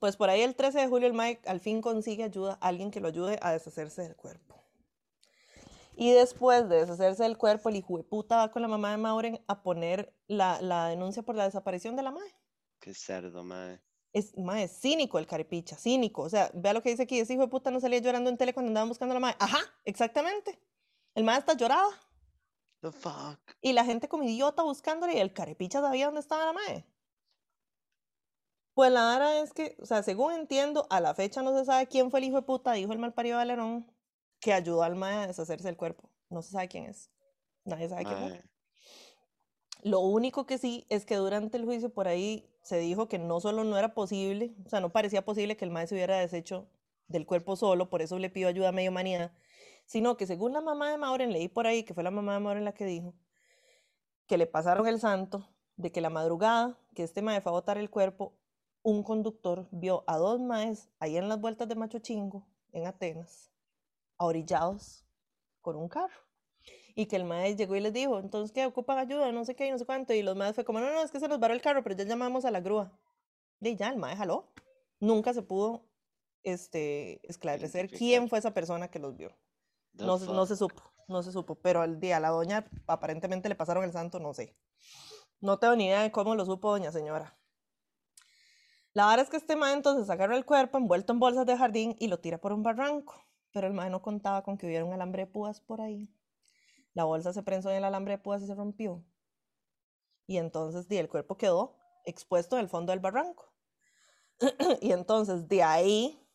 Pues 0.00 0.16
por 0.16 0.30
ahí 0.30 0.42
el 0.42 0.54
13 0.54 0.80
de 0.80 0.88
julio 0.88 1.08
el 1.08 1.14
Mike 1.14 1.48
al 1.48 1.60
fin 1.60 1.80
consigue 1.80 2.24
ayuda, 2.24 2.58
alguien 2.60 2.90
que 2.90 3.00
lo 3.00 3.08
ayude 3.08 3.38
a 3.42 3.52
deshacerse 3.52 4.02
del 4.02 4.16
cuerpo. 4.16 4.62
Y 5.96 6.12
después 6.12 6.68
de 6.68 6.76
deshacerse 6.76 7.24
del 7.24 7.36
cuerpo, 7.36 7.68
el 7.68 7.76
hijo 7.76 7.96
de 7.96 8.04
puta 8.04 8.36
va 8.36 8.52
con 8.52 8.62
la 8.62 8.68
mamá 8.68 8.92
de 8.92 8.98
Mauren 8.98 9.40
a 9.48 9.62
poner 9.62 10.14
la, 10.28 10.60
la 10.62 10.86
denuncia 10.86 11.24
por 11.24 11.34
la 11.34 11.44
desaparición 11.44 11.96
de 11.96 12.04
la 12.04 12.12
madre. 12.12 12.32
Qué 12.78 12.94
cerdo, 12.94 13.42
madre. 13.42 13.82
Es, 14.12 14.36
mae, 14.38 14.64
es 14.64 14.80
cínico 14.80 15.18
el 15.18 15.26
carepicha, 15.26 15.76
cínico. 15.76 16.22
O 16.22 16.28
sea, 16.28 16.50
vea 16.54 16.72
lo 16.72 16.82
que 16.82 16.90
dice 16.90 17.02
aquí, 17.02 17.18
ese 17.18 17.34
hijo 17.34 17.42
de 17.42 17.48
puta 17.48 17.72
no 17.72 17.80
salía 17.80 17.98
llorando 17.98 18.30
en 18.30 18.36
tele 18.36 18.54
cuando 18.54 18.70
andaban 18.70 18.88
buscando 18.88 19.12
a 19.12 19.16
la 19.16 19.20
madre. 19.20 19.36
Ajá, 19.40 19.58
exactamente. 19.84 20.58
El 21.16 21.24
madre 21.24 21.40
está 21.40 21.54
llorada. 21.54 21.88
The 22.80 22.92
fuck? 22.92 23.40
Y 23.60 23.72
la 23.72 23.84
gente 23.84 24.08
como 24.08 24.22
idiota 24.22 24.62
buscándole 24.62 25.14
y 25.14 25.18
el 25.18 25.32
carepicha 25.32 25.80
sabía 25.80 26.06
dónde 26.06 26.20
estaba 26.20 26.46
la 26.46 26.52
madre. 26.52 26.86
Pues 28.78 28.92
la 28.92 29.02
vara 29.02 29.40
es 29.40 29.52
que, 29.52 29.76
o 29.80 29.86
sea, 29.86 30.04
según 30.04 30.32
entiendo, 30.34 30.86
a 30.88 31.00
la 31.00 31.12
fecha 31.12 31.42
no 31.42 31.52
se 31.58 31.64
sabe 31.64 31.88
quién 31.88 32.12
fue 32.12 32.20
el 32.20 32.26
hijo 32.26 32.36
de 32.36 32.42
puta, 32.42 32.74
dijo 32.74 32.92
el 32.92 33.00
malparido 33.00 33.38
Valerón, 33.38 33.92
que 34.38 34.52
ayudó 34.52 34.84
al 34.84 34.94
mae 34.94 35.16
a 35.16 35.26
deshacerse 35.26 35.66
del 35.66 35.76
cuerpo. 35.76 36.08
No 36.30 36.42
se 36.42 36.52
sabe 36.52 36.68
quién 36.68 36.84
es. 36.84 37.10
Nadie 37.64 37.88
sabe 37.88 38.04
quién 38.04 38.16
fue. 38.16 38.30
Mae, 38.30 38.44
Lo 39.82 39.98
único 39.98 40.46
que 40.46 40.58
sí 40.58 40.86
es 40.90 41.04
que 41.04 41.16
durante 41.16 41.56
el 41.56 41.64
juicio 41.64 41.92
por 41.92 42.06
ahí 42.06 42.48
se 42.62 42.78
dijo 42.78 43.08
que 43.08 43.18
no 43.18 43.40
solo 43.40 43.64
no 43.64 43.76
era 43.76 43.94
posible, 43.94 44.54
o 44.64 44.68
sea, 44.68 44.78
no 44.78 44.90
parecía 44.90 45.24
posible 45.24 45.56
que 45.56 45.64
el 45.64 45.72
mae 45.72 45.88
se 45.88 45.96
hubiera 45.96 46.16
deshecho 46.16 46.68
del 47.08 47.26
cuerpo 47.26 47.56
solo, 47.56 47.90
por 47.90 48.00
eso 48.00 48.16
le 48.20 48.30
pidió 48.30 48.46
ayuda 48.46 48.68
a 48.68 48.72
medio 48.72 48.92
manía, 48.92 49.36
sino 49.86 50.16
que 50.16 50.28
según 50.28 50.52
la 50.52 50.60
mamá 50.60 50.92
de 50.92 50.98
Mauren, 50.98 51.32
leí 51.32 51.48
por 51.48 51.66
ahí, 51.66 51.82
que 51.82 51.94
fue 51.94 52.04
la 52.04 52.12
mamá 52.12 52.34
de 52.34 52.38
Mauren 52.38 52.64
la 52.64 52.74
que 52.74 52.84
dijo, 52.84 53.12
que 54.28 54.38
le 54.38 54.46
pasaron 54.46 54.86
el 54.86 55.00
santo 55.00 55.48
de 55.74 55.90
que 55.90 56.00
la 56.00 56.10
madrugada 56.10 56.78
que 56.94 57.02
este 57.02 57.22
mae 57.22 57.40
fue 57.40 57.50
a 57.50 57.54
botar 57.54 57.76
el 57.76 57.90
cuerpo, 57.90 58.38
un 58.82 59.02
conductor 59.02 59.68
vio 59.70 60.04
a 60.06 60.16
dos 60.16 60.40
maes 60.40 60.88
ahí 60.98 61.16
en 61.16 61.28
las 61.28 61.40
vueltas 61.40 61.68
de 61.68 61.74
Macho 61.74 61.98
Chingo, 61.98 62.46
en 62.72 62.86
Atenas, 62.86 63.50
ahorillados 64.16 65.04
con 65.60 65.76
un 65.76 65.88
carro. 65.88 66.20
y 66.94 67.06
que 67.06 67.16
el 67.16 67.24
mae 67.24 67.54
llegó 67.54 67.76
y 67.76 67.80
les 67.80 67.92
dijo, 67.92 68.18
entonces, 68.18 68.52
¿qué? 68.52 68.66
¿Ocupan 68.66 68.98
ayuda? 68.98 69.30
No 69.30 69.44
sé 69.44 69.54
qué, 69.54 69.70
no 69.70 69.78
sé 69.78 69.86
cuánto. 69.86 70.14
Y 70.14 70.22
los 70.22 70.34
maes 70.36 70.54
fue 70.56 70.64
como, 70.64 70.80
no, 70.80 70.92
no, 70.92 71.00
es 71.00 71.12
que 71.12 71.20
se 71.20 71.28
nos 71.28 71.38
varó 71.38 71.54
el 71.54 71.60
carro, 71.60 71.82
pero 71.84 71.94
ya 71.94 72.04
llamamos 72.04 72.44
a 72.44 72.50
la 72.50 72.60
grúa. 72.60 72.90
Y 73.60 73.76
ya, 73.76 73.90
el 73.90 73.98
mae 73.98 74.16
jaló. 74.16 74.52
Nunca 74.98 75.32
se 75.32 75.42
pudo 75.42 75.84
este, 76.42 77.20
esclarecer 77.28 77.88
quién 77.88 78.28
fue 78.28 78.40
esa 78.40 78.52
persona 78.52 78.88
que 78.88 78.98
los 78.98 79.16
vio. 79.16 79.30
No, 79.92 80.18
no 80.18 80.46
se 80.46 80.56
supo, 80.56 80.82
no 81.06 81.22
se 81.22 81.30
supo. 81.30 81.54
Pero 81.54 81.82
al 81.82 82.00
día, 82.00 82.16
a 82.16 82.20
la 82.20 82.30
doña 82.30 82.68
aparentemente 82.88 83.48
le 83.48 83.54
pasaron 83.54 83.84
el 83.84 83.92
santo, 83.92 84.18
no 84.18 84.34
sé. 84.34 84.56
No 85.40 85.60
tengo 85.60 85.76
ni 85.76 85.86
idea 85.86 86.02
de 86.02 86.10
cómo 86.10 86.34
lo 86.34 86.44
supo 86.44 86.70
doña 86.70 86.90
señora. 86.90 87.37
La 88.94 89.06
verdad 89.06 89.24
es 89.24 89.30
que 89.30 89.36
este 89.36 89.56
mae 89.56 89.74
entonces 89.74 90.08
agarra 90.10 90.36
el 90.36 90.44
cuerpo 90.44 90.78
envuelto 90.78 91.12
en 91.12 91.20
bolsas 91.20 91.46
de 91.46 91.56
jardín 91.56 91.96
y 91.98 92.08
lo 92.08 92.18
tira 92.18 92.38
por 92.38 92.52
un 92.52 92.62
barranco. 92.62 93.24
Pero 93.52 93.66
el 93.66 93.72
mae 93.72 93.90
no 93.90 94.02
contaba 94.02 94.42
con 94.42 94.58
que 94.58 94.66
hubiera 94.66 94.84
un 94.84 94.92
alambre 94.92 95.26
de 95.26 95.32
púas 95.32 95.60
por 95.60 95.80
ahí. 95.80 96.08
La 96.94 97.04
bolsa 97.04 97.32
se 97.32 97.42
prensó 97.42 97.70
en 97.70 97.76
el 97.76 97.84
alambre 97.84 98.16
de 98.16 98.18
púas 98.18 98.42
y 98.42 98.46
se 98.46 98.54
rompió. 98.54 99.04
Y 100.26 100.36
entonces 100.36 100.88
di, 100.88 100.98
el 100.98 101.08
cuerpo 101.08 101.36
quedó 101.36 101.76
expuesto 102.04 102.56
en 102.56 102.62
el 102.62 102.68
fondo 102.68 102.92
del 102.92 103.00
barranco. 103.00 103.52
y 104.80 104.92
entonces 104.92 105.48
de 105.48 105.62
ahí 105.62 106.28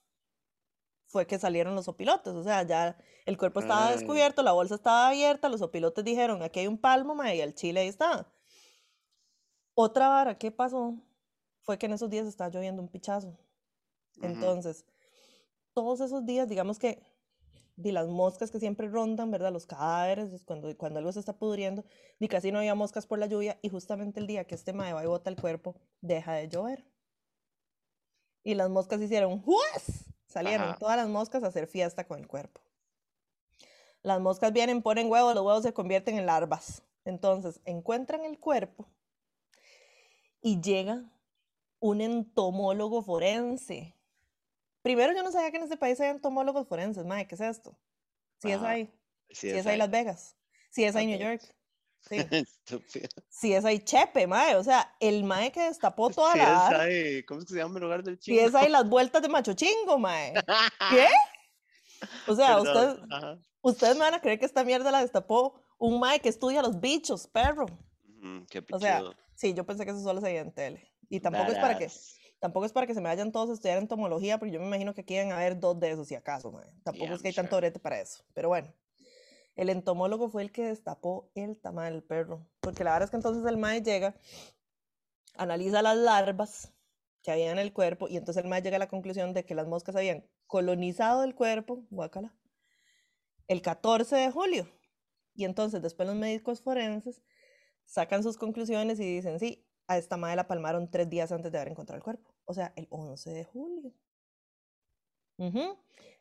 fue 1.07 1.27
que 1.27 1.38
salieron 1.38 1.75
los 1.75 1.88
opilotes. 1.88 2.34
O 2.34 2.43
sea, 2.43 2.63
ya 2.63 2.97
el 3.25 3.38
cuerpo 3.38 3.59
estaba 3.59 3.88
Ay. 3.88 3.97
descubierto, 3.97 4.41
la 4.41 4.51
bolsa 4.51 4.75
estaba 4.75 5.09
abierta, 5.09 5.47
los 5.47 5.61
opilotes 5.61 6.03
dijeron, 6.03 6.41
aquí 6.41 6.61
hay 6.61 6.67
un 6.67 6.77
palmo, 6.77 7.13
mae, 7.13 7.38
y 7.38 7.41
el 7.41 7.53
chile 7.53 7.81
ahí 7.81 7.88
está. 7.88 8.27
Otra 9.75 10.09
vara, 10.09 10.38
¿qué 10.38 10.51
pasó? 10.51 10.95
Fue 11.64 11.77
que 11.77 11.88
en 11.88 11.94
esos 11.94 12.10
días 12.10 12.27
estaba 12.27 12.49
lloviendo 12.49 12.81
un 12.81 12.90
pichazo. 12.90 13.38
Entonces, 14.22 14.85
todos 15.73 16.02
esos 16.02 16.26
días, 16.26 16.48
digamos 16.48 16.77
que 16.77 17.02
de 17.76 17.91
las 17.91 18.07
moscas 18.07 18.52
que 18.52 18.60
siempre 18.60 18.88
rondan, 18.88 19.31
¿verdad? 19.31 19.52
Los 19.52 19.65
cadáveres, 19.65 20.31
es 20.31 20.44
cuando, 20.44 20.77
cuando 20.77 20.99
algo 20.99 21.11
se 21.11 21.19
está 21.19 21.34
pudriendo, 21.34 21.84
ni 22.19 22.27
casi 22.27 22.52
no 22.52 22.60
había 22.60 22.76
moscas 22.76 23.07
por 23.07 23.18
la 23.18 23.26
lluvia, 23.26 23.57
y 23.61 23.69
justamente 23.69 24.19
el 24.19 24.27
día 24.27 24.45
que 24.45 24.56
este 24.56 24.73
mae 24.73 24.94
va 24.94 25.03
y 25.03 25.07
bota 25.07 25.30
el 25.30 25.35
cuerpo, 25.35 25.76
deja 26.02 26.34
de 26.34 26.49
llover. 26.49 26.85
Y 28.44 28.56
las 28.56 28.69
moscas 28.69 29.02
hicieron 29.02 29.41
¡juas! 29.41 30.06
Salieron 30.27 30.69
Ajá. 30.69 30.80
todas 30.80 30.98
las 30.98 31.07
moscas 31.07 31.44
a 31.44 31.48
hacer 31.48 31.68
fiesta 31.68 32.06
con 32.06 32.19
el 32.19 32.27
cuerpo. 32.27 32.61
Las 34.02 34.19
moscas 34.19 34.52
vienen, 34.52 34.81
ponen 34.81 35.10
huevos, 35.10 35.34
los 35.34 35.45
huevos 35.45 35.64
se 35.64 35.73
convierten 35.73 36.18
en 36.18 36.26
larvas. 36.26 36.84
Entonces, 37.06 37.61
encuentran 37.65 38.26
el 38.26 38.38
cuerpo 38.38 38.88
y 40.41 40.60
llega 40.60 41.12
un 41.84 41.99
entomólogo 41.99 43.03
forense. 43.03 43.93
Primero, 44.81 45.14
yo 45.14 45.22
no 45.22 45.34
sabía 45.34 45.51
que 45.51 45.57
en 45.57 45.64
este 45.64 45.76
país 45.76 45.99
hay 45.99 46.11
entomólogos 46.11 46.65
forenses, 46.65 47.05
mae, 47.05 47.27
¿qué 47.27 47.35
es 47.35 47.41
esto? 47.41 47.77
Si 48.38 48.49
es 48.51 48.57
Ajá. 48.57 48.69
ahí, 48.69 48.93
si 49.30 49.49
es 49.49 49.68
ahí 49.68 49.77
Las 49.77 49.91
Vegas, 49.91 50.38
si 50.72 50.85
es 50.85 50.95
ahí 50.95 51.07
New. 51.07 51.19
York, 51.19 51.41
sí, 51.99 52.18
si 53.30 53.53
es 53.53 53.65
ahí 53.65 53.80
Chepe, 53.80 54.27
mae, 54.27 54.55
o 54.55 54.64
sea, 54.64 54.95
el 55.01 55.26
mae 55.26 55.51
que 55.51 55.60
destapó 55.64 56.10
toda 56.15 56.31
Sí, 56.31 56.38
la 56.38 56.43
es 56.45 56.49
vara, 56.51 56.81
ahí. 56.84 57.23
¿Cómo 57.23 57.41
se 57.41 57.53
llama 57.57 57.76
el 57.80 57.84
lugar 57.84 58.01
del 58.01 58.15
si 58.18 58.31
chingo? 58.31 58.47
es 58.47 58.55
ahí 58.55 58.69
las 58.69 58.88
vueltas 58.88 59.22
de 59.22 59.27
Macho 59.27 59.53
Chingo, 59.53 59.97
mae. 59.99 60.34
¿Qué? 60.89 61.07
O 62.27 62.35
sea, 62.35 62.61
ustedes, 62.61 62.97
ustedes 63.61 63.95
me 63.95 64.01
van 64.05 64.14
a 64.14 64.22
creer 64.22 64.39
que 64.39 64.45
esta 64.45 64.64
mierda 64.64 64.89
la 64.89 65.01
destapó 65.01 65.61
un 65.77 65.99
mae 65.99 66.22
que 66.22 66.30
estudia 66.30 66.61
los 66.61 66.80
bichos, 66.80 67.27
perro. 67.27 67.65
Qué 68.49 68.64
O 68.72 68.80
sea, 68.80 69.03
sí, 69.35 69.53
yo 69.53 69.65
pensé 69.65 69.84
que 69.84 69.91
eso 69.91 70.01
solo 70.01 70.22
se 70.22 70.27
veía 70.27 70.39
en 70.41 70.53
tele. 70.53 70.93
Y 71.14 71.19
tampoco 71.19 71.52
es 71.52 71.60
para 71.60 71.77
que, 71.77 71.91
tampoco 72.40 72.65
es 72.65 72.72
para 72.72 72.88
que 72.88 72.95
se 72.95 72.99
me 72.99 73.07
vayan 73.07 73.31
todos 73.31 73.52
a 73.52 73.53
estudiar 73.53 73.77
entomología, 73.77 74.40
porque 74.40 74.52
yo 74.52 74.60
me 74.60 74.65
imagino 74.65 74.95
que 74.95 75.02
aquí 75.02 75.14
deben 75.14 75.31
haber 75.31 75.60
dos 75.60 75.80
de 75.80 75.91
esos, 75.91 76.07
si 76.07 76.15
acaso. 76.15 76.52
Tampoco 76.84 77.06
Yeah, 77.06 77.15
es 77.15 77.22
que 77.22 77.27
hay 77.27 77.34
I'm 77.34 77.35
tanto 77.35 77.57
sure. 77.57 77.68
brete 77.68 77.80
para 77.80 78.02
eso. 78.02 78.23
Pero 78.34 78.48
bueno, 78.49 78.73
el 79.56 79.69
entomólogo 79.69 80.27
fue 80.30 80.41
el 80.41 80.52
que 80.52 80.64
destapó 80.64 81.30
el 81.35 81.56
tamal 81.61 81.94
del 81.94 82.02
perro. 82.02 82.49
Porque 82.61 82.84
la 82.84 82.94
verdad 82.94 83.06
es 83.06 83.10
que 83.11 83.18
entonces 83.18 83.45
el 83.45 83.57
mae 83.57 83.84
llega, 83.84 84.15
analiza 85.35 85.84
las 85.84 85.98
larvas 85.98 86.73
que 87.22 87.31
había 87.31 87.52
en 87.52 87.60
el 87.60 87.73
cuerpo, 87.73 88.07
y 88.07 88.18
entonces 88.18 88.44
el 88.44 88.49
mae 88.49 88.64
llega 88.64 88.77
a 88.77 88.80
la 88.80 88.88
conclusión 88.88 89.34
de 89.34 89.45
que 89.45 89.53
las 89.53 89.68
moscas 89.68 89.95
habían 89.95 90.26
colonizado 90.48 91.23
el 91.23 91.35
cuerpo, 91.35 91.85
guácala, 91.91 92.35
el 93.48 93.61
14 93.61 94.15
de 94.15 94.31
julio. 94.31 94.68
Y 95.35 95.45
entonces 95.45 95.84
después 95.84 96.07
los 96.07 96.18
médicos 96.18 96.61
forenses 96.64 97.22
sacan 97.85 98.23
sus 98.23 98.38
conclusiones 98.38 98.99
y 98.99 99.03
dicen, 99.15 99.40
sí, 99.40 99.64
a 99.88 99.97
esta 99.97 100.18
madre 100.18 100.38
la 100.38 100.47
palmaron 100.47 100.89
tres 100.89 101.10
días 101.10 101.31
antes 101.31 101.51
de 101.51 101.57
haber 101.57 101.72
encontrado 101.72 101.97
el 101.97 102.03
cuerpo. 102.03 102.34
O 102.45 102.53
sea, 102.53 102.73
el 102.76 102.88
11 102.89 103.31
de 103.31 103.43
julio. 103.43 103.93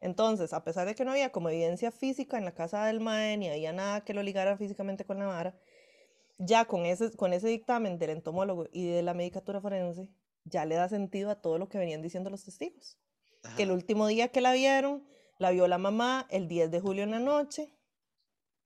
Entonces, 0.00 0.52
a 0.52 0.64
pesar 0.64 0.86
de 0.86 0.94
que 0.94 1.04
no 1.04 1.12
había 1.12 1.30
como 1.30 1.48
evidencia 1.48 1.92
física 1.92 2.38
en 2.38 2.44
la 2.44 2.54
casa 2.54 2.86
del 2.86 3.00
mae, 3.00 3.36
ni 3.36 3.48
había 3.48 3.72
nada 3.72 4.04
que 4.04 4.14
lo 4.14 4.22
ligara 4.22 4.56
físicamente 4.56 5.04
con 5.04 5.18
la 5.18 5.26
vara, 5.26 5.56
ya 6.38 6.64
con 6.64 6.86
ese, 6.86 7.12
con 7.12 7.32
ese 7.32 7.48
dictamen 7.48 7.98
del 7.98 8.10
entomólogo 8.10 8.66
y 8.72 8.86
de 8.86 9.02
la 9.02 9.14
medicatura 9.14 9.60
forense, 9.60 10.08
ya 10.44 10.64
le 10.64 10.74
da 10.74 10.88
sentido 10.88 11.30
a 11.30 11.40
todo 11.40 11.58
lo 11.58 11.68
que 11.68 11.78
venían 11.78 12.02
diciendo 12.02 12.30
los 12.30 12.44
testigos. 12.44 12.98
Que 13.56 13.64
el 13.64 13.72
último 13.72 14.06
día 14.06 14.28
que 14.28 14.40
la 14.40 14.52
vieron, 14.52 15.04
la 15.38 15.50
vio 15.50 15.66
la 15.68 15.78
mamá 15.78 16.26
el 16.30 16.48
10 16.48 16.70
de 16.70 16.80
julio 16.80 17.02
en 17.04 17.10
la 17.10 17.20
noche, 17.20 17.72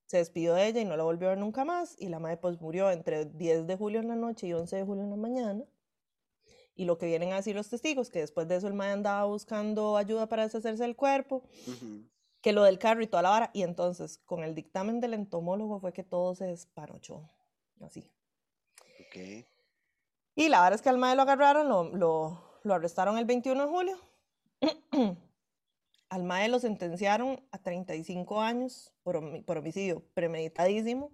se 0.07 0.19
despidió 0.19 0.55
de 0.55 0.67
ella 0.69 0.81
y 0.81 0.85
no 0.85 0.97
la 0.97 1.03
volvió 1.03 1.29
a 1.29 1.31
ver 1.31 1.39
nunca 1.39 1.65
más, 1.65 1.97
y 1.99 2.09
la 2.09 2.19
madre 2.19 2.37
pues 2.37 2.61
murió 2.61 2.91
entre 2.91 3.25
10 3.25 3.67
de 3.67 3.77
julio 3.77 4.01
en 4.01 4.09
la 4.09 4.15
noche 4.15 4.47
y 4.47 4.53
11 4.53 4.77
de 4.77 4.85
julio 4.85 5.05
en 5.05 5.11
la 5.11 5.17
mañana. 5.17 5.65
Y 6.75 6.85
lo 6.85 6.99
que 6.99 7.07
vienen 7.07 7.33
a 7.33 7.37
decir 7.37 7.57
los 7.57 7.69
testigos, 7.69 8.11
que 8.11 8.21
después 8.21 8.47
de 8.49 8.57
eso 8.57 8.69
el 8.69 8.75
mae 8.75 8.93
andaba 8.93 9.25
buscando 9.25 9.97
ayuda 9.97 10.29
para 10.29 10.45
deshacerse 10.45 10.83
del 10.83 10.95
cuerpo, 10.95 11.43
que 12.41 12.53
lo 12.53 12.63
del 12.63 12.79
carro 12.79 13.03
y 13.03 13.07
toda 13.07 13.23
la 13.23 13.31
vara, 13.31 13.51
y 13.53 13.63
entonces 13.63 14.19
con 14.19 14.45
el 14.45 14.55
dictamen 14.55 15.01
del 15.01 15.15
entomólogo 15.15 15.81
fue 15.81 15.93
que 15.93 16.05
todo 16.05 16.35
se 16.35 16.45
despanochó, 16.45 17.29
así. 17.81 18.09
Ok. 19.01 19.45
Y 20.37 20.49
la 20.49 20.61
verdad 20.61 20.75
es 20.75 20.83
que 20.83 20.91
al 20.91 20.99
mae 20.99 21.17
lo 21.17 21.23
agarraron, 21.23 21.69
lo, 21.69 21.85
lo, 21.97 22.43
lo 22.63 22.75
arrestaron 22.75 23.17
el 23.19 23.25
21 23.25 23.63
de 23.63 23.69
julio. 23.69 23.99
al 26.09 26.23
mae 26.23 26.49
lo 26.49 26.59
sentenciaron 26.59 27.41
a 27.51 27.59
35 27.59 28.41
años 28.41 28.93
por, 29.03 29.17
homi- 29.17 29.45
por 29.45 29.59
homicidio 29.59 30.03
premeditadísimo 30.15 31.11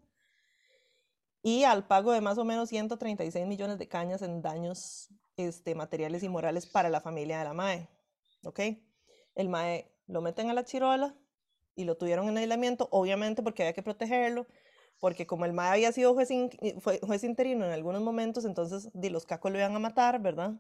y 1.43 1.65
al 1.65 1.87
pago 1.87 2.13
de 2.13 2.21
más 2.21 2.39
o 2.39 2.45
menos 2.45 2.69
136 2.69 3.47
millones 3.47 3.79
de 3.79 3.89
cañas 3.89 4.23
en 4.23 4.43
daños 4.43 5.09
este, 5.37 5.75
materiales 5.75 6.23
y 6.23 6.29
morales 6.29 6.67
para 6.67 6.89
la 6.89 7.01
familia 7.01 7.39
de 7.39 7.45
la 7.45 7.53
mae. 7.55 7.89
¿Ok? 8.45 8.61
El 9.35 9.49
mae 9.49 9.91
lo 10.07 10.21
meten 10.21 10.51
a 10.51 10.55
la 10.55 10.65
chirola 10.65 11.15
y 11.75 11.85
lo 11.85 11.97
tuvieron 11.97 12.29
en 12.29 12.37
aislamiento, 12.37 12.89
obviamente 12.93 13.43
porque 13.43 13.63
había 13.63 13.73
que 13.73 13.83
protegerlo, 13.83 14.47
porque 15.01 15.27
como 15.27 15.47
el 15.47 15.53
mae 15.53 15.71
había 15.73 15.91
sido 15.91 16.13
juez, 16.15 16.29
juez 17.03 17.25
interino 17.25 17.65
en 17.65 17.73
algunos 17.73 18.03
momentos, 18.03 18.45
entonces 18.45 18.91
di, 18.93 19.09
los 19.09 19.25
cacos 19.27 19.51
lo 19.51 19.59
iban 19.59 19.75
a 19.75 19.79
matar, 19.79 20.21
¿verdad? 20.21 20.53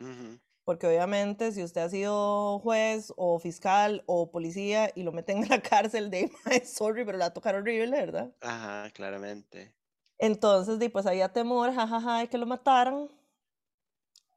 Ujú. 0.00 0.38
Porque 0.70 0.86
obviamente 0.86 1.50
si 1.50 1.64
usted 1.64 1.80
ha 1.80 1.88
sido 1.88 2.60
juez 2.60 3.12
o 3.16 3.40
fiscal 3.40 4.04
o 4.06 4.30
policía 4.30 4.92
y 4.94 5.02
lo 5.02 5.10
meten 5.10 5.38
en 5.42 5.48
la 5.48 5.60
cárcel 5.60 6.10
de, 6.12 6.30
sorry, 6.64 7.04
pero 7.04 7.18
la 7.18 7.32
tocar 7.32 7.56
horrible, 7.56 7.90
¿verdad? 7.90 8.32
Ajá, 8.40 8.88
claramente. 8.92 9.74
Entonces, 10.16 10.78
di, 10.78 10.88
pues 10.88 11.06
había 11.06 11.32
temor, 11.32 11.74
jajaja, 11.74 12.20
de 12.20 12.28
que 12.28 12.38
lo 12.38 12.46
mataran. 12.46 13.08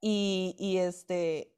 Y, 0.02 0.56
y 0.58 0.78
este, 0.78 1.54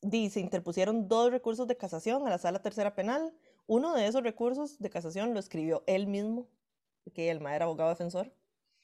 di, 0.00 0.30
se 0.30 0.40
interpusieron 0.40 1.06
dos 1.06 1.30
recursos 1.30 1.68
de 1.68 1.76
casación 1.76 2.26
a 2.26 2.30
la 2.30 2.38
sala 2.38 2.62
tercera 2.62 2.94
penal. 2.94 3.34
Uno 3.66 3.94
de 3.94 4.06
esos 4.06 4.22
recursos 4.22 4.78
de 4.78 4.88
casación 4.88 5.34
lo 5.34 5.40
escribió 5.40 5.84
él 5.86 6.06
mismo, 6.06 6.48
que 7.12 7.30
el 7.30 7.40
mae 7.40 7.56
era 7.56 7.66
abogado 7.66 7.90
defensor. 7.90 8.32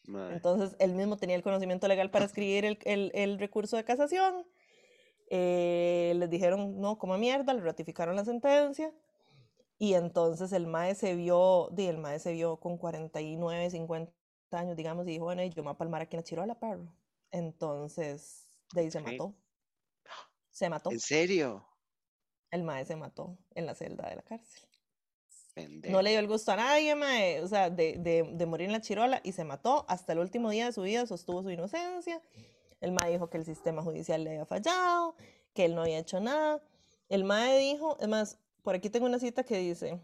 Mae. 0.05 0.35
Entonces, 0.35 0.77
él 0.79 0.93
mismo 0.93 1.17
tenía 1.17 1.37
el 1.37 1.43
conocimiento 1.43 1.89
legal 1.89 2.11
para 2.11 2.27
escribir 2.27 2.67
el, 2.67 2.79
el- 2.85 3.13
el 3.15 3.39
recurso 3.39 3.79
de 3.79 3.85
casación. 3.85 4.47
Eh, 5.29 6.15
les 6.17 6.31
dijeron, 6.31 6.81
no, 6.81 6.99
como 6.99 7.19
mierda, 7.19 7.53
le 7.53 7.61
ratificaron 7.61 8.17
la 8.17 8.25
sentencia. 8.25 8.93
Y 9.79 9.95
entonces 9.95 10.53
el 10.53 10.67
mae 10.67 10.95
se 10.95 11.15
vio, 11.15 11.71
el 11.77 11.99
mae 11.99 12.19
se 12.19 12.33
vio 12.33 12.59
con 12.59 12.79
49, 12.79 13.71
50 13.71 14.13
años, 14.53 14.77
digamos, 14.77 15.07
y 15.07 15.13
dijo, 15.13 15.25
bueno, 15.25 15.43
yo 15.45 15.63
me 15.63 15.69
voy 15.69 15.75
a 15.75 15.79
palmar 15.79 16.03
aquí 16.03 16.17
en 16.17 16.21
la 16.21 16.25
chirola, 16.25 16.59
perro. 16.59 16.95
Entonces, 17.31 18.49
de 18.73 18.83
ahí 18.83 18.91
se 18.91 19.01
mató. 19.01 19.35
Se 20.51 20.71
mató. 20.71 20.91
¿En 20.91 21.01
serio? 21.01 21.67
El 22.51 22.63
mae 22.63 22.87
se 22.87 22.97
mató 22.97 23.37
en 23.55 23.67
la 23.67 23.75
celda 23.75 24.09
de 24.09 24.17
la 24.17 24.23
cárcel. 24.23 24.63
No 25.57 25.63
Pendejo. 25.63 26.03
le 26.03 26.11
dio 26.11 26.19
el 26.21 26.29
gusto 26.29 26.53
a 26.53 26.57
nadie, 26.57 26.95
mae, 26.95 27.43
o 27.43 27.49
sea, 27.49 27.71
de, 27.71 27.97
de, 27.99 28.31
de 28.33 28.47
morir 28.47 28.67
en 28.67 28.73
la 28.73 28.81
chirola 28.81 29.21
y 29.25 29.33
se 29.33 29.45
mató. 29.45 29.85
Hasta 29.89 30.13
el 30.13 30.19
último 30.21 30.51
día 30.51 30.67
de 30.67 30.73
su 30.73 30.83
vida 30.83 31.07
sostuvo 31.07 31.43
su 31.43 31.51
inocencia. 31.51 32.23
El 32.87 32.93
mae 32.93 33.11
dijo 33.11 33.29
que 33.29 33.37
el 33.37 33.45
sistema 33.45 33.83
judicial 33.83 34.23
le 34.25 34.31
había 34.31 34.47
fallado, 34.47 35.17
que 35.55 35.65
él 35.65 35.75
no 35.75 35.83
había 35.83 35.99
hecho 35.99 36.21
nada. 36.21 36.63
El 37.09 37.25
mae 37.25 37.59
dijo, 37.59 37.99
es 38.01 38.09
más, 38.09 38.39
por 38.63 38.77
aquí 38.77 38.91
tengo 38.91 39.07
una 39.07 39.19
cita 39.19 39.43
que 39.45 39.59
dice, 39.59 40.01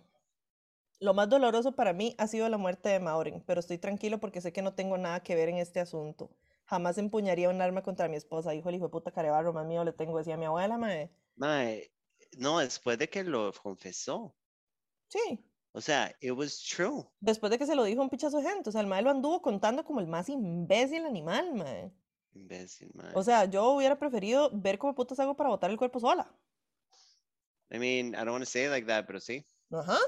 lo 0.99 1.15
más 1.15 1.29
doloroso 1.29 1.73
para 1.73 1.93
mí 1.93 2.17
ha 2.19 2.27
sido 2.27 2.49
la 2.49 2.59
muerte 2.59 2.89
de 2.89 2.99
Maureen, 2.99 3.43
pero 3.47 3.61
estoy 3.61 3.79
tranquilo 3.79 4.19
porque 4.19 4.41
sé 4.41 4.53
que 4.53 4.63
no 4.63 4.75
tengo 4.75 4.99
nada 4.99 5.23
que 5.23 5.37
ver 5.37 5.49
en 5.49 5.59
este 5.59 5.79
asunto. 5.79 6.31
Jamás 6.65 6.99
empuñaría 6.99 7.51
un 7.51 7.61
arma 7.61 7.83
contra 7.83 8.09
mi 8.09 8.17
esposa, 8.17 8.51
dijo 8.51 8.69
el 8.69 8.75
hijo 8.77 8.87
de 8.87 8.91
puta 8.91 9.13
carebarro, 9.13 9.53
más 9.53 9.67
mío 9.67 9.85
le 9.85 9.93
tengo, 9.93 10.19
decía 10.19 10.37
mi 10.37 10.47
abuela, 10.47 10.77
mae. 10.77 11.11
Mae, 11.37 11.93
no, 12.37 12.59
después 12.59 12.99
de 12.99 13.09
que 13.09 13.23
lo 13.23 13.53
confesó. 13.53 14.35
Sí, 15.09 15.45
O 15.75 15.81
sea, 15.81 16.15
it 16.21 16.33
was 16.33 16.61
true. 16.61 17.05
Después 17.21 17.51
de 17.51 17.59
que 17.59 17.67
se 17.67 17.75
lo 17.75 17.85
dijo 17.85 18.03
un 18.03 18.11
pichazo 18.11 18.39
de 18.39 18.49
gente. 18.49 18.69
O 18.69 18.73
sea, 18.73 18.81
el 18.81 18.87
mae 18.87 19.03
lo 19.03 19.11
anduvo 19.11 19.41
contando 19.41 19.85
como 19.85 20.01
el 20.01 20.07
más 20.07 20.29
imbécil 20.29 21.07
animal, 21.07 21.55
mae. 21.55 21.93
Imbécil, 22.35 22.91
mae. 22.95 23.13
O 23.15 23.23
sea, 23.23 23.45
yo 23.45 23.71
hubiera 23.71 23.99
preferido 23.99 24.51
ver 24.53 24.79
cómo 24.79 24.95
putas 24.95 25.19
hago 25.21 25.35
para 25.35 25.51
botar 25.51 25.71
el 25.71 25.77
cuerpo 25.77 26.01
sola. 26.01 26.31
I 27.71 27.79
mean, 27.79 28.09
I 28.15 28.19
don't 28.19 28.31
want 28.31 28.45
to 28.45 28.51
say 28.51 28.65
it 28.65 28.71
like 28.71 28.87
that, 28.87 29.07
pero 29.07 29.21
sí. 29.21 29.45
Ajá. 29.71 29.99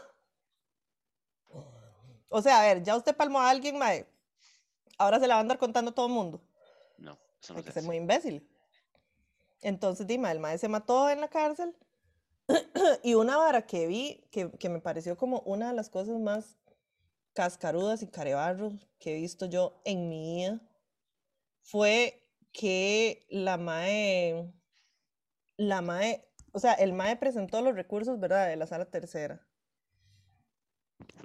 O 2.28 2.42
sea, 2.42 2.60
a 2.60 2.62
ver, 2.62 2.82
ya 2.82 2.96
usted 2.96 3.16
palmó 3.16 3.40
a 3.40 3.50
alguien, 3.50 3.78
mae. 3.78 4.06
Ahora 4.98 5.20
se 5.20 5.26
la 5.26 5.34
va 5.34 5.38
a 5.38 5.42
andar 5.42 5.58
contando 5.58 5.90
a 5.90 5.94
todo 5.94 6.06
el 6.06 6.12
mundo. 6.12 6.40
No, 6.98 7.18
eso 7.42 7.52
no 7.52 7.58
Hay 7.58 7.64
que 7.64 7.72
ser 7.72 7.84
muy 7.84 7.96
imbécil. 7.96 8.48
Entonces, 9.62 10.06
dime, 10.06 10.30
el 10.30 10.40
mae 10.40 10.58
se 10.58 10.68
mató 10.68 11.08
en 11.10 11.20
la 11.20 11.28
cárcel. 11.28 11.74
y 13.02 13.14
una 13.14 13.36
vara 13.36 13.66
que 13.66 13.86
vi, 13.86 14.26
que, 14.30 14.50
que 14.50 14.68
me 14.68 14.80
pareció 14.80 15.16
como 15.16 15.40
una 15.40 15.68
de 15.68 15.74
las 15.74 15.88
cosas 15.88 16.18
más 16.18 16.56
cascarudas 17.32 18.02
y 18.02 18.06
carebarros 18.06 18.74
que 18.98 19.12
he 19.12 19.20
visto 19.20 19.46
yo 19.46 19.80
en 19.84 20.08
mi 20.08 20.36
vida, 20.36 20.60
fue 21.64 22.22
que 22.52 23.26
la 23.30 23.56
mae, 23.56 24.52
la 25.56 25.80
mae, 25.80 26.28
o 26.52 26.58
sea, 26.58 26.74
el 26.74 26.92
mae 26.92 27.16
presentó 27.16 27.62
los 27.62 27.74
recursos, 27.74 28.20
¿verdad?, 28.20 28.48
de 28.48 28.56
la 28.56 28.66
sala 28.66 28.84
tercera. 28.84 29.44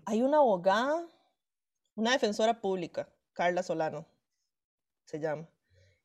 Hay 0.06 0.22
una 0.22 0.38
abogada, 0.38 1.06
una 1.96 2.14
defensora 2.14 2.62
pública, 2.62 3.10
Carla 3.34 3.64
Solano, 3.64 4.08
se 5.06 5.20
llama, 5.20 5.48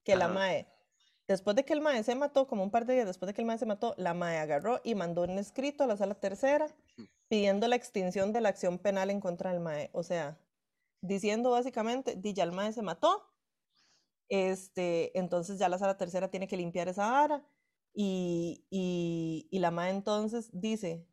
que 0.02 0.16
la 0.16 0.28
mae, 0.28 0.66
después 1.28 1.54
de 1.54 1.64
que 1.64 1.72
el 1.72 1.80
mae 1.80 2.02
se 2.02 2.16
mató, 2.16 2.48
como 2.48 2.64
un 2.64 2.70
par 2.70 2.86
de 2.86 2.94
días 2.94 3.06
después 3.06 3.28
de 3.28 3.34
que 3.34 3.40
el 3.40 3.46
mae 3.46 3.58
se 3.58 3.66
mató, 3.66 3.94
la 3.96 4.14
mae 4.14 4.38
agarró 4.38 4.80
y 4.82 4.96
mandó 4.96 5.22
un 5.22 5.38
escrito 5.38 5.84
a 5.84 5.86
la 5.86 5.96
sala 5.96 6.16
tercera 6.16 6.66
pidiendo 7.28 7.68
la 7.68 7.76
extinción 7.76 8.32
de 8.32 8.40
la 8.40 8.48
acción 8.48 8.78
penal 8.78 9.10
en 9.10 9.20
contra 9.20 9.52
del 9.52 9.60
mae. 9.60 9.90
O 9.92 10.02
sea, 10.02 10.38
diciendo 11.00 11.52
básicamente, 11.52 12.16
di 12.16 12.34
ya 12.34 12.42
el 12.44 12.52
mae 12.52 12.72
se 12.72 12.82
mató, 12.82 13.33
este, 14.28 15.16
entonces 15.18 15.58
ya 15.58 15.68
la 15.68 15.78
sala 15.78 15.96
tercera 15.96 16.30
tiene 16.30 16.48
que 16.48 16.56
limpiar 16.56 16.88
esa 16.88 17.10
vara. 17.10 17.46
Y, 17.92 18.66
y, 18.70 19.48
y 19.50 19.58
la 19.60 19.70
mae 19.70 19.90
entonces 19.90 20.50
dice, 20.52 21.06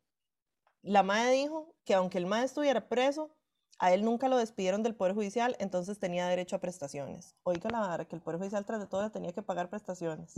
la 0.82 1.02
mae 1.04 1.30
dijo 1.32 1.76
que 1.84 1.94
aunque 1.94 2.18
el 2.18 2.26
mae 2.26 2.44
estuviera 2.44 2.88
preso, 2.88 3.36
a 3.78 3.92
él 3.92 4.04
nunca 4.04 4.28
lo 4.28 4.36
despidieron 4.36 4.82
del 4.82 4.94
Poder 4.94 5.14
Judicial, 5.14 5.56
entonces 5.58 5.98
tenía 5.98 6.26
derecho 6.28 6.56
a 6.56 6.60
prestaciones. 6.60 7.36
Oiga 7.42 7.70
la 7.70 7.80
vara, 7.80 8.04
que 8.04 8.16
el 8.16 8.22
Poder 8.22 8.38
Judicial 8.38 8.64
tras 8.64 8.80
de 8.80 8.86
todo 8.86 9.10
tenía 9.10 9.32
que 9.32 9.42
pagar 9.42 9.70
prestaciones. 9.70 10.34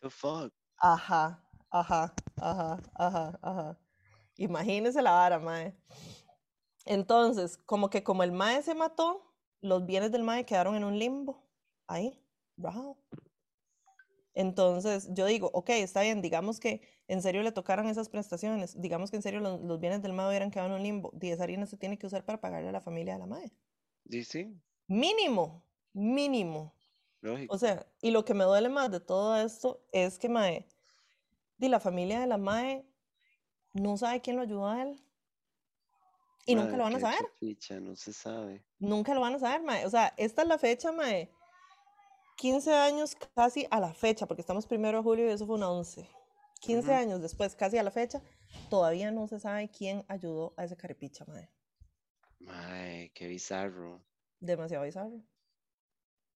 The 0.00 0.10
fuck? 0.10 0.52
Ajá, 0.78 1.44
ajá, 1.70 2.14
ajá, 2.36 2.78
ajá, 2.94 3.38
ajá. 3.42 3.78
Imagínese 4.36 5.00
la 5.02 5.12
vara, 5.12 5.38
mae. 5.38 5.76
Entonces, 6.84 7.56
como 7.56 7.88
que 7.90 8.02
como 8.02 8.22
el 8.22 8.32
mae 8.32 8.62
se 8.62 8.74
mató, 8.74 9.32
los 9.60 9.86
bienes 9.86 10.12
del 10.12 10.22
mae 10.22 10.44
quedaron 10.44 10.74
en 10.74 10.84
un 10.84 10.98
limbo. 10.98 11.43
Ahí, 11.86 12.22
rajado. 12.56 12.98
Entonces, 14.34 15.08
yo 15.12 15.26
digo, 15.26 15.50
ok, 15.52 15.70
está 15.70 16.02
bien, 16.02 16.20
digamos 16.20 16.58
que 16.58 16.80
en 17.06 17.22
serio 17.22 17.42
le 17.42 17.52
tocaron 17.52 17.86
esas 17.86 18.08
prestaciones, 18.08 18.80
digamos 18.80 19.10
que 19.10 19.16
en 19.16 19.22
serio 19.22 19.40
los, 19.40 19.60
los 19.60 19.78
bienes 19.78 20.02
del 20.02 20.12
mae 20.12 20.28
hubieran 20.28 20.50
quedado 20.50 20.70
en 20.70 20.74
un 20.74 20.82
limbo. 20.82 21.12
Y 21.20 21.30
esa 21.30 21.44
harina 21.44 21.66
se 21.66 21.76
tiene 21.76 21.98
que 21.98 22.06
usar 22.06 22.24
para 22.24 22.40
pagarle 22.40 22.68
a 22.68 22.72
la 22.72 22.80
familia 22.80 23.14
de 23.14 23.20
la 23.20 23.26
mae. 23.26 23.52
DC, 24.04 24.52
Mínimo, 24.86 25.64
mínimo. 25.92 26.74
lógico. 27.20 27.54
O 27.54 27.58
sea, 27.58 27.86
y 28.02 28.10
lo 28.10 28.24
que 28.24 28.34
me 28.34 28.44
duele 28.44 28.68
más 28.68 28.90
de 28.90 29.00
todo 29.00 29.36
esto 29.36 29.82
es 29.92 30.18
que 30.18 30.28
Mae, 30.28 30.68
di 31.56 31.68
la 31.68 31.80
familia 31.80 32.20
de 32.20 32.26
la 32.26 32.36
Mae 32.36 32.86
no 33.72 33.96
sabe 33.96 34.20
quién 34.20 34.36
lo 34.36 34.42
ayudó 34.42 34.68
a 34.68 34.82
él. 34.82 35.00
Y 36.46 36.54
nunca 36.54 36.76
lo 36.76 36.82
van 36.84 36.96
a 36.96 37.00
saber. 37.00 37.26
no 37.80 37.96
se 37.96 38.12
sabe. 38.12 38.62
Nunca 38.78 39.14
lo 39.14 39.22
van 39.22 39.34
a 39.34 39.38
saber, 39.38 39.62
Mae. 39.62 39.86
O 39.86 39.90
sea, 39.90 40.12
esta 40.18 40.42
es 40.42 40.48
la 40.48 40.58
fecha, 40.58 40.92
Mae. 40.92 41.30
15 42.36 42.72
años 42.74 43.16
casi 43.34 43.66
a 43.70 43.80
la 43.80 43.94
fecha, 43.94 44.26
porque 44.26 44.40
estamos 44.42 44.66
primero 44.66 44.98
de 44.98 45.04
julio 45.04 45.26
y 45.26 45.30
eso 45.30 45.46
fue 45.46 45.56
un 45.56 45.62
11. 45.62 46.08
15 46.60 46.90
Ujú. 46.90 46.98
años 46.98 47.20
después, 47.22 47.54
casi 47.54 47.78
a 47.78 47.82
la 47.82 47.90
fecha, 47.90 48.22
todavía 48.70 49.10
no 49.10 49.26
se 49.28 49.38
sabe 49.38 49.70
quién 49.70 50.04
ayudó 50.08 50.54
a 50.56 50.64
ese 50.64 50.76
carepicha, 50.76 51.24
Mae. 51.26 51.50
Mae, 52.40 53.10
qué 53.14 53.28
bizarro. 53.28 54.02
Demasiado 54.40 54.84
bizarro. 54.84 55.22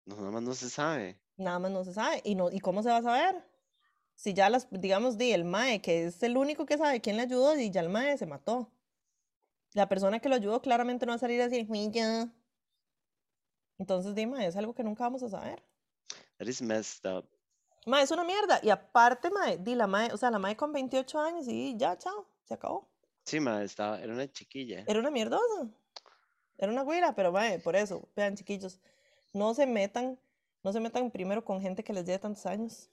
No, 0.06 0.16
nada 0.16 0.30
más 0.30 0.42
no 0.42 0.54
se 0.54 0.70
sabe. 0.70 1.18
Nada 1.36 1.58
más 1.58 1.70
no 1.70 1.84
se 1.84 1.92
sabe. 1.92 2.20
¿Y, 2.24 2.34
no, 2.34 2.50
¿y 2.50 2.60
cómo 2.60 2.82
se 2.82 2.88
va 2.88 2.98
a 2.98 3.02
saber? 3.02 3.44
Si 4.14 4.34
ya 4.34 4.50
las, 4.50 4.68
digamos, 4.70 5.16
di 5.18 5.32
el 5.32 5.44
mae, 5.44 5.80
que 5.80 6.06
es 6.06 6.22
el 6.22 6.36
único 6.36 6.66
que 6.66 6.78
sabe 6.78 7.00
quién 7.00 7.16
le 7.16 7.22
ayudó, 7.22 7.56
y 7.58 7.70
ya 7.70 7.80
el 7.80 7.88
mae 7.88 8.16
se 8.18 8.26
mató. 8.26 8.72
La 9.74 9.88
persona 9.88 10.18
que 10.20 10.28
lo 10.28 10.34
ayudó 10.34 10.60
claramente 10.62 11.06
no 11.06 11.10
va 11.12 11.16
a 11.16 11.18
salir 11.18 11.40
a 11.40 11.48
decir, 11.48 11.66
"Fui 11.66 11.90
yo". 11.90 12.28
Entonces, 13.78 14.14
di, 14.14 14.26
mae, 14.26 14.46
es 14.46 14.56
algo 14.56 14.74
que 14.74 14.82
nunca 14.82 15.04
vamos 15.04 15.22
a 15.22 15.28
saber. 15.28 15.62
That 16.38 16.46
is 16.46 16.62
messed 16.62 17.06
up. 17.06 17.26
Mae, 17.86 18.02
es 18.02 18.10
una 18.10 18.24
mierda. 18.24 18.60
Y 18.62 18.70
aparte, 18.70 19.30
mae, 19.30 19.58
di 19.58 19.74
la 19.74 19.86
mae, 19.86 20.12
o 20.12 20.16
sea, 20.16 20.30
la 20.30 20.38
mae 20.38 20.56
con 20.56 20.72
28 20.72 21.18
años 21.20 21.48
y 21.48 21.76
ya, 21.76 21.96
chao, 21.96 22.26
se 22.44 22.54
acabó. 22.54 22.86
Sí, 23.24 23.40
mae, 23.40 23.64
estaba, 23.64 24.00
era 24.00 24.12
una 24.12 24.30
chiquilla. 24.30 24.84
Era 24.86 25.00
una 25.00 25.10
mierdosa. 25.10 25.68
Era 26.58 26.72
una 26.72 26.82
güira, 26.82 27.14
pero 27.14 27.32
mae, 27.32 27.58
por 27.58 27.76
eso, 27.76 28.08
vean, 28.14 28.36
chiquillos, 28.36 28.80
no 29.32 29.54
se 29.54 29.66
metan, 29.66 30.18
no 30.62 30.72
se 30.72 30.80
metan 30.80 31.10
primero 31.10 31.44
con 31.44 31.60
gente 31.60 31.84
que 31.84 31.92
les 31.92 32.04
lleve 32.04 32.18
tantos 32.18 32.46
años. 32.46 32.90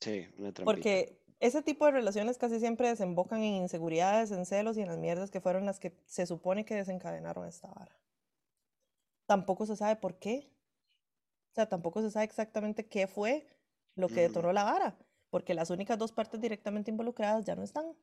Sí, 0.00 0.26
una 0.38 0.52
trampita. 0.52 0.64
Porque 0.64 1.20
ese 1.40 1.62
tipo 1.62 1.84
de 1.84 1.92
relaciones 1.92 2.38
casi 2.38 2.58
siempre 2.60 2.88
desembocan 2.88 3.42
en 3.42 3.54
inseguridades, 3.54 4.30
en 4.30 4.46
celos 4.46 4.76
y 4.76 4.82
en 4.82 4.88
las 4.88 4.98
mierdas 4.98 5.30
que 5.30 5.40
fueron 5.40 5.66
las 5.66 5.78
que 5.78 5.96
se 6.06 6.26
supone 6.26 6.64
que 6.64 6.74
desencadenaron 6.74 7.46
esta 7.46 7.68
vara. 7.68 7.96
Tampoco 9.26 9.66
se 9.66 9.76
sabe 9.76 9.96
por 9.96 10.18
qué. 10.18 10.50
O 11.56 11.58
sea, 11.58 11.66
tampoco 11.70 12.02
se 12.02 12.10
sabe 12.10 12.26
exactamente 12.26 12.86
qué 12.86 13.06
fue 13.06 13.46
lo 13.94 14.08
que 14.08 14.20
detonó 14.20 14.52
la 14.52 14.62
vara, 14.64 14.98
porque 15.30 15.54
las 15.54 15.70
únicas 15.70 15.98
dos 15.98 16.12
partes 16.12 16.38
directamente 16.38 16.90
involucradas 16.90 17.46
ya 17.46 17.54
no 17.56 17.62
están. 17.62 17.96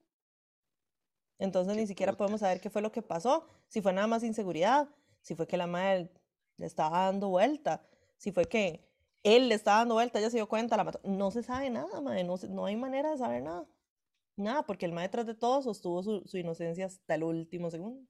Entonces 1.38 1.76
ni 1.78 1.86
siquiera 1.86 2.14
podemos 2.14 2.40
saber 2.40 2.60
qué 2.60 2.72
fue 2.72 2.82
lo 2.82 2.92
que 2.92 3.04
pasó, 3.04 3.48
si 3.68 3.80
fue 3.80 3.94
nada 3.94 4.08
más 4.08 4.24
inseguridad, 4.24 4.90
si 5.22 5.36
fue 5.36 5.46
que 5.46 5.58
la 5.58 5.68
madre 5.68 6.10
le 6.58 6.66
estaba 6.66 7.06
dando 7.06 7.30
vuelta, 7.30 7.88
si 8.18 8.32
fue 8.32 8.46
que 8.46 8.90
él 9.22 9.50
le 9.50 9.54
estaba 9.54 9.78
dando 9.78 9.94
vuelta, 9.94 10.18
ella 10.18 10.32
se 10.32 10.38
dio 10.38 10.50
cuenta, 10.50 10.76
la 10.76 10.84
mató. 10.86 11.00
No 11.04 11.30
se 11.30 11.44
sabe 11.44 11.70
nada, 11.70 12.02
madre, 12.02 12.24
no, 12.24 12.38
se- 12.38 12.50
no 12.50 12.66
hay 12.66 12.76
manera 12.76 13.12
de 13.12 13.20
saber 13.20 13.44
nada. 13.44 13.68
Nada, 14.36 14.66
porque 14.66 14.88
el 14.88 14.94
mae 14.94 15.10
tras 15.10 15.28
de 15.28 15.36
todo 15.36 15.62
sostuvo 15.62 16.02
su, 16.02 16.24
su 16.26 16.40
inocencia 16.40 16.88
hasta 16.88 17.14
el 17.14 17.24
último 17.24 17.70
segundo. 17.70 18.04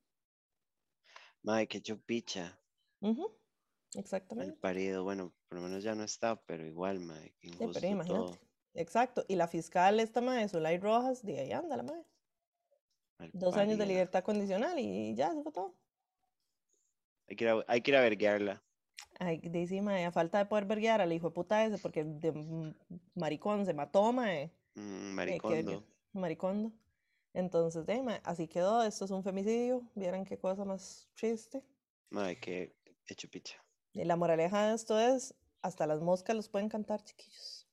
Mae, 1.44 1.68
qué 1.68 1.82
chupicha. 1.82 2.58
Mal 3.02 3.16
Exactamente. 3.96 4.58
parido. 4.60 5.04
Bueno, 5.04 5.34
por 5.48 5.58
lo 5.60 5.64
menos 5.66 5.84
ya 5.84 5.96
no 5.96 6.04
está, 6.04 6.36
pero 6.46 6.66
igual, 6.66 7.00
mae, 7.00 7.34
qué 7.40 7.48
Sí, 7.50 7.54
injusto 7.54 7.80
pero 7.80 7.88
imagínate. 7.94 8.26
todo. 8.26 8.40
Exacto. 8.76 9.24
Y 9.28 9.36
la 9.36 9.48
fiscal, 9.48 10.00
esta 10.00 10.22
madre, 10.22 10.48
Zulay 10.50 10.78
Rojas, 10.80 11.24
de 11.24 11.40
ahí 11.40 11.52
anda 11.52 11.78
la 11.78 11.84
madre. 11.84 12.06
Mal 13.20 13.30
Dos 13.34 13.56
años 13.58 13.78
de 13.78 13.86
libertad 13.86 14.24
condicional 14.24 14.78
y 14.80 15.14
ya, 15.16 15.28
eso 15.32 15.44
fue 15.44 15.52
todo. 15.52 15.76
Hay 17.28 17.36
que 17.36 17.44
ir 17.46 17.50
a, 17.52 17.64
hay 17.68 17.82
que 17.82 17.92
ir 17.92 17.98
a 17.98 18.02
verguearla. 18.02 18.64
Ay, 19.20 19.38
dice, 19.38 19.82
mae, 19.82 20.06
a 20.06 20.12
falta 20.12 20.40
de 20.40 20.46
poder 20.48 20.66
verguiar 20.66 21.00
al 21.02 21.14
hijo 21.14 21.30
de 21.30 21.34
puta 21.36 21.64
ese, 21.66 21.78
porque 21.78 22.04
de 22.04 22.74
maricón 23.14 23.66
se 23.66 23.74
mató, 23.74 24.12
mae. 24.12 24.52
Mm, 24.76 25.20
eh, 25.20 25.40
que 25.40 25.48
vergue- 25.48 25.64
maricondo. 25.64 25.88
maricondo. 26.14 26.72
Entonces, 27.34 27.86
mae, 28.04 28.22
así 28.24 28.48
quedó. 28.48 28.84
Esto 28.84 29.06
es 29.06 29.12
un 29.12 29.24
femicidio. 29.24 29.88
Vieran 29.96 30.26
qué 30.26 30.38
cosa 30.40 30.66
más 30.66 31.10
triste. 31.16 31.64
Mae, 32.10 32.40
qué, 32.40 32.76
qué 33.06 33.16
chupicha. 33.16 33.63
Y 33.94 34.04
la 34.06 34.16
moraleja 34.16 34.68
de 34.68 34.76
esto 34.76 35.00
es, 35.00 35.36
hasta 35.62 35.88
las 35.88 36.02
moscas 36.02 36.36
los 36.36 36.50
pueden 36.50 36.70
cantar, 36.70 37.04
chiquillos. 37.04 37.68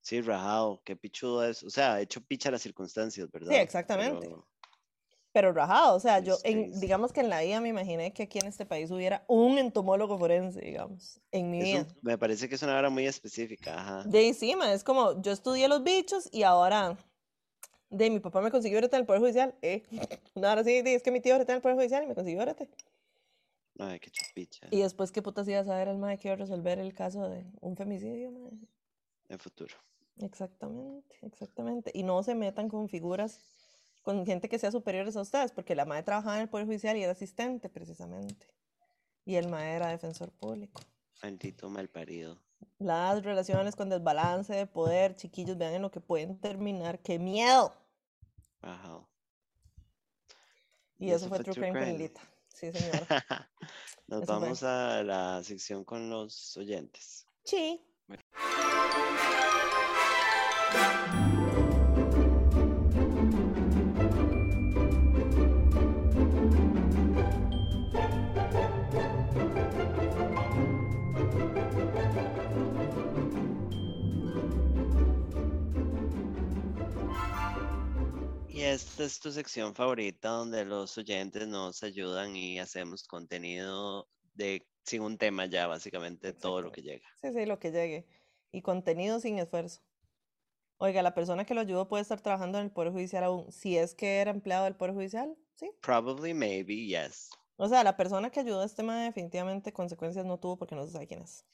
Sí, 0.00 0.20
rajado, 0.22 0.80
qué 0.84 0.96
pichudo 0.96 1.44
es. 1.44 1.62
O 1.62 1.70
sea, 1.70 2.00
hecho 2.00 2.22
picha 2.22 2.50
las 2.50 2.62
circunstancias, 2.62 3.30
¿verdad? 3.30 3.60
exactamente. 3.60 4.26
Pero, 4.26 4.46
Pero 5.32 5.52
rajado, 5.52 5.96
o 5.96 6.00
sea, 6.00 6.20
yo, 6.20 6.34
Es 6.34 6.44
en, 6.44 6.80
digamos 6.80 7.12
que 7.12 7.20
en 7.20 7.28
la 7.28 7.42
vida 7.42 7.60
me 7.60 7.68
imaginé 7.68 8.12
que 8.14 8.22
aquí 8.22 8.38
en 8.38 8.46
este 8.46 8.64
país 8.64 8.90
hubiera 8.90 9.24
un 9.28 9.58
entomólogo 9.58 10.18
forense, 10.18 10.60
digamos, 10.60 11.20
en 11.30 11.50
mi 11.50 11.62
vida. 11.62 11.80
un- 11.80 11.98
me 12.00 12.16
parece 12.16 12.48
que 12.48 12.54
es 12.54 12.62
una 12.62 12.78
hora 12.78 12.88
muy 12.88 13.06
específica, 13.06 13.78
ajá. 13.78 14.04
De 14.04 14.26
encima, 14.28 14.72
es 14.72 14.82
como, 14.82 15.20
yo 15.20 15.32
estudié 15.32 15.68
los 15.68 15.82
bichos 15.82 16.28
y 16.32 16.42
ahora, 16.44 16.96
de 17.90 18.08
mi 18.10 18.20
papá 18.20 18.40
me 18.40 18.50
consiguió 18.50 18.78
ahorita 18.78 18.96
en 18.96 19.02
el 19.02 19.06
Poder 19.06 19.20
Judicial, 19.20 19.54
eh, 19.60 19.82
una 20.34 20.52
hora 20.52 20.64
sí, 20.64 20.82
es 20.84 21.02
que 21.02 21.10
mi 21.10 21.20
tío 21.20 21.34
ahorita 21.34 21.52
en 21.52 21.56
el 21.56 21.62
Poder 21.62 21.76
Judicial 21.76 22.02
y 22.04 22.06
me 22.06 22.14
consiguió 22.14 22.40
ahorita. 22.40 22.66
Mae, 23.78 24.00
qué 24.00 24.10
chupicha. 24.10 24.66
Y 24.70 24.80
después, 24.80 25.12
¿qué 25.12 25.22
putas 25.22 25.46
iba 25.46 25.60
a 25.60 25.64
saber 25.64 25.88
el 25.88 25.98
mae 25.98 26.18
que 26.18 26.28
iba 26.28 26.34
a 26.34 26.38
resolver 26.38 26.80
el 26.80 26.94
caso 26.94 27.28
de 27.28 27.46
un 27.60 27.76
femicidio, 27.76 28.32
mae? 28.32 28.50
En 29.28 29.38
futuro. 29.38 29.76
Exactamente, 30.20 31.16
exactamente. 31.22 31.92
Y 31.94 32.02
no 32.02 32.22
se 32.24 32.34
metan 32.34 32.68
con 32.68 32.88
figuras, 32.88 33.40
con 34.02 34.26
gente 34.26 34.48
que 34.48 34.58
sea 34.58 34.72
superiores 34.72 35.16
a 35.16 35.20
ustedes, 35.20 35.52
porque 35.52 35.76
la 35.76 35.84
madre 35.84 36.02
trabajaba 36.02 36.36
en 36.36 36.42
el 36.42 36.48
Poder 36.48 36.66
Judicial 36.66 36.96
y 36.96 37.04
era 37.04 37.12
asistente, 37.12 37.68
precisamente. 37.68 38.48
Y 39.24 39.36
el 39.36 39.48
mae 39.48 39.76
era 39.76 39.88
defensor 39.88 40.32
público. 40.32 40.82
Maldito 41.22 41.68
mal 41.68 41.88
parido. 41.88 42.40
Las 42.78 43.22
relaciones 43.22 43.76
con 43.76 43.88
desbalance 43.88 44.52
de 44.54 44.66
poder, 44.66 45.14
chiquillos, 45.14 45.56
vean 45.56 45.74
en 45.74 45.82
lo 45.82 45.90
que 45.90 46.00
pueden 46.00 46.40
terminar. 46.40 46.98
¡Qué 47.00 47.18
miedo! 47.18 47.72
Ajá. 48.60 49.06
Y, 50.98 51.10
eso, 51.10 51.28
fue 51.28 51.38
True 51.40 51.54
Crime 51.54 51.72
con 51.78 51.88
Lilita. 51.88 52.20
Sí, 52.58 52.72
señora. 52.72 53.06
Nos 54.08 54.26
vamos 54.26 54.64
a 54.64 55.04
la 55.04 55.44
sección 55.44 55.84
con 55.84 56.10
los 56.10 56.56
oyentes. 56.56 57.26
Sí. 57.44 57.84
Y 78.58 78.64
esta 78.64 79.04
es 79.04 79.20
tu 79.20 79.30
sección 79.30 79.72
favorita 79.72 80.30
donde 80.30 80.64
los 80.64 80.98
oyentes 80.98 81.46
nos 81.46 81.84
ayudan 81.84 82.34
y 82.34 82.58
hacemos 82.58 83.06
contenido 83.06 84.08
de 84.34 84.66
sin 84.84 85.02
un 85.02 85.16
tema 85.16 85.46
ya, 85.46 85.68
básicamente 85.68 86.32
todo 86.32 86.60
lo 86.60 86.72
que 86.72 86.82
llega. 86.82 87.06
Sí, 87.22 87.32
sí, 87.32 87.46
lo 87.46 87.60
que 87.60 87.70
llegue. 87.70 88.08
Y 88.50 88.62
contenido 88.62 89.20
sin 89.20 89.38
esfuerzo. 89.38 89.80
Oiga, 90.78 91.02
la 91.02 91.14
persona 91.14 91.44
que 91.44 91.54
lo 91.54 91.60
ayudó 91.60 91.86
puede 91.86 92.02
estar 92.02 92.20
trabajando 92.20 92.58
en 92.58 92.64
el 92.64 92.72
Poder 92.72 92.90
Judicial 92.90 93.22
aún. 93.22 93.52
Si 93.52 93.78
es 93.78 93.94
que 93.94 94.18
era 94.18 94.32
empleado 94.32 94.64
del 94.64 94.74
Poder 94.74 94.92
Judicial, 94.92 95.36
sí. 95.54 95.70
Probably, 95.80 96.34
maybe, 96.34 96.84
yes. 96.84 97.30
O 97.58 97.68
sea, 97.68 97.84
la 97.84 97.96
persona 97.96 98.30
que 98.30 98.40
ayudó 98.40 98.62
a 98.62 98.64
este 98.64 98.78
tema 98.78 99.04
definitivamente 99.04 99.72
consecuencias 99.72 100.26
no 100.26 100.40
tuvo 100.40 100.58
porque 100.58 100.74
no 100.74 100.84
se 100.84 100.90
sabe 100.90 101.06
quién 101.06 101.22
es. 101.22 101.44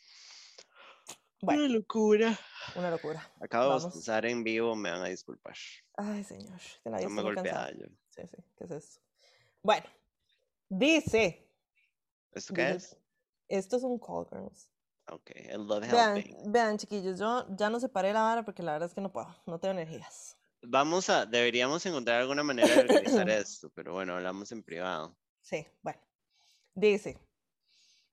Una 1.43 1.69
locura. 1.69 2.41
Una 2.77 2.91
locura. 2.91 3.31
Acabo 3.43 3.79
de 3.79 3.89
usar 3.89 4.25
en 4.25 4.43
vivo, 4.43 4.75
me 4.75 4.91
van 4.91 5.03
a 5.03 5.09
disculpar. 5.09 5.57
Ay, 5.97 6.25
señor. 6.25 6.61
Te 6.83 6.91
la 6.91 7.01
no 7.01 7.11
me 7.11 7.23
golpeaba 7.23 7.71
yo. 7.73 7.87
Sí, 8.09 8.23
sí. 8.27 8.37
¿Qué 8.57 8.65
es 8.65 8.71
eso? 8.71 9.01
Bueno, 9.63 9.87
dice. 10.69 11.49
¿Esto 12.33 12.55
qué 12.55 12.71
es? 12.71 12.97
Esto 13.49 13.77
es 13.77 13.83
un 13.85 13.99
call, 13.99 14.27
girls. 14.31 14.71
Ok, 15.11 15.31
I 15.37 15.57
love 15.57 15.85
helping. 15.85 16.51
Vean, 16.51 16.79
chiquillos, 16.79 17.19
yo 17.19 17.47
ya 17.57 17.69
no 17.69 17.79
separé 17.79 18.13
la 18.13 18.23
vara 18.23 18.45
porque 18.45 18.63
la 18.63 18.73
verdad 18.73 18.89
es 18.89 18.95
que 18.95 19.01
no 19.01 19.13
puedo, 19.13 19.29
no 19.47 19.61
tengo 19.61 19.73
energías. 19.73 20.37
Vamos 20.63 21.11
a, 21.11 21.27
deberíamos 21.27 21.85
encontrar 21.85 22.23
alguna 22.23 22.43
manera 22.43 22.75
de 22.75 22.81
organizar 22.81 23.29
esto, 23.31 23.71
pero 23.75 23.93
bueno, 23.93 24.15
hablamos 24.15 24.51
en 24.51 24.63
privado. 24.63 25.15
Sí, 25.43 25.67
bueno. 25.83 26.01
Dice, 26.75 27.19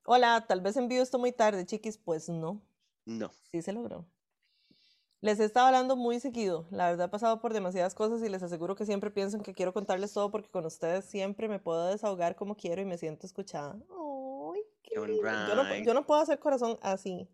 hola, 0.06 0.46
tal 0.48 0.62
vez 0.62 0.76
envío 0.76 1.02
esto 1.02 1.18
muy 1.18 1.32
tarde, 1.32 1.66
chiquis, 1.66 1.98
pues 1.98 2.28
no. 2.28 2.62
No. 3.06 3.32
Sí 3.52 3.62
se 3.62 3.72
logró. 3.72 4.06
Les 5.22 5.40
he 5.40 5.46
estado 5.46 5.68
hablando 5.68 5.96
muy 5.96 6.20
seguido. 6.20 6.66
La 6.72 6.90
verdad 6.90 7.06
he 7.06 7.10
pasado 7.10 7.40
por 7.40 7.54
demasiadas 7.54 7.94
cosas 7.94 8.24
y 8.24 8.30
les 8.30 8.42
aseguro 8.42 8.76
que 8.76 8.88
siempre 8.88 9.12
pienso 9.12 9.38
en 9.38 9.44
que 9.44 9.54
quiero 9.54 9.72
contarles 9.72 10.12
todo 10.14 10.32
porque 10.32 10.50
con 10.50 10.66
ustedes 10.66 11.06
siempre 11.06 11.48
me 11.48 11.60
puedo 11.60 11.86
desahogar 11.86 12.36
como 12.36 12.56
quiero 12.56 12.82
y 12.82 12.86
me 12.86 12.98
siento 12.98 13.28
escuchada. 13.28 13.74
Ay, 13.74 14.62
qué 14.82 14.96
yo, 14.96 15.06
no, 15.06 15.76
yo, 15.84 15.94
no, 15.94 16.08
puedo 16.08 16.22
hacer 16.22 16.40
corazón 16.40 16.76
así. 16.82 17.30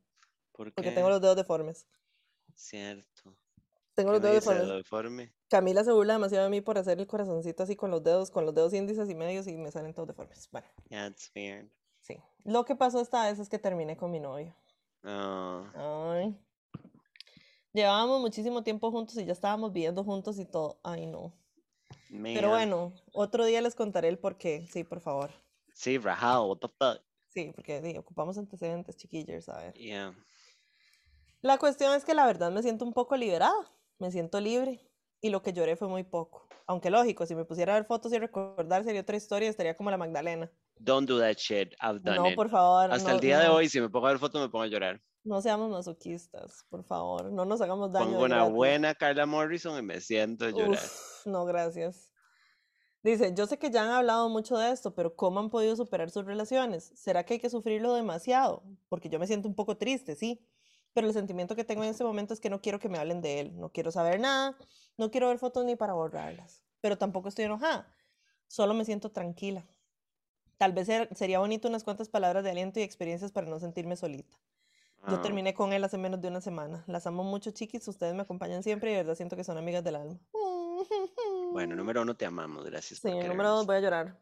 ¿Por 0.51 0.73
porque 0.73 0.91
tengo 0.91 1.09
los 1.09 1.21
dedos 1.21 1.37
deformes. 1.37 1.87
Cierto. 2.55 3.33
Tengo 3.95 4.11
los 4.11 4.21
dedos 4.21 4.45
deformes. 4.45 5.31
Camila 5.47 5.83
se 5.85 5.93
burla 5.93 6.13
demasiado 6.13 6.43
de 6.43 6.49
mí 6.49 6.59
por 6.59 6.77
hacer 6.77 6.99
el 6.99 7.07
corazoncito 7.07 7.63
así 7.63 7.77
con 7.77 7.89
los 7.89 8.03
dedos, 8.03 8.31
con 8.31 8.45
los 8.45 8.53
dedos 8.53 8.73
índices 8.73 9.09
y 9.09 9.15
medios 9.15 9.47
y 9.47 9.55
me 9.55 9.71
salen 9.71 9.93
todos 9.93 10.09
deformes. 10.09 10.49
Bueno. 10.51 10.67
It's 10.89 11.31
weird. 11.33 11.69
Sí. 12.01 12.21
Lo 12.43 12.65
que 12.65 12.75
pasó 12.75 12.99
esta 12.99 13.23
vez 13.23 13.39
es 13.39 13.47
que 13.47 13.59
terminé 13.59 13.95
con 13.95 14.11
mi 14.11 14.19
novio. 14.19 14.53
Oh. 15.05 15.63
Ay. 15.73 16.37
Llevábamos 17.73 18.21
muchísimo 18.21 18.63
tiempo 18.63 18.91
juntos 18.91 19.17
y 19.17 19.25
ya 19.25 19.33
estábamos 19.33 19.71
viviendo 19.71 20.03
juntos 20.03 20.39
y 20.39 20.45
todo. 20.45 20.79
Ay, 20.83 21.05
no. 21.05 21.33
Pero 22.09 22.49
bueno, 22.49 22.93
otro 23.13 23.45
día 23.45 23.61
les 23.61 23.75
contaré 23.75 24.07
el 24.07 24.17
por 24.17 24.37
qué. 24.37 24.65
Sí, 24.71 24.83
por 24.83 25.01
favor. 25.01 25.31
Sí, 25.73 25.97
rajado, 25.97 26.45
what 26.45 26.57
the 26.57 26.67
fuck. 26.67 27.01
Sí, 27.29 27.51
porque 27.53 27.81
sí, 27.81 27.97
ocupamos 27.97 28.37
antecedentes, 28.37 28.95
chiquillos, 28.95 29.47
a 29.49 29.59
ver. 29.59 29.73
Yeah. 29.73 30.15
La 31.41 31.57
cuestión 31.57 31.93
es 31.93 32.03
que 32.03 32.13
la 32.13 32.25
verdad 32.25 32.51
me 32.51 32.63
siento 32.63 32.83
un 32.83 32.93
poco 32.93 33.15
liberada, 33.15 33.53
me 33.99 34.11
siento 34.11 34.39
libre 34.39 34.81
y 35.21 35.29
lo 35.29 35.43
que 35.43 35.53
lloré 35.53 35.75
fue 35.75 35.87
muy 35.87 36.03
poco. 36.03 36.47
Aunque 36.65 36.89
lógico, 36.89 37.25
si 37.25 37.35
me 37.35 37.45
pusiera 37.45 37.73
a 37.73 37.75
ver 37.75 37.85
fotos 37.85 38.11
y 38.11 38.17
recordar 38.17 38.83
sería 38.83 39.01
otra 39.01 39.17
historia, 39.17 39.49
estaría 39.49 39.75
como 39.75 39.91
la 39.91 39.97
Magdalena. 39.97 40.51
Don't 40.79 41.07
do 41.07 41.19
that 41.19 41.37
shit, 41.37 41.73
I've 41.81 42.01
done 42.01 42.15
no, 42.15 42.35
por 42.35 42.49
favor. 42.49 42.91
Hasta 42.91 43.11
el 43.11 43.19
día 43.19 43.39
de 43.39 43.47
hoy, 43.49 43.69
si 43.69 43.79
me 43.79 43.89
pongo 43.89 44.07
a 44.07 44.11
ver 44.11 44.19
fotos, 44.19 44.41
me 44.41 44.49
pongo 44.49 44.63
a 44.63 44.67
llorar. 44.67 45.01
No 45.27 45.41
seamos 45.41 45.69
masoquistas, 45.69 46.65
por 46.69 46.85
favor. 46.85 47.33
No 47.33 47.43
nos 47.43 47.59
hagamos 47.59 47.91
daño. 47.91 48.11
Pongo 48.11 48.23
una 48.23 48.43
buena 48.43 48.95
Carla 48.95 49.25
Morrison 49.25 49.77
y 49.77 49.81
me 49.81 49.99
siento 49.99 50.45
a 50.45 50.51
llorar. 50.51 50.79
no, 51.25 51.43
gracias. 51.43 52.13
Dice, 53.03 53.33
yo 53.35 53.45
sé 53.45 53.59
que 53.59 53.69
ya 53.69 53.83
han 53.83 53.89
hablado 53.89 54.29
mucho 54.29 54.57
de 54.57 54.71
esto, 54.71 54.95
pero 54.95 55.17
¿cómo 55.17 55.41
han 55.41 55.49
podido 55.49 55.75
superar 55.75 56.09
sus 56.11 56.25
relaciones? 56.25 56.93
¿Será 56.95 57.25
que 57.25 57.33
hay 57.33 57.39
que 57.41 57.49
sufrirlo 57.49 57.93
demasiado? 57.93 58.63
Porque 58.87 59.09
yo 59.09 59.19
me 59.19 59.27
siento 59.27 59.49
un 59.49 59.55
poco 59.55 59.75
triste, 59.75 60.15
sí. 60.15 60.47
Pero 60.93 61.07
el 61.07 61.13
sentimiento 61.13 61.57
que 61.57 61.65
tengo 61.65 61.83
en 61.83 61.89
este 61.89 62.05
momento 62.05 62.33
es 62.33 62.39
que 62.39 62.49
no 62.49 62.61
quiero 62.61 62.79
que 62.79 62.87
me 62.87 62.97
hablen 62.97 63.19
de 63.19 63.41
él. 63.41 63.59
No 63.59 63.69
quiero 63.73 63.91
saber 63.91 64.21
nada. 64.21 64.57
No 64.95 65.11
quiero 65.11 65.27
ver 65.27 65.39
fotos 65.39 65.65
ni 65.65 65.75
para 65.75 65.91
borrarlas. 65.91 66.63
Pero 66.79 66.97
tampoco 66.97 67.27
estoy 67.27 67.45
enojada. 67.45 67.93
Solo 68.47 68.73
me 68.73 68.85
siento 68.85 69.11
tranquila. 69.11 69.67
Tal 70.57 70.71
vez 70.71 70.87
sería 71.15 71.39
bonito 71.39 71.67
unas 71.67 71.83
cuantas 71.83 72.07
palabras 72.07 72.45
de 72.45 72.51
aliento 72.51 72.79
y 72.79 72.83
experiencias 72.83 73.33
para 73.33 73.47
no 73.47 73.59
sentirme 73.59 73.97
solita. 73.97 74.37
Yo 75.07 75.15
ah. 75.15 75.21
terminé 75.21 75.53
con 75.53 75.73
él 75.73 75.83
hace 75.83 75.97
menos 75.97 76.19
de 76.21 76.27
una 76.27 76.41
semana. 76.41 76.83
Las 76.87 77.07
amo 77.07 77.23
mucho, 77.23 77.51
chiquis. 77.51 77.87
Ustedes 77.87 78.13
me 78.13 78.23
acompañan 78.23 78.63
siempre 78.63 78.91
y 78.91 78.93
de 78.93 79.03
verdad 79.03 79.15
siento 79.15 79.35
que 79.35 79.43
son 79.43 79.57
amigas 79.57 79.83
del 79.83 79.95
alma. 79.95 80.19
Bueno, 81.51 81.75
número 81.75 82.01
uno, 82.01 82.15
te 82.15 82.25
amamos. 82.25 82.65
Gracias. 82.65 82.99
Sí, 82.99 83.09
número 83.09 83.49
dos, 83.49 83.65
voy 83.65 83.77
a 83.77 83.79
llorar. 83.79 84.19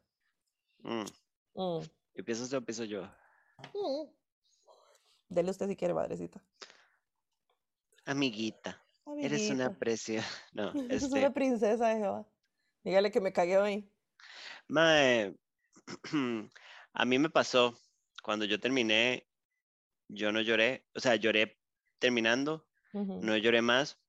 Mm. 0.83 1.05
Mm. 1.55 1.81
¿Empiezas 2.13 2.53
o 2.53 2.57
empiezo 2.57 2.83
yo? 2.83 3.03
Mm. 3.73 4.07
Dele 5.29 5.51
usted 5.51 5.67
si 5.67 5.75
quiere, 5.75 5.93
madrecita. 5.93 6.41
Amiguita. 8.05 8.81
Eres 9.17 9.49
una 9.49 9.73
precia. 9.77 10.23
No, 10.53 10.71
Eres 10.71 11.03
una 11.03 11.19
este 11.19 11.31
princesa 11.31 11.87
de 11.87 11.97
Jehová. 11.97 12.25
Dígale 12.83 13.11
que 13.11 13.21
me 13.21 13.33
cagué 13.33 13.57
hoy. 13.57 13.91
Mae, 14.67 15.35
a 16.93 17.05
mí 17.05 17.19
me 17.19 17.29
pasó 17.29 17.77
cuando 18.23 18.45
yo 18.45 18.59
terminé 18.59 19.27
yo 20.07 20.31
no 20.31 20.41
lloré, 20.41 20.85
o 20.93 20.99
sea, 20.99 21.15
lloré 21.15 21.59
terminando, 21.99 22.67
no 22.93 23.35
lloré 23.37 23.61
más. 23.61 23.99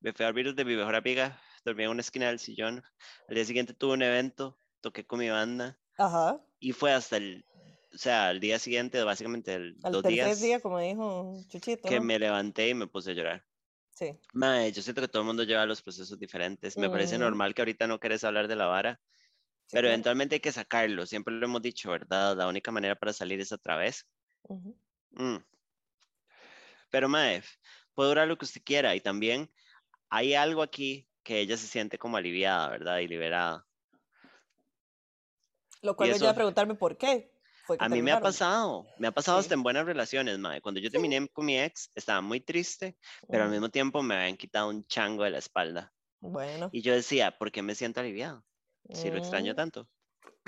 Me 0.00 0.12
fui 0.12 0.24
al 0.24 0.32
virus 0.32 0.56
de 0.56 0.64
mi 0.64 0.76
mejor 0.76 0.94
amiga, 0.94 1.40
dormí 1.64 1.84
en 1.84 1.90
una 1.90 2.00
esquina 2.00 2.28
del 2.28 2.38
sillón. 2.38 2.82
Al 3.28 3.34
día 3.34 3.44
siguiente 3.44 3.74
tuve 3.74 3.94
un 3.94 4.02
evento, 4.02 4.58
toqué 4.80 5.06
con 5.06 5.18
mi 5.18 5.30
banda. 5.30 5.78
Ajá. 5.98 6.40
Y 6.60 6.72
fue 6.72 6.92
hasta 6.92 7.16
el, 7.16 7.44
o 7.92 7.98
sea, 7.98 8.28
al 8.28 8.40
día 8.40 8.58
siguiente, 8.58 9.02
básicamente 9.02 9.54
el 9.54 9.76
Al 9.82 9.92
dos 9.92 10.02
días. 10.02 10.40
día, 10.40 10.60
como 10.60 10.78
dijo 10.78 11.34
Chuchito. 11.48 11.88
Que 11.88 11.98
me 12.00 12.18
levanté 12.18 12.68
y 12.68 12.74
me 12.74 12.86
puse 12.86 13.12
a 13.12 13.14
llorar. 13.14 13.44
Sí. 13.90 14.18
Mae, 14.34 14.70
yo 14.72 14.82
siento 14.82 15.00
que 15.00 15.08
todo 15.08 15.22
el 15.22 15.26
mundo 15.26 15.44
lleva 15.44 15.64
los 15.64 15.80
procesos 15.80 16.18
diferentes. 16.18 16.76
Me 16.76 16.90
parece 16.90 17.16
normal 17.16 17.54
que 17.54 17.62
ahorita 17.62 17.86
no 17.86 17.98
quieres 17.98 18.24
hablar 18.24 18.48
de 18.48 18.56
la 18.56 18.66
vara, 18.66 19.00
pero 19.72 19.88
eventualmente 19.88 20.34
hay 20.34 20.40
que 20.40 20.52
sacarlo. 20.52 21.06
Siempre 21.06 21.34
lo 21.34 21.46
hemos 21.46 21.62
dicho, 21.62 21.90
¿verdad? 21.90 22.36
La 22.36 22.46
única 22.46 22.70
manera 22.70 22.96
para 22.96 23.14
salir 23.14 23.40
es 23.40 23.52
a 23.52 23.58
través. 23.58 24.06
Mm. 24.48 25.38
Pero 26.90 27.08
Maef, 27.08 27.48
puede 27.94 28.10
durar 28.10 28.28
lo 28.28 28.38
que 28.38 28.44
usted 28.44 28.62
quiera 28.64 28.94
y 28.94 29.00
también 29.00 29.50
hay 30.08 30.34
algo 30.34 30.62
aquí 30.62 31.08
que 31.22 31.40
ella 31.40 31.56
se 31.56 31.66
siente 31.66 31.98
como 31.98 32.16
aliviada, 32.16 32.68
¿verdad? 32.68 32.98
Y 32.98 33.08
liberada. 33.08 33.66
Lo 35.82 35.96
cual 35.96 36.10
me 36.10 36.18
lleva 36.18 36.30
a 36.30 36.34
preguntarme 36.34 36.74
por 36.74 36.96
qué. 36.96 37.32
a 37.78 37.88
mí 37.88 38.00
me 38.00 38.12
ha 38.12 38.20
pasado, 38.20 38.86
me 38.98 39.08
ha 39.08 39.12
pasado 39.12 39.38
hasta 39.38 39.54
en 39.54 39.62
buenas 39.62 39.86
relaciones, 39.86 40.38
Mae. 40.38 40.60
Cuando 40.60 40.80
yo 40.80 40.90
terminé 40.90 41.28
con 41.28 41.46
mi 41.46 41.58
ex, 41.58 41.90
estaba 41.94 42.20
muy 42.20 42.40
triste, 42.40 42.96
pero 43.28 43.44
al 43.44 43.50
mismo 43.50 43.68
tiempo 43.70 44.02
me 44.02 44.14
habían 44.14 44.36
quitado 44.36 44.68
un 44.68 44.86
chango 44.86 45.24
de 45.24 45.30
la 45.30 45.38
espalda. 45.38 45.92
Bueno. 46.20 46.70
Y 46.72 46.82
yo 46.82 46.94
decía, 46.94 47.36
¿por 47.36 47.50
qué 47.50 47.62
me 47.62 47.74
siento 47.74 48.00
aliviado? 48.00 48.44
Si 48.92 49.10
lo 49.10 49.18
extraño 49.18 49.54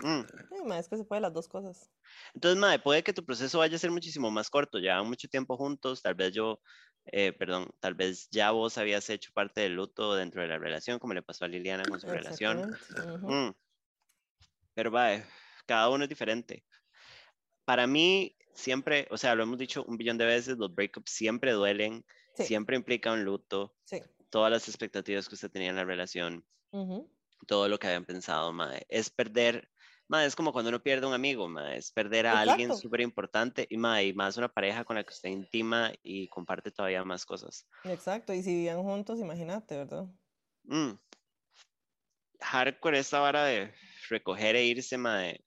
mm. 0.02 0.66
Mm. 0.66 0.72
es 0.72 0.88
que 0.88 0.96
se 0.96 1.04
puede 1.04 1.20
las 1.20 1.32
dos 1.32 1.48
cosas. 1.48 1.90
Entonces, 2.34 2.58
madre, 2.58 2.78
puede 2.78 3.02
que 3.02 3.12
tu 3.12 3.24
proceso 3.24 3.58
vaya 3.58 3.76
a 3.76 3.78
ser 3.78 3.90
muchísimo 3.90 4.30
más 4.30 4.50
corto. 4.50 4.78
Llevan 4.78 5.06
mucho 5.06 5.28
tiempo 5.28 5.56
juntos. 5.56 6.02
Tal 6.02 6.14
vez 6.14 6.32
yo, 6.32 6.60
eh, 7.06 7.32
perdón, 7.32 7.68
tal 7.80 7.94
vez 7.94 8.28
ya 8.30 8.50
vos 8.50 8.78
habías 8.78 9.08
hecho 9.10 9.32
parte 9.32 9.62
del 9.62 9.74
luto 9.74 10.14
dentro 10.14 10.42
de 10.42 10.48
la 10.48 10.58
relación, 10.58 10.98
como 10.98 11.14
le 11.14 11.22
pasó 11.22 11.44
a 11.44 11.48
Liliana 11.48 11.84
con 11.84 12.00
su 12.00 12.08
relación. 12.08 12.76
Mm. 13.22 13.50
Pero, 14.74 14.90
madre, 14.90 15.24
cada 15.66 15.88
uno 15.90 16.04
es 16.04 16.08
diferente. 16.08 16.64
Para 17.64 17.86
mí, 17.86 18.36
siempre, 18.54 19.06
o 19.10 19.18
sea, 19.18 19.34
lo 19.34 19.42
hemos 19.42 19.58
dicho 19.58 19.84
un 19.84 19.96
billón 19.96 20.18
de 20.18 20.26
veces, 20.26 20.58
los 20.58 20.74
breakups 20.74 21.10
siempre 21.10 21.52
duelen, 21.52 22.04
siempre 22.34 22.76
implica 22.76 23.12
un 23.12 23.24
luto. 23.24 23.74
Todas 24.30 24.50
las 24.50 24.68
expectativas 24.68 25.28
que 25.28 25.34
usted 25.34 25.50
tenía 25.50 25.70
en 25.70 25.76
la 25.76 25.84
relación. 25.84 26.44
todo 27.46 27.68
lo 27.68 27.78
que 27.78 27.86
habían 27.86 28.04
pensado, 28.04 28.52
madre. 28.52 28.84
Es 28.88 29.10
perder 29.10 29.70
es 30.24 30.34
como 30.34 30.52
cuando 30.52 30.70
uno 30.70 30.82
pierde 30.82 31.06
un 31.06 31.12
amigo, 31.14 31.48
es 31.60 31.92
perder 31.92 32.26
a 32.26 32.40
alguien 32.40 32.72
súper 32.74 33.00
importante 33.02 33.66
y, 33.68 33.76
más 33.76 34.36
una 34.36 34.48
pareja 34.48 34.84
con 34.84 34.96
la 34.96 35.04
que 35.04 35.12
usted 35.12 35.28
intima 35.28 35.92
y 36.02 36.28
comparte 36.28 36.70
todavía 36.70 37.04
más 37.04 37.26
cosas. 37.26 37.66
Exacto, 37.82 38.32
y 38.32 38.42
si 38.44 38.54
vivían 38.54 38.82
juntos, 38.84 39.18
imagínate, 39.18 39.76
¿verdad? 39.76 40.08
Mm. 40.68 40.98
hardcore 42.40 42.98
esta 42.98 43.20
vara 43.20 43.44
de 43.44 43.72
recoger 44.08 44.56
e 44.56 44.64
irse, 44.66 44.98
mae. 44.98 45.44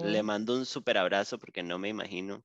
Le 0.00 0.22
Ujú, 0.24 0.24
mando 0.24 0.54
un 0.56 0.66
super 0.66 0.98
abrazo 0.98 1.38
porque 1.38 1.62
no 1.64 1.78
me 1.78 1.90
imagino. 1.90 2.44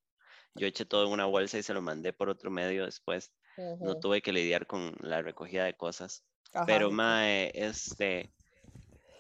Yo 0.56 0.68
eché 0.68 0.86
todo 0.86 1.08
en 1.08 1.14
una 1.14 1.28
bolsa 1.28 1.60
y 1.60 1.64
se 1.64 1.76
lo 1.76 1.84
mandé 1.84 2.14
por 2.14 2.30
otro 2.30 2.52
medio 2.52 2.86
después. 2.86 3.34
No 3.82 3.96
ujú. 3.96 3.98
tuve 3.98 4.22
que 4.24 4.34
lidiar 4.34 4.68
con 4.68 4.96
la 5.02 5.24
recogida 5.24 5.66
de 5.66 5.76
cosas. 5.78 6.26
Ajá, 6.54 6.80
Pero, 6.80 6.92
mae, 6.92 7.52
este, 7.56 8.35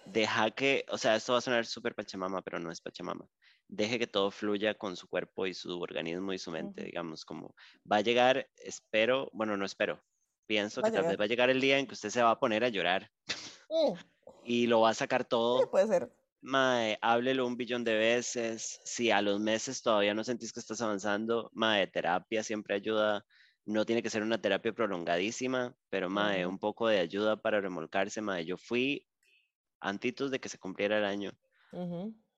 deja 0.05 0.51
que, 0.51 0.85
o 0.89 0.97
sea, 0.97 1.15
esto 1.15 1.33
va 1.33 1.39
a 1.39 1.41
sonar 1.41 1.65
súper 1.65 1.95
pachamama, 1.95 2.41
pero 2.41 2.59
no 2.59 2.71
es 2.71 2.81
pachamama. 2.81 3.27
Deje 3.67 3.99
que 3.99 4.07
todo 4.07 4.31
fluya 4.31 4.75
con 4.75 4.95
su 4.95 5.07
cuerpo 5.07 5.47
y 5.47 5.53
su 5.53 5.79
organismo 5.81 6.33
y 6.33 6.37
su 6.39 6.51
mente, 6.51 6.83
Ujú. 6.83 6.85
digamos, 6.85 7.25
como 7.25 7.55
va 7.91 7.97
a 7.97 8.01
llegar, 8.01 8.49
espero, 8.57 9.29
bueno, 9.33 9.57
no 9.57 9.65
espero, 9.65 10.03
pienso 10.47 10.83
Va 10.83 10.83
que 10.83 10.91
tal 10.91 11.05
vez 11.05 11.19
va 11.19 11.23
a 11.25 11.27
llegar 11.27 11.49
el 11.49 11.61
día 11.61 11.79
en 11.79 11.87
que 11.87 11.93
usted 11.95 12.09
se 12.09 12.21
va 12.23 12.31
a 12.31 12.39
poner 12.39 12.63
a 12.63 12.69
llorar 12.69 13.11
y 14.43 14.67
lo 14.67 14.81
va 14.81 14.89
a 14.89 14.93
sacar 14.93 15.25
sí, 15.51 15.59
todo. 15.59 15.71
puede 15.71 15.87
ser. 15.87 16.11
Mae, 16.41 16.97
háblelo 17.01 17.47
un 17.47 17.57
billón 17.57 17.83
de 17.83 17.95
veces. 17.95 18.79
Si 18.85 19.11
a 19.11 19.21
los 19.21 19.39
meses 19.41 19.81
todavía 19.81 20.13
no 20.13 20.23
sentís 20.23 20.53
que 20.53 20.59
estás 20.61 20.81
avanzando, 20.81 21.49
mae, 21.53 21.87
terapia 21.87 22.43
siempre 22.43 22.75
ayuda. 22.75 23.25
No 23.65 23.85
tiene 23.85 24.03
que 24.03 24.09
ser 24.11 24.23
una 24.23 24.41
terapia 24.41 24.73
prolongadísima, 24.73 25.75
pero 25.89 26.09
mae, 26.09 26.45
Ujú, 26.45 26.47
un 26.47 26.59
poco 26.59 26.87
de 26.87 26.99
ayuda 26.99 27.37
para 27.41 27.61
remolcarse, 27.61 28.21
mae. 28.21 28.45
Yo 28.45 28.57
fui 28.57 29.07
antitos 29.87 30.31
de 30.31 30.39
que 30.39 30.49
se 30.49 30.57
cumpliera 30.59 30.97
el 30.97 31.05
año 31.05 31.31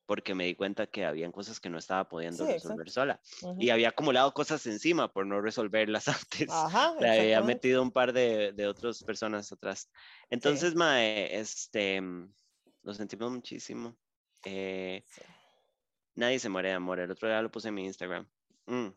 porque 0.06 0.34
me 0.34 0.46
di 0.46 0.56
cuenta 0.56 0.88
que 0.88 1.04
habían 1.06 1.34
cosas 1.34 1.60
que 1.60 1.70
no 1.70 1.78
estaba 1.78 2.08
pudiendo 2.08 2.46
Sí, 2.46 2.54
resolver 2.54 2.88
exacto. 2.88 3.20
sola 3.42 3.58
y 3.60 3.70
había 3.72 3.90
acumulado 3.90 4.34
cosas 4.34 4.66
encima 4.66 5.12
por 5.12 5.26
no 5.28 5.42
resolverlas 5.42 6.08
antes. 6.08 6.50
Ajá, 6.50 6.96
Le 7.00 7.10
había 7.10 7.42
metido 7.42 7.82
un 7.82 7.92
par 7.92 8.14
de, 8.14 8.54
de 8.54 8.68
otras 8.68 9.04
personas 9.04 9.52
atrás. 9.52 9.90
Sí, 9.92 10.28
Entonces, 10.30 10.76
mae, 10.76 11.38
este, 11.38 12.00
mm, 12.02 12.34
lo 12.84 12.94
sentimos 12.94 13.32
muchísimo. 13.32 13.98
Eh, 14.46 15.04
sí. 15.06 15.22
nadie 16.16 16.40
se 16.40 16.50
muere 16.50 16.70
de 16.70 16.76
amor. 16.76 17.00
El 17.00 17.12
otro 17.12 17.28
día 17.28 17.42
lo 17.42 17.52
puse 17.52 17.68
en 17.68 17.74
mi 17.76 17.86
Instagram. 17.86 18.28
Mm, 18.66 18.88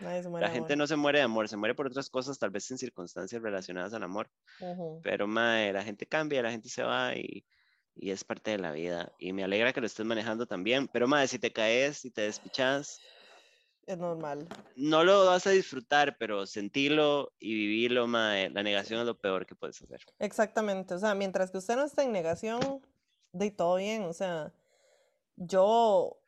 Nadie 0.00 0.22
se 0.22 0.28
muere 0.28 0.46
La 0.46 0.50
de 0.52 0.56
gente 0.58 0.72
amor. 0.74 0.78
no 0.78 0.86
se 0.86 0.96
muere 0.96 1.18
de 1.18 1.24
amor, 1.24 1.48
se 1.48 1.56
muere 1.56 1.74
por 1.74 1.86
otras 1.86 2.08
cosas, 2.10 2.38
tal 2.38 2.50
vez 2.50 2.70
en 2.70 2.78
circunstancias 2.78 3.42
relacionadas 3.42 3.92
al 3.94 4.02
amor. 4.02 4.30
Ujú. 4.60 5.00
Pero, 5.02 5.26
mae, 5.26 5.72
la 5.72 5.82
gente 5.82 6.06
cambia, 6.06 6.42
la 6.42 6.50
gente 6.50 6.68
se 6.68 6.82
va 6.82 7.14
y, 7.16 7.44
y 7.94 8.10
es 8.10 8.22
parte 8.24 8.52
de 8.52 8.58
la 8.58 8.72
vida. 8.72 9.12
Y 9.18 9.32
me 9.32 9.42
alegra 9.44 9.72
que 9.72 9.80
lo 9.80 9.86
estés 9.86 10.06
manejando 10.06 10.46
también. 10.46 10.88
Pero, 10.88 11.08
mae, 11.08 11.26
si 11.26 11.38
te 11.38 11.52
caes, 11.52 11.98
si 11.98 12.10
te 12.10 12.22
despichas, 12.22 13.00
Es 13.86 13.98
normal. 13.98 14.46
no 14.76 15.02
lo 15.02 15.26
vas 15.26 15.46
a 15.46 15.50
disfrutar, 15.50 16.16
pero 16.18 16.46
sentirlo 16.46 17.32
y 17.40 17.54
vivirlo, 17.54 18.06
mae. 18.06 18.50
La 18.50 18.62
negación 18.62 19.00
es 19.00 19.06
lo 19.06 19.18
peor 19.18 19.46
que 19.46 19.54
puedes 19.56 19.80
hacer. 19.82 20.00
Exactamente. 20.20 20.94
O 20.94 20.98
sea, 20.98 21.14
mientras 21.14 21.50
que 21.50 21.58
usted 21.58 21.74
no 21.76 21.84
esté 21.84 22.02
en 22.02 22.12
negación, 22.12 22.60
de 23.32 23.50
todo 23.50 23.76
bien. 23.76 24.04
O 24.04 24.12
sea, 24.12 24.52
yo 25.36 26.18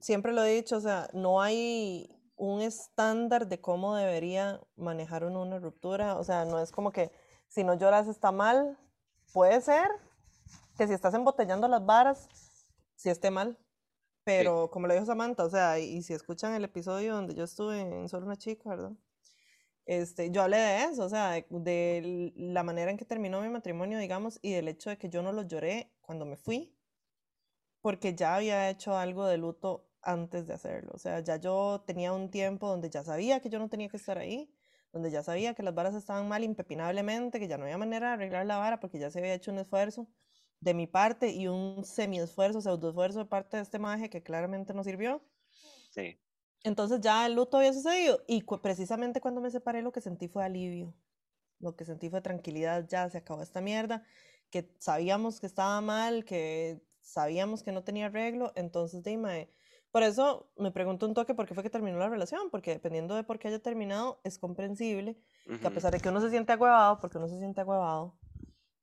siempre 0.00 0.32
lo 0.32 0.44
he 0.44 0.54
dicho, 0.54 0.76
o 0.76 0.80
sea, 0.80 1.08
no 1.12 1.42
hay 1.42 2.08
un 2.40 2.62
estándar 2.62 3.48
de 3.48 3.60
cómo 3.60 3.94
debería 3.94 4.60
manejar 4.74 5.24
uno 5.24 5.42
una 5.42 5.58
ruptura. 5.58 6.16
O 6.16 6.24
sea, 6.24 6.46
no 6.46 6.58
es 6.58 6.72
como 6.72 6.90
que 6.90 7.12
si 7.48 7.64
no 7.64 7.74
lloras 7.74 8.08
está 8.08 8.32
mal. 8.32 8.78
Puede 9.34 9.60
ser 9.60 9.88
que 10.78 10.86
si 10.86 10.94
estás 10.94 11.12
embotellando 11.12 11.68
las 11.68 11.84
varas, 11.84 12.28
sí 12.96 13.10
esté 13.10 13.30
mal. 13.30 13.58
Sí, 13.58 13.66
Pero 14.24 14.70
como 14.70 14.86
lo 14.86 14.94
dijo 14.94 15.04
Samantha, 15.04 15.44
o 15.44 15.50
sea, 15.50 15.78
y 15.78 16.02
si 16.02 16.14
escuchan 16.14 16.54
el 16.54 16.64
episodio 16.64 17.14
donde 17.14 17.34
yo 17.34 17.44
estuve 17.44 17.80
en 17.80 18.08
Solo 18.08 18.24
una 18.24 18.36
chica, 18.36 18.70
¿verdad? 18.70 18.92
Este, 19.84 20.30
yo 20.30 20.42
hablé 20.42 20.56
de 20.56 20.84
eso, 20.84 21.04
o 21.04 21.08
sea, 21.10 21.32
de, 21.32 21.46
de 21.50 22.32
la 22.36 22.62
manera 22.62 22.90
en 22.90 22.96
que 22.96 23.04
terminó 23.04 23.42
mi 23.42 23.50
matrimonio, 23.50 23.98
digamos, 23.98 24.38
y 24.40 24.52
del 24.52 24.68
hecho 24.68 24.88
de 24.88 24.96
que 24.96 25.10
yo 25.10 25.20
no 25.20 25.32
lo 25.32 25.42
lloré 25.42 25.92
cuando 26.00 26.24
me 26.24 26.36
fui, 26.36 26.74
porque 27.82 28.14
ya 28.14 28.36
había 28.36 28.70
hecho 28.70 28.96
algo 28.96 29.26
de 29.26 29.36
luto 29.36 29.89
antes 30.02 30.46
de 30.46 30.54
hacerlo. 30.54 30.92
O 30.94 30.98
sea, 30.98 31.20
ya 31.20 31.36
yo 31.36 31.82
tenía 31.86 32.12
un 32.12 32.30
tiempo 32.30 32.68
donde 32.68 32.90
ya 32.90 33.04
sabía 33.04 33.40
que 33.40 33.48
yo 33.50 33.58
no 33.58 33.68
tenía 33.68 33.88
que 33.88 33.96
estar 33.96 34.18
ahí, 34.18 34.54
donde 34.92 35.10
ya 35.10 35.22
sabía 35.22 35.54
que 35.54 35.62
las 35.62 35.74
varas 35.74 35.94
estaban 35.94 36.28
mal 36.28 36.44
impepinablemente, 36.44 37.38
que 37.40 37.48
ya 37.48 37.58
no 37.58 37.64
había 37.64 37.78
manera 37.78 38.08
de 38.08 38.14
arreglar 38.14 38.46
la 38.46 38.58
vara 38.58 38.80
porque 38.80 38.98
ya 38.98 39.10
se 39.10 39.18
había 39.20 39.34
hecho 39.34 39.50
un 39.52 39.58
esfuerzo 39.58 40.08
de 40.60 40.74
mi 40.74 40.86
parte 40.86 41.30
y 41.32 41.48
un 41.48 41.84
semi-esfuerzo, 41.84 42.60
pseudo-esfuerzo 42.60 43.20
de 43.20 43.26
parte 43.26 43.56
de 43.56 43.62
este 43.62 43.78
maje 43.78 44.10
que 44.10 44.22
claramente 44.22 44.74
no 44.74 44.84
sirvió. 44.84 45.22
sí. 45.90 46.20
Entonces 46.62 47.00
ya 47.00 47.26
el 47.26 47.34
luto 47.34 47.56
había 47.58 47.72
sucedido 47.72 48.22
y 48.28 48.42
cu- 48.42 48.60
precisamente 48.60 49.20
cuando 49.20 49.40
me 49.40 49.50
separé 49.50 49.82
lo 49.82 49.92
que 49.92 50.00
sentí 50.00 50.28
fue 50.28 50.44
alivio. 50.44 50.94
Lo 51.60 51.76
que 51.76 51.84
sentí 51.86 52.10
fue 52.10 52.22
tranquilidad, 52.22 52.86
ya 52.88 53.08
se 53.10 53.18
acabó 53.18 53.42
esta 53.42 53.60
mierda, 53.62 54.04
que 54.50 54.76
sabíamos 54.80 55.40
que 55.40 55.46
estaba 55.46 55.80
mal, 55.82 56.24
que 56.24 56.82
sabíamos 57.02 57.62
que 57.62 57.72
no 57.72 57.84
tenía 57.84 58.06
arreglo, 58.06 58.52
entonces 58.56 59.02
dime, 59.04 59.52
por 59.90 60.02
eso 60.02 60.50
me 60.56 60.70
pregunto 60.70 61.06
un 61.06 61.14
toque 61.14 61.34
por 61.34 61.46
qué 61.46 61.54
fue 61.54 61.62
que 61.62 61.70
terminó 61.70 61.98
la 61.98 62.08
relación, 62.08 62.50
porque 62.50 62.72
dependiendo 62.72 63.14
de 63.14 63.24
por 63.24 63.38
qué 63.38 63.48
haya 63.48 63.58
terminado, 63.58 64.20
es 64.24 64.38
comprensible 64.38 65.16
que 65.60 65.66
a 65.66 65.70
pesar 65.70 65.92
de 65.92 66.00
que 66.00 66.08
uno 66.08 66.20
se 66.20 66.30
siente 66.30 66.52
agüevado, 66.52 67.00
porque 67.00 67.18
uno 67.18 67.28
se 67.28 67.38
siente 67.38 67.60
agüevado, 67.60 68.16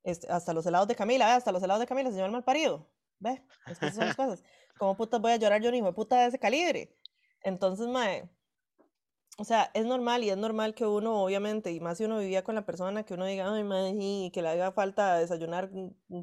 este, 0.02 0.30
hasta 0.30 0.52
los 0.52 0.66
helados 0.66 0.88
de 0.88 0.94
Camila, 0.94 1.34
hasta 1.34 1.52
los 1.52 1.62
helados 1.62 1.80
de 1.80 1.86
Camila, 1.86 2.10
señor 2.10 2.30
malparido, 2.30 2.86
ve, 3.18 3.42
es 3.66 3.78
que 3.78 3.86
esas 3.86 3.96
son 3.96 4.06
las 4.06 4.16
cosas. 4.16 4.44
¿Cómo 4.78 4.96
putas 4.96 5.20
voy 5.20 5.32
a 5.32 5.36
llorar 5.36 5.62
yo 5.62 5.70
un 5.70 5.74
hijo 5.74 5.86
de 5.86 5.92
puta 5.92 6.20
de 6.20 6.26
ese 6.26 6.38
calibre? 6.38 6.94
Entonces, 7.42 7.86
mae, 7.88 8.28
o 9.38 9.44
sea, 9.44 9.70
es 9.72 9.86
normal 9.86 10.24
y 10.24 10.30
es 10.30 10.36
normal 10.36 10.74
que 10.74 10.84
uno, 10.84 11.22
obviamente, 11.22 11.72
y 11.72 11.80
más 11.80 11.98
si 11.98 12.04
uno 12.04 12.18
vivía 12.18 12.44
con 12.44 12.54
la 12.54 12.66
persona, 12.66 13.04
que 13.04 13.14
uno 13.14 13.24
diga, 13.24 13.52
ay, 13.54 13.64
mae, 13.64 13.94
y 13.96 14.30
que 14.30 14.42
le 14.42 14.48
haga 14.48 14.72
falta 14.72 15.16
desayunar 15.16 15.70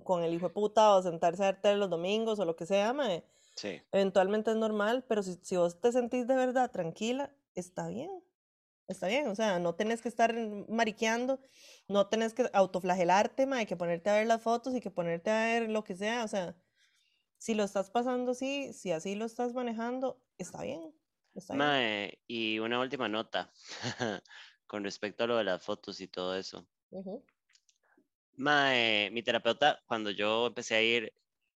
con 0.03 0.24
el 0.24 0.34
hijo 0.34 0.49
de 0.49 0.53
puta 0.53 0.95
o 0.95 1.02
sentarse 1.02 1.44
a 1.44 1.52
ver 1.52 1.62
tele 1.62 1.78
los 1.78 1.90
domingos 1.90 2.40
o 2.40 2.45
lo 2.45 2.56
que 2.56 2.66
sea, 2.66 2.94
mae. 2.94 3.26
Sí, 3.56 3.82
Eventualmente 3.91 4.52
es 4.52 4.57
normal, 4.57 5.06
pero 5.07 5.23
si, 5.23 5.36
si 5.41 5.57
vos 5.57 5.80
te 5.80 5.91
sentís 5.91 6.27
de 6.27 6.36
verdad 6.36 6.72
tranquila, 6.72 7.34
está 7.56 7.88
bien. 7.88 8.11
Está 8.88 9.07
bien, 9.07 9.27
o 9.30 9.36
sea, 9.36 9.60
no 9.60 9.76
tenés 9.76 10.02
que 10.02 10.10
estar 10.10 10.36
mariqueando, 10.69 11.41
no 11.88 12.07
tenés 12.10 12.34
que 12.36 12.49
autoflagelarte, 12.53 13.48
mae, 13.48 13.65
que 13.68 13.77
ponerte 13.77 14.10
a 14.11 14.15
ver 14.15 14.27
las 14.27 14.44
fotos 14.44 14.76
y 14.76 14.82
que 14.82 14.91
ponerte 14.91 15.32
a 15.32 15.45
ver 15.45 15.69
lo 15.72 15.84
que 15.84 15.95
sea, 15.95 16.23
o 16.23 16.27
sea, 16.27 16.56
si 17.38 17.56
lo 17.56 17.64
estás 17.64 17.91
pasando 17.91 18.34
así, 18.34 18.73
si 18.73 18.91
así 18.91 19.15
lo 19.15 19.26
estás 19.26 19.53
manejando, 19.53 20.23
está 20.38 20.64
bien, 20.64 20.94
está 21.36 21.56
bien. 21.56 21.68
mae, 21.68 22.19
y 22.27 22.60
una 22.60 22.80
última 22.80 23.10
nota 23.10 23.52
con 24.68 24.84
respecto 24.84 25.23
a 25.23 25.27
lo 25.27 25.38
de 25.38 25.44
las 25.45 25.64
fotos 25.64 25.99
y 26.02 26.07
todo 26.07 26.36
eso. 26.36 26.68
Ujú, 26.91 27.23
Mae, 28.38 29.10
mi 29.11 29.23
terapeuta, 29.23 29.82
cuando 29.88 30.11
yo 30.11 30.48
empecé 30.48 30.76
a 30.76 30.82
ir, 30.82 31.14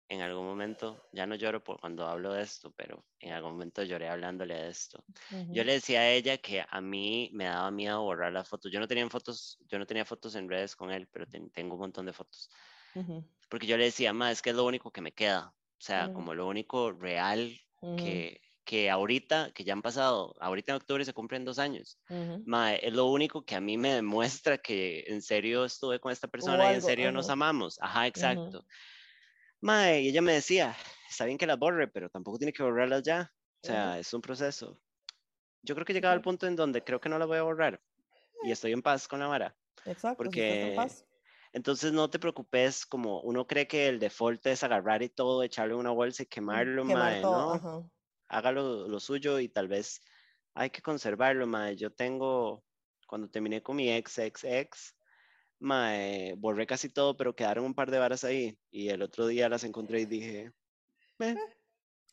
en 0.09 0.21
algún 0.21 0.45
momento, 0.45 1.03
ya 1.11 1.25
no 1.27 1.35
lloro 1.35 1.63
por 1.63 1.79
cuando 1.79 2.07
hablo 2.07 2.33
de 2.33 2.41
esto, 2.43 2.71
pero 2.75 3.05
en 3.19 3.33
algún 3.33 3.53
momento 3.53 3.83
lloré 3.83 4.07
hablándole 4.09 4.55
de 4.55 4.69
esto. 4.69 5.05
Yo 5.51 5.63
ujú, 5.63 5.65
le 5.65 5.73
decía 5.73 5.99
a 6.01 6.09
ella 6.11 6.37
que 6.37 6.63
a 6.67 6.81
mí 6.81 7.29
me 7.33 7.45
daba 7.45 7.71
miedo 7.71 8.01
borrar 8.03 8.31
las 8.33 8.47
fotos. 8.49 8.71
Yo 8.71 8.79
no 8.79 8.87
tenía 8.87 9.09
fotos, 9.09 9.57
yo 9.67 9.79
no 9.79 9.85
tenía 9.85 10.05
fotos 10.05 10.35
en 10.35 10.49
redes 10.49 10.75
con 10.75 10.91
él, 10.91 11.07
pero 11.11 11.25
ten- 11.27 11.51
tengo 11.51 11.75
un 11.75 11.81
montón 11.81 12.05
de 12.05 12.13
fotos. 12.13 12.49
ujú, 12.95 13.23
Porque 13.49 13.67
yo 13.67 13.77
le 13.77 13.85
decía, 13.85 14.13
ma, 14.13 14.31
es 14.31 14.41
que 14.41 14.49
es 14.51 14.55
lo 14.55 14.65
único 14.65 14.91
que 14.91 15.01
me 15.01 15.13
queda. 15.13 15.53
O 15.79 15.81
sea, 15.83 16.09
ujú, 16.09 16.13
como 16.13 16.33
lo 16.33 16.47
único 16.47 16.91
real 16.91 17.57
ujú, 17.81 18.21
que, 18.21 18.41
que 18.65 18.89
ahorita, 18.89 19.51
que 19.53 19.63
ya 19.63 19.73
han 19.73 19.81
pasado, 19.81 20.33
ahorita 20.39 20.71
en 20.73 20.77
octubre 20.77 21.05
se 21.05 21.13
cumplen 21.13 21.45
dos 21.45 21.59
años. 21.59 21.99
ujú. 22.09 22.45
Ma, 22.45 22.75
es 22.75 22.93
lo 22.93 23.05
único 23.05 23.45
que 23.45 23.55
a 23.55 23.61
mí 23.61 23.77
me 23.77 23.93
demuestra 23.93 24.57
que 24.57 25.03
en 25.07 25.21
serio 25.21 25.65
estuve 25.65 25.99
con 25.99 26.11
esta 26.11 26.27
persona 26.27 26.67
y 26.67 26.73
en 26.73 26.81
algo, 26.81 26.81
serio 26.81 27.11
nos 27.11 27.29
ajá, 27.29 27.29
amamos. 27.29 27.77
Ajá, 27.81 28.07
exacto. 28.07 28.65
Mae, 29.61 30.01
y 30.01 30.09
ella 30.09 30.21
me 30.21 30.33
decía, 30.33 30.75
está 31.09 31.25
bien 31.25 31.37
que 31.37 31.47
las 31.47 31.57
borre, 31.59 31.87
pero 31.87 32.09
tampoco 32.09 32.37
tiene 32.37 32.53
que 32.53 32.63
borrarlas 32.63 33.03
ya. 33.03 33.31
O 33.61 33.65
sea, 33.65 33.99
es 33.99 34.13
un 34.13 34.21
proceso. 34.21 34.79
Yo 35.63 35.75
creo 35.75 35.85
que 35.85 35.93
he 35.93 35.95
llegado 35.95 36.15
al 36.15 36.21
punto 36.21 36.47
en 36.47 36.55
donde 36.55 36.83
creo 36.83 37.01
que 37.01 37.09
no 37.09 37.19
las 37.19 37.27
voy 37.27 37.37
a 37.37 37.43
borrar 37.43 37.81
y 38.45 38.51
estoy 38.51 38.73
en 38.73 38.81
paz 38.83 39.07
con 39.07 39.19
la 39.19 39.27
vara. 39.27 39.57
Exacto, 39.85 40.29
si 40.31 40.41
Porque 40.43 40.73
paz. 40.75 41.03
entonces 41.53 41.93
no 41.93 42.09
te 42.09 42.19
preocupes, 42.19 42.85
como 42.85 43.21
uno 43.21 43.47
cree 43.47 43.67
que 43.67 43.87
el 43.87 43.99
default 43.99 44.45
es 44.47 44.63
agarrar 44.63 45.03
y 45.03 45.09
todo, 45.09 45.43
echarlo 45.43 45.75
en 45.75 45.81
una 45.81 45.91
bolsa 45.91 46.23
y 46.23 46.27
Mm, 46.27 46.27
quemarlo, 46.27 46.85
Quemar 46.85 47.15
mae, 47.15 47.21
todo, 47.21 47.53
no, 47.53 47.53
ajá. 47.53 47.89
hágalo 48.29 48.87
lo 48.89 48.99
suyo 49.01 49.39
y 49.39 49.49
tal 49.49 49.69
vez 49.69 50.01
hay 50.55 50.71
que 50.71 50.83
conservarlo, 50.83 51.47
mae. 51.47 51.77
Yo 51.77 51.91
tengo, 51.93 52.65
cuando 53.07 53.29
terminé 53.29 53.63
con 53.63 53.77
mi 53.77 53.91
ex, 53.91 54.19
ex, 54.19 54.45
ex, 54.45 54.96
mae, 55.59 56.33
borré 56.37 56.67
casi 56.67 56.89
todo, 56.89 57.17
pero 57.17 57.35
quedaron 57.35 57.65
un 57.65 57.73
par 57.75 57.91
de 57.91 57.99
varas 57.99 58.23
ahí 58.23 58.57
y 58.71 58.89
el 58.89 59.01
otro 59.01 59.27
día 59.27 59.49
las 59.49 59.63
encontré 59.63 60.01
y 60.01 60.05
dije, 60.05 60.51
"Eh, 61.19 61.41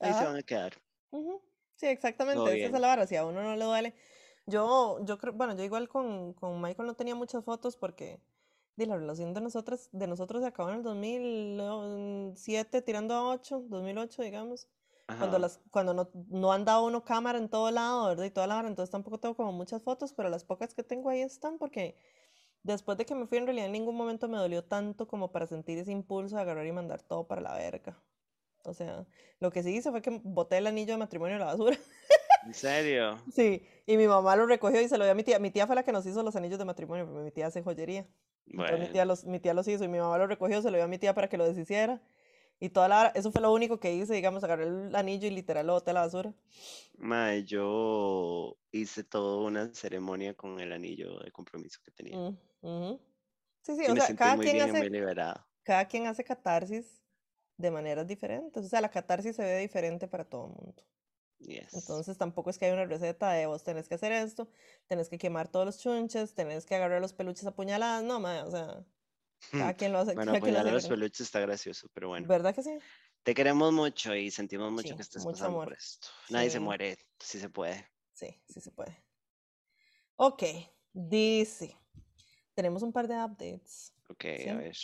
ahí 0.01 0.15
se 0.15 0.25
Ajá. 0.25 0.27
van 0.27 0.37
a 0.39 0.43
quedar, 0.45 0.75
ujú. 1.12 1.43
Sí, 1.77 1.89
todo 2.33 2.51
exactamente, 2.51 2.65
esa 2.65 2.77
es 2.77 2.83
la 2.83 2.89
vara, 2.89 3.07
si 3.07 3.16
a 3.16 3.27
uno 3.27 3.43
no 3.43 3.57
le 3.57 3.65
duele. 3.65 3.95
Yo, 4.47 4.99
yo 5.05 5.19
creo, 5.19 5.33
bueno, 5.35 5.57
yo 5.57 5.65
igual 5.65 5.89
con, 5.89 6.35
con 6.35 6.61
Michael 6.62 6.87
no 6.89 6.97
tenía 6.97 7.15
muchas 7.16 7.45
fotos 7.45 7.77
porque 7.77 8.23
di, 8.77 8.87
la 8.87 8.97
relación 8.97 9.35
de 9.35 9.41
nosotras, 9.43 9.91
de 9.93 10.07
nosotros 10.09 10.43
se 10.43 10.49
acabó 10.49 10.71
en 10.71 10.77
el 10.79 10.83
2007, 10.85 12.83
tirando 12.83 13.15
a 13.15 13.29
8, 13.31 13.62
2008, 13.69 14.23
digamos. 14.23 14.69
Cuando, 15.16 15.39
Ajá, 15.39 15.41
las, 15.41 15.61
cuando 15.71 15.95
no, 15.95 16.11
no 16.29 16.53
andaba 16.53 16.83
uno 16.83 17.05
cámara 17.05 17.39
en 17.39 17.49
todo 17.51 17.71
lado, 17.71 18.09
¿verdad? 18.09 18.25
Y 18.25 18.31
toda 18.31 18.47
la 18.49 18.59
hora, 18.59 18.69
entonces 18.69 18.91
tampoco 18.93 19.19
tengo 19.21 19.37
como 19.37 19.53
muchas 19.53 19.83
fotos, 19.85 20.12
pero 20.15 20.29
las 20.31 20.45
pocas 20.45 20.75
que 20.75 20.83
tengo 20.85 21.11
ahí 21.11 21.23
están 21.23 21.59
porque 21.59 21.97
después 22.65 22.99
de 22.99 23.07
que 23.07 23.15
me 23.16 23.27
fui, 23.28 23.39
en 23.39 23.47
realidad 23.47 23.66
en 23.69 23.73
ningún 23.73 23.97
momento 23.97 24.28
me 24.28 24.39
dolió 24.39 24.65
tanto 24.65 25.09
como 25.09 25.32
para 25.32 25.47
sentir 25.49 25.78
ese 25.78 25.93
impulso 25.93 26.36
de 26.36 26.43
agarrar 26.43 26.66
y 26.66 26.73
mandar 26.73 27.03
todo 27.03 27.28
para 27.28 27.43
la 27.43 27.55
verga. 27.55 28.03
O 28.65 28.74
sea, 28.74 29.07
lo 29.41 29.53
que 29.53 29.62
sí 29.65 29.77
hice 29.77 29.91
fue 29.93 30.03
que 30.03 30.20
boté 30.24 30.59
el 30.59 30.66
anillo 30.69 30.95
de 30.95 30.99
matrimonio 30.99 31.36
a 31.36 31.41
la 31.41 31.47
basura. 31.47 31.78
¿En 32.43 32.55
serio? 32.55 33.19
Sí, 33.32 33.66
y 33.86 33.97
mi 33.97 34.07
mamá 34.09 34.36
lo 34.36 34.47
recogió 34.47 34.81
y 34.81 34.89
se 34.89 34.99
lo 34.99 35.05
dio 35.05 35.12
a 35.12 35.15
mi 35.16 35.24
tía. 35.24 35.39
Mi 35.39 35.51
tía 35.51 35.66
fue 35.66 35.77
la 35.77 35.85
que 35.85 35.93
nos 35.93 36.07
hizo 36.07 36.23
los 36.23 36.36
anillos 36.36 36.59
de 36.59 36.65
matrimonio, 36.66 37.07
porque 37.07 37.23
mi 37.24 37.31
tía 37.32 37.47
hace 37.49 37.62
joyería. 37.62 38.09
Entonces 38.57 38.78
mi 38.81 38.89
Bueno, 38.89 38.89
tía, 38.89 39.05
los, 39.07 39.24
mi 39.24 39.41
tía 39.41 39.55
los 39.55 39.69
hizo 39.69 39.85
y 39.85 39.89
mi 39.89 39.99
mamá 39.99 40.19
lo 40.19 40.27
recogió, 40.27 40.62
se 40.62 40.70
lo 40.70 40.77
dio 40.77 40.85
a 40.85 40.89
mi 40.89 40.99
tía 40.99 41.15
para 41.15 41.28
que 41.28 41.39
lo 41.39 41.47
deshiciera. 41.47 42.03
Y 42.61 42.70
toda 42.70 42.89
la... 42.89 43.09
Eso 43.09 43.32
fue 43.32 43.43
lo 43.43 43.53
único 43.53 43.81
que 43.81 43.95
hice, 43.95 44.15
digamos, 44.15 44.45
agarré 44.45 44.65
el 44.66 44.95
anillo 44.97 45.28
y 45.28 45.31
literal 45.31 45.66
lo 45.66 45.74
boté 45.74 45.91
a 45.93 45.95
la 45.95 46.01
basura. 46.03 46.35
mae, 46.99 47.45
yo 47.45 48.59
hice 48.73 49.05
toda 49.05 49.45
una 49.47 49.73
ceremonia 49.74 50.35
con 50.35 50.61
el 50.61 50.73
anillo 50.73 51.19
de 51.20 51.31
compromiso 51.32 51.81
que 51.85 51.91
tenía. 51.93 52.20
Mm, 52.20 52.39
ujú. 52.65 53.01
Sí, 53.62 53.77
sí, 53.77 53.86
Y 53.86 53.93
o 53.93 53.95
me 53.95 53.97
sea, 53.97 54.15
cada 54.15 54.39
quien 54.39 54.57
bien 54.57 54.61
hace, 54.61 54.91
cada 55.65 55.86
quien 55.89 56.07
hace 56.07 56.24
catarsis 56.24 57.05
de 57.59 57.70
maneras 57.73 58.07
diferentes. 58.09 58.66
O 58.66 58.69
sea, 58.69 58.81
la 58.82 58.91
catarsis 58.91 59.36
se 59.36 59.45
ve 59.45 59.59
diferente 59.61 60.09
para 60.09 60.24
todo 60.28 60.47
el 60.49 60.53
mundo. 60.55 60.85
Yes. 61.41 62.03
Entonces 62.03 62.19
tampoco 62.19 62.51
es 62.51 62.59
que 62.59 62.66
hay 62.66 62.73
una 62.73 62.86
receta 62.86 63.32
de 63.32 63.47
vos 63.47 63.65
tenés 63.65 63.89
que 63.89 63.97
hacer 63.97 64.12
esto, 64.12 64.51
tenés 64.89 65.09
que 65.11 65.19
quemar 65.19 65.51
todos 65.51 65.66
los 65.66 65.78
chunches, 65.81 66.35
tenés 66.35 66.66
que 66.66 66.77
agarrar 66.77 67.01
los 67.03 67.15
peluches 67.15 67.47
a 67.47 67.55
puñaladas, 67.57 68.05
no, 68.05 68.20
mae, 68.20 68.43
o 68.43 68.51
sea, 68.53 68.86
cada 69.57 69.74
quien 69.77 69.93
lo 69.93 69.99
hace, 70.01 70.15
Bueno, 70.15 70.32
apuñalar 70.32 70.73
los 70.74 70.86
peluches 70.86 71.20
está 71.23 71.41
gracioso, 71.41 71.89
pero 71.93 72.09
bueno. 72.09 72.28
¿Verdad 72.28 72.55
que 72.55 72.62
sí? 72.62 72.82
Te 73.24 73.35
queremos 73.35 73.73
mucho 73.73 74.15
y 74.15 74.31
sentimos 74.31 74.73
mucho 74.73 74.95
Sí, 74.95 74.97
que 74.97 75.03
estés 75.03 75.27
mucho 75.27 75.27
pasando 75.27 75.59
amor. 75.59 75.73
por 75.73 75.74
esto. 75.74 76.09
Nadie 76.31 76.51
se 76.51 76.61
Sí. 76.61 76.61
muere, 76.61 76.99
si 77.20 77.41
se 77.41 77.51
puede. 77.51 77.89
Sí, 78.12 78.43
sí 78.49 78.61
se 78.61 78.70
puede. 78.73 79.05
Ok, 80.16 80.43
dice, 80.93 81.77
tenemos 82.55 82.82
un 82.82 82.93
par 82.93 83.09
de 83.09 83.14
updates. 83.14 83.94
Ok, 84.09 84.24
Sí. 84.39 84.48
a 84.48 84.55
ver. 84.56 84.76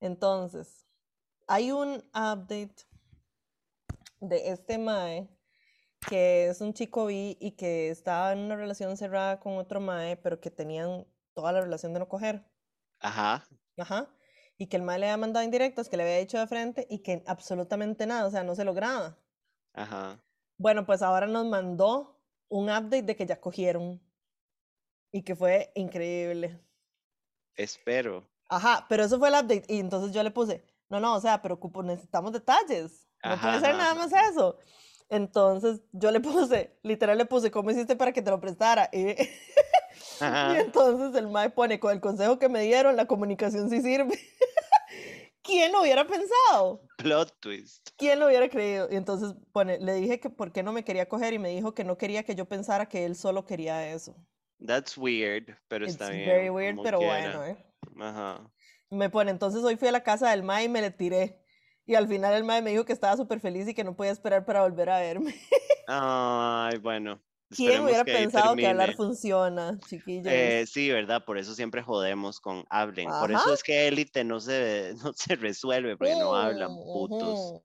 Entonces, 0.00 0.86
hay 1.46 1.72
un 1.72 2.04
update 2.14 2.86
de 4.20 4.48
este 4.50 4.78
Mae 4.78 5.28
que 6.08 6.46
es 6.48 6.60
un 6.60 6.72
chico 6.74 7.06
bi 7.06 7.36
y 7.40 7.52
que 7.52 7.90
estaba 7.90 8.32
en 8.32 8.38
una 8.40 8.56
relación 8.56 8.96
cerrada 8.96 9.40
con 9.40 9.56
otro 9.58 9.80
Mae, 9.80 10.16
pero 10.16 10.40
que 10.40 10.50
tenían 10.50 11.06
toda 11.34 11.50
la 11.52 11.60
relación 11.60 11.92
de 11.92 11.98
no 11.98 12.08
coger. 12.08 12.44
Ajá. 13.00 13.44
Ajá. 13.76 14.08
Y 14.56 14.68
que 14.68 14.76
el 14.76 14.82
Mae 14.82 14.98
le 14.98 15.06
había 15.06 15.16
mandado 15.16 15.44
indirectas, 15.44 15.88
que 15.88 15.96
le 15.96 16.04
había 16.04 16.18
dicho 16.18 16.38
de 16.38 16.46
frente 16.46 16.86
y 16.88 17.00
que 17.00 17.22
absolutamente 17.26 18.06
nada, 18.06 18.26
o 18.26 18.30
sea, 18.30 18.44
no 18.44 18.54
se 18.54 18.64
lograba. 18.64 19.18
Ajá. 19.72 20.24
Bueno, 20.56 20.86
pues 20.86 21.02
ahora 21.02 21.26
nos 21.26 21.46
mandó 21.46 22.20
un 22.48 22.64
update 22.64 23.02
de 23.02 23.16
que 23.16 23.26
ya 23.26 23.40
cogieron 23.40 24.00
y 25.12 25.22
que 25.22 25.34
fue 25.36 25.72
increíble. 25.74 26.60
Espero. 27.58 28.26
Ajá, 28.48 28.86
pero 28.88 29.04
eso 29.04 29.18
fue 29.18 29.28
el 29.28 29.34
update. 29.34 29.64
Y 29.68 29.80
entonces 29.80 30.14
yo 30.14 30.22
le 30.22 30.30
puse, 30.30 30.64
no, 30.88 31.00
no, 31.00 31.14
o 31.16 31.20
sea, 31.20 31.42
pero 31.42 31.60
necesitamos 31.84 32.32
detalles. 32.32 33.06
No 33.22 33.32
Ajá, 33.32 33.48
puede 33.48 33.60
ser 33.60 33.74
ajá, 33.74 33.78
nada 33.78 33.94
más 33.94 34.12
eso. 34.30 34.58
Entonces 35.10 35.80
yo 35.92 36.10
le 36.10 36.20
puse, 36.20 36.78
literal 36.82 37.18
le 37.18 37.26
puse, 37.26 37.50
¿cómo 37.50 37.70
hiciste 37.70 37.96
para 37.96 38.12
que 38.12 38.22
te 38.22 38.30
lo 38.30 38.40
prestara? 38.40 38.88
Y, 38.92 39.16
entonces 40.56 41.14
el 41.14 41.28
mae 41.28 41.50
pone, 41.50 41.80
con 41.80 41.92
el 41.92 42.00
consejo 42.00 42.38
que 42.38 42.48
me 42.48 42.62
dieron, 42.62 42.96
la 42.96 43.06
comunicación 43.06 43.68
sí 43.68 43.82
sirve. 43.82 44.18
¿Quién 45.42 45.72
lo 45.72 45.80
hubiera 45.80 46.06
pensado? 46.06 46.82
Plot 46.98 47.40
twist. 47.40 47.88
¿Quién 47.96 48.20
lo 48.20 48.26
hubiera 48.26 48.48
creído? 48.50 48.86
Y 48.90 48.96
entonces 48.96 49.34
pone, 49.52 49.78
le 49.78 49.94
dije 49.94 50.20
que 50.20 50.28
por 50.28 50.52
qué 50.52 50.62
no 50.62 50.72
me 50.72 50.84
quería 50.84 51.08
coger 51.08 51.32
y 51.32 51.38
me 51.38 51.48
dijo 51.48 51.74
que 51.74 51.84
no 51.84 51.96
quería 51.96 52.22
que 52.22 52.34
yo 52.34 52.44
pensara 52.44 52.86
que 52.86 53.06
él 53.06 53.16
solo 53.16 53.46
quería 53.46 53.90
eso. 53.90 54.14
That's 54.64 54.96
weird, 54.98 55.56
pero 55.68 55.84
It's 55.84 55.94
está 55.94 56.10
bien. 56.10 56.26
very 56.26 56.50
weird, 56.50 56.78
pero 56.82 56.98
quiera. 56.98 57.38
bueno, 57.38 57.44
¿eh? 57.46 57.56
Ajá. 58.00 58.50
Me 58.90 59.10
pone, 59.10 59.30
entonces 59.30 59.62
hoy 59.62 59.76
fui 59.76 59.88
a 59.88 59.92
la 59.92 60.02
casa 60.02 60.30
del 60.30 60.42
Mae 60.42 60.64
y 60.64 60.68
me 60.68 60.80
le 60.80 60.90
tiré. 60.90 61.42
Y 61.86 61.94
al 61.94 62.08
final 62.08 62.34
el 62.34 62.44
Mae 62.44 62.60
me 62.62 62.70
dijo 62.70 62.84
que 62.84 62.92
estaba 62.92 63.16
súper 63.16 63.40
feliz 63.40 63.68
y 63.68 63.74
que 63.74 63.84
no 63.84 63.96
podía 63.96 64.12
esperar 64.12 64.44
para 64.44 64.62
volver 64.62 64.90
a 64.90 64.98
verme. 64.98 65.34
Ay, 65.86 66.78
bueno. 66.78 67.22
¿Quién 67.50 67.82
hubiera 67.82 68.04
que 68.04 68.12
pensado 68.12 68.54
que 68.56 68.66
hablar 68.66 68.94
funciona, 68.94 69.78
chiquillos? 69.88 70.26
Eh, 70.30 70.66
sí, 70.66 70.90
¿verdad? 70.90 71.24
Por 71.24 71.38
eso 71.38 71.54
siempre 71.54 71.82
jodemos 71.82 72.40
con 72.40 72.66
hablen. 72.68 73.08
Por 73.08 73.32
eso 73.32 73.54
es 73.54 73.62
que 73.62 73.88
élite 73.88 74.22
no 74.22 74.38
se, 74.38 74.94
no 75.02 75.14
se 75.14 75.36
resuelve, 75.36 75.96
porque 75.96 76.14
no 76.16 76.34
hablan, 76.34 76.68
putos. 76.76 77.62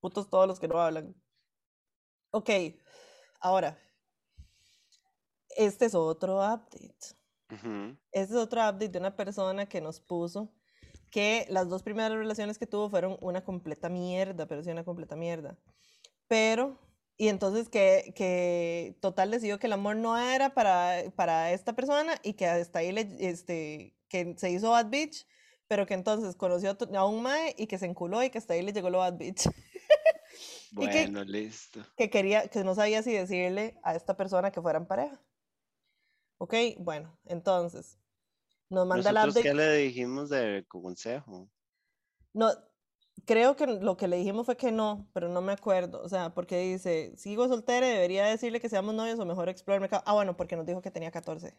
Putos 0.00 0.28
todos 0.28 0.46
los 0.46 0.60
que 0.60 0.68
no 0.68 0.78
hablan. 0.78 1.14
Ok, 2.30 2.50
ahora. 3.40 3.78
Este 5.58 5.86
es 5.86 5.94
otro 5.94 6.36
update. 6.38 7.16
Ujú. 7.50 7.96
Este 8.12 8.32
es 8.34 8.38
otro 8.38 8.60
update 8.60 8.88
de 8.90 8.98
una 8.98 9.16
persona 9.16 9.66
que 9.68 9.80
nos 9.80 10.00
puso 10.00 10.52
que 11.10 11.46
las 11.48 11.68
dos 11.68 11.82
primeras 11.82 12.12
relaciones 12.12 12.58
que 12.58 12.66
tuvo 12.66 12.90
fueron 12.90 13.16
una 13.20 13.42
completa 13.42 13.88
mierda, 13.88 14.46
pero 14.46 14.62
sí 14.62 14.70
una 14.70 14.84
completa 14.84 15.16
mierda. 15.16 15.58
Pero, 16.28 16.78
y 17.16 17.28
entonces 17.28 17.68
que, 17.70 18.12
que 18.14 18.96
total 19.00 19.30
decidió 19.30 19.58
que 19.58 19.66
el 19.66 19.72
amor 19.72 19.96
no 19.96 20.16
era 20.18 20.50
para, 20.54 21.02
para 21.16 21.50
esta 21.52 21.72
persona 21.74 22.14
y 22.22 22.34
que 22.34 22.46
hasta 22.46 22.80
ahí 22.80 22.92
le, 22.92 23.08
este, 23.20 23.96
que 24.08 24.34
se 24.36 24.50
hizo 24.50 24.70
bad 24.70 24.90
bitch, 24.90 25.26
pero 25.66 25.86
que 25.86 25.94
entonces 25.94 26.36
conoció 26.36 26.76
a 26.94 27.04
un 27.06 27.22
mae 27.22 27.54
y 27.58 27.66
que 27.66 27.78
se 27.78 27.86
enculó 27.86 28.22
y 28.22 28.30
que 28.30 28.38
hasta 28.38 28.52
ahí 28.54 28.62
le 28.62 28.72
llegó 28.72 28.90
lo 28.90 28.98
bad 28.98 29.14
bitch. 29.16 29.42
Y 30.72 30.86
que- 30.90 31.04
Bueno, 31.06 31.24
listo. 31.24 31.80
que 31.96 32.10
quería, 32.10 32.46
que 32.48 32.62
no 32.62 32.74
sabía 32.74 33.02
si 33.02 33.10
decirle 33.12 33.80
a 33.82 33.94
esta 33.96 34.16
persona 34.18 34.50
que 34.52 34.60
fueran 34.60 34.86
pareja. 34.86 35.18
Ok, 36.38 36.54
bueno, 36.78 37.18
entonces 37.24 37.98
nos 38.70 38.86
manda 38.86 39.10
¿Nosotros 39.10 39.12
update. 39.12 39.48
qué 39.48 39.54
le 39.54 39.72
dijimos 39.78 40.28
de 40.28 40.66
consejo? 40.68 41.50
No, 42.32 42.50
creo 43.26 43.56
que 43.56 43.66
lo 43.66 43.96
que 43.96 44.08
le 44.08 44.16
dijimos 44.18 44.46
fue 44.46 44.56
que 44.56 44.72
no, 44.72 45.10
pero 45.14 45.28
no 45.28 45.40
me 45.42 45.52
acuerdo. 45.52 46.02
O 46.02 46.08
sea, 46.08 46.34
porque 46.34 46.58
dice, 46.60 47.16
sigo 47.16 47.48
soltera 47.48 47.88
y 47.88 47.92
debería 47.92 48.26
decirle 48.26 48.60
que 48.60 48.68
seamos 48.68 48.94
novios 48.94 49.18
o 49.18 49.26
mejor 49.26 49.48
explorar 49.48 49.78
el 49.78 49.82
mercado. 49.82 50.02
Ah, 50.06 50.14
bueno, 50.14 50.36
porque 50.36 50.56
nos 50.56 50.66
dijo 50.66 50.82
que 50.82 50.90
tenía 50.90 51.10
14, 51.10 51.58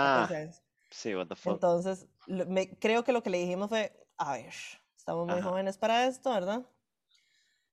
14 0.00 0.36
Ah, 0.36 0.36
años. 0.36 0.62
sí, 0.90 1.14
what 1.14 1.28
the 1.28 1.36
fuck. 1.36 1.62
Entonces, 1.64 2.08
me- 2.26 2.78
creo 2.78 3.04
que 3.04 3.12
lo 3.12 3.22
que 3.22 3.30
le 3.30 3.38
dijimos 3.40 3.68
fue, 3.70 4.08
a 4.18 4.34
ver, 4.34 4.54
estamos 4.96 5.26
muy 5.28 5.40
Ajá. 5.40 5.42
jóvenes 5.42 5.78
para 5.78 6.06
esto, 6.06 6.30
¿verdad? 6.32 6.66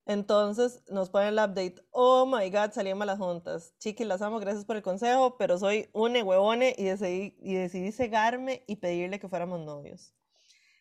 Entonces 0.05 0.83
nos 0.89 1.09
pone 1.09 1.29
el 1.29 1.35
update. 1.35 1.75
Oh 1.91 2.25
my 2.25 2.49
god, 2.49 2.71
salimos 2.73 3.07
las 3.07 3.19
juntas. 3.19 3.73
Chiqui, 3.79 4.03
las 4.03 4.21
amo, 4.21 4.39
gracias 4.39 4.65
por 4.65 4.75
el 4.75 4.81
consejo, 4.83 5.37
pero 5.37 5.57
soy 5.57 5.89
un 5.93 6.15
huevone 6.15 6.75
y 6.77 6.83
decidí, 6.85 7.35
y 7.41 7.55
decidí 7.55 7.91
cegarme 7.91 8.63
y 8.67 8.77
pedirle 8.77 9.19
que 9.19 9.29
fuéramos 9.29 9.61
novios. 9.61 10.13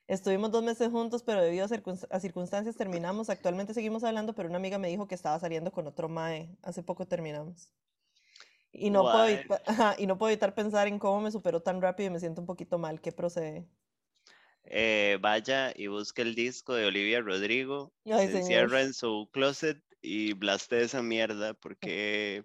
Estuvimos 0.09 0.51
dos 0.53 0.63
meses 0.65 0.91
juntos, 0.91 1.23
pero 1.25 1.43
debido 1.43 1.65
a, 1.65 1.69
circunst- 1.69 2.09
a 2.11 2.21
circunstancias 2.21 2.77
terminamos. 2.77 3.31
Actualmente 3.31 3.75
seguimos 3.75 4.05
hablando, 4.05 4.35
pero 4.35 4.49
una 4.49 4.59
amiga 4.59 4.79
me 4.79 4.89
dijo 4.89 5.09
que 5.09 5.15
estaba 5.17 5.39
saliendo 5.41 5.73
con 5.73 5.87
otro 5.87 6.09
mae. 6.09 6.57
Hace 6.63 6.83
poco 6.83 7.07
terminamos. 7.07 7.71
Y 8.73 8.91
no, 8.91 9.09
puedo 9.11 9.27
y 9.99 10.07
no 10.07 10.19
puedo 10.19 10.31
evitar 10.31 10.55
pensar 10.55 10.89
en 10.89 10.99
cómo 10.99 11.21
me 11.21 11.31
superó 11.31 11.63
tan 11.63 11.81
rápido 11.83 12.09
y 12.09 12.13
me 12.13 12.21
siento 12.21 12.41
un 12.41 12.47
poquito 12.47 12.79
mal. 12.79 13.01
¿Qué 13.01 13.13
procede? 13.13 13.67
Eh, 14.65 15.19
vaya 15.21 15.73
y 15.75 15.89
busque 15.89 16.23
el 16.23 16.35
disco 16.35 16.75
de 16.75 16.87
Olivia 16.87 17.21
Rodrigo, 17.21 17.93
Ay, 18.07 18.29
se 18.29 18.39
encierra 18.39 18.83
en 18.83 18.95
su 18.95 19.29
closet 19.33 19.83
y 20.01 20.35
blaste 20.35 20.83
esa 20.83 21.03
mierda 21.03 21.55
porque 21.55 22.45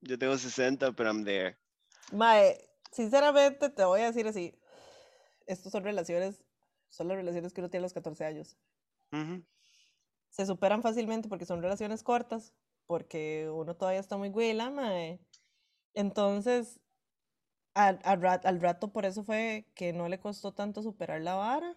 yo 0.00 0.18
tengo 0.18 0.36
60, 0.36 0.92
pero 0.92 1.10
I'm 1.10 1.24
there. 1.24 1.56
Mae, 2.12 2.58
sinceramente 2.90 3.70
te 3.70 3.84
voy 3.84 4.00
a 4.00 4.06
decir 4.06 4.26
así. 4.26 4.54
Estos 5.46 5.72
son 5.72 5.84
relaciones, 5.84 6.44
son 6.88 7.08
las 7.08 7.16
relaciones 7.16 7.52
que 7.52 7.60
uno 7.60 7.70
tiene 7.70 7.82
a 7.82 7.86
los 7.86 7.94
14 7.94 8.24
años. 8.24 8.56
Se 10.30 10.46
superan 10.46 10.82
fácilmente 10.82 11.28
porque 11.28 11.46
son 11.46 11.62
relaciones 11.62 12.02
cortas, 12.02 12.52
porque 12.86 13.48
uno 13.48 13.76
todavía 13.76 14.00
está 14.00 14.16
muy 14.16 14.30
güila, 14.30 14.70
mae. 14.70 15.20
Entonces, 15.94 16.80
al, 17.74 18.00
al 18.04 18.20
rat- 18.22 18.46
al 18.46 18.60
rato 18.60 18.92
por 18.92 19.04
eso 19.04 19.24
fue 19.24 19.66
que 19.74 19.92
no 19.92 20.08
le 20.08 20.18
costó 20.20 20.52
tanto 20.52 20.82
superar 20.82 21.20
la 21.22 21.34
vara. 21.34 21.76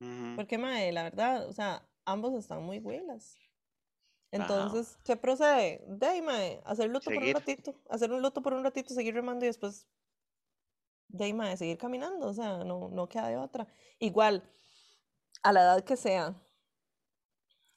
Ujú. 0.00 0.36
Porque, 0.36 0.58
mae, 0.58 0.92
la 0.92 1.04
verdad, 1.04 1.48
o 1.48 1.52
sea, 1.52 1.88
ambos 2.04 2.34
están 2.34 2.62
muy 2.62 2.80
güilas. 2.80 3.36
Entonces, 4.32 4.98
¿qué 5.04 5.16
procede? 5.16 5.84
De 5.86 6.06
ahí, 6.06 6.22
mae, 6.22 6.60
hacer 6.64 6.88
luto 6.90 7.04
por 7.04 7.14
un 7.16 7.20
Seguir. 7.20 7.36
ratito, 7.36 7.74
hacer 7.88 8.12
un 8.12 8.20
luto 8.20 8.42
por 8.42 8.52
un 8.52 8.64
ratito, 8.64 8.92
seguir 8.92 9.14
remando 9.14 9.44
y 9.44 9.48
después, 9.48 9.86
de 11.08 11.24
ahí, 11.24 11.32
mae, 11.32 11.56
seguir 11.56 11.78
caminando, 11.78 12.26
o 12.26 12.34
sea, 12.34 12.64
no, 12.64 12.88
no 12.88 13.08
queda 13.08 13.28
de 13.28 13.36
otra. 13.36 13.68
Igual, 14.00 14.42
a 15.42 15.52
la 15.52 15.62
edad 15.62 15.84
que 15.84 15.96
sea, 15.96 16.34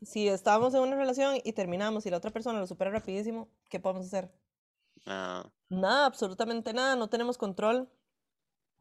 si 0.02 0.28
estábamos 0.28 0.74
en 0.74 0.82
una 0.82 0.96
relación 0.96 1.36
y 1.44 1.54
terminamos 1.54 2.06
y 2.06 2.10
la 2.10 2.18
otra 2.18 2.32
persona 2.32 2.60
lo 2.60 2.68
supera 2.68 2.90
rapidísimo, 2.92 3.50
¿qué 3.70 3.80
podemos 3.80 4.06
hacer? 4.08 4.32
Ah, 5.06 5.52
Nada, 5.70 6.06
absolutamente 6.06 6.74
nada, 6.74 6.96
no 6.96 7.10
tenemos 7.10 7.38
control 7.38 7.90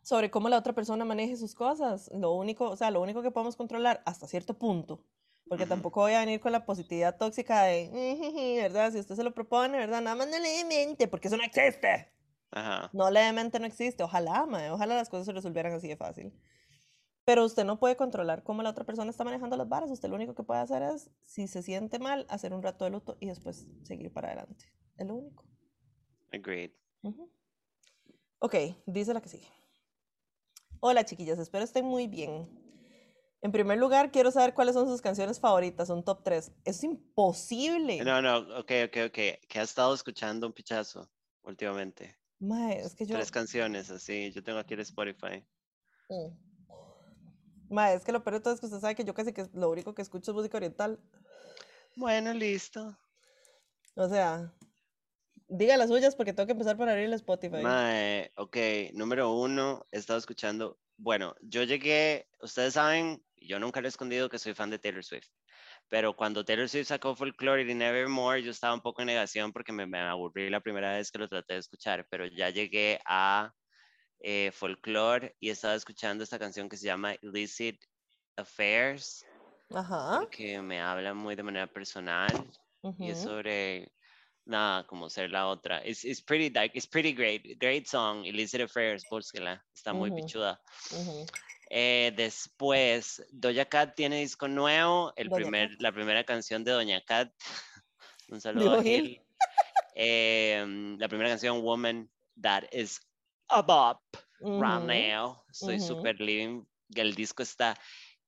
sobre 0.03 0.31
cómo 0.31 0.49
la 0.49 0.59
otra 0.59 0.73
persona 0.73 1.05
maneje 1.05 1.37
sus 1.37 1.55
cosas. 1.55 2.11
Lo 2.15 2.33
único, 2.33 2.71
o 2.71 2.77
sea, 2.77 2.91
lo 2.91 3.01
único 3.01 3.23
que 3.23 3.33
podemos 3.33 3.57
controlar 3.57 4.03
hasta 4.07 4.29
cierto 4.29 4.55
punto, 4.55 5.05
porque 5.49 5.67
tampoco 5.67 6.01
voy 6.01 6.13
a 6.13 6.21
venir 6.21 6.39
con 6.39 6.53
la 6.53 6.65
positividad 6.65 7.17
tóxica 7.17 7.65
de, 7.65 8.59
¿verdad? 8.63 8.93
Si 8.93 9.01
usted 9.01 9.17
se 9.17 9.25
lo 9.25 9.35
propone, 9.35 9.79
¿verdad? 9.79 10.01
Nada 10.01 10.15
más 10.15 10.29
no 10.29 10.39
le 10.39 10.49
dé 10.49 10.65
mente, 10.65 11.09
porque 11.09 11.27
eso 11.29 11.37
no 11.37 11.43
existe. 11.43 12.13
Ajá. 12.53 12.89
No, 12.93 13.11
levemente 13.11 13.59
no 13.59 13.67
existe. 13.67 14.05
Ojalá, 14.05 14.47
mae, 14.47 14.71
ojalá 14.71 14.95
las 14.95 15.09
cosas 15.09 15.27
se 15.27 15.33
resolvieran 15.33 15.73
así 15.73 15.89
de 15.89 15.97
fácil. 15.97 16.33
Pero 17.25 17.45
usted 17.45 17.65
no 17.65 17.81
puede 17.81 17.97
controlar 17.97 18.45
cómo 18.45 18.63
la 18.63 18.71
otra 18.71 18.85
persona 18.85 19.11
está 19.11 19.25
manejando 19.25 19.57
las 19.57 19.69
varas. 19.69 19.91
Usted 19.91 20.09
lo 20.09 20.15
único 20.15 20.37
que 20.37 20.45
puede 20.45 20.61
hacer 20.61 20.83
es, 20.83 21.11
si 21.25 21.49
se 21.49 21.65
siente 21.65 21.99
mal, 21.99 22.25
hacer 22.29 22.55
un 22.55 22.63
rato 22.63 22.85
de 22.85 22.93
luto 22.93 23.17
y 23.19 23.27
después 23.27 23.67
seguir 23.83 24.13
para 24.13 24.29
adelante. 24.29 24.73
Es 24.97 25.07
lo 25.07 25.17
único. 25.17 25.45
Agreed. 26.37 26.71
Ujú. 27.03 27.31
Ok, 28.39 28.55
dice 28.87 29.13
la 29.15 29.21
que 29.21 29.29
sigue. 29.29 29.49
Hola 30.81 31.05
chiquillas, 31.05 31.39
espero 31.39 31.65
estén 31.65 31.85
muy 31.85 32.07
bien. 32.07 32.49
En 33.43 33.53
primer 33.53 33.79
lugar, 33.79 34.11
quiero 34.11 34.31
saber 34.31 34.55
cuáles 34.55 34.75
son 34.75 34.89
sus 34.89 35.01
canciones 35.01 35.39
favoritas, 35.39 35.91
un 35.91 36.05
top 36.05 36.23
3. 36.25 36.53
Es 36.65 36.83
imposible. 36.83 38.03
No, 38.03 38.21
no, 38.21 38.39
ok, 38.59 38.73
ok, 38.87 38.97
ok. 39.07 39.19
Que 39.49 39.59
has 39.61 39.69
estado 39.69 39.95
escuchando 39.95 40.47
un 40.47 40.53
pichazo 40.53 41.09
últimamente. 41.43 42.17
Mae, 42.39 42.81
es 42.81 42.95
que 42.95 43.07
yo... 43.07 43.15
Tres 43.15 43.31
canciones, 43.31 43.91
así. 43.91 44.33
Yo 44.33 44.43
tengo 44.43 44.59
aquí 44.59 44.75
el 44.75 44.81
Spotify. 44.81 45.45
Mm. 46.09 47.75
Mae, 47.75 47.95
es 47.95 48.05
que 48.05 48.13
lo 48.13 48.23
peor 48.23 48.35
de 48.35 48.41
todo 48.41 48.55
es 48.55 48.61
que 48.61 48.67
usted 48.67 48.81
sabe 48.81 48.95
que 48.95 49.05
yo 49.05 49.15
casi 49.15 49.33
que 49.33 49.49
lo 49.53 49.71
único 49.71 49.95
que 49.95 50.03
escucho 50.03 50.31
es 50.31 50.35
música 50.35 50.57
oriental. 50.57 50.99
Bueno, 51.95 52.33
listo. 52.33 52.97
O 53.95 54.09
sea, 54.09 54.53
diga 55.49 55.77
las 55.77 55.89
suyas 55.89 56.17
porque 56.17 56.33
tengo 56.33 56.47
que 56.47 56.53
empezar 56.53 56.77
por 56.77 56.89
abrir 56.89 57.07
el 57.07 57.13
Spotify. 57.15 57.63
Mae, 57.63 58.33
ok, 58.37 58.57
número 58.95 59.33
uno, 59.33 59.87
he 59.91 59.99
estado 59.99 60.19
escuchando. 60.19 60.79
Bueno, 60.97 61.35
yo 61.41 61.63
llegué, 61.63 62.29
ustedes 62.41 62.75
saben, 62.75 63.23
yo 63.37 63.59
nunca 63.59 63.81
le 63.81 63.89
he 63.89 63.91
escondido 63.91 64.29
que 64.29 64.39
soy 64.39 64.55
fan 64.55 64.71
de 64.71 64.79
Taylor 64.79 65.05
Swift. 65.05 65.29
Pero 65.89 66.17
cuando 66.17 66.45
Taylor 66.45 66.69
Swift 66.69 66.89
sacó 66.89 67.15
Folklore 67.15 67.63
y 67.63 67.75
Nevermore, 67.75 68.43
yo 68.43 68.51
estaba 68.51 68.75
un 68.75 68.81
poco 68.81 69.03
en 69.03 69.07
negación 69.07 69.53
porque 69.53 69.73
me, 69.73 69.87
me 69.87 70.01
aburrí 70.01 70.51
la 70.51 70.61
primera 70.61 70.97
vez 70.97 71.13
que 71.13 71.19
lo 71.19 71.29
traté 71.29 71.55
de 71.55 71.61
escuchar. 71.61 72.07
Pero 72.11 72.27
ya 72.27 72.51
llegué 72.51 72.99
a 73.07 73.55
eh, 74.21 74.51
Folklore 74.53 75.37
y 75.39 75.51
estaba 75.51 75.75
escuchando 75.75 76.25
esta 76.25 76.39
canción 76.39 76.69
que 76.69 76.77
se 76.77 76.87
llama 76.87 77.15
Illicit 77.23 77.81
Affairs, 78.37 79.25
Ajá. 79.71 80.27
que 80.31 80.61
me 80.61 80.81
habla 80.81 81.15
muy 81.15 81.37
de 81.37 81.43
manera 81.43 81.67
personal 81.67 82.33
y 82.99 83.11
es 83.11 83.23
sobre 83.23 83.93
nada 84.47 84.87
como 84.87 85.11
ser 85.11 85.31
la 85.31 85.49
otra. 85.49 85.83
It's, 85.85 86.05
it's 86.05 86.23
pretty 86.23 86.51
like 86.51 86.77
it's 86.77 86.87
pretty 86.87 87.13
great, 87.13 87.59
great 87.59 87.87
song. 87.89 88.25
Illicit 88.25 88.63
Affairs, 88.63 89.05
búsquela, 89.11 89.63
está 89.75 89.93
muy 89.93 90.11
ujú, 90.11 90.13
pichuda. 90.13 90.61
Eh, 91.69 92.13
después, 92.17 93.25
Doja 93.33 93.65
Cat 93.65 93.95
tiene 93.97 94.21
disco 94.21 94.47
nuevo, 94.49 95.13
el 95.17 95.33
primer, 95.33 95.71
Cat. 95.71 95.81
la 95.81 95.93
primera 95.93 96.25
canción 96.25 96.65
de 96.65 96.73
Doña 96.73 97.01
Cat. 97.05 97.33
Un 98.29 98.41
saludo 98.41 98.73
a 98.73 98.79
Gil. 98.79 99.21
Em, 99.95 100.99
la 100.99 101.09
primera 101.09 101.31
canción, 101.31 101.63
Woman, 101.63 102.11
that 102.41 102.65
is 102.73 103.01
a 103.51 103.63
bop 103.63 104.03
right 104.57 104.83
now. 104.83 105.43
Estoy 105.51 105.79
ujú, 105.79 105.81
súper 105.81 106.21
living. 106.21 106.67
El 106.95 107.15
disco 107.15 107.43
está 107.43 107.77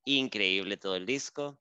increíble, 0.05 0.77
todo 0.77 0.97
el 0.97 1.07
disco. 1.07 1.61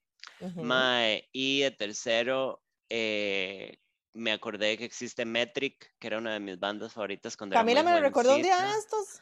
Mae, 0.60 1.30
y 1.34 1.62
de 1.62 1.72
tercero, 1.72 2.64
eh, 2.90 3.78
me 4.18 4.32
acordé 4.32 4.78
que 4.78 4.86
existe 4.86 5.26
Metric, 5.26 5.94
que 6.00 6.08
era 6.08 6.18
una 6.18 6.34
de 6.34 6.40
mis 6.40 6.60
bandas 6.60 6.94
favoritas 6.94 7.38
cuando 7.38 7.54
Camila 7.54 7.82
era 7.82 7.90
me 7.90 7.96
lo 7.98 8.02
recordó 8.04 8.36
un 8.36 8.42
día 8.42 8.62
de 8.62 8.72
estos. 8.78 9.22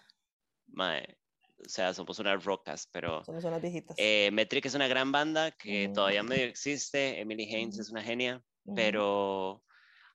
Mae, 0.67 1.17
o 1.65 1.69
sea, 1.69 1.93
somos 1.93 2.17
unas 2.19 2.43
rocas, 2.43 2.87
pero 2.91 3.23
Somos 3.23 3.43
unas 3.43 3.61
viejitas. 3.61 3.95
eh, 3.99 4.29
Metric 4.33 4.65
es 4.65 4.75
una 4.75 4.87
gran 4.87 5.11
banda 5.11 5.51
que 5.51 5.89
todavía 5.93 6.23
medio 6.23 6.45
existe. 6.45 7.19
Emily 7.19 7.53
Haynes 7.53 7.79
es 7.79 7.89
una 7.91 8.01
genia, 8.01 8.41
pero 8.75 9.63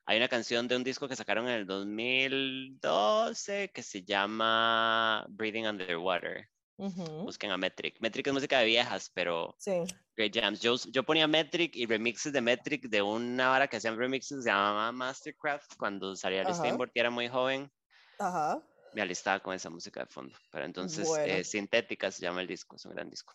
hay 0.07 0.17
una 0.17 0.29
canción 0.29 0.67
de 0.67 0.77
un 0.77 0.85
disco 0.85 1.09
que 1.09 1.17
sacaron 1.17 1.47
en 1.49 1.55
el 1.55 1.67
2012 1.67 3.71
que 3.73 3.83
se 3.83 4.03
llama 4.03 5.25
Breathing 5.29 5.67
Underwater. 5.67 6.49
Ujú. 6.81 7.25
Busquen 7.25 7.51
a 7.51 7.59
Metric. 7.59 8.01
Metric 8.01 8.27
es 8.27 8.33
música 8.33 8.59
de 8.59 8.65
viejas, 8.65 9.11
pero 9.13 9.55
Sí. 9.59 9.85
great 10.17 10.35
jams. 10.35 10.61
Yo, 10.61 10.77
yo 10.91 11.03
ponía 11.03 11.27
Metric 11.27 11.77
y 11.77 11.85
remixes 11.87 12.33
de 12.33 12.41
Metric 12.41 12.89
de 12.89 13.03
una 13.03 13.53
hora 13.53 13.69
que 13.69 13.77
hacían 13.77 13.99
remixes 13.99 14.39
que 14.39 14.43
se 14.45 14.49
llamaba 14.49 14.91
Mastercraft 14.93 15.77
cuando 15.77 16.17
salía 16.17 16.41
el 16.41 16.47
Ajá. 16.49 16.55
Steinborg 16.55 16.91
y 16.95 17.01
era 17.01 17.11
muy 17.11 17.29
joven. 17.29 17.71
Ajá. 18.19 18.63
Me 18.95 19.03
alistaba 19.03 19.41
con 19.41 19.55
esa 19.55 19.69
música 19.71 20.01
de 20.01 20.07
fondo. 20.07 20.37
Pero 20.51 20.65
entonces, 20.65 21.07
Bueno. 21.07 21.25
eh, 21.33 21.45
Sintética 21.45 22.11
se 22.11 22.23
llama 22.23 22.41
el 22.41 22.47
disco, 22.47 22.77
es 22.77 22.85
un 22.87 22.93
gran 22.93 23.11
disco. 23.11 23.35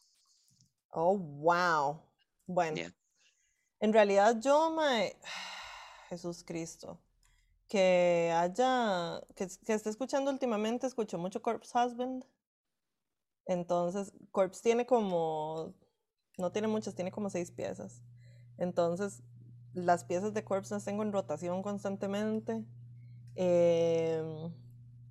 Oh, 0.90 1.18
wow. 1.18 2.02
Bueno, 2.48 2.78
Yeah. 2.78 2.92
en 3.80 3.94
realidad 3.94 4.40
yo, 4.42 4.72
mae, 4.72 5.16
Jesús 6.10 6.44
Cristo, 6.44 7.00
que 7.68 8.32
haya, 8.36 9.22
que, 9.36 9.48
que 9.66 9.74
esté 9.74 9.90
escuchando 9.90 10.32
últimamente, 10.32 10.88
escucho 10.88 11.18
mucho 11.18 11.42
Corpse 11.42 11.78
Husband. 11.78 12.26
Entonces, 13.46 14.14
Corpse 14.32 14.62
tiene 14.64 14.86
como, 14.86 15.74
no 16.38 16.52
tiene 16.52 16.68
muchas, 16.68 16.96
tiene 16.96 17.12
como 17.12 17.30
seis 17.30 17.52
piezas. 17.52 18.02
Entonces, 18.58 19.24
las 19.74 20.04
piezas 20.06 20.34
de 20.34 20.44
Corpse 20.44 20.74
las 20.74 20.86
tengo 20.86 21.04
en 21.04 21.12
rotación 21.12 21.62
constantemente. 21.62 22.64
Em, 23.36 24.54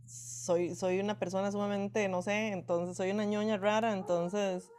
soy, 0.06 0.74
soy 0.74 1.00
una 1.00 1.18
persona 1.18 1.52
sumamente, 1.52 2.08
no 2.08 2.22
sé, 2.22 2.48
entonces 2.48 2.96
soy 2.96 3.10
una 3.10 3.24
ñoña 3.24 3.56
rara, 3.56 3.92
entonces 3.92 4.70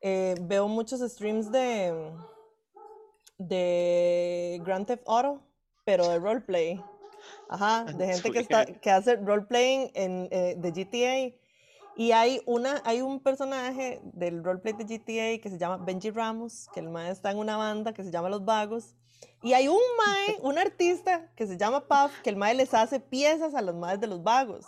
eh, 0.00 0.34
veo 0.42 0.68
muchos 0.68 1.00
streams 1.00 1.50
de, 1.50 2.12
de 3.38 4.60
Grand 4.64 4.86
Theft 4.86 5.02
Auto, 5.06 5.42
pero 5.84 6.08
de 6.08 6.18
roleplay. 6.18 6.82
Ajá, 7.48 7.84
de 7.84 8.06
gente 8.12 8.30
que, 8.30 8.38
está, 8.40 8.66
que 8.66 8.90
hace 8.90 9.16
roleplay 9.16 9.90
en, 9.94 10.28
eh, 10.30 10.54
de 10.58 10.70
GTA. 10.72 11.45
Y 11.96 12.12
hay, 12.12 12.42
una, 12.44 12.82
hay 12.84 13.00
un 13.00 13.20
personaje 13.20 14.00
del 14.04 14.44
roleplay 14.44 14.74
de 14.74 14.84
GTA 14.84 15.42
que 15.42 15.48
se 15.48 15.58
llama 15.58 15.78
Benji 15.78 16.10
Ramos, 16.10 16.68
que 16.74 16.80
el 16.80 16.90
mae 16.90 17.10
está 17.10 17.30
en 17.30 17.38
una 17.38 17.56
banda 17.56 17.94
que 17.94 18.04
se 18.04 18.10
llama 18.10 18.28
Los 18.28 18.44
Vagos. 18.44 18.94
Y 19.42 19.54
hay 19.54 19.68
un 19.68 19.80
mae, 19.96 20.36
un 20.42 20.58
artista 20.58 21.32
que 21.34 21.46
se 21.46 21.56
llama 21.56 21.86
Puff, 21.86 22.20
que 22.22 22.28
el 22.30 22.36
mae 22.36 22.54
les 22.54 22.74
hace 22.74 23.00
piezas 23.00 23.54
a 23.54 23.62
los 23.62 23.74
maes 23.74 23.98
de 23.98 24.08
Los 24.08 24.22
Vagos. 24.22 24.66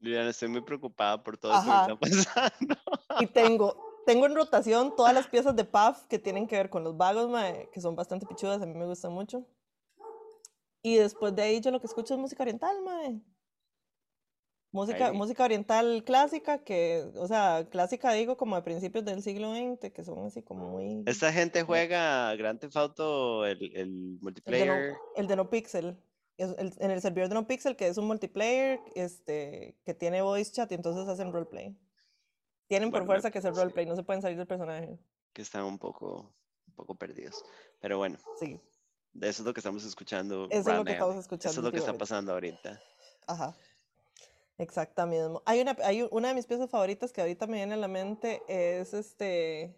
Liliana, 0.00 0.28
estoy 0.28 0.48
muy 0.48 0.60
preocupada 0.60 1.22
por 1.22 1.38
todo 1.38 1.52
Ajá. 1.52 1.82
esto 1.82 1.98
que 1.98 2.10
está 2.10 2.34
pasando. 2.34 2.76
Y 3.20 3.26
tengo, 3.28 4.02
tengo 4.04 4.26
en 4.26 4.34
rotación 4.34 4.94
todas 4.96 5.14
las 5.14 5.26
piezas 5.28 5.56
de 5.56 5.64
Puff 5.64 6.04
que 6.08 6.18
tienen 6.18 6.46
que 6.46 6.56
ver 6.56 6.68
con 6.68 6.84
los 6.84 6.96
vagos, 6.96 7.30
mae, 7.30 7.70
que 7.72 7.80
son 7.80 7.96
bastante 7.96 8.26
pichudas, 8.26 8.60
a 8.60 8.66
mí 8.66 8.74
me 8.74 8.84
gustan 8.84 9.12
mucho. 9.12 9.46
Y 10.82 10.96
después 10.96 11.34
de 11.34 11.42
ahí 11.42 11.60
yo 11.62 11.70
lo 11.70 11.80
que 11.80 11.86
escucho 11.86 12.12
es 12.12 12.20
música 12.20 12.42
oriental, 12.42 12.82
mae. 12.82 13.22
Música, 14.74 15.06
Ahí. 15.06 15.16
música 15.16 15.44
oriental 15.44 16.02
clásica, 16.04 16.64
que, 16.64 17.08
o 17.14 17.28
sea, 17.28 17.68
clásica 17.70 18.12
digo 18.12 18.36
como 18.36 18.56
de 18.56 18.62
principios 18.62 19.04
del 19.04 19.22
siglo 19.22 19.54
XX, 19.54 19.92
que 19.92 20.02
son 20.02 20.26
así 20.26 20.42
como 20.42 20.68
muy... 20.68 21.04
Esta 21.06 21.32
gente 21.32 21.62
juega 21.62 22.34
Grand 22.34 22.58
Theft 22.58 22.76
Auto, 22.76 23.46
el, 23.46 23.62
el 23.62 23.70
El 23.76 23.78
de, 23.78 23.86
no, 24.16 24.22
multiplayer. 24.22 24.94
el 25.14 25.26
de 25.28 25.36
No 25.36 25.48
Pixel. 25.48 25.96
Es 26.38 26.50
el- 26.58 26.72
en 26.80 26.90
el 26.90 27.00
servidor 27.00 27.28
de 27.28 27.36
No 27.36 27.46
Pixel, 27.46 27.76
que 27.76 27.86
es 27.86 27.96
un 27.98 28.06
multiplayer 28.08 28.80
este, 28.96 29.78
que 29.84 29.94
tiene 29.94 30.22
voice 30.22 30.50
chat 30.50 30.72
y 30.72 30.74
entonces 30.74 31.06
hacen 31.06 31.32
roleplay. 31.32 31.76
Tienen 32.66 32.90
por 32.90 32.98
Bueno, 33.02 33.06
fuerza 33.12 33.30
que 33.30 33.38
hacer 33.38 33.54
roleplay, 33.54 33.86
no 33.86 33.94
se 33.94 34.02
pueden 34.02 34.22
salir 34.22 34.36
del 34.36 34.48
personaje. 34.48 34.98
que 35.32 35.42
están 35.42 35.62
un 35.62 35.78
poco, 35.78 36.34
un 36.66 36.74
poco 36.74 36.96
perdidos. 36.96 37.44
Pero 37.80 37.98
bueno, 37.98 38.18
Sí, 38.40 38.58
eso 39.20 39.42
es 39.42 39.46
lo 39.46 39.54
que 39.54 39.60
estamos 39.60 39.84
escuchando. 39.84 40.48
eso 40.50 40.68
es 40.72 40.76
lo 40.76 40.84
que 40.84 40.90
estamos 40.94 41.14
Eso 41.14 41.20
escuchando. 41.20 41.60
es 41.60 41.64
lo 41.64 41.70
que 41.70 41.78
está 41.78 41.92
pasando 41.94 42.32
ahorita. 42.32 42.80
Ajá. 43.28 43.54
Exactamente. 44.58 45.40
Hay 45.46 45.60
una, 45.60 45.76
hay 45.82 46.06
una 46.10 46.28
de 46.28 46.34
mis 46.34 46.46
piezas 46.46 46.70
favoritas 46.70 47.12
que 47.12 47.20
ahorita 47.20 47.46
me 47.46 47.56
viene 47.56 47.74
a 47.74 47.76
la 47.76 47.88
mente 47.88 48.42
es 48.48 48.94
este, 48.94 49.74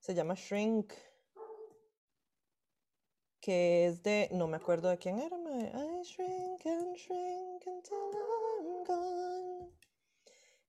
se 0.00 0.14
llama 0.14 0.34
Shrink, 0.34 0.92
que 3.40 3.86
es 3.86 4.02
de, 4.02 4.28
no 4.32 4.48
me 4.48 4.56
acuerdo 4.56 4.88
de 4.88 4.98
quién 4.98 5.18
era. 5.18 5.36
I 5.36 6.02
shrink 6.02 6.66
and 6.66 6.96
shrink 6.96 7.66
until 7.66 7.96
I'm 8.60 8.84
gone. 8.84 9.70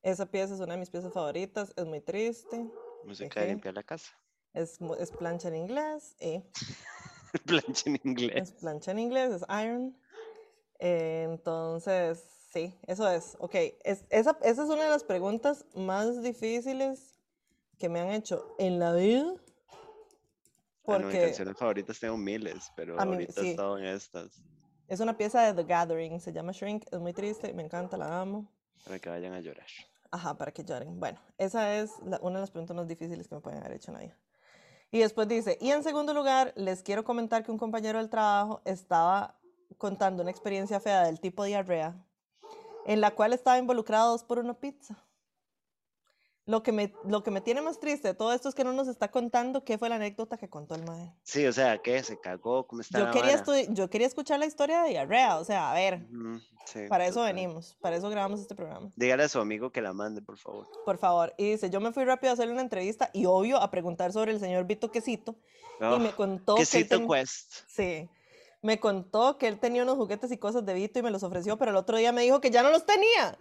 Esa 0.04 0.26
pieza 0.26 0.54
es 0.54 0.60
una 0.60 0.74
de 0.74 0.80
mis 0.80 0.90
piezas 0.90 1.12
favoritas, 1.12 1.74
es 1.76 1.86
muy 1.86 2.00
triste, 2.02 2.66
Música 3.04 3.42
de 3.42 3.48
limpiar 3.48 3.74
la 3.74 3.84
casa. 3.84 4.12
es, 4.54 4.80
es 5.00 5.12
plancha 5.12 5.50
en 5.50 5.56
inglés, 5.56 6.16
y 6.20 6.42
Plancha 7.46 7.90
en 7.90 8.00
inglés. 8.04 8.36
Es 8.36 8.52
plancha 8.54 8.92
en 8.92 9.00
inglés, 9.00 9.32
es 9.34 9.44
iron. 9.50 9.98
Eh, 10.80 11.24
entonces, 11.28 12.37
sí, 12.58 12.74
eso 12.88 13.10
es. 13.10 13.36
Ok, 13.40 13.56
es, 13.84 14.06
esa, 14.10 14.38
esa 14.42 14.64
es 14.64 14.70
una 14.70 14.84
de 14.84 14.90
las 14.90 15.04
preguntas 15.04 15.66
más 15.76 16.22
difíciles 16.24 17.20
que 17.78 17.90
me 17.90 18.00
han 18.00 18.10
hecho 18.10 18.56
en 18.58 18.80
la 18.80 18.94
vida. 18.94 19.34
Ah, 20.90 20.94
no, 20.94 20.98
mis 21.00 21.06
Porque 21.08 21.22
canciones 21.22 21.58
favoritas 21.58 22.00
tengo 22.00 22.18
miles, 22.18 22.72
pero 22.76 23.00
A 23.00 23.06
mí- 23.06 23.14
ahorita 23.14 23.42
he 23.42 23.44
sí. 23.44 23.56
en 23.60 23.86
estas 23.86 24.42
es 24.88 25.02
una 25.02 25.18
pieza 25.18 25.42
de 25.42 25.54
The 25.54 25.68
Gathering, 25.68 26.22
se 26.22 26.32
llama 26.32 26.54
Shrink, 26.54 26.86
es 26.90 27.00
muy 27.00 27.12
triste, 27.12 27.54
me 27.54 27.62
encanta, 27.62 27.98
la 27.98 28.22
amo. 28.22 28.50
para 28.86 29.00
que 29.00 29.10
vayan 29.10 29.34
a 29.34 29.42
llorar. 29.42 29.68
Ajá, 30.12 30.38
para 30.38 30.54
que 30.54 30.64
lloren. 30.64 30.98
Bueno, 30.98 31.20
esa 31.38 31.76
es 31.76 31.92
la- 32.06 32.20
una 32.22 32.36
de 32.36 32.42
las 32.44 32.52
preguntas 32.52 32.74
más 32.74 32.88
difíciles 32.88 33.28
que 33.28 33.36
me 33.36 33.42
pueden 33.42 33.60
haber 33.60 33.74
hecho 33.74 33.92
en 33.92 33.96
la 33.98 34.04
vida. 34.06 34.18
Y 34.90 35.00
después 35.00 35.28
dice, 35.28 35.58
y 35.60 35.72
en 35.72 35.84
segundo 35.84 36.14
lugar, 36.14 36.54
les 36.56 36.82
quiero 36.84 37.04
comentar 37.04 37.44
que 37.44 37.52
un 37.52 37.58
compañero 37.58 38.00
del 38.00 38.10
trabajo 38.10 38.62
estaba 38.64 39.38
contando 39.78 40.22
una 40.24 40.32
experiencia 40.32 40.80
fea 40.80 41.04
del 41.04 41.20
tipo 41.20 41.44
diarrea. 41.44 41.94
En 42.88 43.02
la 43.02 43.12
cual 43.12 43.34
estaba 43.34 43.58
involucrado 43.60 44.12
dos 44.12 44.24
por 44.24 44.40
una 44.40 44.54
pizza. 44.56 45.04
Lo 46.46 46.64
que, 46.64 46.72
me, 46.72 46.94
lo 47.04 47.24
que 47.24 47.30
me 47.32 47.42
tiene 47.42 47.62
más 47.62 47.78
triste 47.78 48.08
de 48.08 48.14
todo 48.14 48.32
esto 48.32 48.48
es 48.48 48.56
que 48.56 48.64
no 48.64 48.72
nos 48.72 48.88
está 48.88 49.12
contando 49.12 49.66
qué 49.66 49.78
fue 49.78 49.90
la 49.90 49.96
anécdota 49.96 50.38
que 50.38 50.50
contó 50.50 50.76
el 50.76 50.86
mae. 50.86 51.14
Sí, 51.24 51.46
o 51.46 51.52
sea, 51.52 51.78
¿qué? 51.80 52.02
¿Se 52.04 52.18
cagó? 52.22 52.66
¿Cómo 52.68 52.80
está 52.82 53.00
Yo 53.00 53.06
la 53.06 53.12
quería, 53.12 53.44
yo 53.74 53.90
quería 53.90 54.08
escuchar 54.08 54.40
la 54.40 54.46
historia 54.46 54.82
de 54.84 54.92
diarrea, 54.92 55.40
o 55.40 55.44
sea, 55.44 55.72
a 55.72 55.74
ver, 55.74 56.08
sí, 56.66 56.80
para 56.88 57.06
eso 57.06 57.16
total. 57.16 57.36
venimos, 57.36 57.76
para 57.82 57.98
eso 57.98 58.10
grabamos 58.10 58.40
este 58.40 58.56
programa. 58.56 58.90
Dígale 58.96 59.24
a 59.24 59.28
su 59.28 59.40
amigo 59.42 59.72
que 59.74 59.82
la 59.82 59.92
mande, 59.92 60.22
por 60.22 60.38
favor. 60.38 60.66
Por 60.86 60.98
favor. 60.98 61.34
Y 61.38 61.52
dice, 61.52 61.70
yo 61.70 61.82
me 61.82 61.92
fui 61.92 62.06
rápido 62.06 62.30
a 62.32 62.34
hacerle 62.36 62.54
una 62.54 62.62
entrevista 62.62 63.10
y 63.12 63.26
obvio 63.26 63.58
a 63.58 63.70
preguntar 63.70 64.14
sobre 64.14 64.32
el 64.32 64.40
señor 64.40 64.66
Vito 64.66 64.90
Quesito. 64.90 65.36
y 65.82 66.00
me 66.00 66.08
Oh, 66.08 66.16
contó 66.16 66.56
que 66.56 66.62
quesito 66.62 66.98
ten- 66.98 67.10
Quest. 67.10 67.56
Sí. 67.68 68.10
Me 68.62 68.80
contó 68.80 69.38
que 69.38 69.48
él 69.48 69.60
tenía 69.60 69.84
unos 69.84 69.98
juguetes 69.98 70.32
y 70.32 70.38
cosas 70.38 70.66
de 70.66 70.74
Vito 70.74 71.00
y 71.00 71.04
me 71.04 71.12
los 71.12 71.24
ofreció, 71.24 71.58
pero 71.58 71.72
el 71.72 71.78
otro 71.78 71.98
día 71.98 72.12
me 72.12 72.24
dijo 72.24 72.42
que 72.42 72.52
ya 72.52 72.64
no 72.64 72.72
los 72.72 72.86
tenía. 72.86 73.38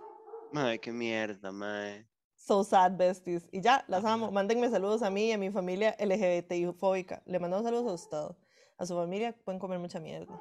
Ay, 0.52 0.78
qué 0.78 0.92
mierda, 0.92 1.52
mae. 1.52 2.06
So 2.36 2.62
sad, 2.62 2.92
besties. 2.92 3.48
Y 3.50 3.60
ya, 3.60 3.84
las 3.88 4.04
amo. 4.04 4.30
Mándenme 4.30 4.70
saludos 4.70 5.02
a 5.02 5.10
mí 5.10 5.28
y 5.28 5.32
a 5.32 5.38
mi 5.38 5.50
familia 5.50 5.96
LGBTI 5.98 6.72
fóbica. 6.78 7.22
Le 7.26 7.40
mandamos 7.40 7.64
saludos 7.64 7.90
a 7.90 7.94
usted. 7.94 8.36
A 8.78 8.86
su 8.86 8.94
familia 8.94 9.34
pueden 9.44 9.58
comer 9.58 9.78
mucha 9.78 9.98
mierda. 9.98 10.40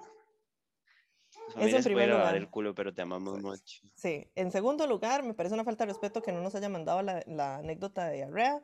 Familia 1.54 1.78
en 1.78 1.84
primer 1.84 2.10
lugar. 2.10 2.36
el 2.36 2.50
culo, 2.50 2.76
pero 2.76 2.94
te 2.94 3.02
amamos 3.02 3.42
mucho. 3.42 3.82
Sí. 3.96 4.30
En 4.36 4.52
segundo 4.52 4.86
lugar, 4.88 5.24
me 5.24 5.34
parece 5.34 5.56
una 5.56 5.64
falta 5.64 5.86
de 5.86 5.94
respeto 5.94 6.22
que 6.22 6.32
no 6.32 6.42
nos 6.42 6.54
haya 6.54 6.70
mandado 6.70 7.02
la, 7.02 7.24
la 7.28 7.58
anécdota 7.58 8.06
de 8.08 8.18
diarrea. 8.18 8.62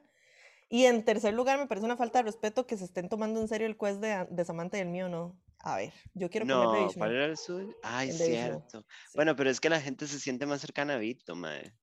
Y 0.69 0.85
en 0.85 1.03
tercer 1.03 1.33
lugar, 1.33 1.57
me 1.57 1.67
parece 1.67 1.85
una 1.85 1.97
falta 1.97 2.19
de 2.19 2.23
respeto 2.23 2.65
que 2.67 2.77
se 2.77 2.85
estén 2.85 3.09
tomando 3.09 3.41
en 3.41 3.47
serio 3.47 3.67
el 3.67 3.77
quest 3.77 3.99
de, 3.99 4.27
de 4.29 4.45
Samantha 4.45 4.77
y 4.77 4.81
el 4.81 4.89
mío, 4.89 5.09
no. 5.09 5.35
A 5.63 5.77
ver, 5.77 5.93
yo 6.15 6.29
quiero 6.29 6.45
comer 6.47 6.67
No, 6.67 6.87
de. 6.89 6.95
¿cuál 6.97 7.11
era 7.11 7.25
el 7.25 7.37
suyo? 7.37 7.75
Ay, 7.83 8.09
El 8.09 8.15
cierto. 8.15 8.81
sí. 8.81 9.11
Bueno, 9.15 9.35
pero 9.35 9.49
es 9.49 9.59
que 9.59 9.69
la 9.69 9.79
gente 9.79 10.07
se 10.07 10.19
siente 10.19 10.45
más 10.45 10.61
cercana 10.61 10.95
a 10.95 10.97
Vito, 10.97 11.35
mae. 11.35 11.73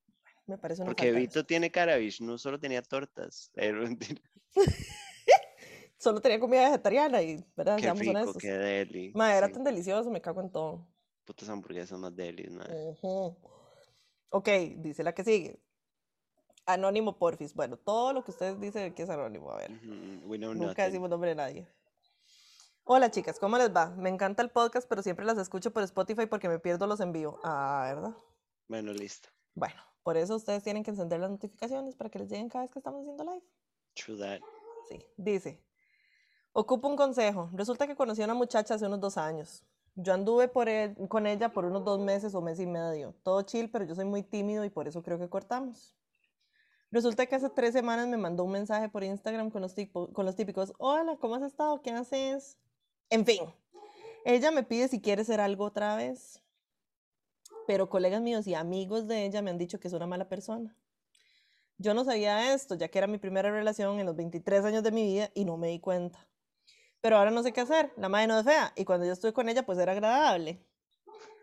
Me 0.47 0.59
parece 0.59 0.83
una 0.83 0.91
Porque 0.91 1.13
Vito 1.13 1.45
tiene 1.45 1.71
cara, 1.71 1.97
Vishnu 1.97 2.39
solo 2.39 2.59
tenía 2.59 2.83
tortas. 2.83 3.51
Mentira. 3.57 4.21
Solo 5.99 6.21
tenía 6.21 6.39
comida 6.39 6.63
vegetariana 6.65 7.21
y, 7.23 7.45
¿verdad? 7.57 7.77
Qué 7.77 7.83
Seamos 7.83 8.01
rico, 8.01 8.13
honestos. 8.13 8.37
qué 8.39 8.53
deli. 8.53 9.13
Era 9.17 9.49
sí. 9.49 9.53
tan 9.53 9.65
delicioso, 9.65 10.11
me 10.11 10.21
cago 10.21 10.41
en 10.41 10.53
todo. 10.53 10.87
Putas 11.25 11.49
hamburguesas 11.49 11.99
más 11.99 12.15
delis, 12.15 12.53
mae. 12.53 12.73
Ujú. 12.91 13.37
Ok, 14.31 14.49
dice 14.77 15.03
la 15.03 15.13
que 15.13 15.25
sigue. 15.25 15.61
Anónimo 16.67 17.19
Porfis. 17.19 17.53
Bueno, 17.53 17.77
todo 17.79 18.13
lo 18.13 18.23
que 18.23 18.31
ustedes 18.31 18.61
dicen 18.61 18.95
que 18.95 19.03
es 19.03 19.11
anónimo, 19.11 19.51
a 19.51 19.57
ver. 19.57 19.73
We 20.25 20.39
know 20.39 20.55
Nunca 20.55 20.69
nothing. 20.69 20.85
decimos 20.85 21.11
nombre 21.11 21.31
de 21.31 21.35
nadie. 21.37 21.69
Hola 22.91 23.11
chicas, 23.11 23.39
¿cómo 23.39 23.59
les 23.59 23.75
va? 23.75 23.91
Me 23.91 24.09
encanta 24.09 24.43
el 24.43 24.51
podcast, 24.51 24.89
pero 24.89 25.03
siempre 25.03 25.27
las 25.27 25.37
escucho 25.37 25.73
por 25.73 25.83
Spotify 25.83 26.25
porque 26.25 26.49
me 26.49 26.59
pierdo 26.59 26.87
los 26.87 27.01
en 27.01 27.13
vivo. 27.13 27.39
Ah, 27.45 27.83
¿verdad? 27.95 28.17
Bueno, 28.67 28.93
listo. 28.95 29.29
Bueno, 29.55 29.75
por 30.03 30.17
eso 30.17 30.35
ustedes 30.37 30.63
tienen 30.63 30.83
que 30.83 30.91
encender 30.91 31.21
las 31.21 31.31
notificaciones 31.31 31.95
para 31.97 32.09
que 32.09 32.19
les 32.19 32.31
lleguen 32.31 32.49
cada 32.49 32.65
vez 32.65 32.71
que 32.73 32.79
estamos 32.79 33.03
haciendo 33.03 33.25
live. 33.25 33.45
True 33.95 34.19
that. 34.19 34.41
Sí, 34.89 35.05
dice. 35.19 35.63
Ocupo 36.53 36.89
un 36.89 36.97
consejo. 36.97 37.51
Resulta 37.53 37.87
que 37.87 37.95
conocí 37.95 38.23
a 38.23 38.25
una 38.25 38.33
muchacha 38.35 38.75
hace 38.75 38.87
unos 38.87 39.01
dos 39.01 39.19
años. 39.19 39.63
Yo 39.95 40.15
anduve 40.15 40.49
por 40.49 40.69
el- 40.71 40.97
con 41.09 41.27
ella 41.27 41.53
por 41.53 41.67
unos 41.67 41.85
dos 41.85 42.01
meses 42.01 42.35
o 42.35 42.41
mes 42.41 42.59
y 42.59 42.67
medio. 42.67 43.15
Todo 43.23 43.43
chill, 43.43 43.71
pero 43.71 43.85
yo 43.85 43.95
soy 43.95 44.07
muy 44.07 44.23
tímido 44.23 44.65
y 44.65 44.71
por 44.71 44.89
eso 44.89 45.03
creo 45.03 45.19
que 45.19 45.29
cortamos. 45.29 45.95
Resulta 46.91 47.27
que 47.27 47.35
hace 47.37 47.51
tres 47.51 47.75
semanas 47.75 48.07
me 48.09 48.17
mandó 48.17 48.45
un 48.45 48.53
mensaje 48.53 48.89
por 48.89 49.05
Instagram 49.05 49.51
con 49.51 49.61
los, 49.61 49.75
tipo- 49.75 50.11
con 50.15 50.25
los 50.25 50.37
típicos, 50.37 50.73
hola, 50.79 51.19
¿cómo 51.21 51.35
has 51.35 51.43
estado? 51.43 51.83
¿Qué 51.83 51.91
haces? 51.91 52.57
En 53.11 53.25
fin, 53.25 53.43
ella 54.25 54.51
me 54.51 54.63
pide 54.63 54.89
si 54.89 55.01
quiere 55.01 55.25
ser 55.25 55.41
algo 55.41 55.65
otra 55.65 55.97
vez. 55.97 56.43
Pero 57.67 57.89
colegas 57.89 58.21
míos 58.21 58.47
y 58.47 58.55
amigos 58.55 59.07
de 59.09 59.25
ella 59.25 59.43
me 59.43 59.51
han 59.51 59.59
dicho 59.59 59.81
que 59.81 59.89
es 59.89 59.95
una 59.95 60.07
mala 60.07 60.29
persona. 60.29 60.77
Yo 61.79 61.95
no 61.95 62.05
sabía 62.05 62.53
esto, 62.53 62.75
ya 62.75 62.89
que 62.89 62.99
era 62.99 63.07
mi 63.07 63.19
primera 63.19 63.51
relación 63.51 64.01
en 64.01 64.07
los 64.07 64.17
23 64.17 64.65
años 64.65 64.83
de 64.83 64.91
mi 64.91 65.05
vida 65.05 65.31
y 65.35 65.45
no 65.45 65.57
me 65.57 65.69
di 65.69 65.79
cuenta. 65.79 66.27
Pero 67.01 67.17
ahora 67.17 67.31
no 67.31 67.43
sé 67.43 67.53
qué 67.53 67.61
hacer. 67.61 67.93
La 67.97 68.09
madre 68.09 68.27
no 68.27 68.39
es 68.39 68.45
fea 68.45 68.73
y 68.77 68.85
cuando 68.85 69.07
yo 69.07 69.13
estuve 69.13 69.33
con 69.33 69.49
ella 69.49 69.65
pues 69.65 69.79
era 69.79 69.93
agradable. 69.93 70.61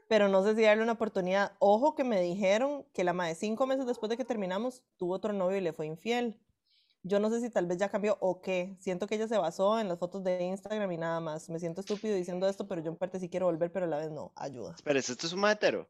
Pero 0.07 0.27
no 0.27 0.43
sé 0.43 0.55
si 0.55 0.61
darle 0.61 0.83
una 0.83 0.91
oportunidad. 0.91 1.53
Ojo 1.59 1.95
que 1.95 2.03
me 2.03 2.21
dijeron 2.21 2.85
que 2.93 3.03
la 3.03 3.13
madre 3.13 3.35
cinco 3.35 3.65
meses 3.65 3.87
después 3.87 4.09
de 4.09 4.17
que 4.17 4.25
terminamos 4.25 4.83
tuvo 4.97 5.13
otro 5.13 5.33
novio 5.33 5.57
y 5.57 5.61
le 5.61 5.73
fue 5.73 5.87
infiel. 5.87 6.39
Yo 7.07 7.19
no 7.19 7.29
sé 7.29 7.39
si 7.39 7.51
tal 7.51 7.67
vez 7.67 7.77
ya 7.77 7.89
cambió 7.89 8.17
o 8.19 8.41
qué. 8.41 8.75
Siento 8.79 9.05
que 9.05 9.13
ella 9.13 9.27
se 9.27 9.37
basó 9.37 9.79
en 9.79 9.87
las 9.87 9.99
fotos 9.99 10.23
de 10.23 10.43
Instagram 10.43 10.91
y 10.91 10.97
nada 10.97 11.19
más. 11.19 11.49
Me 11.49 11.59
siento 11.59 11.81
estúpido 11.81 12.15
diciendo 12.15 12.49
esto, 12.49 12.67
pero 12.67 12.81
yo 12.81 12.89
en 12.89 12.97
parte 12.97 13.19
sí 13.19 13.29
quiero 13.29 13.45
volver, 13.45 13.71
pero 13.71 13.85
a 13.85 13.87
la 13.89 13.97
vez 13.97 14.09
no. 14.09 14.31
Ayuda. 14.35 14.73
Espera, 14.75 14.97
¿esto 14.97 15.13
es 15.27 15.31
un 15.31 15.39
matero? 15.41 15.87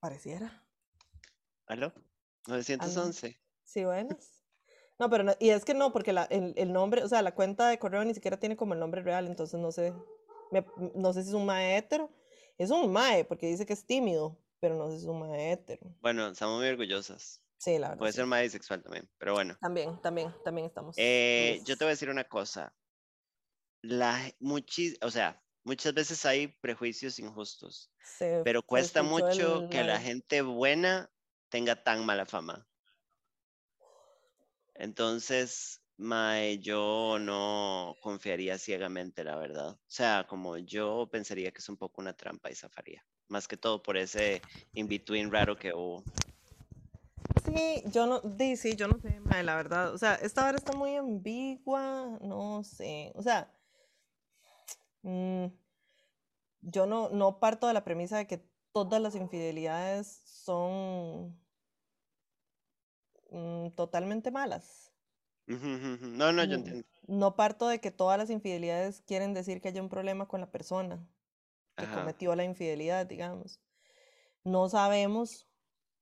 Pareciera. 0.00 0.62
¿Aló? 1.66 1.90
911. 2.46 3.40
Sí, 3.62 3.84
buenas. 3.86 4.42
No, 4.98 5.08
pero 5.08 5.24
no- 5.24 5.32
y 5.40 5.48
es 5.48 5.64
que 5.64 5.72
no, 5.72 5.90
porque 5.90 6.12
la- 6.12 6.24
el, 6.24 6.52
el 6.58 6.70
nombre, 6.70 7.02
o 7.02 7.08
sea, 7.08 7.22
la 7.22 7.34
cuenta 7.34 7.66
de 7.68 7.78
correo 7.78 8.04
ni 8.04 8.12
siquiera 8.12 8.38
tiene 8.38 8.56
como 8.56 8.74
el 8.74 8.80
nombre 8.80 9.02
real, 9.02 9.26
entonces 9.26 9.58
no 9.58 9.72
sé, 9.72 9.94
me- 10.50 10.66
no 10.94 11.14
sé 11.14 11.22
si 11.22 11.30
es 11.30 11.34
un 11.34 11.46
mae. 11.46 11.88
Es 12.58 12.70
un 12.70 12.92
mae, 12.92 13.24
porque 13.24 13.46
dice 13.46 13.64
que 13.64 13.72
es 13.72 13.86
tímido, 13.86 14.36
pero 14.60 14.76
no 14.76 14.90
sé 14.90 14.98
si 14.98 15.04
es 15.04 15.08
un 15.08 15.20
mae. 15.20 15.58
Bueno, 16.02 16.28
estamos 16.28 16.58
muy 16.58 16.68
orgullosas. 16.68 17.40
Sí, 17.58 17.78
la 17.78 17.88
verdad. 17.88 17.98
Puede 18.00 18.12
sí. 18.12 18.16
ser 18.16 18.26
más 18.26 18.42
bisexual 18.42 18.82
también, 18.82 19.10
pero 19.18 19.34
bueno. 19.34 19.58
También, 19.60 20.00
también, 20.02 20.32
también 20.44 20.66
estamos. 20.66 20.96
Eh, 20.96 21.60
yo 21.64 21.76
te 21.76 21.84
voy 21.84 21.90
a 21.90 21.94
decir 21.94 22.10
una 22.10 22.24
cosa. 22.24 22.74
La, 23.82 24.32
muchis, 24.40 24.96
o 25.00 25.10
sea, 25.12 25.40
muchas 25.62 25.94
veces 25.94 26.24
hay 26.26 26.48
prejuicios 26.48 27.20
injustos, 27.20 27.92
se- 28.02 28.42
pero 28.42 28.62
cuesta 28.62 29.02
mucho 29.04 29.58
el 29.62 29.68
que 29.70 29.84
la 29.84 30.00
gente 30.00 30.42
buena 30.42 31.12
tenga 31.50 31.82
tan 31.84 32.04
mala 32.04 32.26
fama. 32.26 32.66
Entonces, 34.74 35.82
mae, 35.96 36.58
yo 36.58 37.18
no 37.20 37.94
confiaría 38.02 38.58
ciegamente, 38.58 39.24
la 39.24 39.36
verdad. 39.36 39.72
O 39.72 39.80
sea, 39.86 40.26
como 40.28 40.58
yo 40.58 41.08
pensaría 41.10 41.52
que 41.52 41.58
es 41.58 41.68
un 41.68 41.76
poco 41.76 42.00
una 42.00 42.14
trampa 42.16 42.50
y 42.50 42.54
zafaría. 42.54 43.06
Más 43.28 43.48
que 43.48 43.56
todo 43.56 43.82
por 43.82 43.96
ese 43.96 44.42
in-between 44.74 45.30
raro 45.32 45.56
que 45.56 45.72
hubo. 45.72 46.08
Yo 47.86 48.06
no, 48.06 48.20
di, 48.20 48.56
sí, 48.56 48.76
yo 48.76 48.88
no 48.88 48.98
sé, 48.98 49.20
la 49.42 49.56
verdad. 49.56 49.92
O 49.94 49.98
sea, 49.98 50.14
esta 50.14 50.46
hora 50.46 50.56
está 50.56 50.72
muy 50.72 50.96
ambigua, 50.96 52.18
no 52.20 52.62
sé. 52.64 53.12
O 53.14 53.22
sea, 53.22 53.52
mm, 55.02 55.46
yo 56.62 56.86
no, 56.86 57.10
no 57.10 57.40
parto 57.40 57.66
de 57.66 57.74
la 57.74 57.84
premisa 57.84 58.16
de 58.18 58.26
que 58.26 58.48
todas 58.72 59.00
las 59.00 59.14
infidelidades 59.14 60.22
son 60.24 61.38
mm, 63.30 63.70
totalmente 63.76 64.30
malas. 64.30 64.92
No, 65.46 66.32
no, 66.32 66.44
yo 66.44 66.56
Mm, 66.56 66.58
entiendo. 66.58 66.88
No 67.06 67.36
parto 67.36 67.68
de 67.68 67.80
que 67.80 67.90
todas 67.90 68.18
las 68.18 68.30
infidelidades 68.30 69.02
quieren 69.02 69.34
decir 69.34 69.60
que 69.60 69.68
haya 69.68 69.82
un 69.82 69.90
problema 69.90 70.26
con 70.26 70.40
la 70.40 70.50
persona 70.50 71.06
que 71.76 71.84
Ajá. 71.84 71.96
cometió 71.96 72.34
la 72.34 72.44
infidelidad, 72.44 73.06
digamos. 73.06 73.60
No 74.42 74.68
sabemos, 74.68 75.46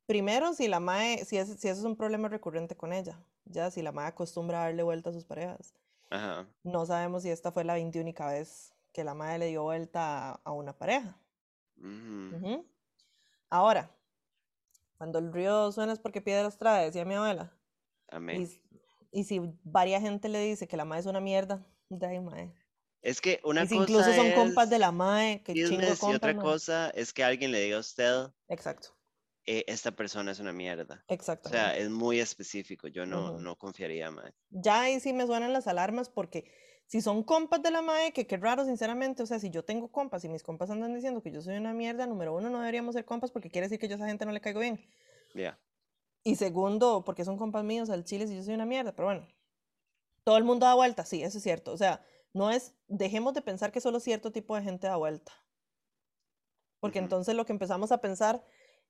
primero, 0.06 0.54
si 0.54 0.68
la 0.68 0.80
mae, 0.80 1.24
si, 1.24 1.36
es, 1.38 1.48
si 1.60 1.68
eso 1.68 1.80
es 1.80 1.84
un 1.84 1.96
problema 1.96 2.28
recurrente 2.28 2.76
con 2.76 2.92
ella, 2.92 3.24
ya, 3.44 3.70
si 3.70 3.82
la 3.82 3.92
mae 3.92 4.08
acostumbra 4.08 4.62
a 4.62 4.64
darle 4.66 4.82
vuelta 4.82 5.10
a 5.10 5.12
sus 5.12 5.24
parejas. 5.24 5.74
Ajá. 6.10 6.46
No 6.62 6.86
sabemos 6.86 7.22
si 7.22 7.30
esta 7.30 7.52
fue 7.52 7.64
la 7.64 7.74
21 7.74 8.12
vez 8.26 8.74
que 8.92 9.04
la 9.04 9.14
mae 9.14 9.38
le 9.38 9.46
dio 9.46 9.62
vuelta 9.62 10.30
a, 10.32 10.40
a 10.44 10.52
una 10.52 10.76
pareja. 10.76 11.16
ujú. 11.76 12.36
Ujú. 12.36 12.66
Ahora, 13.50 13.90
cuando 14.98 15.18
el 15.18 15.32
río 15.32 15.72
suena 15.72 15.92
es 15.92 15.98
porque 15.98 16.20
piedras 16.20 16.58
trae, 16.58 16.86
decía 16.86 17.04
mi 17.04 17.14
abuela. 17.14 17.52
Y, 18.10 18.14
Amén. 18.14 18.42
s- 18.42 18.60
y 19.10 19.24
si 19.24 19.40
varia 19.64 20.00
gente 20.00 20.28
le 20.28 20.40
dice 20.40 20.68
que 20.68 20.76
la 20.76 20.84
mae 20.84 21.00
es 21.00 21.06
una 21.06 21.20
mierda, 21.20 21.66
ahí, 22.02 22.20
mae. 22.20 22.52
Es 23.02 23.20
que 23.20 23.40
una 23.44 23.64
Y 23.64 23.66
si 23.66 23.74
cosa 23.74 23.82
incluso 23.82 24.12
son 24.14 24.32
compas 24.32 24.70
de 24.70 24.76
es 24.76 24.80
la 24.80 24.92
mae, 24.92 25.42
que 25.42 25.54
chingo 25.54 25.68
chismes 25.70 26.02
y 26.02 26.12
otra 26.14 26.32
mae. 26.34 26.42
cosa 26.42 26.90
es 26.90 27.12
que 27.12 27.24
alguien 27.24 27.50
le 27.50 27.60
diga 27.60 27.76
a 27.78 27.80
usted, 27.80 28.30
Exacto, 28.48 28.90
"Eh, 29.46 29.64
esta 29.66 29.92
persona 29.92 30.30
es 30.32 30.38
una 30.38 30.52
mierda. 30.52 31.04
O 31.08 31.48
sea, 31.48 31.76
es 31.76 31.90
muy 31.90 32.20
específico. 32.20 32.88
Yo 32.88 33.06
no, 33.06 33.32
Ujú. 33.32 33.40
no 33.40 33.56
confiaría 33.56 34.10
más. 34.10 34.32
Ya 34.50 34.82
ahí 34.82 35.00
sí 35.00 35.12
me 35.12 35.26
suenan 35.26 35.52
las 35.52 35.66
alarmas 35.66 36.08
porque 36.08 36.50
si 36.86 37.00
son 37.00 37.22
compas 37.22 37.62
de 37.62 37.70
la 37.70 37.82
mae, 37.82 38.12
que 38.12 38.26
qué 38.26 38.36
raro, 38.36 38.64
sinceramente, 38.64 39.22
o 39.22 39.26
sea, 39.26 39.38
si 39.38 39.50
yo 39.50 39.64
tengo 39.64 39.90
compas 39.90 40.24
y 40.24 40.28
mis 40.28 40.42
compas 40.42 40.70
andan 40.70 40.94
diciendo 40.94 41.22
que 41.22 41.32
yo 41.32 41.40
soy 41.40 41.56
una 41.56 41.72
mierda, 41.72 42.06
número 42.06 42.34
uno, 42.34 42.50
no 42.50 42.60
deberíamos 42.60 42.94
ser 42.94 43.04
compas 43.04 43.30
porque 43.30 43.50
quiere 43.50 43.66
decir 43.66 43.78
que 43.78 43.88
yo 43.88 43.94
a 43.94 43.96
esa 43.96 44.06
gente 44.06 44.26
no 44.26 44.32
le 44.32 44.40
caigo 44.40 44.60
bien. 44.60 44.84
Ya. 45.34 45.58
Y 46.22 46.36
segundo, 46.36 47.02
porque 47.04 47.24
son 47.24 47.36
compas 47.36 47.64
míos 47.64 47.90
al 47.90 48.04
chile 48.04 48.26
si 48.26 48.36
yo 48.36 48.42
soy 48.42 48.54
una 48.54 48.66
mierda, 48.66 48.94
pero 48.94 49.06
bueno. 49.08 49.26
Todo 50.24 50.36
el 50.36 50.44
mundo 50.44 50.66
da 50.66 50.74
vuelta, 50.74 51.04
sí, 51.04 51.22
eso 51.22 51.38
es 51.38 51.42
cierto. 51.42 51.72
O 51.72 51.76
sea, 51.76 52.04
no 52.32 52.50
es, 52.50 52.74
dejemos 52.86 53.34
de 53.34 53.42
pensar 53.42 53.72
que 53.72 53.80
solo 53.80 53.98
cierto 53.98 54.30
tipo 54.30 54.54
de 54.54 54.62
gente 54.62 54.86
da 54.86 54.96
vuelta. 54.96 55.32
Porque 56.78 56.98
entonces 56.98 57.34
lo 57.34 57.46
que 57.46 57.52
empezamos 57.52 57.90
a 57.90 58.00
pensar 58.00 58.44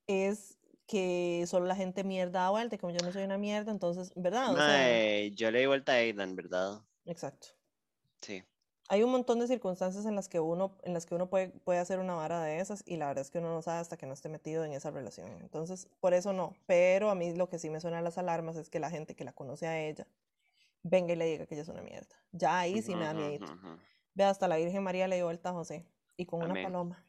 es 0.07 0.59
que 0.87 1.45
solo 1.47 1.67
la 1.67 1.77
gente 1.77 2.05
mierda 2.05 2.41
da 2.41 2.51
vuelta, 2.51 2.77
como 2.79 2.93
yo 2.93 3.05
no 3.05 3.13
soy 3.13 3.25
una 3.25 3.39
mierda, 3.39 3.73
entonces, 3.73 4.13
¿verdad? 4.15 4.53
O 4.53 4.57
sea, 4.57 5.29
yo 5.29 5.51
le 5.51 5.61
di 5.61 5.67
vuelta 5.67 5.93
a 5.93 5.97
Aidan, 5.97 6.37
¿verdad? 6.37 6.83
exacto. 7.05 7.49
Sí. 8.21 8.45
hay 8.89 9.03
un 9.03 9.11
montón 9.11 9.41
de 9.41 9.49
circunstancias 9.49 10.07
en 10.07 10.15
las 10.15 10.29
que 10.29 10.39
uno, 10.39 10.79
en 10.83 10.93
las 10.93 11.07
que 11.07 11.15
uno 11.15 11.29
puede, 11.29 11.49
puede 11.49 11.81
hacer 11.81 11.99
una 11.99 12.15
vara 12.15 12.41
de 12.43 12.61
esas 12.61 12.85
y 12.87 12.97
la 12.97 13.09
verdad 13.09 13.23
es 13.23 13.31
que 13.31 13.39
uno 13.39 13.53
no 13.53 13.63
sabe 13.63 13.81
hasta 13.81 13.97
que 13.97 14.07
no 14.07 14.13
esté 14.13 14.29
metido 14.29 14.65
en 14.65 14.73
esa 14.73 14.91
relación. 14.91 15.31
Entonces, 15.41 15.89
por 15.99 16.15
eso 16.15 16.33
no. 16.33 16.55
Pero 16.67 17.11
a 17.11 17.15
mí 17.15 17.35
lo 17.35 17.49
que 17.49 17.59
sí 17.59 17.71
me 17.71 17.81
suena 17.81 17.99
a 17.99 18.03
las 18.03 18.19
alarmas 18.19 18.57
es 18.57 18.69
que 18.69 18.79
la 18.81 18.91
gente 18.91 19.17
que 19.17 19.25
la 19.25 19.33
conoce 19.33 19.67
a 19.67 19.81
ella 19.81 20.07
venga 20.83 21.15
y 21.15 21.17
le 21.17 21.25
diga 21.27 21.47
que 21.47 21.55
ella 21.55 21.63
es 21.63 21.69
una 21.69 21.83
mierda. 21.83 22.15
Ya 22.33 22.59
ahí 22.61 22.83
sí 22.83 22.95
me 22.95 23.05
da 23.05 23.15
miedo. 23.15 23.47
Ve, 24.15 24.25
hasta 24.25 24.47
la 24.47 24.57
Virgen 24.57 24.83
María 24.83 25.09
le 25.09 25.17
dio 25.17 25.25
vuelta 25.25 25.51
a 25.51 25.53
José. 25.53 25.87
Y 26.17 26.27
con 26.27 26.43
una 26.43 26.63
paloma. 26.63 27.05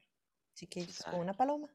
Chiquillos, 0.55 1.03
con 1.03 1.19
una 1.19 1.33
paloma. 1.33 1.69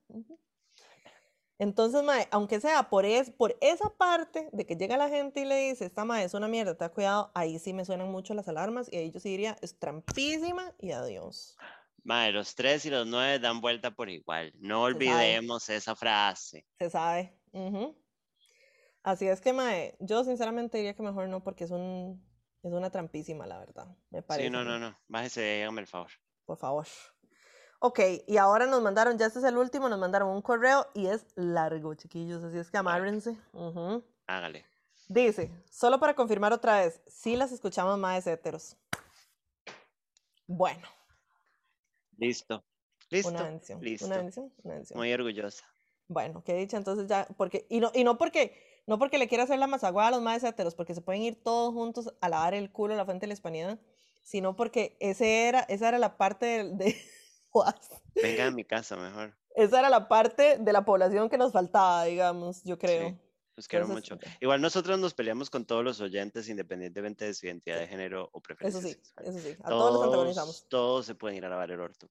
Entonces, 1.59 2.03
mae, 2.05 2.29
aunque 2.31 2.61
sea 2.61 2.89
por, 2.89 3.05
es, 3.05 3.31
por 3.31 3.57
esa 3.61 3.91
parte 3.91 4.49
de 4.53 4.65
que 4.65 4.77
llega 4.77 4.97
la 4.97 5.09
gente 5.09 5.41
y 5.41 5.45
le 5.45 5.57
dice, 5.57 5.87
esta 5.87 6.05
mae 6.05 6.25
es 6.25 6.35
una 6.35 6.47
mierda, 6.47 6.75
te 6.77 6.85
da 6.85 6.91
cuidado, 6.91 7.33
ahí 7.35 7.59
sí 7.59 7.73
me 7.73 7.85
suenan 7.85 8.11
mucho 8.11 8.33
las 8.35 8.49
alarmas 8.49 8.89
y 8.93 8.97
ahí 8.97 9.11
yo 9.11 9.19
sí 9.19 9.31
diría, 9.31 9.57
es 9.61 9.79
trampísima 9.79 10.73
y 10.79 10.93
adiós. 10.93 11.57
Mae, 12.05 12.31
los 12.33 12.55
tres 12.55 12.87
y 12.87 12.91
los 12.91 13.07
nueve 13.07 13.41
dan 13.41 13.61
vuelta 13.61 13.91
por 13.91 14.09
igual. 14.09 14.53
No 14.59 14.83
olvidemos 14.83 15.69
esa 15.69 15.97
frase. 15.97 16.65
Se 16.79 16.89
sabe. 16.89 17.37
Así 19.03 19.27
es 19.27 19.41
que, 19.41 19.53
mae, 19.53 19.97
yo 19.99 20.23
sinceramente 20.23 20.79
diría 20.79 20.95
que 20.95 21.03
mejor 21.03 21.29
no 21.29 21.43
porque 21.43 21.65
es 21.65 21.71
un 21.71 22.23
es 22.63 22.73
una 22.73 22.91
trampísima, 22.91 23.47
la 23.47 23.59
verdad, 23.59 23.87
me 24.11 24.23
parece. 24.23 24.49
Sí, 24.49 24.51
no, 24.53 24.65
no, 24.65 24.79
no. 24.79 24.97
Bájese, 25.07 25.63
hágame 25.63 25.83
el 25.83 25.87
favor. 25.87 26.11
Por 26.45 26.57
favor. 26.57 26.87
Ok, 27.81 28.01
y 28.27 28.37
ahora 28.39 28.67
nos 28.67 28.83
mandaron, 28.83 29.19
ya 29.19 29.27
este 29.27 29.39
es 29.39 29.45
el 29.45 29.57
último, 29.57 29.89
nos 29.89 29.99
mandaron 30.01 30.29
un 30.31 30.43
correo 30.43 30.89
y 30.95 31.07
es 31.07 31.27
largo, 31.37 31.95
chiquillos, 31.95 32.43
así 32.43 32.59
es 32.59 32.71
que 32.71 32.77
amárrense. 32.79 33.37
Hágale. 34.27 34.67
Dice, 35.09 35.51
solo 35.71 36.01
para 36.01 36.15
confirmar 36.15 36.53
otra 36.53 36.81
vez, 36.81 37.01
sí 37.07 37.37
las 37.37 37.53
escuchamos 37.53 37.97
más 37.99 38.27
heteros. 38.27 38.77
Bueno, 40.47 40.87
Listo. 42.17 42.65
Listo. 43.11 43.31
una 43.31 43.43
bendición. 43.45 43.81
Listo. 43.81 44.07
Una 44.07 44.17
bendición, 44.17 44.53
una 44.65 44.75
bendición. 44.75 44.99
Muy 44.99 45.13
orgullosa. 45.13 45.65
Bueno, 46.09 46.43
qué 46.45 46.55
dicha, 46.55 46.77
entonces 46.77 47.07
ya, 47.07 47.27
porque, 47.37 47.67
y 47.71 47.81
no, 47.81 47.91
y 47.95 48.03
no 48.03 48.19
porque, 48.19 48.57
no 48.87 48.99
porque 48.99 49.19
le 49.19 49.29
quiera 49.29 49.45
hacer 49.45 49.59
la 49.59 49.67
mazaguada 49.67 50.09
a 50.09 50.11
los 50.13 50.23
más 50.23 50.43
heteros, 50.43 50.75
porque 50.75 50.95
se 50.95 51.01
pueden 51.01 51.23
ir 51.23 51.43
todos 51.43 51.73
juntos 51.73 52.13
a 52.21 52.29
lavar 52.29 52.55
el 52.55 52.73
culo 52.73 52.95
a 52.95 52.97
la 52.97 53.05
fuente 53.05 53.23
de 53.25 53.29
la 53.29 53.35
hispanidad, 53.35 53.79
sino 54.23 54.57
porque 54.57 54.97
ese 55.01 55.47
era, 55.49 55.61
esa 55.61 55.89
era 55.89 55.99
la 55.99 56.17
parte 56.17 56.45
del- 56.47 56.77
de, 56.79 56.97
Venga 58.15 58.47
a 58.47 58.51
mi 58.51 58.65
casa 58.65 58.97
mejor. 58.97 59.37
esa 59.55 59.79
era 59.81 59.89
la 59.91 60.09
parte 60.09 60.59
de 60.59 60.73
la 60.73 60.85
población 60.85 61.29
que 61.29 61.39
nos 61.39 61.53
faltaba, 61.53 62.05
digamos, 62.05 62.63
yo 62.65 62.79
creo. 62.79 63.19
Los 63.57 63.67
quiero 63.67 63.87
Entonces, 63.87 64.13
mucho. 64.13 64.29
Igual 64.41 64.61
nosotros 64.61 64.99
nos 65.01 65.15
peleamos 65.15 65.51
con 65.51 65.65
todos 65.65 65.83
los 65.83 66.01
oyentes 66.01 66.49
independientemente 66.49 67.25
de 67.25 67.35
su 67.35 67.47
identidad 67.47 67.79
de 67.81 67.89
género 67.89 68.31
o 68.33 68.41
preferencia 68.41 68.79
Eso 68.79 68.87
sí, 68.89 68.95
sexual. 68.95 69.27
eso 69.27 69.39
sí, 69.41 69.57
a 69.65 69.69
todos 69.69 69.95
los 69.95 70.05
antagonizamos. 70.05 70.57
Todos, 70.61 70.69
todos 70.69 71.07
se 71.07 71.15
pueden 71.17 71.39
ir 71.39 71.45
a 71.45 71.49
lavar 71.49 71.71
el 71.73 71.81
orto. 71.81 72.09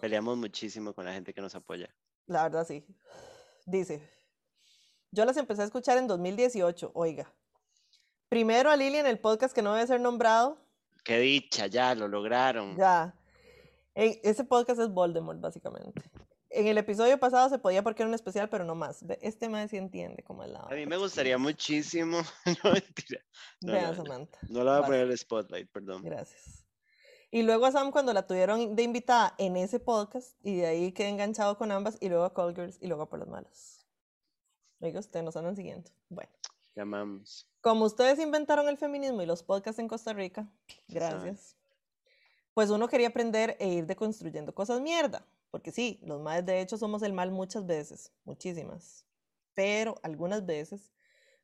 Peleamos 0.00 0.36
muchísimo 0.36 0.94
con 0.94 1.04
la 1.06 1.12
gente 1.12 1.34
que 1.34 1.40
nos 1.40 1.54
apoya. 1.56 1.92
La 2.26 2.44
verdad 2.44 2.64
sí. 2.66 2.86
Dice, 3.64 4.00
yo 5.10 5.24
las 5.24 5.36
empecé 5.38 5.62
a 5.62 5.64
escuchar 5.64 5.98
en 5.98 6.06
2018, 6.06 6.92
oiga. 6.94 7.32
Primero 8.28 8.70
a 8.70 8.76
Lili 8.76 8.98
en 8.98 9.06
el 9.06 9.18
podcast 9.18 9.54
que 9.54 9.62
no 9.62 9.74
debe 9.74 9.86
ser 9.86 10.00
nombrado, 10.00 10.58
Qué 11.04 11.18
dicha, 11.20 11.66
ya 11.68 11.94
lo 11.94 12.06
lograron. 12.08 12.76
ya. 12.76 13.14
Ese 13.96 14.44
podcast 14.44 14.78
es 14.78 14.90
Voldemort, 14.90 15.40
básicamente. 15.40 16.02
En 16.50 16.66
el 16.66 16.76
episodio 16.76 17.18
pasado 17.18 17.48
se 17.48 17.58
podía 17.58 17.82
porque 17.82 18.02
era 18.02 18.08
un 18.08 18.14
especial, 18.14 18.50
pero 18.50 18.64
no 18.64 18.74
más. 18.74 19.02
Este 19.22 19.48
más 19.48 19.70
sí 19.70 19.78
entiende 19.78 20.22
cómo 20.22 20.44
es 20.44 20.50
la 20.50 20.60
A 20.60 20.74
mí 20.74 20.84
me 20.84 20.98
gustaría 20.98 21.38
muchísimo. 21.38 22.20
No, 22.64 22.72
mentira. 22.72 23.20
No, 23.62 23.72
Vean, 23.72 23.84
no, 23.84 23.90
no. 23.90 23.96
Samantha. 23.96 24.38
No 24.48 24.64
le 24.64 24.70
voy 24.70 24.78
a 24.78 24.82
poner 24.82 25.00
el 25.00 25.18
spotlight, 25.18 25.70
perdón. 25.70 26.02
Gracias. 26.02 26.64
Y 27.30 27.42
luego 27.42 27.66
a 27.66 27.72
Sam 27.72 27.90
cuando 27.90 28.12
la 28.12 28.26
tuvieron 28.26 28.76
de 28.76 28.82
invitada 28.82 29.34
en 29.38 29.56
ese 29.56 29.80
podcast 29.80 30.38
y 30.42 30.56
de 30.56 30.66
ahí 30.66 30.92
quedé 30.92 31.08
enganchado 31.08 31.56
con 31.56 31.72
ambas 31.72 31.96
y 32.00 32.10
luego 32.10 32.24
a 32.24 32.34
Call 32.34 32.54
Girls 32.54 32.78
y 32.80 32.88
luego 32.88 33.04
a 33.04 33.08
Por 33.08 33.18
las 33.20 33.28
Malas. 33.28 33.86
Oiga, 34.80 35.00
ustedes 35.00 35.24
nos 35.24 35.36
andan 35.36 35.56
siguiendo. 35.56 35.90
Bueno. 36.10 36.30
Llamamos. 36.74 37.48
Como 37.62 37.86
ustedes 37.86 38.18
inventaron 38.18 38.68
el 38.68 38.76
feminismo 38.76 39.22
y 39.22 39.26
los 39.26 39.42
podcasts 39.42 39.78
en 39.78 39.88
Costa 39.88 40.12
Rica, 40.12 40.46
gracias. 40.86 41.55
Pues 42.56 42.70
uno 42.70 42.88
quería 42.88 43.08
aprender 43.08 43.54
e 43.60 43.68
ir 43.68 43.84
deconstruyendo 43.84 44.54
cosas 44.54 44.80
mierda. 44.80 45.26
Porque 45.50 45.72
sí, 45.72 46.00
los 46.02 46.22
males 46.22 46.46
de 46.46 46.62
hecho 46.62 46.78
somos 46.78 47.02
el 47.02 47.12
mal 47.12 47.30
muchas 47.30 47.66
veces, 47.66 48.14
muchísimas. 48.24 49.04
Pero 49.52 49.96
algunas 50.02 50.46
veces, 50.46 50.90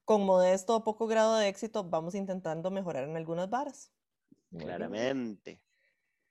con 0.06 0.24
modesto 0.24 0.74
o 0.74 0.84
poco 0.84 1.06
grado 1.06 1.36
de 1.36 1.48
éxito, 1.48 1.84
vamos 1.84 2.14
intentando 2.14 2.70
mejorar 2.70 3.04
en 3.04 3.18
algunas 3.18 3.50
varas. 3.50 3.92
Claramente. 4.56 5.62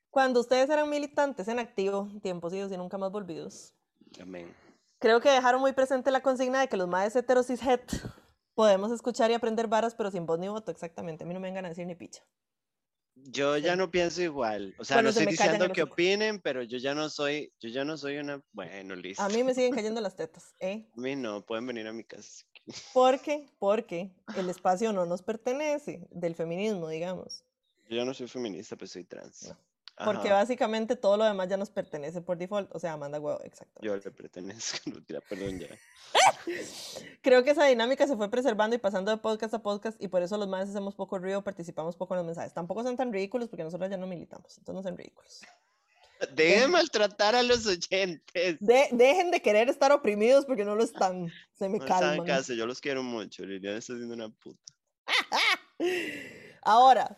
Cuando 0.09 0.39
ustedes 0.39 0.67
eran 0.67 0.89
militantes 0.89 1.47
en 1.47 1.59
activo, 1.59 2.09
tiempos 2.23 2.51
idos 2.51 2.71
y 2.71 2.77
nunca 2.77 2.97
más 2.97 3.11
volvidos, 3.11 3.75
Amén. 4.19 4.51
creo 4.97 5.21
que 5.21 5.29
dejaron 5.29 5.61
muy 5.61 5.73
presente 5.73 6.09
la 6.09 6.23
consigna 6.23 6.59
de 6.59 6.69
que 6.69 6.77
los 6.77 6.87
maes 6.87 7.15
heteros 7.15 7.45
cishet 7.45 7.83
podemos 8.55 8.91
escuchar 8.91 9.29
y 9.29 9.35
aprender 9.35 9.67
varas, 9.67 9.93
pero 9.93 10.09
sin 10.09 10.25
voz 10.25 10.39
ni 10.39 10.47
voto, 10.47 10.71
exactamente. 10.71 11.23
A 11.23 11.27
mí 11.27 11.35
no 11.35 11.39
me 11.39 11.49
vengan 11.49 11.65
a 11.65 11.69
decir 11.69 11.85
ni 11.85 11.93
picha. 11.93 12.23
Yo 13.15 13.57
ya 13.57 13.75
no 13.75 13.91
pienso 13.91 14.21
igual. 14.21 14.75
O 14.79 14.85
sea, 14.85 14.97
Bueno, 14.97 15.09
no 15.09 15.13
se 15.13 15.19
estoy 15.21 15.33
diciendo 15.33 15.71
que 15.71 15.83
opinen, 15.83 16.39
pero 16.39 16.63
yo 16.63 16.77
ya 16.77 16.95
no 16.95 17.09
soy, 17.09 17.53
yo 17.59 17.69
ya 17.69 17.83
no 17.85 17.97
soy 17.97 18.17
una. 18.17 18.41
Bueno, 18.51 18.95
listo. 18.95 19.21
A 19.21 19.29
mí 19.29 19.43
me 19.43 19.53
siguen 19.53 19.73
cayendo 19.75 20.01
las 20.01 20.15
tetas, 20.15 20.55
¿eh? 20.59 20.87
A 20.97 20.99
mí 20.99 21.15
no, 21.15 21.45
pueden 21.45 21.65
venir 21.67 21.87
a 21.87 21.93
mi 21.93 22.03
casa. 22.03 22.45
Porque, 22.93 23.47
porque 23.59 24.11
el 24.35 24.49
espacio 24.49 24.93
no 24.93 25.05
nos 25.05 25.21
pertenece 25.21 26.07
del 26.11 26.35
feminismo, 26.35 26.89
digamos. 26.89 27.43
Yo 27.89 27.97
ya 27.97 28.05
no 28.05 28.13
soy 28.13 28.27
feminista, 28.27 28.75
pues 28.75 28.91
soy 28.91 29.03
trans. 29.03 29.49
No. 29.49 29.57
Porque 30.05 30.29
Ajá, 30.29 30.37
básicamente 30.39 30.95
todo 30.95 31.17
lo 31.17 31.25
demás 31.25 31.47
ya 31.49 31.57
nos 31.57 31.69
pertenece 31.69 32.21
por 32.21 32.37
default. 32.37 32.69
O 32.75 32.79
sea, 32.79 32.97
manda 32.97 33.19
huevo, 33.19 33.39
exacto. 33.43 33.79
Yo 33.81 33.95
le 33.95 34.11
pertenezco, 34.11 34.77
no 34.93 35.03
tira, 35.03 35.21
perdón 35.21 35.59
ya. 35.59 35.67
Creo 37.21 37.43
que 37.43 37.51
esa 37.51 37.65
dinámica 37.65 38.07
se 38.07 38.15
fue 38.15 38.29
preservando 38.29 38.75
y 38.75 38.79
pasando 38.79 39.11
de 39.11 39.17
podcast 39.17 39.53
a 39.53 39.59
podcast 39.61 40.01
y 40.01 40.07
por 40.07 40.21
eso 40.23 40.37
los 40.37 40.47
más 40.47 40.69
hacemos 40.69 40.95
poco 40.95 41.19
ruido, 41.19 41.43
participamos 41.43 41.95
poco 41.95 42.13
en 42.15 42.19
los 42.19 42.25
mensajes. 42.25 42.53
Tampoco 42.53 42.83
son 42.83 42.97
tan 42.97 43.11
ridículos 43.13 43.47
porque 43.49 43.63
nosotros 43.63 43.89
ya 43.89 43.97
no 43.97 44.07
militamos, 44.07 44.57
entonces 44.57 44.75
no 44.75 44.83
son 44.89 44.97
ridículos. 44.97 45.41
Dejen 46.35 46.61
de 46.61 46.67
maltratar 46.67 47.33
a 47.35 47.41
los 47.41 47.65
oyentes. 47.65 48.57
De- 48.59 48.89
dejen 48.91 49.31
de 49.31 49.41
querer 49.41 49.69
estar 49.69 49.91
oprimidos 49.91 50.45
porque 50.45 50.63
no 50.63 50.75
lo 50.75 50.83
están. 50.83 51.31
Se 51.53 51.67
me 51.67 51.79
No 51.79 51.85
calman. 51.85 52.27
casa, 52.27 52.53
yo 52.53 52.67
los 52.67 52.79
quiero 52.79 53.01
mucho. 53.01 53.43
Liliana 53.43 53.79
está 53.79 53.93
haciendo 53.93 54.13
una 54.13 54.29
puta. 54.29 54.59
Ahora, 56.61 57.17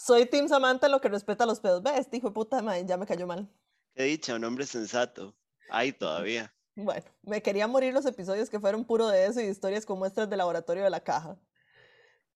soy 0.00 0.24
Team 0.26 0.48
Samantha 0.48 0.86
en 0.86 0.92
lo 0.92 1.00
que 1.00 1.08
respeta 1.08 1.44
a 1.44 1.46
los 1.46 1.60
pedos. 1.60 1.82
Ve, 1.82 1.90
este 1.98 2.16
hijo 2.16 2.28
de 2.28 2.34
puta 2.34 2.62
mae, 2.62 2.84
ya 2.86 2.96
me 2.96 3.06
cayó 3.06 3.26
mal. 3.26 3.48
Qué 3.94 4.04
dicha, 4.04 4.34
un 4.34 4.44
hombre 4.44 4.64
sensato. 4.64 5.36
Ay, 5.68 5.92
todavía. 5.92 6.52
Bueno, 6.74 7.04
me 7.22 7.42
quería 7.42 7.66
morir 7.66 7.92
los 7.92 8.06
episodios 8.06 8.48
que 8.48 8.58
fueron 8.58 8.84
puro 8.84 9.08
de 9.08 9.26
eso 9.26 9.40
y 9.40 9.44
historias 9.44 9.84
con 9.84 9.98
muestras 9.98 10.30
de 10.30 10.36
laboratorio 10.36 10.84
de 10.84 10.90
la 10.90 11.00
caja. 11.00 11.38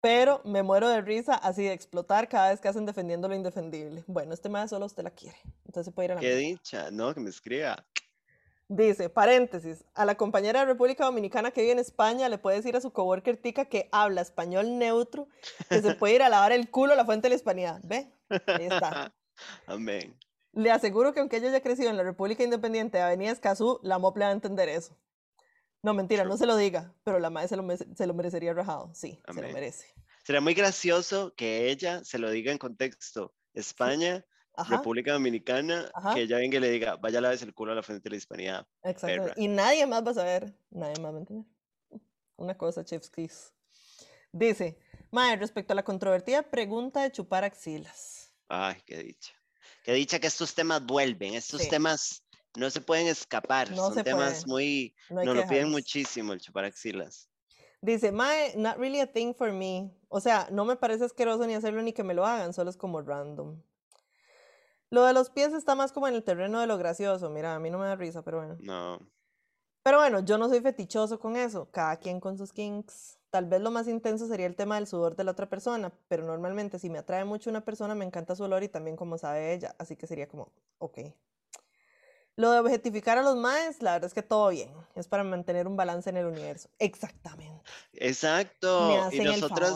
Pero 0.03 0.43
me 0.45 0.63
muero 0.63 0.91
de 0.91 1.01
risa 1.01 1.35
así 1.35 1.63
de 1.63 1.73
explotar 1.73 2.29
cada 2.29 2.51
vez 2.51 2.61
que 2.61 2.69
hacen 2.69 2.85
defendiendo 2.85 3.27
lo 3.29 3.35
indefendible. 3.35 4.05
Bueno, 4.07 4.35
este 4.35 4.51
mae 4.51 4.69
solo 4.69 4.85
usted 4.85 5.03
la 5.03 5.11
quiere. 5.11 5.39
Entonces 5.65 5.87
se 5.87 5.93
puede 5.93 6.07
ir 6.07 6.13
a 6.13 6.15
la 6.17 6.21
Qué 6.21 6.37
dicha. 6.37 6.91
No, 6.91 7.15
que 7.15 7.21
me 7.21 7.31
escriba. 7.31 7.87
Dice, 8.69 9.11
paréntesis, 9.11 9.85
a 9.95 10.05
la 10.07 10.15
compañera 10.17 10.61
de 10.61 10.67
República 10.67 11.05
Dominicana 11.05 11.51
que 11.51 11.61
vive 11.61 11.73
en 11.73 11.79
España 11.79 12.29
le 12.31 12.39
puede 12.39 12.57
decir 12.57 12.75
a 12.77 12.81
su 12.81 12.93
coworker 12.93 13.37
tica 13.37 13.67
que 13.67 13.89
habla 13.93 14.23
español 14.23 14.79
neutro 14.79 15.29
que 15.69 15.83
se 15.83 15.95
puede 15.95 16.15
ir 16.15 16.23
a 16.23 16.31
lavar 16.31 16.53
el 16.53 16.71
culo 16.71 16.95
a 16.95 16.97
la 16.97 17.05
fuente 17.05 17.27
de 17.27 17.31
la 17.31 17.35
hispanidad. 17.37 17.81
¿Ve? 17.85 18.11
Ahí 18.47 18.65
está. 18.67 19.15
Amén. 19.67 20.19
Le 20.53 20.71
aseguro 20.71 21.13
que 21.13 21.21
aunque 21.21 21.37
ella 21.37 21.49
haya 21.49 21.61
crecido 21.63 21.91
en 21.91 21.97
la 21.97 22.05
República 22.05 22.43
Independiente 22.43 22.97
de 22.97 23.03
Avenida 23.05 23.33
Escazú, 23.33 23.81
la 23.83 23.99
MOP 23.99 24.17
le 24.17 24.25
va 24.25 24.31
a 24.31 24.35
entender 24.35 24.69
eso. 24.69 24.97
No, 25.83 25.93
mentira, 25.93 26.25
no 26.25 26.39
se 26.39 26.47
lo 26.47 26.57
diga, 26.57 26.95
pero 27.05 27.19
la 27.19 27.29
madre 27.29 27.49
se 27.49 27.57
lo, 27.57 27.63
mere- 27.63 27.95
se 27.95 28.07
lo 28.07 28.15
merecería 28.15 28.55
rajado. 28.55 28.91
Sí, 28.95 29.21
se 29.35 29.43
lo 29.43 29.49
merece. 29.53 29.93
Será 30.23 30.41
muy 30.41 30.55
gracioso 30.55 31.35
que 31.37 31.69
ella 31.71 32.03
se 32.05 32.19
lo 32.19 32.31
diga 32.31 32.51
en 32.51 32.57
contexto. 32.59 33.35
España, 33.53 34.25
Ajá, 34.57 34.77
República 34.77 35.13
Dominicana, 35.13 35.91
Ajá. 35.95 36.15
que 36.15 36.23
ella 36.23 36.37
venga 36.39 36.59
y 36.59 36.61
le 36.61 36.71
diga, 36.71 36.97
vaya 36.97 37.19
a 37.19 37.23
lavarse 37.23 37.45
el 37.45 37.55
culo 37.55 37.73
a 37.73 37.75
la 37.75 37.83
frente 37.83 38.05
de 38.05 38.11
la 38.11 38.17
hispanidad. 38.17 38.67
exactamente. 38.83 39.29
perra. 39.31 39.35
Y 39.43 39.49
nadie 39.49 39.87
más 39.87 40.05
va 40.07 40.11
a 40.13 40.15
saber, 40.15 40.55
nadie 40.71 41.01
más 41.03 41.13
va 41.13 41.17
a 41.17 41.21
entender. 41.21 41.45
Una 42.37 42.57
cosa, 42.57 42.85
Chef's 42.85 43.11
Kiss. 43.11 43.53
Dice, 44.33 44.79
Mae, 45.11 45.37
respecto 45.37 45.73
a 45.73 45.77
la 45.77 45.85
controvertida 45.85 46.43
pregunta 46.43 47.03
de 47.03 47.13
chupar 47.13 47.45
axilas. 47.45 48.33
Ay, 48.49 48.77
qué 48.85 48.99
dicha. 48.99 49.33
Qué 49.85 49.93
dicha 49.93 50.19
que 50.19 50.27
estos 50.27 50.55
temas 50.55 50.85
vuelven. 50.85 51.35
Estos 51.35 51.63
Sí. 51.63 51.69
temas 51.69 52.25
no 52.57 52.71
se 52.71 52.81
pueden 52.81 53.07
escapar. 53.07 53.71
No 53.71 53.93
Son 53.93 54.03
temas 54.03 54.45
puede. 54.45 54.47
muy... 54.47 54.97
No 55.11 55.23
Nos 55.25 55.37
lo 55.37 55.47
piden 55.49 55.71
muchísimo 55.71 56.33
el 56.33 56.41
chupar 56.41 56.65
axilas. 56.65 57.29
Dice, 57.81 58.11
Mae, 58.13 58.55
not 58.57 58.77
really 58.79 59.01
a 59.01 59.07
thing 59.07 59.35
for 59.35 59.53
me. 59.53 59.91
O 60.09 60.21
sea, 60.21 60.49
no 60.51 60.65
me 60.65 60.75
parece 60.77 61.05
asqueroso 61.05 61.47
ni 61.47 61.55
hacerlo 61.55 61.83
ni 61.83 61.93
que 61.93 62.03
me 62.03 62.15
lo 62.15 62.25
hagan, 62.27 62.53
solo 62.53 62.71
es 62.71 62.77
como 62.77 63.01
random. 63.03 63.61
Lo 64.95 65.03
de 65.05 65.13
los 65.13 65.29
pies 65.29 65.53
está 65.53 65.75
más 65.75 65.91
como 65.91 66.07
en 66.07 66.15
el 66.15 66.23
terreno 66.23 66.61
de 66.61 66.69
lo 66.69 66.79
gracioso. 66.79 67.29
Mira, 67.29 67.57
a 67.57 67.59
mí 67.59 67.69
no 67.69 67.79
me 67.79 67.87
da 67.87 67.97
risa, 67.97 68.23
pero 68.23 68.37
bueno. 68.39 68.57
No. 68.61 69.01
Pero 69.83 69.99
bueno, 69.99 70.21
yo 70.21 70.39
no 70.39 70.49
soy 70.49 70.61
fetichoso 70.61 71.19
con 71.19 71.35
eso. 71.35 71.69
Cada 71.73 71.97
quien 71.97 72.21
con 72.21 72.39
sus 72.39 72.53
kinks. 72.53 73.19
Tal 73.31 73.47
vez 73.47 73.61
lo 73.61 73.73
más 73.73 73.89
intenso 73.89 74.29
sería 74.29 74.47
el 74.47 74.55
tema 74.55 74.77
del 74.77 74.87
sudor 74.87 75.17
de 75.17 75.25
la 75.25 75.33
otra 75.33 75.49
persona, 75.49 75.93
pero 76.07 76.25
normalmente 76.25 76.79
si 76.79 76.91
me 76.91 76.99
atrae 76.99 77.25
mucho 77.25 77.51
una 77.51 77.65
persona 77.65 77.97
me 77.97 78.05
encanta 78.05 78.37
su 78.37 78.45
olor 78.45 78.63
y 78.63 78.69
también 78.69 78.95
como 78.95 79.19
sabe 79.19 79.53
ella, 79.53 79.75
así 79.81 79.97
que 79.97 80.07
sería 80.07 80.29
como, 80.29 80.53
ok. 80.79 80.99
Lo 82.37 82.53
de 82.53 82.61
objetificar 82.61 83.19
a 83.19 83.23
los 83.23 83.35
maes, 83.35 83.83
la 83.83 83.95
verdad 83.95 84.07
es 84.07 84.15
que 84.15 84.23
todo 84.23 84.51
bien, 84.51 84.71
es 84.95 85.09
para 85.09 85.25
mantener 85.25 85.67
un 85.67 85.77
balance 85.77 86.09
en 86.09 86.19
el 86.19 86.27
universo. 86.27 86.69
Exactamente. 86.79 87.69
Me 87.93 88.07
Exacto. 88.07 89.11
Y 89.11 89.19
el 89.19 89.41
favor. 89.41 89.73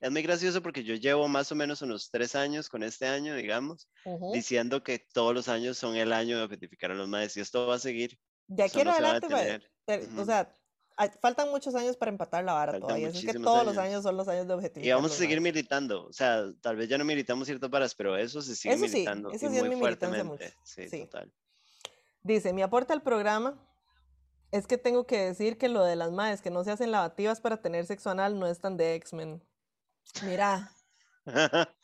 Es 0.00 0.10
muy 0.10 0.22
gracioso 0.22 0.62
porque 0.62 0.84
yo 0.84 0.94
llevo 0.94 1.26
más 1.28 1.50
o 1.50 1.54
menos 1.54 1.82
unos 1.82 2.10
tres 2.10 2.34
años 2.34 2.68
con 2.68 2.82
este 2.82 3.06
año, 3.06 3.34
digamos, 3.34 3.88
diciendo 4.32 4.82
que 4.82 4.98
todos 4.98 5.34
los 5.34 5.48
años 5.48 5.76
son 5.78 5.96
el 5.96 6.12
año 6.12 6.38
de 6.38 6.44
objetificar 6.44 6.90
a 6.90 6.94
los 6.94 7.08
maes 7.08 7.36
y 7.36 7.40
esto 7.40 7.66
va 7.66 7.74
a 7.76 7.78
seguir. 7.78 8.18
De 8.46 8.62
aquí 8.62 8.80
en 8.80 8.86
va 8.88 8.92
a 8.92 8.94
adelante, 8.94 9.60
te- 9.84 10.08
o 10.18 10.24
sea, 10.24 10.52
faltan 11.20 11.50
muchos 11.50 11.74
años 11.74 11.96
para 11.96 12.10
empatar 12.10 12.44
la 12.44 12.52
vara 12.54 12.72
Faltan 12.72 12.88
todavía. 12.88 13.08
es 13.08 13.24
que 13.24 13.32
todos 13.34 13.64
los 13.64 13.76
años. 13.78 14.02
son 14.02 14.16
los 14.16 14.26
años 14.28 14.46
de 14.46 14.52
Y 14.52 14.56
objetificar 14.56 14.96
vamos 14.96 15.12
a 15.12 15.14
seguir 15.16 15.40
maes. 15.40 15.54
militando. 15.54 16.06
O 16.06 16.12
sea, 16.12 16.44
tal 16.60 16.76
vez 16.76 16.88
ya 16.88 16.96
no 16.98 17.04
militamos 17.04 17.46
ciertas 17.46 17.68
varas, 17.70 17.94
pero 17.94 18.16
eso 18.16 18.40
se 18.42 18.54
sigue 18.56 18.74
Eso 18.74 18.86
sí, 18.86 18.92
militando 18.92 19.30
eso 19.30 19.46
y 19.46 19.48
sí 19.54 19.60
muy 19.60 19.68
militancia 19.76 20.24
mucho. 20.24 20.38
fuertemente. 20.38 20.54
Sí, 20.64 20.88
Sí. 20.88 21.00
total. 21.04 21.32
Dice, 22.22 22.52
mi 22.52 22.62
aporte 22.62 22.92
al 22.92 23.02
programa 23.02 23.64
es 24.50 24.66
que 24.66 24.78
tengo 24.78 25.06
que 25.06 25.18
decir 25.18 25.58
que 25.58 25.68
lo 25.68 25.84
de 25.84 25.94
las 25.96 26.10
maes 26.10 26.40
que 26.42 26.50
no 26.50 26.64
se 26.64 26.70
hacen 26.70 26.90
lavativas 26.90 27.40
para 27.40 27.60
tener 27.62 27.86
sexo 27.86 28.10
anal 28.10 28.38
no 28.38 28.46
es 28.46 28.60
tan 28.60 28.76
de 28.76 28.94
X-Men. 28.94 29.42
Mira, 30.24 30.72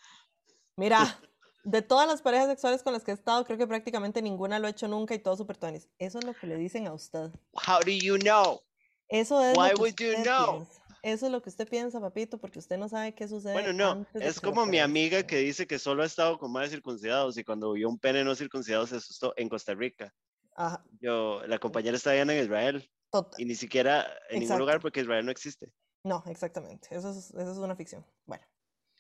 mira, 0.76 1.20
de 1.64 1.82
todas 1.82 2.06
las 2.06 2.22
parejas 2.22 2.48
sexuales 2.48 2.82
con 2.82 2.92
las 2.92 3.05
que 3.05 3.10
he 3.10 3.14
estado, 3.14 3.44
creo 3.44 3.59
que 3.59 3.66
prácticamente 3.66 4.22
ninguna 4.22 4.59
lo 4.59 4.66
ha 4.66 4.70
hecho 4.70 4.88
nunca 4.88 5.14
y 5.14 5.18
todos 5.18 5.38
super 5.38 5.56
tuanis. 5.56 5.88
Eso 5.98 6.18
es 6.18 6.24
lo 6.24 6.34
que 6.34 6.46
le 6.46 6.56
dicen 6.56 6.86
a 6.86 6.92
usted. 6.92 7.30
How 7.52 7.80
do 7.84 7.90
you 7.90 8.16
know? 8.18 8.60
Eso 9.09 9.42
es 9.42 9.56
Why 9.56 9.70
lo 9.70 9.74
que 9.74 9.80
would 9.80 9.94
you 9.98 10.22
know? 10.22 10.59
piensa. 10.59 10.84
Eso 11.02 11.26
es 11.26 11.32
lo 11.32 11.42
que 11.42 11.51
usted 11.51 11.68
piensa, 11.68 12.01
papito, 12.01 12.38
porque 12.38 12.59
usted 12.59 12.78
no 12.78 12.88
sabe 12.88 13.14
qué 13.14 13.28
sucede. 13.28 13.52
Bueno, 13.52 13.74
no, 13.74 13.90
antes 13.90 14.22
es 14.22 14.40
como 14.40 14.64
mi 14.64 14.78
amiga 14.78 15.22
que 15.22 15.36
dice 15.36 15.66
que 15.66 15.78
solo 15.78 16.02
ha 16.02 16.06
estado 16.06 16.38
con 16.38 16.51
madres 16.51 16.70
circuncidados 16.70 17.36
y 17.36 17.44
cuando 17.44 17.72
vio 17.72 17.90
un 17.90 17.98
pene 17.98 18.24
no 18.24 18.34
circuncidado 18.34 18.86
se 18.86 18.96
asustó 18.96 19.34
en 19.36 19.51
Costa 19.51 19.74
Rica. 19.74 20.14
Ajá, 20.56 20.82
Yo, 21.01 21.42
la 21.46 21.59
compañera 21.59 21.96
está 21.96 22.12
viviendo 22.12 22.32
en 22.32 22.44
Israel 22.44 22.90
total. 23.10 23.38
y 23.38 23.44
ni 23.44 23.55
siquiera 23.55 24.06
en 24.30 24.40
ningún 24.40 24.59
lugar 24.59 24.80
porque 24.80 25.01
Israel 25.01 25.26
no 25.26 25.30
existe. 25.30 25.70
No, 26.05 26.22
exactamente. 26.26 26.89
Eso 26.94 27.10
es, 27.10 27.31
eso 27.31 27.51
es 27.51 27.59
una 27.59 27.74
ficción. 27.74 28.06
Bueno. 28.26 28.44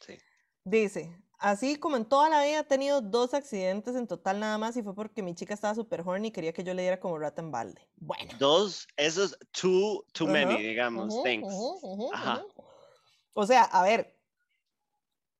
Sí. 0.00 0.18
Dice, 0.64 1.14
así 1.38 1.76
como 1.76 1.98
en 1.98 2.06
toda 2.06 2.30
la 2.30 2.42
vida 2.42 2.60
he 2.60 2.64
tenido 2.64 3.02
dos 3.02 3.34
accidentes 3.34 3.94
en 3.94 4.06
total 4.06 4.40
nada 4.40 4.56
más 4.56 4.74
y 4.78 4.82
fue 4.82 4.94
porque 4.94 5.22
mi 5.22 5.34
chica 5.34 5.52
estaba 5.52 5.74
super 5.74 6.00
horny 6.00 6.28
y 6.28 6.30
quería 6.30 6.54
que 6.54 6.64
yo 6.64 6.72
le 6.72 6.80
diera 6.80 6.98
como 6.98 7.18
rata 7.18 7.42
en 7.42 7.50
balde. 7.50 7.86
Bueno. 7.96 8.32
Dos, 8.38 8.88
esos 8.96 9.38
too, 9.52 10.06
too 10.12 10.26
many, 10.26 10.56
digamos, 10.56 11.22
thanks. 11.22 11.54
Ajá. 12.14 12.42
O 13.34 13.46
sea, 13.46 13.64
a 13.64 13.82
ver, 13.82 14.18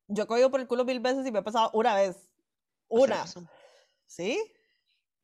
yo 0.08 0.24
he 0.24 0.26
cogido 0.26 0.50
por 0.50 0.60
el 0.60 0.68
culo 0.68 0.84
mil 0.84 1.00
veces 1.00 1.26
y 1.26 1.32
me 1.32 1.38
ha 1.38 1.44
pasado 1.44 1.70
una 1.72 1.94
vez. 1.94 2.28
¿O 2.88 3.06
sea, 3.06 3.24
Una. 3.24 3.50
¿Sí? 4.06 4.38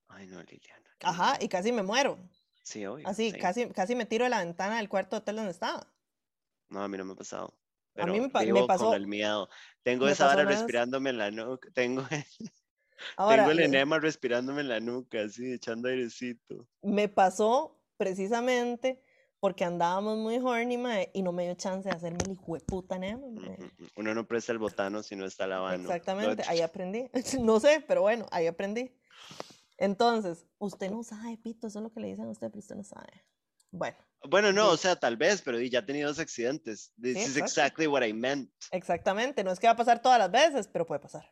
Ay, 0.08 0.26
no, 0.28 0.42
Liliana. 0.42 0.96
Ajá, 1.02 1.36
y 1.40 1.48
casi 1.48 1.72
me 1.72 1.82
muero. 1.82 2.18
Sí, 2.62 2.86
obvio. 2.86 3.06
Así, 3.06 3.32
sí. 3.32 3.38
casi, 3.38 3.68
casi 3.68 3.94
me 3.94 4.06
tiro 4.06 4.24
de 4.24 4.30
la 4.30 4.38
ventana 4.38 4.78
del 4.78 4.88
cuarto 4.88 5.16
hotel 5.16 5.36
donde 5.36 5.50
estaba. 5.50 5.86
No, 6.70 6.82
a 6.82 6.88
mí 6.88 6.96
no 6.96 7.04
me 7.04 7.12
ha 7.12 7.16
pasado. 7.16 7.54
A 7.96 8.06
mí 8.06 8.12
Pero 8.12 8.22
me 8.22 8.28
pa- 8.30 8.38
me 8.40 8.46
vivo 8.46 8.66
pasó- 8.66 8.86
con 8.86 8.94
el 8.96 9.06
miedo. 9.06 9.48
Tengo 9.82 10.06
me 10.06 10.12
esa 10.12 10.26
vara 10.26 10.44
respirándome 10.44 11.10
en 11.10 11.18
la 11.18 11.30
nuca. 11.30 11.68
Tengo, 11.74 12.02
Ahora, 13.16 13.36
tengo 13.38 13.50
el 13.50 13.56
me- 13.58 13.64
enema 13.64 13.98
respirándome 13.98 14.60
en 14.62 14.68
la 14.68 14.80
nuca, 14.80 15.22
así, 15.22 15.52
echando 15.52 15.88
airecito. 15.88 16.66
me 16.82 17.08
pasó 17.08 17.82
precisamente 17.96 19.02
porque 19.40 19.64
andábamos 19.64 20.18
muy 20.18 20.36
horny, 20.36 20.76
mae, 20.76 21.10
y 21.14 21.22
no 21.22 21.32
me 21.32 21.44
dio 21.44 21.54
chance 21.54 21.88
de 21.88 21.94
hacerme 21.94 22.18
el 22.26 22.32
hijo 22.32 22.54
de 22.54 22.60
puta 22.60 22.96
enema. 22.96 23.22
Uno 23.96 24.14
no 24.14 24.26
presta 24.28 24.52
el 24.52 24.58
botano 24.58 25.02
si 25.02 25.16
no 25.16 25.24
está 25.24 25.46
lavando. 25.46 25.88
Exactamente, 25.90 26.42
ahí 26.46 26.60
aprendí. 26.60 27.10
No 27.40 27.58
sé, 27.58 27.82
pero 27.88 28.02
bueno, 28.02 28.26
ahí 28.32 28.46
aprendí. 28.46 28.94
Entonces, 29.78 30.46
usted 30.58 30.90
no 30.90 31.02
sabe, 31.02 31.38
Pito, 31.38 31.66
eso 31.66 31.78
es 31.78 31.82
lo 31.82 31.90
que 31.90 32.00
le 32.00 32.08
dicen 32.08 32.26
a 32.26 32.30
usted, 32.30 32.48
pero 32.50 32.58
usted 32.58 32.76
no 32.76 32.84
sabe. 32.84 33.24
Bueno, 33.70 33.96
Bueno, 34.28 34.52
no, 34.52 34.68
o 34.70 34.76
sea, 34.76 34.96
tal 34.96 35.16
vez, 35.16 35.40
pero 35.42 35.58
ya 35.60 35.78
he 35.78 35.82
tenido 35.82 36.08
dos 36.08 36.18
accidentes. 36.18 36.92
This 37.00 37.14
Sí, 37.16 37.20
is 37.22 37.36
exacto. 37.36 37.44
exactly 37.44 37.86
what 37.86 38.02
I 38.04 38.12
meant. 38.12 38.50
exactamente, 38.70 39.42
no 39.44 39.50
es 39.50 39.58
que 39.58 39.66
va 39.66 39.72
a 39.72 39.76
pasar 39.76 40.02
todas 40.02 40.18
las 40.18 40.30
veces, 40.30 40.68
pero 40.68 40.86
puede 40.86 41.00
pasar. 41.00 41.24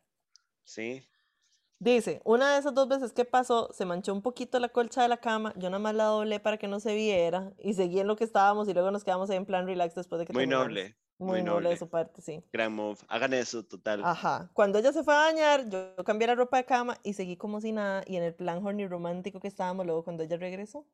Sí. 0.65 1.07
Dice, 1.81 2.21
una 2.25 2.55
de 2.55 2.59
esas 2.61 2.75
dos 2.75 2.89
veces 2.89 3.13
que 3.13 3.25
pasó, 3.25 3.73
se 3.73 3.85
manchó 3.85 4.13
un 4.13 4.21
poquito 4.23 4.59
la 4.59 4.69
colcha 4.69 5.03
de 5.03 5.09
la 5.09 5.19
cama, 5.19 5.53
yo 5.57 5.71
nada 5.71 5.79
más 5.79 5.95
la 5.95 6.05
doblé 6.05 6.41
para 6.41 6.57
que 6.57 6.67
no 6.67 6.81
se 6.81 6.95
viera 6.95 7.53
y 7.59 7.75
seguí 7.75 8.01
en 8.01 8.09
lo 8.09 8.17
que 8.17 8.25
estábamos 8.25 8.69
y 8.69 8.73
luego 8.75 8.91
nos 8.91 9.05
quedamos 9.05 9.31
ahí 9.31 9.37
en 9.37 9.47
plan 9.47 9.67
relax 9.67 9.95
después 9.95 10.19
de 10.19 10.27
que 10.27 10.33
Muy 10.33 10.43
terminamos. 10.43 10.67
noble. 10.69 10.97
Muy, 11.21 11.29
muy 11.29 11.43
noble 11.43 11.69
de 11.71 11.75
noble. 11.75 11.77
su 11.79 11.89
parte, 11.89 12.23
sí. 12.23 12.43
Gran 12.53 12.73
move. 12.73 12.99
Hagan 13.09 13.33
eso, 13.35 13.65
total. 13.65 14.03
Ajá. 14.05 14.51
Cuando 14.55 14.79
ella 14.79 14.93
se 14.93 15.03
fue 15.05 15.15
a 15.15 15.19
bañar, 15.19 15.69
yo 15.69 15.95
cambié 16.05 16.27
la 16.29 16.35
ropa 16.37 16.57
de 16.59 16.65
cama 16.65 16.97
y 17.03 17.13
seguí 17.15 17.37
como 17.37 17.61
si 17.61 17.73
nada. 17.73 18.03
Y 18.07 18.17
en 18.17 18.23
el 18.23 18.35
plan 18.35 18.65
horny 18.65 18.87
romántico 18.87 19.39
que 19.41 19.49
estábamos, 19.49 19.85
luego 19.85 20.05
cuando 20.05 20.23
ella 20.23 20.37
regresó. 20.37 20.87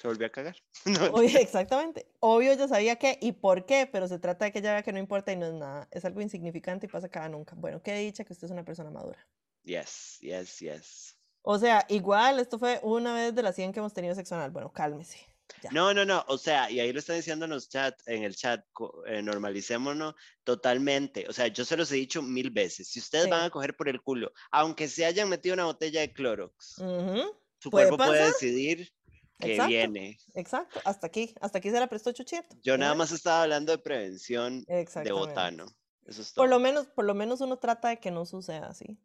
Se 0.00 0.08
volvió 0.08 0.26
a 0.26 0.30
cagar. 0.30 0.56
No, 0.86 1.20
exactamente. 1.22 2.10
Obvio, 2.20 2.54
yo 2.54 2.68
sabía 2.68 2.96
qué 2.96 3.18
y 3.20 3.32
por 3.32 3.66
qué, 3.66 3.86
pero 3.90 4.08
se 4.08 4.18
trata 4.18 4.44
de 4.46 4.52
que 4.52 4.60
ella 4.60 4.72
vea 4.72 4.82
que 4.82 4.92
no 4.92 4.98
importa 4.98 5.32
y 5.32 5.36
no 5.36 5.46
es 5.46 5.52
nada. 5.54 5.88
Es 5.90 6.04
algo 6.04 6.20
insignificante 6.20 6.86
y 6.86 6.88
pasa 6.88 7.08
cada 7.08 7.28
nunca. 7.28 7.54
Bueno, 7.56 7.82
qué 7.82 7.94
dicha 7.98 8.24
que 8.24 8.32
usted 8.32 8.46
es 8.46 8.50
una 8.52 8.64
persona 8.64 8.90
madura. 8.90 9.28
Yes, 9.64 10.18
yes, 10.20 10.58
yes. 10.60 11.14
O 11.42 11.58
sea, 11.58 11.84
igual, 11.88 12.38
esto 12.40 12.58
fue 12.58 12.80
una 12.82 13.14
vez 13.14 13.34
de 13.34 13.42
las 13.42 13.54
100 13.56 13.72
que 13.72 13.80
hemos 13.80 13.92
tenido 13.94 14.14
sexo 14.14 14.34
anal. 14.34 14.50
Bueno, 14.50 14.72
cálmese. 14.72 15.18
Ya. 15.62 15.70
No, 15.72 15.94
no, 15.94 16.04
no, 16.04 16.24
o 16.28 16.36
sea, 16.38 16.70
y 16.70 16.78
ahí 16.78 16.92
lo 16.92 16.98
están 16.98 17.16
diciendo 17.16 17.46
en 17.46 17.52
los 17.52 17.68
chat, 17.68 17.94
en 18.06 18.22
el 18.22 18.36
chat, 18.36 18.64
eh, 19.06 19.22
normalicémonos 19.22 20.14
totalmente. 20.44 21.26
O 21.28 21.32
sea, 21.32 21.48
yo 21.48 21.64
se 21.64 21.76
los 21.76 21.90
he 21.90 21.96
dicho 21.96 22.22
mil 22.22 22.50
veces. 22.50 22.88
Si 22.88 23.00
ustedes 23.00 23.24
Sí. 23.24 23.30
van 23.30 23.44
a 23.44 23.50
coger 23.50 23.74
por 23.76 23.88
el 23.88 24.00
culo, 24.02 24.32
aunque 24.50 24.88
se 24.88 25.04
hayan 25.06 25.28
metido 25.28 25.54
una 25.54 25.64
botella 25.64 26.00
de 26.02 26.12
Clorox, 26.12 26.76
Ujú, 26.78 27.34
su 27.60 27.70
¿puede 27.70 27.88
cuerpo 27.88 27.96
puede 27.96 28.20
pasar? 28.20 28.34
decidir 28.34 28.92
que 29.38 29.52
Exacto. 29.52 29.68
viene. 29.68 30.18
Exacto. 30.34 30.80
Hasta 30.84 31.06
aquí. 31.06 31.34
Hasta 31.40 31.58
aquí 31.58 31.70
se 31.70 31.78
la 31.80 31.86
prestó 31.86 32.12
Chuchito. 32.12 32.56
Yo 32.62 32.76
nada 32.76 32.94
más 32.94 33.12
estaba 33.12 33.42
hablando 33.42 33.72
de 33.72 33.78
prevención 33.78 34.64
de 34.64 35.12
botano. 35.12 35.66
Eso 36.04 36.22
es 36.22 36.32
Por 36.32 36.46
todo. 36.46 36.56
lo 36.56 36.58
menos, 36.60 36.86
por 36.88 37.04
lo 37.04 37.14
menos 37.14 37.40
uno 37.40 37.58
trata 37.58 37.88
de 37.90 38.00
que 38.00 38.10
no 38.10 38.24
suceda 38.26 38.68
así. 38.68 38.98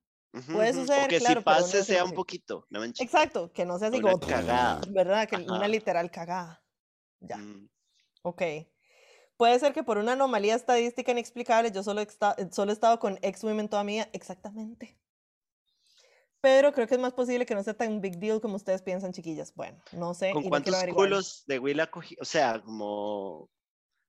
Puede 0.52 0.74
suceder, 0.74 1.06
O 1.06 1.08
que 1.10 1.20
claro, 1.20 1.34
si 1.34 1.36
no 1.36 1.44
pase 1.44 1.84
sea 1.84 2.04
un 2.04 2.14
poquito, 2.14 2.66
no 2.72 2.80
manches. 2.80 3.06
Exacto, 3.06 3.52
que 3.54 3.66
no 3.66 3.78
sea 3.78 3.90
así 3.90 3.98
Una 3.98 4.14
como, 4.14 4.26
cagada. 4.28 4.82
¿verdad? 4.90 5.28
Que 5.30 5.36
una 5.36 5.68
literal 5.68 6.10
cagada. 6.10 6.64
Ya, 7.20 7.38
Mm, 7.38 7.70
ok. 8.24 8.42
Puede 9.38 9.60
ser 9.60 9.74
que 9.74 9.84
por 9.84 9.98
una 9.98 10.14
anomalía 10.14 10.56
estadística 10.56 11.12
inexplicable 11.12 11.72
yo 11.72 11.84
solo, 11.84 12.02
solo 12.52 12.72
he 12.72 12.74
estado 12.74 13.00
con 13.00 13.20
ex-women 13.22 13.70
toda 13.70 13.84
mi 13.84 13.94
vida. 13.94 14.10
Exactamente. 14.14 14.98
Pero 16.44 16.74
creo 16.74 16.88
que 16.88 16.96
es 16.96 17.00
más 17.00 17.14
posible 17.14 17.46
que 17.46 17.56
no 17.56 17.64
sea 17.64 17.74
tan 17.74 18.02
big 18.02 18.18
deal 18.20 18.42
como 18.42 18.58
ustedes 18.58 18.82
piensan, 18.82 19.14
chiquillas. 19.14 19.54
Bueno, 19.56 19.82
no 19.94 20.14
sé. 20.14 20.34
¿Con 20.34 20.42
y 20.42 20.46
no 20.48 20.50
cuántos 20.50 20.76
averiguar. 20.76 21.06
culos 21.08 21.44
de 21.48 21.58
Will 21.58 21.90
cogido? 21.90 22.20
O 22.22 22.26
sea, 22.26 22.62
como... 22.62 23.50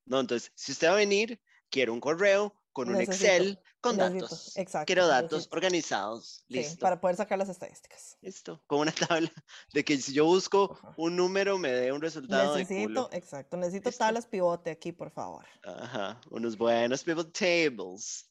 No, 0.04 0.18
entonces, 0.18 0.50
si 0.56 0.72
usted 0.72 0.88
va 0.88 0.94
a 0.94 0.96
venir, 0.96 1.40
quiero 1.70 1.92
un 1.92 2.00
correo 2.00 2.52
con 2.72 2.88
un 2.88 2.96
Necesito, 2.96 3.24
Excel 3.26 3.60
con 3.80 3.96
necesito, 3.96 4.24
datos. 4.24 4.56
exacto, 4.56 4.86
Quiero 4.86 5.06
datos 5.06 5.30
necesito. 5.30 5.54
organizados. 5.56 6.44
Sí, 6.48 6.54
Listo. 6.54 6.80
para 6.80 7.00
poder 7.00 7.14
sacar 7.14 7.38
las 7.38 7.48
estadísticas. 7.50 8.18
Listo. 8.20 8.60
Con 8.66 8.80
una 8.80 8.90
tabla 9.20 9.30
de 9.72 9.84
que 9.84 9.96
si 9.98 10.12
yo 10.12 10.24
busco 10.24 10.72
Ajá. 10.72 10.92
un 10.96 11.14
número 11.14 11.56
me 11.56 11.70
dé 11.70 11.92
un 11.92 12.00
resultado 12.02 12.54
de 12.54 12.62
Necesito, 12.62 12.88
culo. 12.88 13.08
exacto, 13.12 13.56
necesito 13.56 13.90
Listo. 13.90 14.04
tablas 14.04 14.26
pivote 14.26 14.72
aquí, 14.72 14.90
por 14.90 15.12
favor. 15.12 15.46
Ajá. 15.62 16.20
Unos 16.32 16.58
buenos 16.58 17.04
pivot 17.04 17.32
tables. 17.32 18.28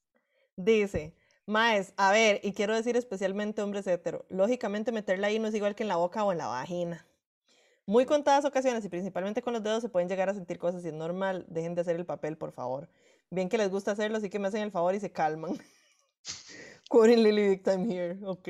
Dice, 0.58 1.16
Maes, 1.46 1.94
a 1.98 2.12
ver, 2.12 2.40
y 2.42 2.54
quiero 2.54 2.74
decir 2.74 2.96
especialmente 2.96 3.62
hombres 3.62 3.86
hetero, 3.86 4.26
lógicamente 4.30 4.94
meterla 4.94 5.28
ahí 5.28 5.40
no 5.40 5.50
es 5.50 5.56
igual 5.56 5.76
que 5.76 5.84
en 5.84 5.90
la 5.90 5.98
boca 5.98 6.24
o 6.24 6.32
en 6.32 6.38
la 6.38 6.48
vagina. 6.48 7.06
Muy 7.86 8.06
contadas 8.06 8.46
ocasiones 8.46 8.86
y 8.86 8.90
principalmente 8.90 9.42
con 9.42 9.52
los 9.52 9.62
dedos 9.62 9.82
se 9.82 9.90
pueden 9.90 10.08
llegar 10.08 10.30
a 10.30 10.34
sentir 10.34 10.58
cosas 10.58 10.86
y 10.86 10.88
es 10.88 10.94
normal, 10.94 11.46
dejen 11.50 11.76
de 11.76 11.82
hacer 11.82 11.98
el 11.98 12.06
papel, 12.06 12.38
por 12.38 12.54
favor. 12.54 12.88
Bien 13.30 13.50
que 13.50 13.58
les 13.58 13.70
gusta 13.70 13.92
hacerlo, 13.92 14.18
así 14.18 14.30
que 14.30 14.40
me 14.40 14.48
hacen 14.48 14.62
el 14.62 14.72
favor 14.72 14.96
y 14.96 15.02
se 15.02 15.12
calman. 15.12 15.60
Quoting 16.90 17.24
Lily 17.24 17.50
Big 17.50 17.64
Time 17.64 17.94
here, 17.94 18.20
ok. 18.26 18.48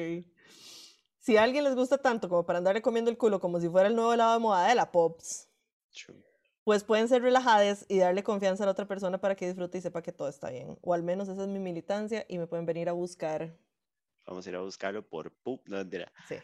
Si 1.17 1.35
a 1.37 1.43
alguien 1.43 1.63
les 1.63 1.73
gusta 1.73 1.97
tanto 1.97 2.29
como 2.29 2.45
para 2.45 2.59
andarle 2.59 2.83
comiendo 2.83 3.09
el 3.09 3.17
culo 3.17 3.39
como 3.39 3.59
si 3.59 3.69
fuera 3.69 3.87
el 3.87 3.95
nuevo 3.95 4.13
helado 4.13 4.33
de 4.33 4.39
moda 4.39 4.67
de 4.67 4.75
la 4.75 4.91
Pops. 4.91 5.47
Pues 6.63 6.83
pueden 6.83 7.07
ser 7.07 7.21
relajadas 7.21 7.85
y 7.89 7.99
darle 7.99 8.23
confianza 8.23 8.63
a 8.63 8.67
la 8.67 8.71
otra 8.71 8.87
persona 8.87 9.19
para 9.19 9.35
que 9.35 9.47
disfrute 9.47 9.77
y 9.77 9.81
sepa 9.81 10.01
que 10.01 10.11
todo 10.11 10.29
está 10.29 10.49
bien. 10.49 10.77
O 10.81 10.93
al 10.93 11.03
menos 11.03 11.27
esa 11.27 11.41
es 11.43 11.47
mi 11.49 11.59
militancia 11.59 12.25
y 12.27 12.37
me 12.37 12.47
pueden 12.47 12.65
venir 12.65 12.89
a 12.89 12.93
buscar. 12.93 13.57
Vamos 14.25 14.45
a 14.45 14.49
ir 14.49 14.55
a 14.55 14.61
buscarlo 14.61 15.07
por 15.07 15.31
pup. 15.31 15.67
No, 15.67 15.77
mentira. 15.77 16.11
Sí. 16.27 16.35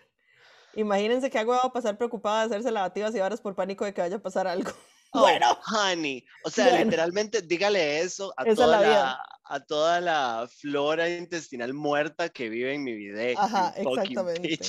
Imagínense 0.75 1.29
que 1.29 1.39
hago 1.39 1.53
a 1.53 1.71
pasar 1.71 1.97
preocupada 1.97 2.41
de 2.41 2.45
hacerse 2.47 2.71
lavativas 2.71 3.15
y 3.15 3.19
varas 3.19 3.41
por 3.41 3.55
pánico 3.55 3.85
de 3.85 3.93
que 3.93 4.01
vaya 4.01 4.17
a 4.17 4.21
pasar 4.21 4.47
algo. 4.47 4.71
Oh, 5.11 5.21
Bueno. 5.21 5.57
honey. 5.65 6.23
O 6.45 6.51
sea, 6.51 6.65
Bueno. 6.69 6.83
literalmente, 6.85 7.41
dígale 7.41 8.01
eso 8.01 8.31
a 8.37 8.45
toda 8.45 8.67
la 8.79 8.81
la, 8.81 9.25
a 9.43 9.59
toda 9.59 10.01
la 10.01 10.47
flora 10.55 11.09
intestinal 11.09 11.73
muerta 11.73 12.29
que 12.29 12.47
vive 12.47 12.75
en 12.75 12.83
mi 12.83 12.93
vida. 12.93 13.23
Ajá, 13.35 13.73
exactamente. 13.75 14.59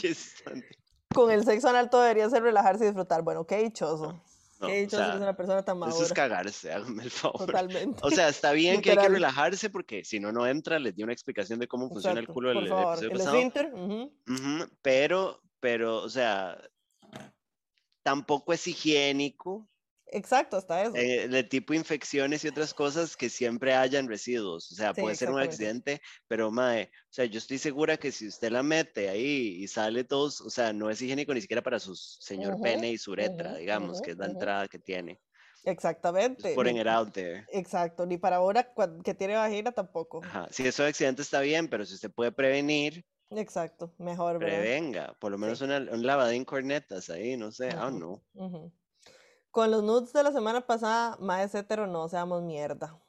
Con 1.12 1.31
el 1.31 1.44
sexo 1.44 1.68
anal 1.68 1.90
todo 1.90 2.01
debería 2.01 2.31
ser 2.31 2.43
relajarse 2.43 2.85
y 2.85 2.86
disfrutar. 2.86 3.20
Bueno, 3.20 3.47
qué 3.47 3.59
dichoso. 3.59 4.18
No, 4.60 4.68
Qué 4.68 4.76
o 4.76 4.80
dichoso 4.80 4.96
sea, 4.96 5.16
una 5.16 5.36
persona 5.36 5.64
tan 5.64 5.78
Eso 5.78 5.88
es 5.88 5.96
madura. 5.96 6.14
cagarse, 6.14 6.72
hágame 6.72 7.04
el 7.04 7.10
favor. 7.10 7.38
Totalmente. 7.38 8.00
O 8.02 8.10
sea, 8.10 8.28
está 8.28 8.52
bien 8.52 8.82
que 8.82 8.90
hay 8.90 8.98
que 8.98 9.08
relajarse 9.08 9.70
porque 9.70 10.04
si 10.04 10.20
no, 10.20 10.32
no 10.32 10.46
entra. 10.46 10.78
Les 10.78 10.94
di 10.94 11.02
una 11.02 11.12
explicación 11.14 11.58
de 11.58 11.66
cómo 11.66 11.88
funciona 11.88 12.20
el 12.20 12.26
Exacto, 12.26 12.34
culo 12.34 12.50
del 12.50 12.66
episodio 12.66 13.10
pasado. 13.10 13.36
esfínter, 13.36 13.72
ujú, 13.74 14.12
Ujú, 14.28 14.70
pero, 14.82 15.42
pero, 15.60 15.96
o 16.02 16.08
sea, 16.08 16.60
tampoco 18.02 18.52
es 18.52 18.66
higiénico 18.66 19.66
Exacto, 20.12 20.56
hasta 20.56 20.82
eso. 20.84 21.08
eh, 21.08 21.28
de 21.28 21.44
tipo 21.44 21.72
infecciones 21.74 22.44
y 22.44 22.48
otras 22.48 22.74
cosas 22.74 23.16
que 23.16 23.28
siempre 23.30 23.74
hayan 23.74 24.08
residuos. 24.08 24.70
O 24.72 24.74
sea, 24.74 24.94
Sí, 24.94 25.00
puede 25.00 25.14
ser 25.14 25.30
un 25.30 25.38
accidente, 25.40 26.00
pero 26.28 26.50
mae, 26.50 26.84
o 26.84 27.12
sea, 27.12 27.24
yo 27.26 27.38
estoy 27.38 27.58
segura 27.58 27.96
que 27.96 28.10
si 28.12 28.26
usted 28.26 28.50
la 28.50 28.62
mete 28.62 29.08
ahí 29.08 29.62
y 29.62 29.68
sale 29.68 30.04
todos, 30.04 30.40
o 30.40 30.50
sea, 30.50 30.72
no 30.72 30.90
es 30.90 31.00
higiénico 31.02 31.34
ni 31.34 31.40
siquiera 31.42 31.62
para 31.62 31.78
su 31.80 31.94
señor 31.96 32.58
Ujú, 32.58 32.60
pene 32.60 32.90
y 32.92 32.98
su 32.98 33.12
uretra, 33.12 33.54
ujú, 33.54 33.56
digamos, 33.56 34.00
ujú, 34.00 34.02
que 34.02 34.12
es 34.12 34.16
la 34.18 34.26
entrada 34.26 34.68
que 34.68 34.78
tiene. 34.78 35.20
Exactamente. 35.64 36.58
Ni- 36.58 36.76
it 36.80 36.86
out 36.88 37.14
there. 37.14 37.46
Exacto, 37.48 38.06
ni 38.06 38.18
para 38.18 38.36
ahora 38.36 38.72
que 39.04 39.14
tiene 39.14 39.36
vagina 39.36 39.72
tampoco. 39.72 40.22
Ajá. 40.22 40.48
Si 40.50 40.66
eso 40.66 40.82
de 40.82 40.88
accidente 40.90 41.20
está 41.22 41.40
bien, 41.42 41.68
pero 41.68 41.84
si 41.84 41.94
usted 41.94 42.10
puede 42.12 42.32
prevenir, 42.32 43.04
Exacto, 43.30 43.92
mejor, 43.98 44.38
¿verdad? 44.38 44.70
prevenga. 44.72 45.14
Por 45.20 45.30
lo 45.32 45.38
menos 45.38 45.60
Sí. 45.60 45.66
una, 45.66 45.78
un 45.78 46.04
lavadín 46.06 46.44
cornetas 46.44 47.10
ahí, 47.10 47.36
no 47.36 47.52
sé. 47.52 47.70
Ah, 47.76 47.90
Ujú, 47.90 47.92
no. 47.92 48.24
ujú. 48.34 48.72
Con 49.51 49.70
los 49.70 49.82
nudes 49.82 50.12
de 50.12 50.22
la 50.22 50.32
semana 50.32 50.60
pasada, 50.66 51.16
más 51.20 51.55
hetero, 51.55 51.86
no 51.86 52.09
seamos 52.09 52.43
mierda. 52.43 53.01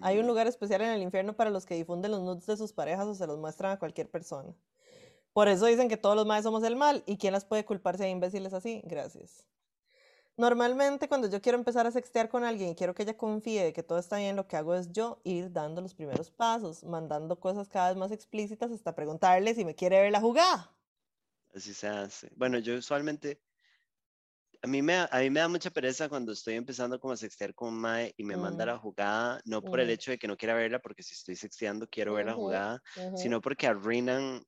Hay 0.00 0.18
un 0.18 0.26
Ujú. 0.26 0.28
lugar 0.28 0.46
especial 0.46 0.80
en 0.82 0.90
el 0.90 1.02
infierno 1.02 1.36
para 1.36 1.50
los 1.50 1.66
que 1.66 1.74
difunden 1.74 2.10
los 2.12 2.22
nudes 2.22 2.46
de 2.46 2.56
sus 2.56 2.72
parejas 2.72 3.06
o 3.06 3.14
se 3.14 3.26
los 3.26 3.38
muestran 3.38 3.72
a 3.72 3.78
cualquier 3.78 4.10
persona. 4.10 4.54
Por 5.32 5.48
eso 5.48 5.66
dicen 5.66 5.88
que 5.88 5.96
todos 5.98 6.16
los 6.16 6.26
maes 6.26 6.44
somos 6.44 6.64
el 6.64 6.76
mal. 6.76 7.04
¿Y 7.06 7.18
quién 7.18 7.32
las 7.32 7.44
puede 7.46 7.64
culpar 7.66 7.98
si 7.98 8.04
hay 8.04 8.10
imbéciles 8.12 8.54
así? 8.54 8.82
Gracias. 8.86 9.46
Normalmente 10.36 11.08
cuando 11.08 11.28
yo 11.28 11.42
quiero 11.42 11.58
empezar 11.58 11.86
a 11.86 11.90
sextear 11.92 12.28
con 12.28 12.44
alguien 12.44 12.70
y 12.70 12.76
quiero 12.76 12.94
que 12.94 13.02
ella 13.04 13.16
confíe 13.16 13.64
de 13.64 13.72
que 13.72 13.82
todo 13.82 13.98
está 13.98 14.18
bien, 14.18 14.36
lo 14.36 14.48
que 14.48 14.56
hago 14.56 14.74
es 14.74 14.92
yo 14.92 15.20
ir 15.24 15.52
dando 15.52 15.80
los 15.82 15.94
primeros 15.94 16.30
pasos, 16.30 16.84
mandando 16.84 17.40
cosas 17.40 17.68
cada 17.68 17.88
vez 17.90 17.96
más 17.98 18.12
explícitas 18.12 18.70
hasta 18.72 18.94
preguntarle 18.94 19.54
si 19.54 19.64
me 19.64 19.74
quiere 19.74 20.00
ver 20.02 20.12
la 20.12 20.20
jugada. 20.20 20.76
Así 21.54 21.72
se 21.74 21.86
hace. 21.88 22.30
Bueno, 22.34 22.58
yo 22.58 22.74
usualmente, 22.76 23.40
a 24.62 24.66
mí 24.68 24.82
me, 24.82 24.94
da- 24.94 25.08
a 25.12 25.20
mí 25.20 25.30
me 25.30 25.40
da 25.40 25.48
mucha 25.48 25.70
pereza 25.70 26.08
cuando 26.08 26.32
estoy 26.32 26.54
empezando 26.54 26.98
como 27.00 27.12
a 27.14 27.16
sextear 27.16 27.54
con 27.54 27.74
Mae 27.74 28.14
y 28.16 28.24
me 28.24 28.36
manda 28.36 28.64
Mm, 28.64 28.66
la 28.66 28.78
jugada, 28.78 29.40
no 29.44 29.62
por 29.64 29.80
el 29.80 29.90
ujú, 29.90 29.90
hecho 29.90 30.10
de 30.12 30.18
que 30.18 30.28
no 30.28 30.36
quiera 30.36 30.54
verla, 30.54 30.78
porque 30.80 31.02
si 31.02 31.14
estoy 31.14 31.36
sexteando 31.36 31.88
quiero 31.88 32.14
ver 32.14 32.26
la 32.26 32.34
jugada, 32.34 32.80
sino 33.14 33.40
porque 33.40 33.66
arruinan 33.66 34.42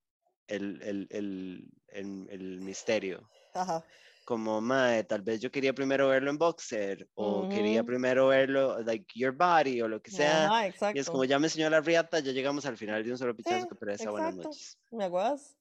el, 0.46 0.80
el, 0.82 1.06
el, 1.10 2.26
el, 2.30 2.60
misterio. 2.60 3.30
Ajá. 3.54 3.84
Como, 4.24 4.60
Mae, 4.60 5.04
tal 5.04 5.22
vez 5.22 5.40
yo 5.40 5.50
quería 5.50 5.74
primero 5.74 6.08
verlo 6.08 6.30
en 6.30 6.38
boxer, 6.38 7.08
o 7.14 7.46
quería 7.48 7.82
ujú, 7.82 7.84
primero 7.84 8.28
verlo, 8.28 8.80
like, 8.82 9.06
your 9.18 9.32
body, 9.36 9.82
o 9.82 9.88
lo 9.88 10.00
que 10.02 10.10
sea. 10.10 10.52
Ajá, 10.52 10.68
Y 10.92 10.98
es 10.98 11.10
como 11.10 11.24
ya 11.24 11.38
me 11.38 11.46
enseñó 11.48 11.68
la 11.70 11.80
riata, 11.82 12.20
ya 12.20 12.32
llegamos 12.32 12.64
al 12.66 12.78
final 12.78 13.04
de 13.04 13.10
un 13.12 13.18
solo 13.18 13.36
pichazo, 13.36 13.66
que 13.66 13.74
pereza, 13.76 14.10
buenas 14.10 14.34
noches. 14.34 14.78
¿Me 14.90 15.04
aguas? 15.04 15.58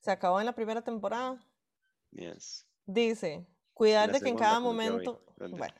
Se 0.00 0.10
acabó 0.12 0.40
en 0.40 0.46
la 0.46 0.54
primera 0.54 0.82
temporada. 0.82 1.46
Yes. 2.12 2.66
Dice, 2.86 3.46
cuidar 3.80 4.12
de 4.12 4.20
que 4.20 4.28
en 4.28 4.36
cada 4.36 4.60
momento, 4.60 5.22
¿Dónde? 5.36 5.58
bueno, 5.58 5.74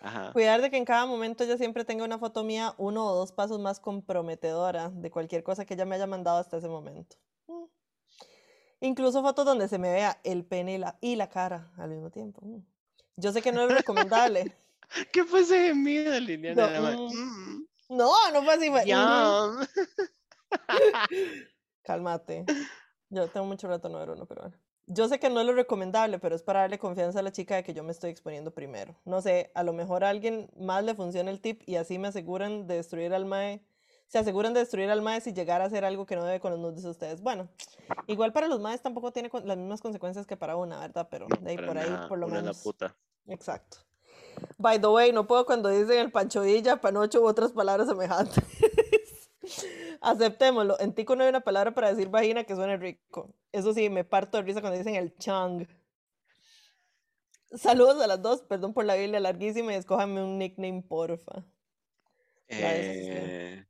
Ajá. 0.00 0.32
cuidar 0.32 0.60
de 0.60 0.70
que 0.70 0.76
en 0.76 0.84
cada 0.84 1.06
momento 1.06 1.44
ella 1.44 1.56
siempre 1.56 1.84
tenga 1.84 2.04
una 2.04 2.18
foto 2.18 2.42
mía 2.42 2.74
uno 2.78 3.06
o 3.06 3.14
dos 3.14 3.30
pasos 3.30 3.60
más 3.60 3.78
comprometedora 3.78 4.88
de 4.90 5.10
cualquier 5.10 5.44
cosa 5.44 5.64
que 5.64 5.74
ella 5.74 5.84
me 5.84 5.94
haya 5.94 6.08
mandado 6.08 6.38
hasta 6.38 6.56
ese 6.56 6.68
momento. 6.68 7.16
Mm. 7.46 7.64
Incluso 8.80 9.22
fotos 9.22 9.46
donde 9.46 9.68
se 9.68 9.78
me 9.78 9.92
vea 9.92 10.20
el 10.24 10.44
pene 10.44 10.74
y 10.74 10.78
la, 10.78 10.98
y 11.00 11.16
la 11.16 11.28
cara 11.28 11.72
al 11.78 11.90
mismo 11.90 12.10
tiempo. 12.10 12.40
Mm. 12.44 12.66
Yo 13.16 13.32
sé 13.32 13.40
que 13.40 13.52
no 13.52 13.62
es 13.62 13.70
recomendable. 13.70 14.52
¿Qué 15.12 15.24
fue 15.24 15.40
ese 15.40 15.68
gemido, 15.68 16.18
Liliana? 16.20 16.80
No, 16.80 16.90
mm, 16.92 17.14
"Mm, 17.14 17.66
no, 17.90 18.12
no 18.32 18.42
fue 18.42 18.54
así. 18.54 18.68
Fue, 18.68 18.82
ujú. 18.82 18.90
yum". 18.90 19.66
Cálmate. 21.84 22.44
Yo 23.10 23.28
tengo 23.28 23.46
mucho 23.46 23.68
rato 23.68 23.88
no 23.88 23.98
ver 23.98 24.10
uno, 24.10 24.26
pero 24.26 24.42
bueno. 24.42 24.63
Yo 24.86 25.08
sé 25.08 25.18
que 25.18 25.30
no 25.30 25.40
es 25.40 25.46
lo 25.46 25.54
recomendable, 25.54 26.18
pero 26.18 26.36
es 26.36 26.42
para 26.42 26.60
darle 26.60 26.78
confianza 26.78 27.20
a 27.20 27.22
la 27.22 27.32
chica 27.32 27.56
de 27.56 27.64
que 27.64 27.72
yo 27.72 27.82
me 27.82 27.92
estoy 27.92 28.10
exponiendo 28.10 28.50
primero. 28.50 28.94
No 29.04 29.22
sé, 29.22 29.50
a 29.54 29.62
lo 29.62 29.72
mejor 29.72 30.04
a 30.04 30.10
alguien 30.10 30.50
más 30.58 30.84
le 30.84 30.94
funciona 30.94 31.30
el 31.30 31.40
tip 31.40 31.62
y 31.66 31.76
así 31.76 31.98
me 31.98 32.08
aseguran 32.08 32.66
de 32.66 32.76
destruir 32.76 33.14
al 33.14 33.24
mae. 33.24 33.62
Se 34.08 34.18
aseguran 34.18 34.52
de 34.52 34.60
destruir 34.60 34.90
al 34.90 35.00
mae 35.00 35.22
si 35.22 35.32
llegara 35.32 35.64
a 35.64 35.66
hacer 35.68 35.84
algo 35.86 36.04
que 36.04 36.16
no 36.16 36.24
debe 36.24 36.38
con 36.38 36.52
los 36.52 36.60
nudes 36.60 36.82
de 36.82 36.90
ustedes. 36.90 37.22
Bueno, 37.22 37.48
igual 38.06 38.32
para 38.34 38.46
los 38.46 38.60
maes 38.60 38.82
tampoco 38.82 39.10
tiene 39.10 39.30
las 39.44 39.56
mismas 39.56 39.80
consecuencias 39.80 40.26
que 40.26 40.36
para 40.36 40.56
una, 40.56 40.78
¿verdad? 40.80 41.08
Pero 41.10 41.26
de 41.40 41.50
ahí 41.50 41.56
para 41.56 41.66
por 41.66 41.78
ahí, 41.78 42.08
por 42.08 42.18
lo 42.18 42.26
es 42.26 42.32
la 42.32 42.40
menos. 42.40 42.58
puta. 42.62 42.94
Exacto. 43.26 43.78
By 44.58 44.78
the 44.80 44.88
way, 44.88 45.12
no 45.12 45.26
puedo 45.26 45.46
cuando 45.46 45.70
dicen 45.70 45.98
el 45.98 46.12
panchodilla, 46.12 46.80
panocho 46.80 47.22
u 47.22 47.26
otras 47.26 47.52
palabras 47.52 47.88
semejantes. 47.88 48.44
Aceptémoslo. 50.00 50.78
En 50.80 50.94
tico 50.94 51.16
no 51.16 51.22
hay 51.22 51.28
una 51.28 51.40
palabra 51.40 51.74
para 51.74 51.92
decir 51.92 52.08
vagina 52.08 52.44
que 52.44 52.54
suene 52.54 52.76
rico. 52.76 53.34
Eso 53.52 53.72
sí, 53.72 53.88
me 53.90 54.04
parto 54.04 54.36
de 54.38 54.44
risa 54.44 54.60
cuando 54.60 54.78
dicen 54.78 54.96
el 54.96 55.16
chang. 55.16 55.66
Saludos 57.52 58.02
a 58.02 58.06
las 58.06 58.20
dos. 58.20 58.42
Perdón 58.42 58.74
por 58.74 58.84
la 58.84 58.96
Biblia 58.96 59.20
larguísima 59.20 59.72
y 59.72 59.76
escójanme 59.76 60.22
un 60.22 60.38
nickname, 60.38 60.82
porfa. 60.82 61.44
Eh, 62.48 63.64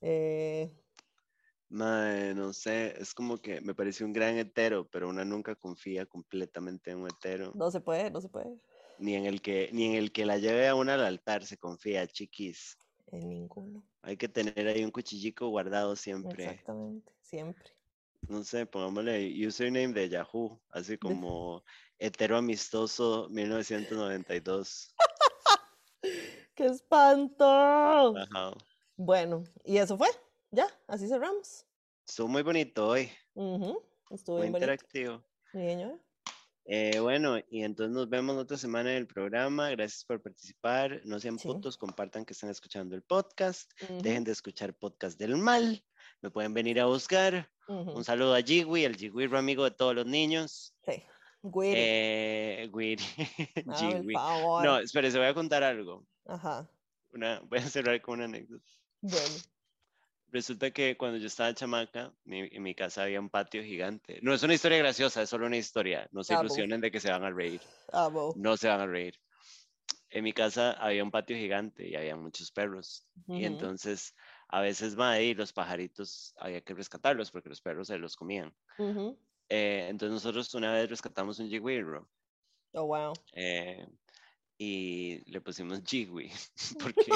Eh, 0.00 0.70
mae, 1.68 2.34
no 2.34 2.52
sé, 2.52 2.94
es 3.00 3.12
como 3.14 3.38
que 3.38 3.60
me 3.60 3.74
pareció 3.74 4.06
un 4.06 4.12
gran 4.12 4.38
hetero, 4.38 4.88
pero 4.88 5.08
una 5.08 5.24
nunca 5.24 5.56
confía 5.56 6.06
completamente 6.06 6.92
en 6.92 6.98
un 6.98 7.08
hetero. 7.08 7.52
no 7.54 7.70
se 7.70 7.80
puede, 7.80 8.10
no 8.10 8.20
se 8.20 8.28
puede. 8.28 8.56
Ni 9.00 9.14
en 9.14 9.26
el 9.26 9.40
que, 9.40 9.70
ni 9.72 9.86
en 9.86 9.94
el 9.94 10.12
que 10.12 10.26
la 10.26 10.38
lleve 10.38 10.68
a 10.68 10.74
una 10.74 10.94
al 10.94 11.04
altar 11.04 11.44
se 11.44 11.56
confía, 11.58 12.06
chiquis. 12.06 12.76
En 13.12 13.28
ninguno. 13.28 13.82
Hay 14.02 14.16
que 14.16 14.28
tener 14.28 14.66
ahí 14.66 14.84
un 14.84 14.90
cuchillico 14.90 15.48
guardado 15.48 15.94
siempre. 15.96 16.44
Exactamente. 16.44 17.12
Siempre. 17.22 17.70
No 18.28 18.42
sé, 18.44 18.66
pongámosle 18.66 19.46
username 19.46 19.92
de 19.94 20.08
Yahoo, 20.08 20.60
así 20.70 20.98
como 20.98 21.62
hetero 21.98 22.36
amistoso 22.36 23.28
1992. 23.30 24.94
¡Qué 26.54 26.66
espanto! 26.66 27.44
Ajá. 28.16 28.52
Bueno, 28.96 29.44
y 29.64 29.78
eso 29.78 29.96
fue. 29.96 30.08
Ya, 30.50 30.66
así 30.88 31.08
cerramos. 31.08 31.64
Estuvo 32.06 32.26
muy 32.28 32.42
bonito 32.42 32.88
hoy, 32.88 33.08
Ujú, 33.34 33.82
Estuvo 34.10 34.36
muy 34.36 34.42
bien 34.42 34.52
bonito. 34.52 34.54
interactivo. 34.54 35.24
Sí, 35.52 35.58
señor. 35.58 36.00
Eh, 36.70 36.98
bueno, 37.00 37.38
y 37.50 37.62
entonces 37.62 37.94
nos 37.94 38.10
vemos 38.10 38.36
la 38.36 38.42
otra 38.42 38.58
semana 38.58 38.90
en 38.90 38.98
el 38.98 39.06
programa. 39.06 39.70
Gracias 39.70 40.04
por 40.04 40.20
participar. 40.20 41.00
No 41.04 41.18
sean 41.18 41.38
Sí. 41.38 41.48
putos, 41.48 41.78
compartan 41.78 42.26
que 42.26 42.34
están 42.34 42.50
escuchando 42.50 42.94
el 42.94 43.02
podcast. 43.02 43.72
Ujú, 43.84 44.02
Dejen 44.02 44.22
de 44.24 44.32
escuchar 44.32 44.74
podcast 44.74 45.18
del 45.18 45.36
mal. 45.38 45.82
Me 46.20 46.30
pueden 46.30 46.52
venir 46.52 46.78
a 46.80 46.84
buscar. 46.86 47.50
ujú. 47.68 47.92
Un 47.92 48.04
saludo 48.04 48.34
a 48.34 48.42
Jigwi, 48.42 48.84
el 48.84 48.96
Jigwirro 48.96 49.38
amigo 49.38 49.64
de 49.64 49.70
todos 49.70 49.94
los 49.94 50.04
niños. 50.06 50.74
Sí. 50.84 51.02
Güiri, 51.42 51.74
Eh, 51.74 52.62
el 53.64 53.74
Jigwi. 53.74 54.12
favor. 54.14 54.64
No, 54.64 54.78
espere, 54.78 55.10
se 55.10 55.18
voy 55.18 55.26
a 55.28 55.34
contar 55.34 55.62
algo. 55.62 56.04
Ajá. 56.26 56.68
Una, 57.14 57.40
voy 57.46 57.60
a 57.60 57.62
cerrar 57.68 57.98
con 58.02 58.14
una 58.16 58.24
anécdota. 58.26 58.70
Bueno. 59.00 59.36
Resulta 60.30 60.70
que 60.70 60.96
cuando 60.96 61.18
yo 61.18 61.26
estaba 61.26 61.54
chamaca, 61.54 62.14
mi- 62.24 62.48
en 62.52 62.62
mi 62.62 62.74
casa 62.74 63.02
había 63.04 63.20
un 63.20 63.30
patio 63.30 63.62
gigante. 63.62 64.20
No 64.22 64.34
es 64.34 64.42
una 64.42 64.54
historia 64.54 64.78
graciosa, 64.78 65.22
es 65.22 65.30
solo 65.30 65.46
una 65.46 65.56
historia. 65.56 66.08
No 66.12 66.22
se 66.22 66.34
Ah, 66.34 66.42
bu. 66.42 66.54
ilusionen 66.56 66.80
de 66.80 66.90
que 66.90 67.00
se 67.00 67.10
van 67.10 67.24
a 67.24 67.30
reír. 67.30 67.62
Ah, 67.92 68.08
bo. 68.08 68.34
No 68.34 68.56
se 68.56 68.68
van 68.68 68.80
a 68.80 68.86
reír. 68.86 69.14
En 70.10 70.24
mi 70.24 70.32
casa 70.34 70.72
había 70.72 71.04
un 71.04 71.10
patio 71.10 71.36
gigante 71.36 71.88
y 71.88 71.96
había 71.96 72.16
muchos 72.16 72.52
perros. 72.52 73.06
Y 73.34 73.44
Ujú. 73.44 73.46
entonces, 73.46 74.14
a 74.48 74.60
veces, 74.60 74.96
y 75.22 75.34
los 75.34 75.52
pajaritos 75.52 76.34
había 76.38 76.62
que 76.62 76.74
rescatarlos 76.74 77.30
porque 77.30 77.48
los 77.50 77.62
perros 77.62 77.88
se 77.88 77.98
los 77.98 78.16
comían. 78.16 78.54
Ujú. 78.78 79.18
Eh, 79.48 79.88
entonces, 79.90 80.14
nosotros 80.14 80.54
una 80.54 80.72
vez 80.74 80.90
rescatamos 80.90 81.38
un 81.40 81.48
jigwirro 81.48 82.10
Oh, 82.74 82.86
wow. 82.86 83.20
eh, 83.32 83.86
y 84.60 85.22
le 85.30 85.40
pusimos 85.40 85.80
jigwi 85.84 86.30
porque 86.82 87.12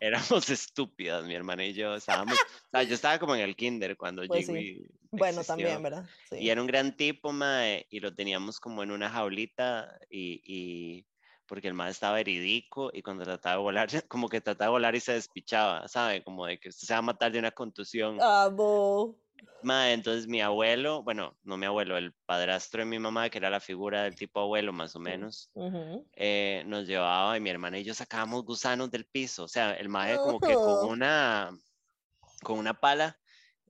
éramos 0.00 0.48
estúpidas, 0.48 1.24
mi 1.24 1.34
hermana 1.34 1.64
y 1.66 1.74
yo. 1.74 1.94
Estábamos, 1.94 2.34
o 2.38 2.70
sea, 2.70 2.82
yo 2.82 2.94
estaba 2.94 3.18
como 3.18 3.34
en 3.34 3.42
el 3.42 3.54
kinder 3.54 3.96
cuando 3.96 4.26
Pues 4.26 4.46
sí. 4.46 4.52
jigwi 4.52 4.86
bueno, 5.10 5.40
existió. 5.40 5.46
también, 5.46 5.82
¿verdad? 5.82 6.06
Sí. 6.30 6.36
Y 6.38 6.48
era 6.48 6.60
un 6.62 6.66
gran 6.66 6.96
tipo, 6.96 7.32
mae, 7.32 7.86
y 7.90 8.00
lo 8.00 8.14
teníamos 8.14 8.58
como 8.58 8.82
en 8.82 8.90
una 8.90 9.10
jaulita 9.10 9.98
y, 10.08 10.40
y 10.44 11.06
porque 11.46 11.68
el 11.68 11.74
mae 11.74 11.90
estaba 11.90 12.18
heridico 12.18 12.90
y 12.94 13.02
cuando 13.02 13.24
trataba 13.24 13.56
de 13.56 13.62
volar, 13.62 13.88
como 14.08 14.30
que 14.30 14.40
trataba 14.40 14.68
de 14.68 14.72
volar 14.72 14.94
y 14.94 15.00
se 15.00 15.12
despichaba, 15.12 15.86
¿sabe? 15.88 16.24
Como 16.24 16.46
de 16.46 16.58
que 16.58 16.70
usted 16.70 16.86
se 16.86 16.94
va 16.94 17.00
a 17.00 17.02
matar 17.02 17.30
de 17.30 17.38
una 17.38 17.50
contusión. 17.50 18.16
Ah, 18.22 18.48
bo. 18.50 19.21
Mae, 19.64 19.92
entonces 19.92 20.26
mi 20.26 20.40
abuelo, 20.40 21.02
bueno, 21.04 21.38
no 21.42 21.56
mi 21.56 21.66
abuelo, 21.66 21.96
el 21.96 22.14
padrastro 22.26 22.80
de 22.80 22.86
mi 22.86 22.98
mamá, 22.98 23.30
que 23.30 23.38
era 23.38 23.50
la 23.50 23.60
figura 23.60 24.02
del 24.04 24.16
tipo 24.16 24.40
abuelo 24.40 24.72
más 24.72 24.96
o 24.96 25.00
menos, 25.00 25.52
eh, 26.14 26.64
nos 26.66 26.86
llevaba 26.88 27.36
y 27.36 27.40
mi 27.40 27.50
hermana 27.50 27.78
y 27.78 27.84
yo 27.84 27.94
sacábamos 27.94 28.44
gusanos 28.44 28.90
del 28.90 29.06
piso. 29.06 29.44
O 29.44 29.48
sea, 29.48 29.72
el 29.74 29.88
mae 29.90 30.20
como 30.20 30.42
que 30.42 30.58
con 30.60 30.76
Oh. 30.80 30.84
una, 30.84 31.52
con 32.44 32.58
una 32.58 32.74
pala, 32.80 33.20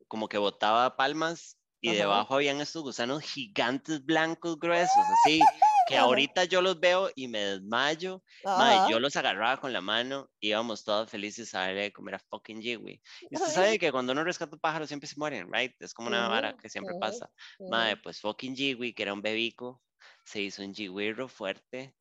como 0.08 0.28
que 0.28 0.38
botaba 0.38 0.96
palmas 0.96 1.58
y 1.80 1.92
Ajá. 1.92 1.94
debajo 1.94 2.34
habían 2.36 2.60
estos 2.60 2.82
gusanos 2.82 3.22
gigantes 3.22 4.04
blancos 4.04 4.58
gruesos, 4.58 5.10
así, 5.10 5.52
que 5.92 5.98
Ajá. 5.98 6.06
ahorita 6.06 6.44
yo 6.44 6.62
los 6.62 6.80
veo 6.80 7.10
y 7.14 7.28
me 7.28 7.38
desmayo. 7.40 8.22
Mae, 8.44 8.90
yo 8.90 8.98
los 8.98 9.14
agarraba 9.14 9.60
con 9.60 9.74
la 9.74 9.82
mano, 9.82 10.30
íbamos 10.40 10.84
todos 10.84 11.10
felices 11.10 11.54
a 11.54 11.60
darle 11.60 11.82
de 11.82 11.92
comer 11.92 12.14
a 12.14 12.18
fucking 12.18 12.62
Jiwi. 12.62 13.02
Y 13.30 13.36
usted 13.36 13.48
Ay. 13.48 13.54
sabe 13.54 13.78
que 13.78 13.92
cuando 13.92 14.12
uno 14.12 14.24
rescata 14.24 14.56
pájaros 14.56 14.88
siempre 14.88 15.06
se 15.06 15.16
mueren, 15.18 15.52
right? 15.52 15.74
Es 15.80 15.92
como 15.92 16.08
una 16.08 16.28
vara 16.28 16.56
que 16.56 16.70
siempre 16.70 16.94
pasa. 16.98 17.30
Mae, 17.68 17.98
pues 17.98 18.20
fucking 18.20 18.56
Jiwi, 18.56 18.94
que 18.94 19.02
era 19.02 19.12
un 19.12 19.20
bebico, 19.20 19.82
se 20.24 20.40
hizo 20.40 20.62
un 20.62 20.72
Jiwiro 20.72 21.28
fuerte. 21.28 21.94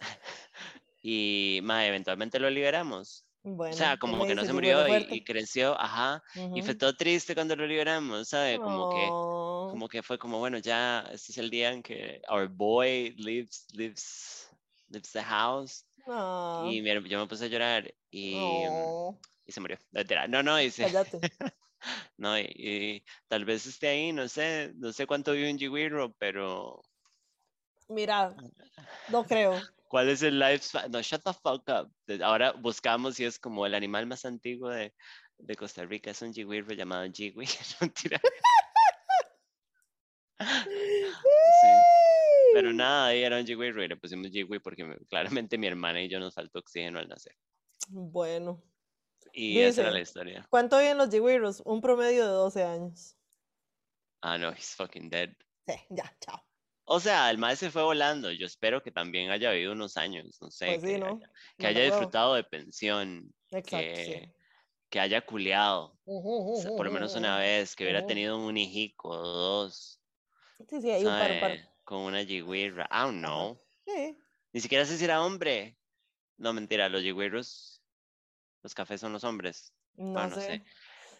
y, 1.02 1.60
mae, 1.62 1.88
eventualmente 1.88 2.38
lo 2.40 2.48
liberamos. 2.48 3.26
Bueno, 3.42 3.70
O 3.70 3.72
sea, 3.76 3.96
¿qué 3.98 3.98
como 3.98 4.26
que 4.26 4.34
no 4.34 4.44
se 4.44 4.52
murió 4.52 4.88
y, 4.88 5.06
y 5.08 5.22
creció, 5.22 5.80
ajá. 5.80 6.22
Y 6.52 6.62
fue 6.62 6.74
todo 6.74 6.96
triste 6.96 7.34
cuando 7.34 7.54
lo 7.56 7.66
liberamos, 7.66 8.28
¿sabe? 8.28 8.60
Como 8.60 8.88
que, 8.88 9.16
Oh, 9.22 9.66
como 9.66 9.88
que 9.88 10.02
fue 10.02 10.18
como, 10.18 10.38
bueno, 10.40 10.58
ya, 10.58 11.02
este 11.12 11.32
es 11.32 11.38
el 11.38 11.50
día 11.50 11.72
en 11.72 11.82
que 11.82 12.20
our 12.28 12.48
boy 12.48 13.14
leaves, 13.16 13.66
leaves, 13.72 14.50
leaves 14.88 15.12
the 15.12 15.22
house. 15.22 15.86
ah, 16.06 16.74
Y 16.74 16.82
mi 16.82 16.90
her- 16.90 17.06
yo 17.08 17.20
me 17.20 17.28
puse 17.28 17.46
a 17.46 17.48
llorar 17.48 17.94
y, 18.10 18.64
oh, 18.66 19.18
y 19.46 19.52
se 19.52 19.60
murió. 19.60 19.78
No. 19.92 20.02
No, 20.28 20.42
no, 20.42 20.60
y 20.62 20.70
se- 20.70 20.90
no, 22.18 22.38
y, 22.38 22.46
y 22.56 23.04
tal 23.28 23.44
vez 23.44 23.66
esté 23.66 23.88
ahí, 23.88 24.12
no 24.12 24.28
sé, 24.28 24.72
no 24.76 24.92
sé 24.92 25.06
cuánto 25.06 25.32
vive 25.32 25.50
un 25.50 25.58
Jiwiro, 25.58 26.14
pero 26.18 26.82
Mira, 27.88 28.34
no 29.08 29.26
creo. 29.26 29.68
¿Cuál 29.90 30.08
es 30.08 30.22
el 30.22 30.38
lifespan? 30.38 30.90
No, 30.90 31.02
shut 31.02 31.22
the 31.24 31.32
fuck 31.32 31.68
up. 31.68 31.92
Ahora 32.22 32.52
buscamos 32.52 33.16
si 33.16 33.24
es 33.24 33.38
como 33.40 33.66
el 33.66 33.74
animal 33.74 34.06
más 34.06 34.24
antiguo 34.24 34.70
de, 34.70 34.94
de 35.36 35.56
Costa 35.56 35.84
Rica, 35.84 36.12
es 36.12 36.22
un 36.22 36.32
Jiwiro 36.32 36.72
llamado. 36.74 37.02
No. 37.12 37.12
Sí. 40.40 41.68
Pero 42.54 42.72
nada, 42.72 43.06
ahí 43.08 43.22
era 43.22 43.36
un 43.38 43.44
Jiwiro 43.46 43.82
y 43.84 43.88
le 43.88 43.96
pusimos 43.96 44.28
Jiwi 44.30 44.58
porque 44.60 44.84
me- 44.84 44.98
claramente 45.08 45.58
mi 45.58 45.66
hermana 45.66 46.00
y 46.02 46.08
yo 46.08 46.18
nos 46.18 46.34
faltó 46.34 46.60
oxígeno 46.60 46.98
al 46.98 47.08
nacer. 47.08 47.36
Bueno, 47.88 48.62
Y 49.32 49.60
esa 49.60 49.82
era 49.82 49.90
la 49.90 50.00
historia. 50.00 50.46
¿cuánto 50.50 50.78
viven 50.78 50.96
los 50.98 51.10
Jigwiros? 51.10 51.62
Un 51.64 51.80
promedio 51.80 52.24
de 52.24 52.30
12 52.32 52.62
años. 52.64 53.16
Ah, 54.22 54.38
no, 54.38 54.50
he's 54.52 54.74
fucking 54.74 55.08
dead. 55.10 55.30
Sí, 55.66 55.74
ya, 55.90 56.16
chao. 56.20 56.42
O 56.92 56.98
sea, 56.98 57.30
el 57.30 57.38
maestro 57.38 57.68
se 57.68 57.72
fue 57.72 57.84
volando. 57.84 58.32
Yo 58.32 58.46
espero 58.46 58.82
que 58.82 58.90
también 58.90 59.30
haya 59.30 59.52
vivido 59.52 59.72
unos 59.72 59.96
años, 59.96 60.38
no 60.40 60.50
sé, 60.50 60.66
Pues 60.66 60.82
sí, 60.82 60.88
que, 60.88 60.98
¿no? 60.98 61.20
haya, 61.60 61.80
que 61.80 61.84
disfrutado 61.84 62.34
de 62.34 62.42
pensión, 62.42 63.32
Exacto, 63.52 63.94
sí. 63.94 64.12
que, 64.12 64.34
que 64.90 64.98
haya 65.00 65.24
culeado, 65.24 65.96
o 66.04 66.56
sea, 66.60 66.72
por 66.76 66.86
lo 66.86 66.92
menos 66.92 67.14
una 67.14 67.38
vez, 67.38 67.76
que 67.76 67.84
hubiera 67.84 68.04
tenido 68.06 68.44
un 68.44 68.56
hijico 68.56 69.08
o 69.10 69.16
dos, 69.22 70.00
Sí, 70.68 70.80
sí, 70.80 70.90
hay 70.90 71.04
un 71.04 71.16
par, 71.16 71.30
un 71.32 71.40
par. 71.40 71.52
Con 71.84 71.98
una 72.02 72.22
yigüirra. 72.22 72.88
I 72.90 73.02
don't 73.04 73.24
Ajá. 73.24 73.26
know. 73.26 73.58
Sí. 73.86 74.18
Ni 74.52 74.60
siquiera 74.60 74.84
sé 74.84 74.96
si 74.98 75.04
era 75.04 75.22
hombre. 75.22 75.78
No, 76.38 76.52
mentira, 76.52 76.88
los 76.88 77.02
yigüirros, 77.02 77.82
los 78.62 78.74
cafés 78.74 79.00
son 79.00 79.12
los 79.12 79.22
hombres. 79.24 79.72
No 79.94 80.12
Bueno, 80.14 80.30
no 80.30 80.36
sé. 80.36 80.40
sé. 80.40 80.64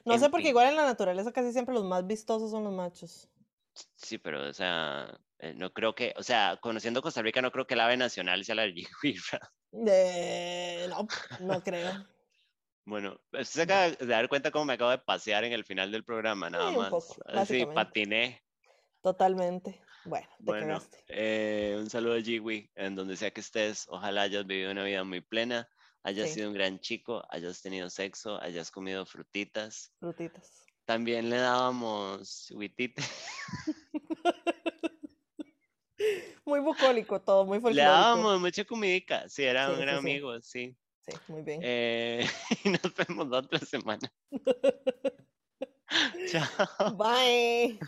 No 0.04 0.14
En 0.14 0.20
sé, 0.20 0.30
porque 0.30 0.44
fin. 0.44 0.50
igual 0.50 0.68
en 0.68 0.76
la 0.76 0.84
naturaleza 0.84 1.32
casi 1.32 1.52
siempre 1.52 1.74
los 1.74 1.84
más 1.84 2.06
vistosos 2.06 2.50
son 2.50 2.64
los 2.64 2.72
machos. 2.72 3.28
Sí, 3.96 4.18
pero, 4.18 4.48
o 4.48 4.52
sea, 4.52 5.20
eh, 5.40 5.54
no 5.54 5.72
creo 5.72 5.94
que, 5.94 6.14
o 6.16 6.22
sea, 6.22 6.58
conociendo 6.60 7.02
Costa 7.02 7.22
Rica, 7.22 7.40
no 7.42 7.50
creo 7.50 7.66
que 7.66 7.74
el 7.74 7.80
ave 7.80 7.96
nacional 7.96 8.44
sea 8.44 8.54
la 8.54 8.66
yigüirra. 8.66 9.40
Eh, 9.86 10.86
no, 10.88 11.06
no 11.40 11.62
creo. 11.62 12.06
Bueno, 12.84 13.20
usted 13.32 13.44
se 13.44 13.62
acaba 13.62 13.90
de 13.90 14.06
dar 14.06 14.28
cuenta 14.28 14.50
cómo 14.50 14.64
me 14.64 14.72
acabo 14.72 14.90
de 14.90 14.98
pasear 14.98 15.44
en 15.44 15.52
el 15.52 15.64
final 15.64 15.92
del 15.92 16.04
programa, 16.04 16.50
nada 16.50 16.70
Sí, 16.70 16.76
más. 16.76 16.90
poco, 16.90 17.14
Así, 17.26 17.34
básicamente. 17.36 17.74
patiné. 17.74 18.42
Totalmente. 19.02 19.80
Bueno, 20.04 20.28
te 20.38 20.44
Bueno, 20.44 20.82
eh, 21.08 21.76
un 21.78 21.88
saludo 21.90 22.14
a 22.16 22.20
Jiwi, 22.22 22.70
en 22.74 22.96
donde 22.96 23.16
sea 23.16 23.30
que 23.30 23.40
estés. 23.40 23.86
Ojalá 23.88 24.22
hayas 24.22 24.46
vivido 24.46 24.72
una 24.72 24.82
vida 24.84 25.04
muy 25.04 25.20
plena, 25.20 25.68
hayas 26.02 26.28
Sí. 26.28 26.34
sido 26.34 26.48
un 26.48 26.54
gran 26.54 26.80
chico, 26.80 27.22
hayas 27.30 27.60
tenido 27.62 27.88
sexo, 27.90 28.40
hayas 28.42 28.70
comido 28.70 29.04
frutitas. 29.06 29.92
Frutitas. 30.00 30.64
También 30.86 31.30
le 31.30 31.36
dábamos 31.36 32.50
huitite. 32.50 33.02
Muy 36.44 36.60
bucólico 36.60 37.20
todo, 37.20 37.44
muy 37.44 37.58
Le 37.58 37.60
folclórico. 37.62 37.90
dábamos 37.90 38.40
mucha 38.40 38.64
comidica. 38.64 39.28
Sí, 39.28 39.44
era 39.44 39.66
Sí, 39.66 39.72
un 39.74 39.80
gran 39.80 39.96
sí, 39.96 40.02
sí. 40.02 40.08
amigo, 40.10 40.40
sí. 40.40 40.76
Sí, 41.06 41.12
muy 41.28 41.42
bien. 41.42 41.60
Eh, 41.62 42.26
y 42.64 42.68
nos 42.70 42.94
vemos 42.94 43.28
la 43.28 43.38
otra 43.38 43.58
semana. 43.60 44.10
Chao. 46.30 46.96
Bye. 46.96 47.78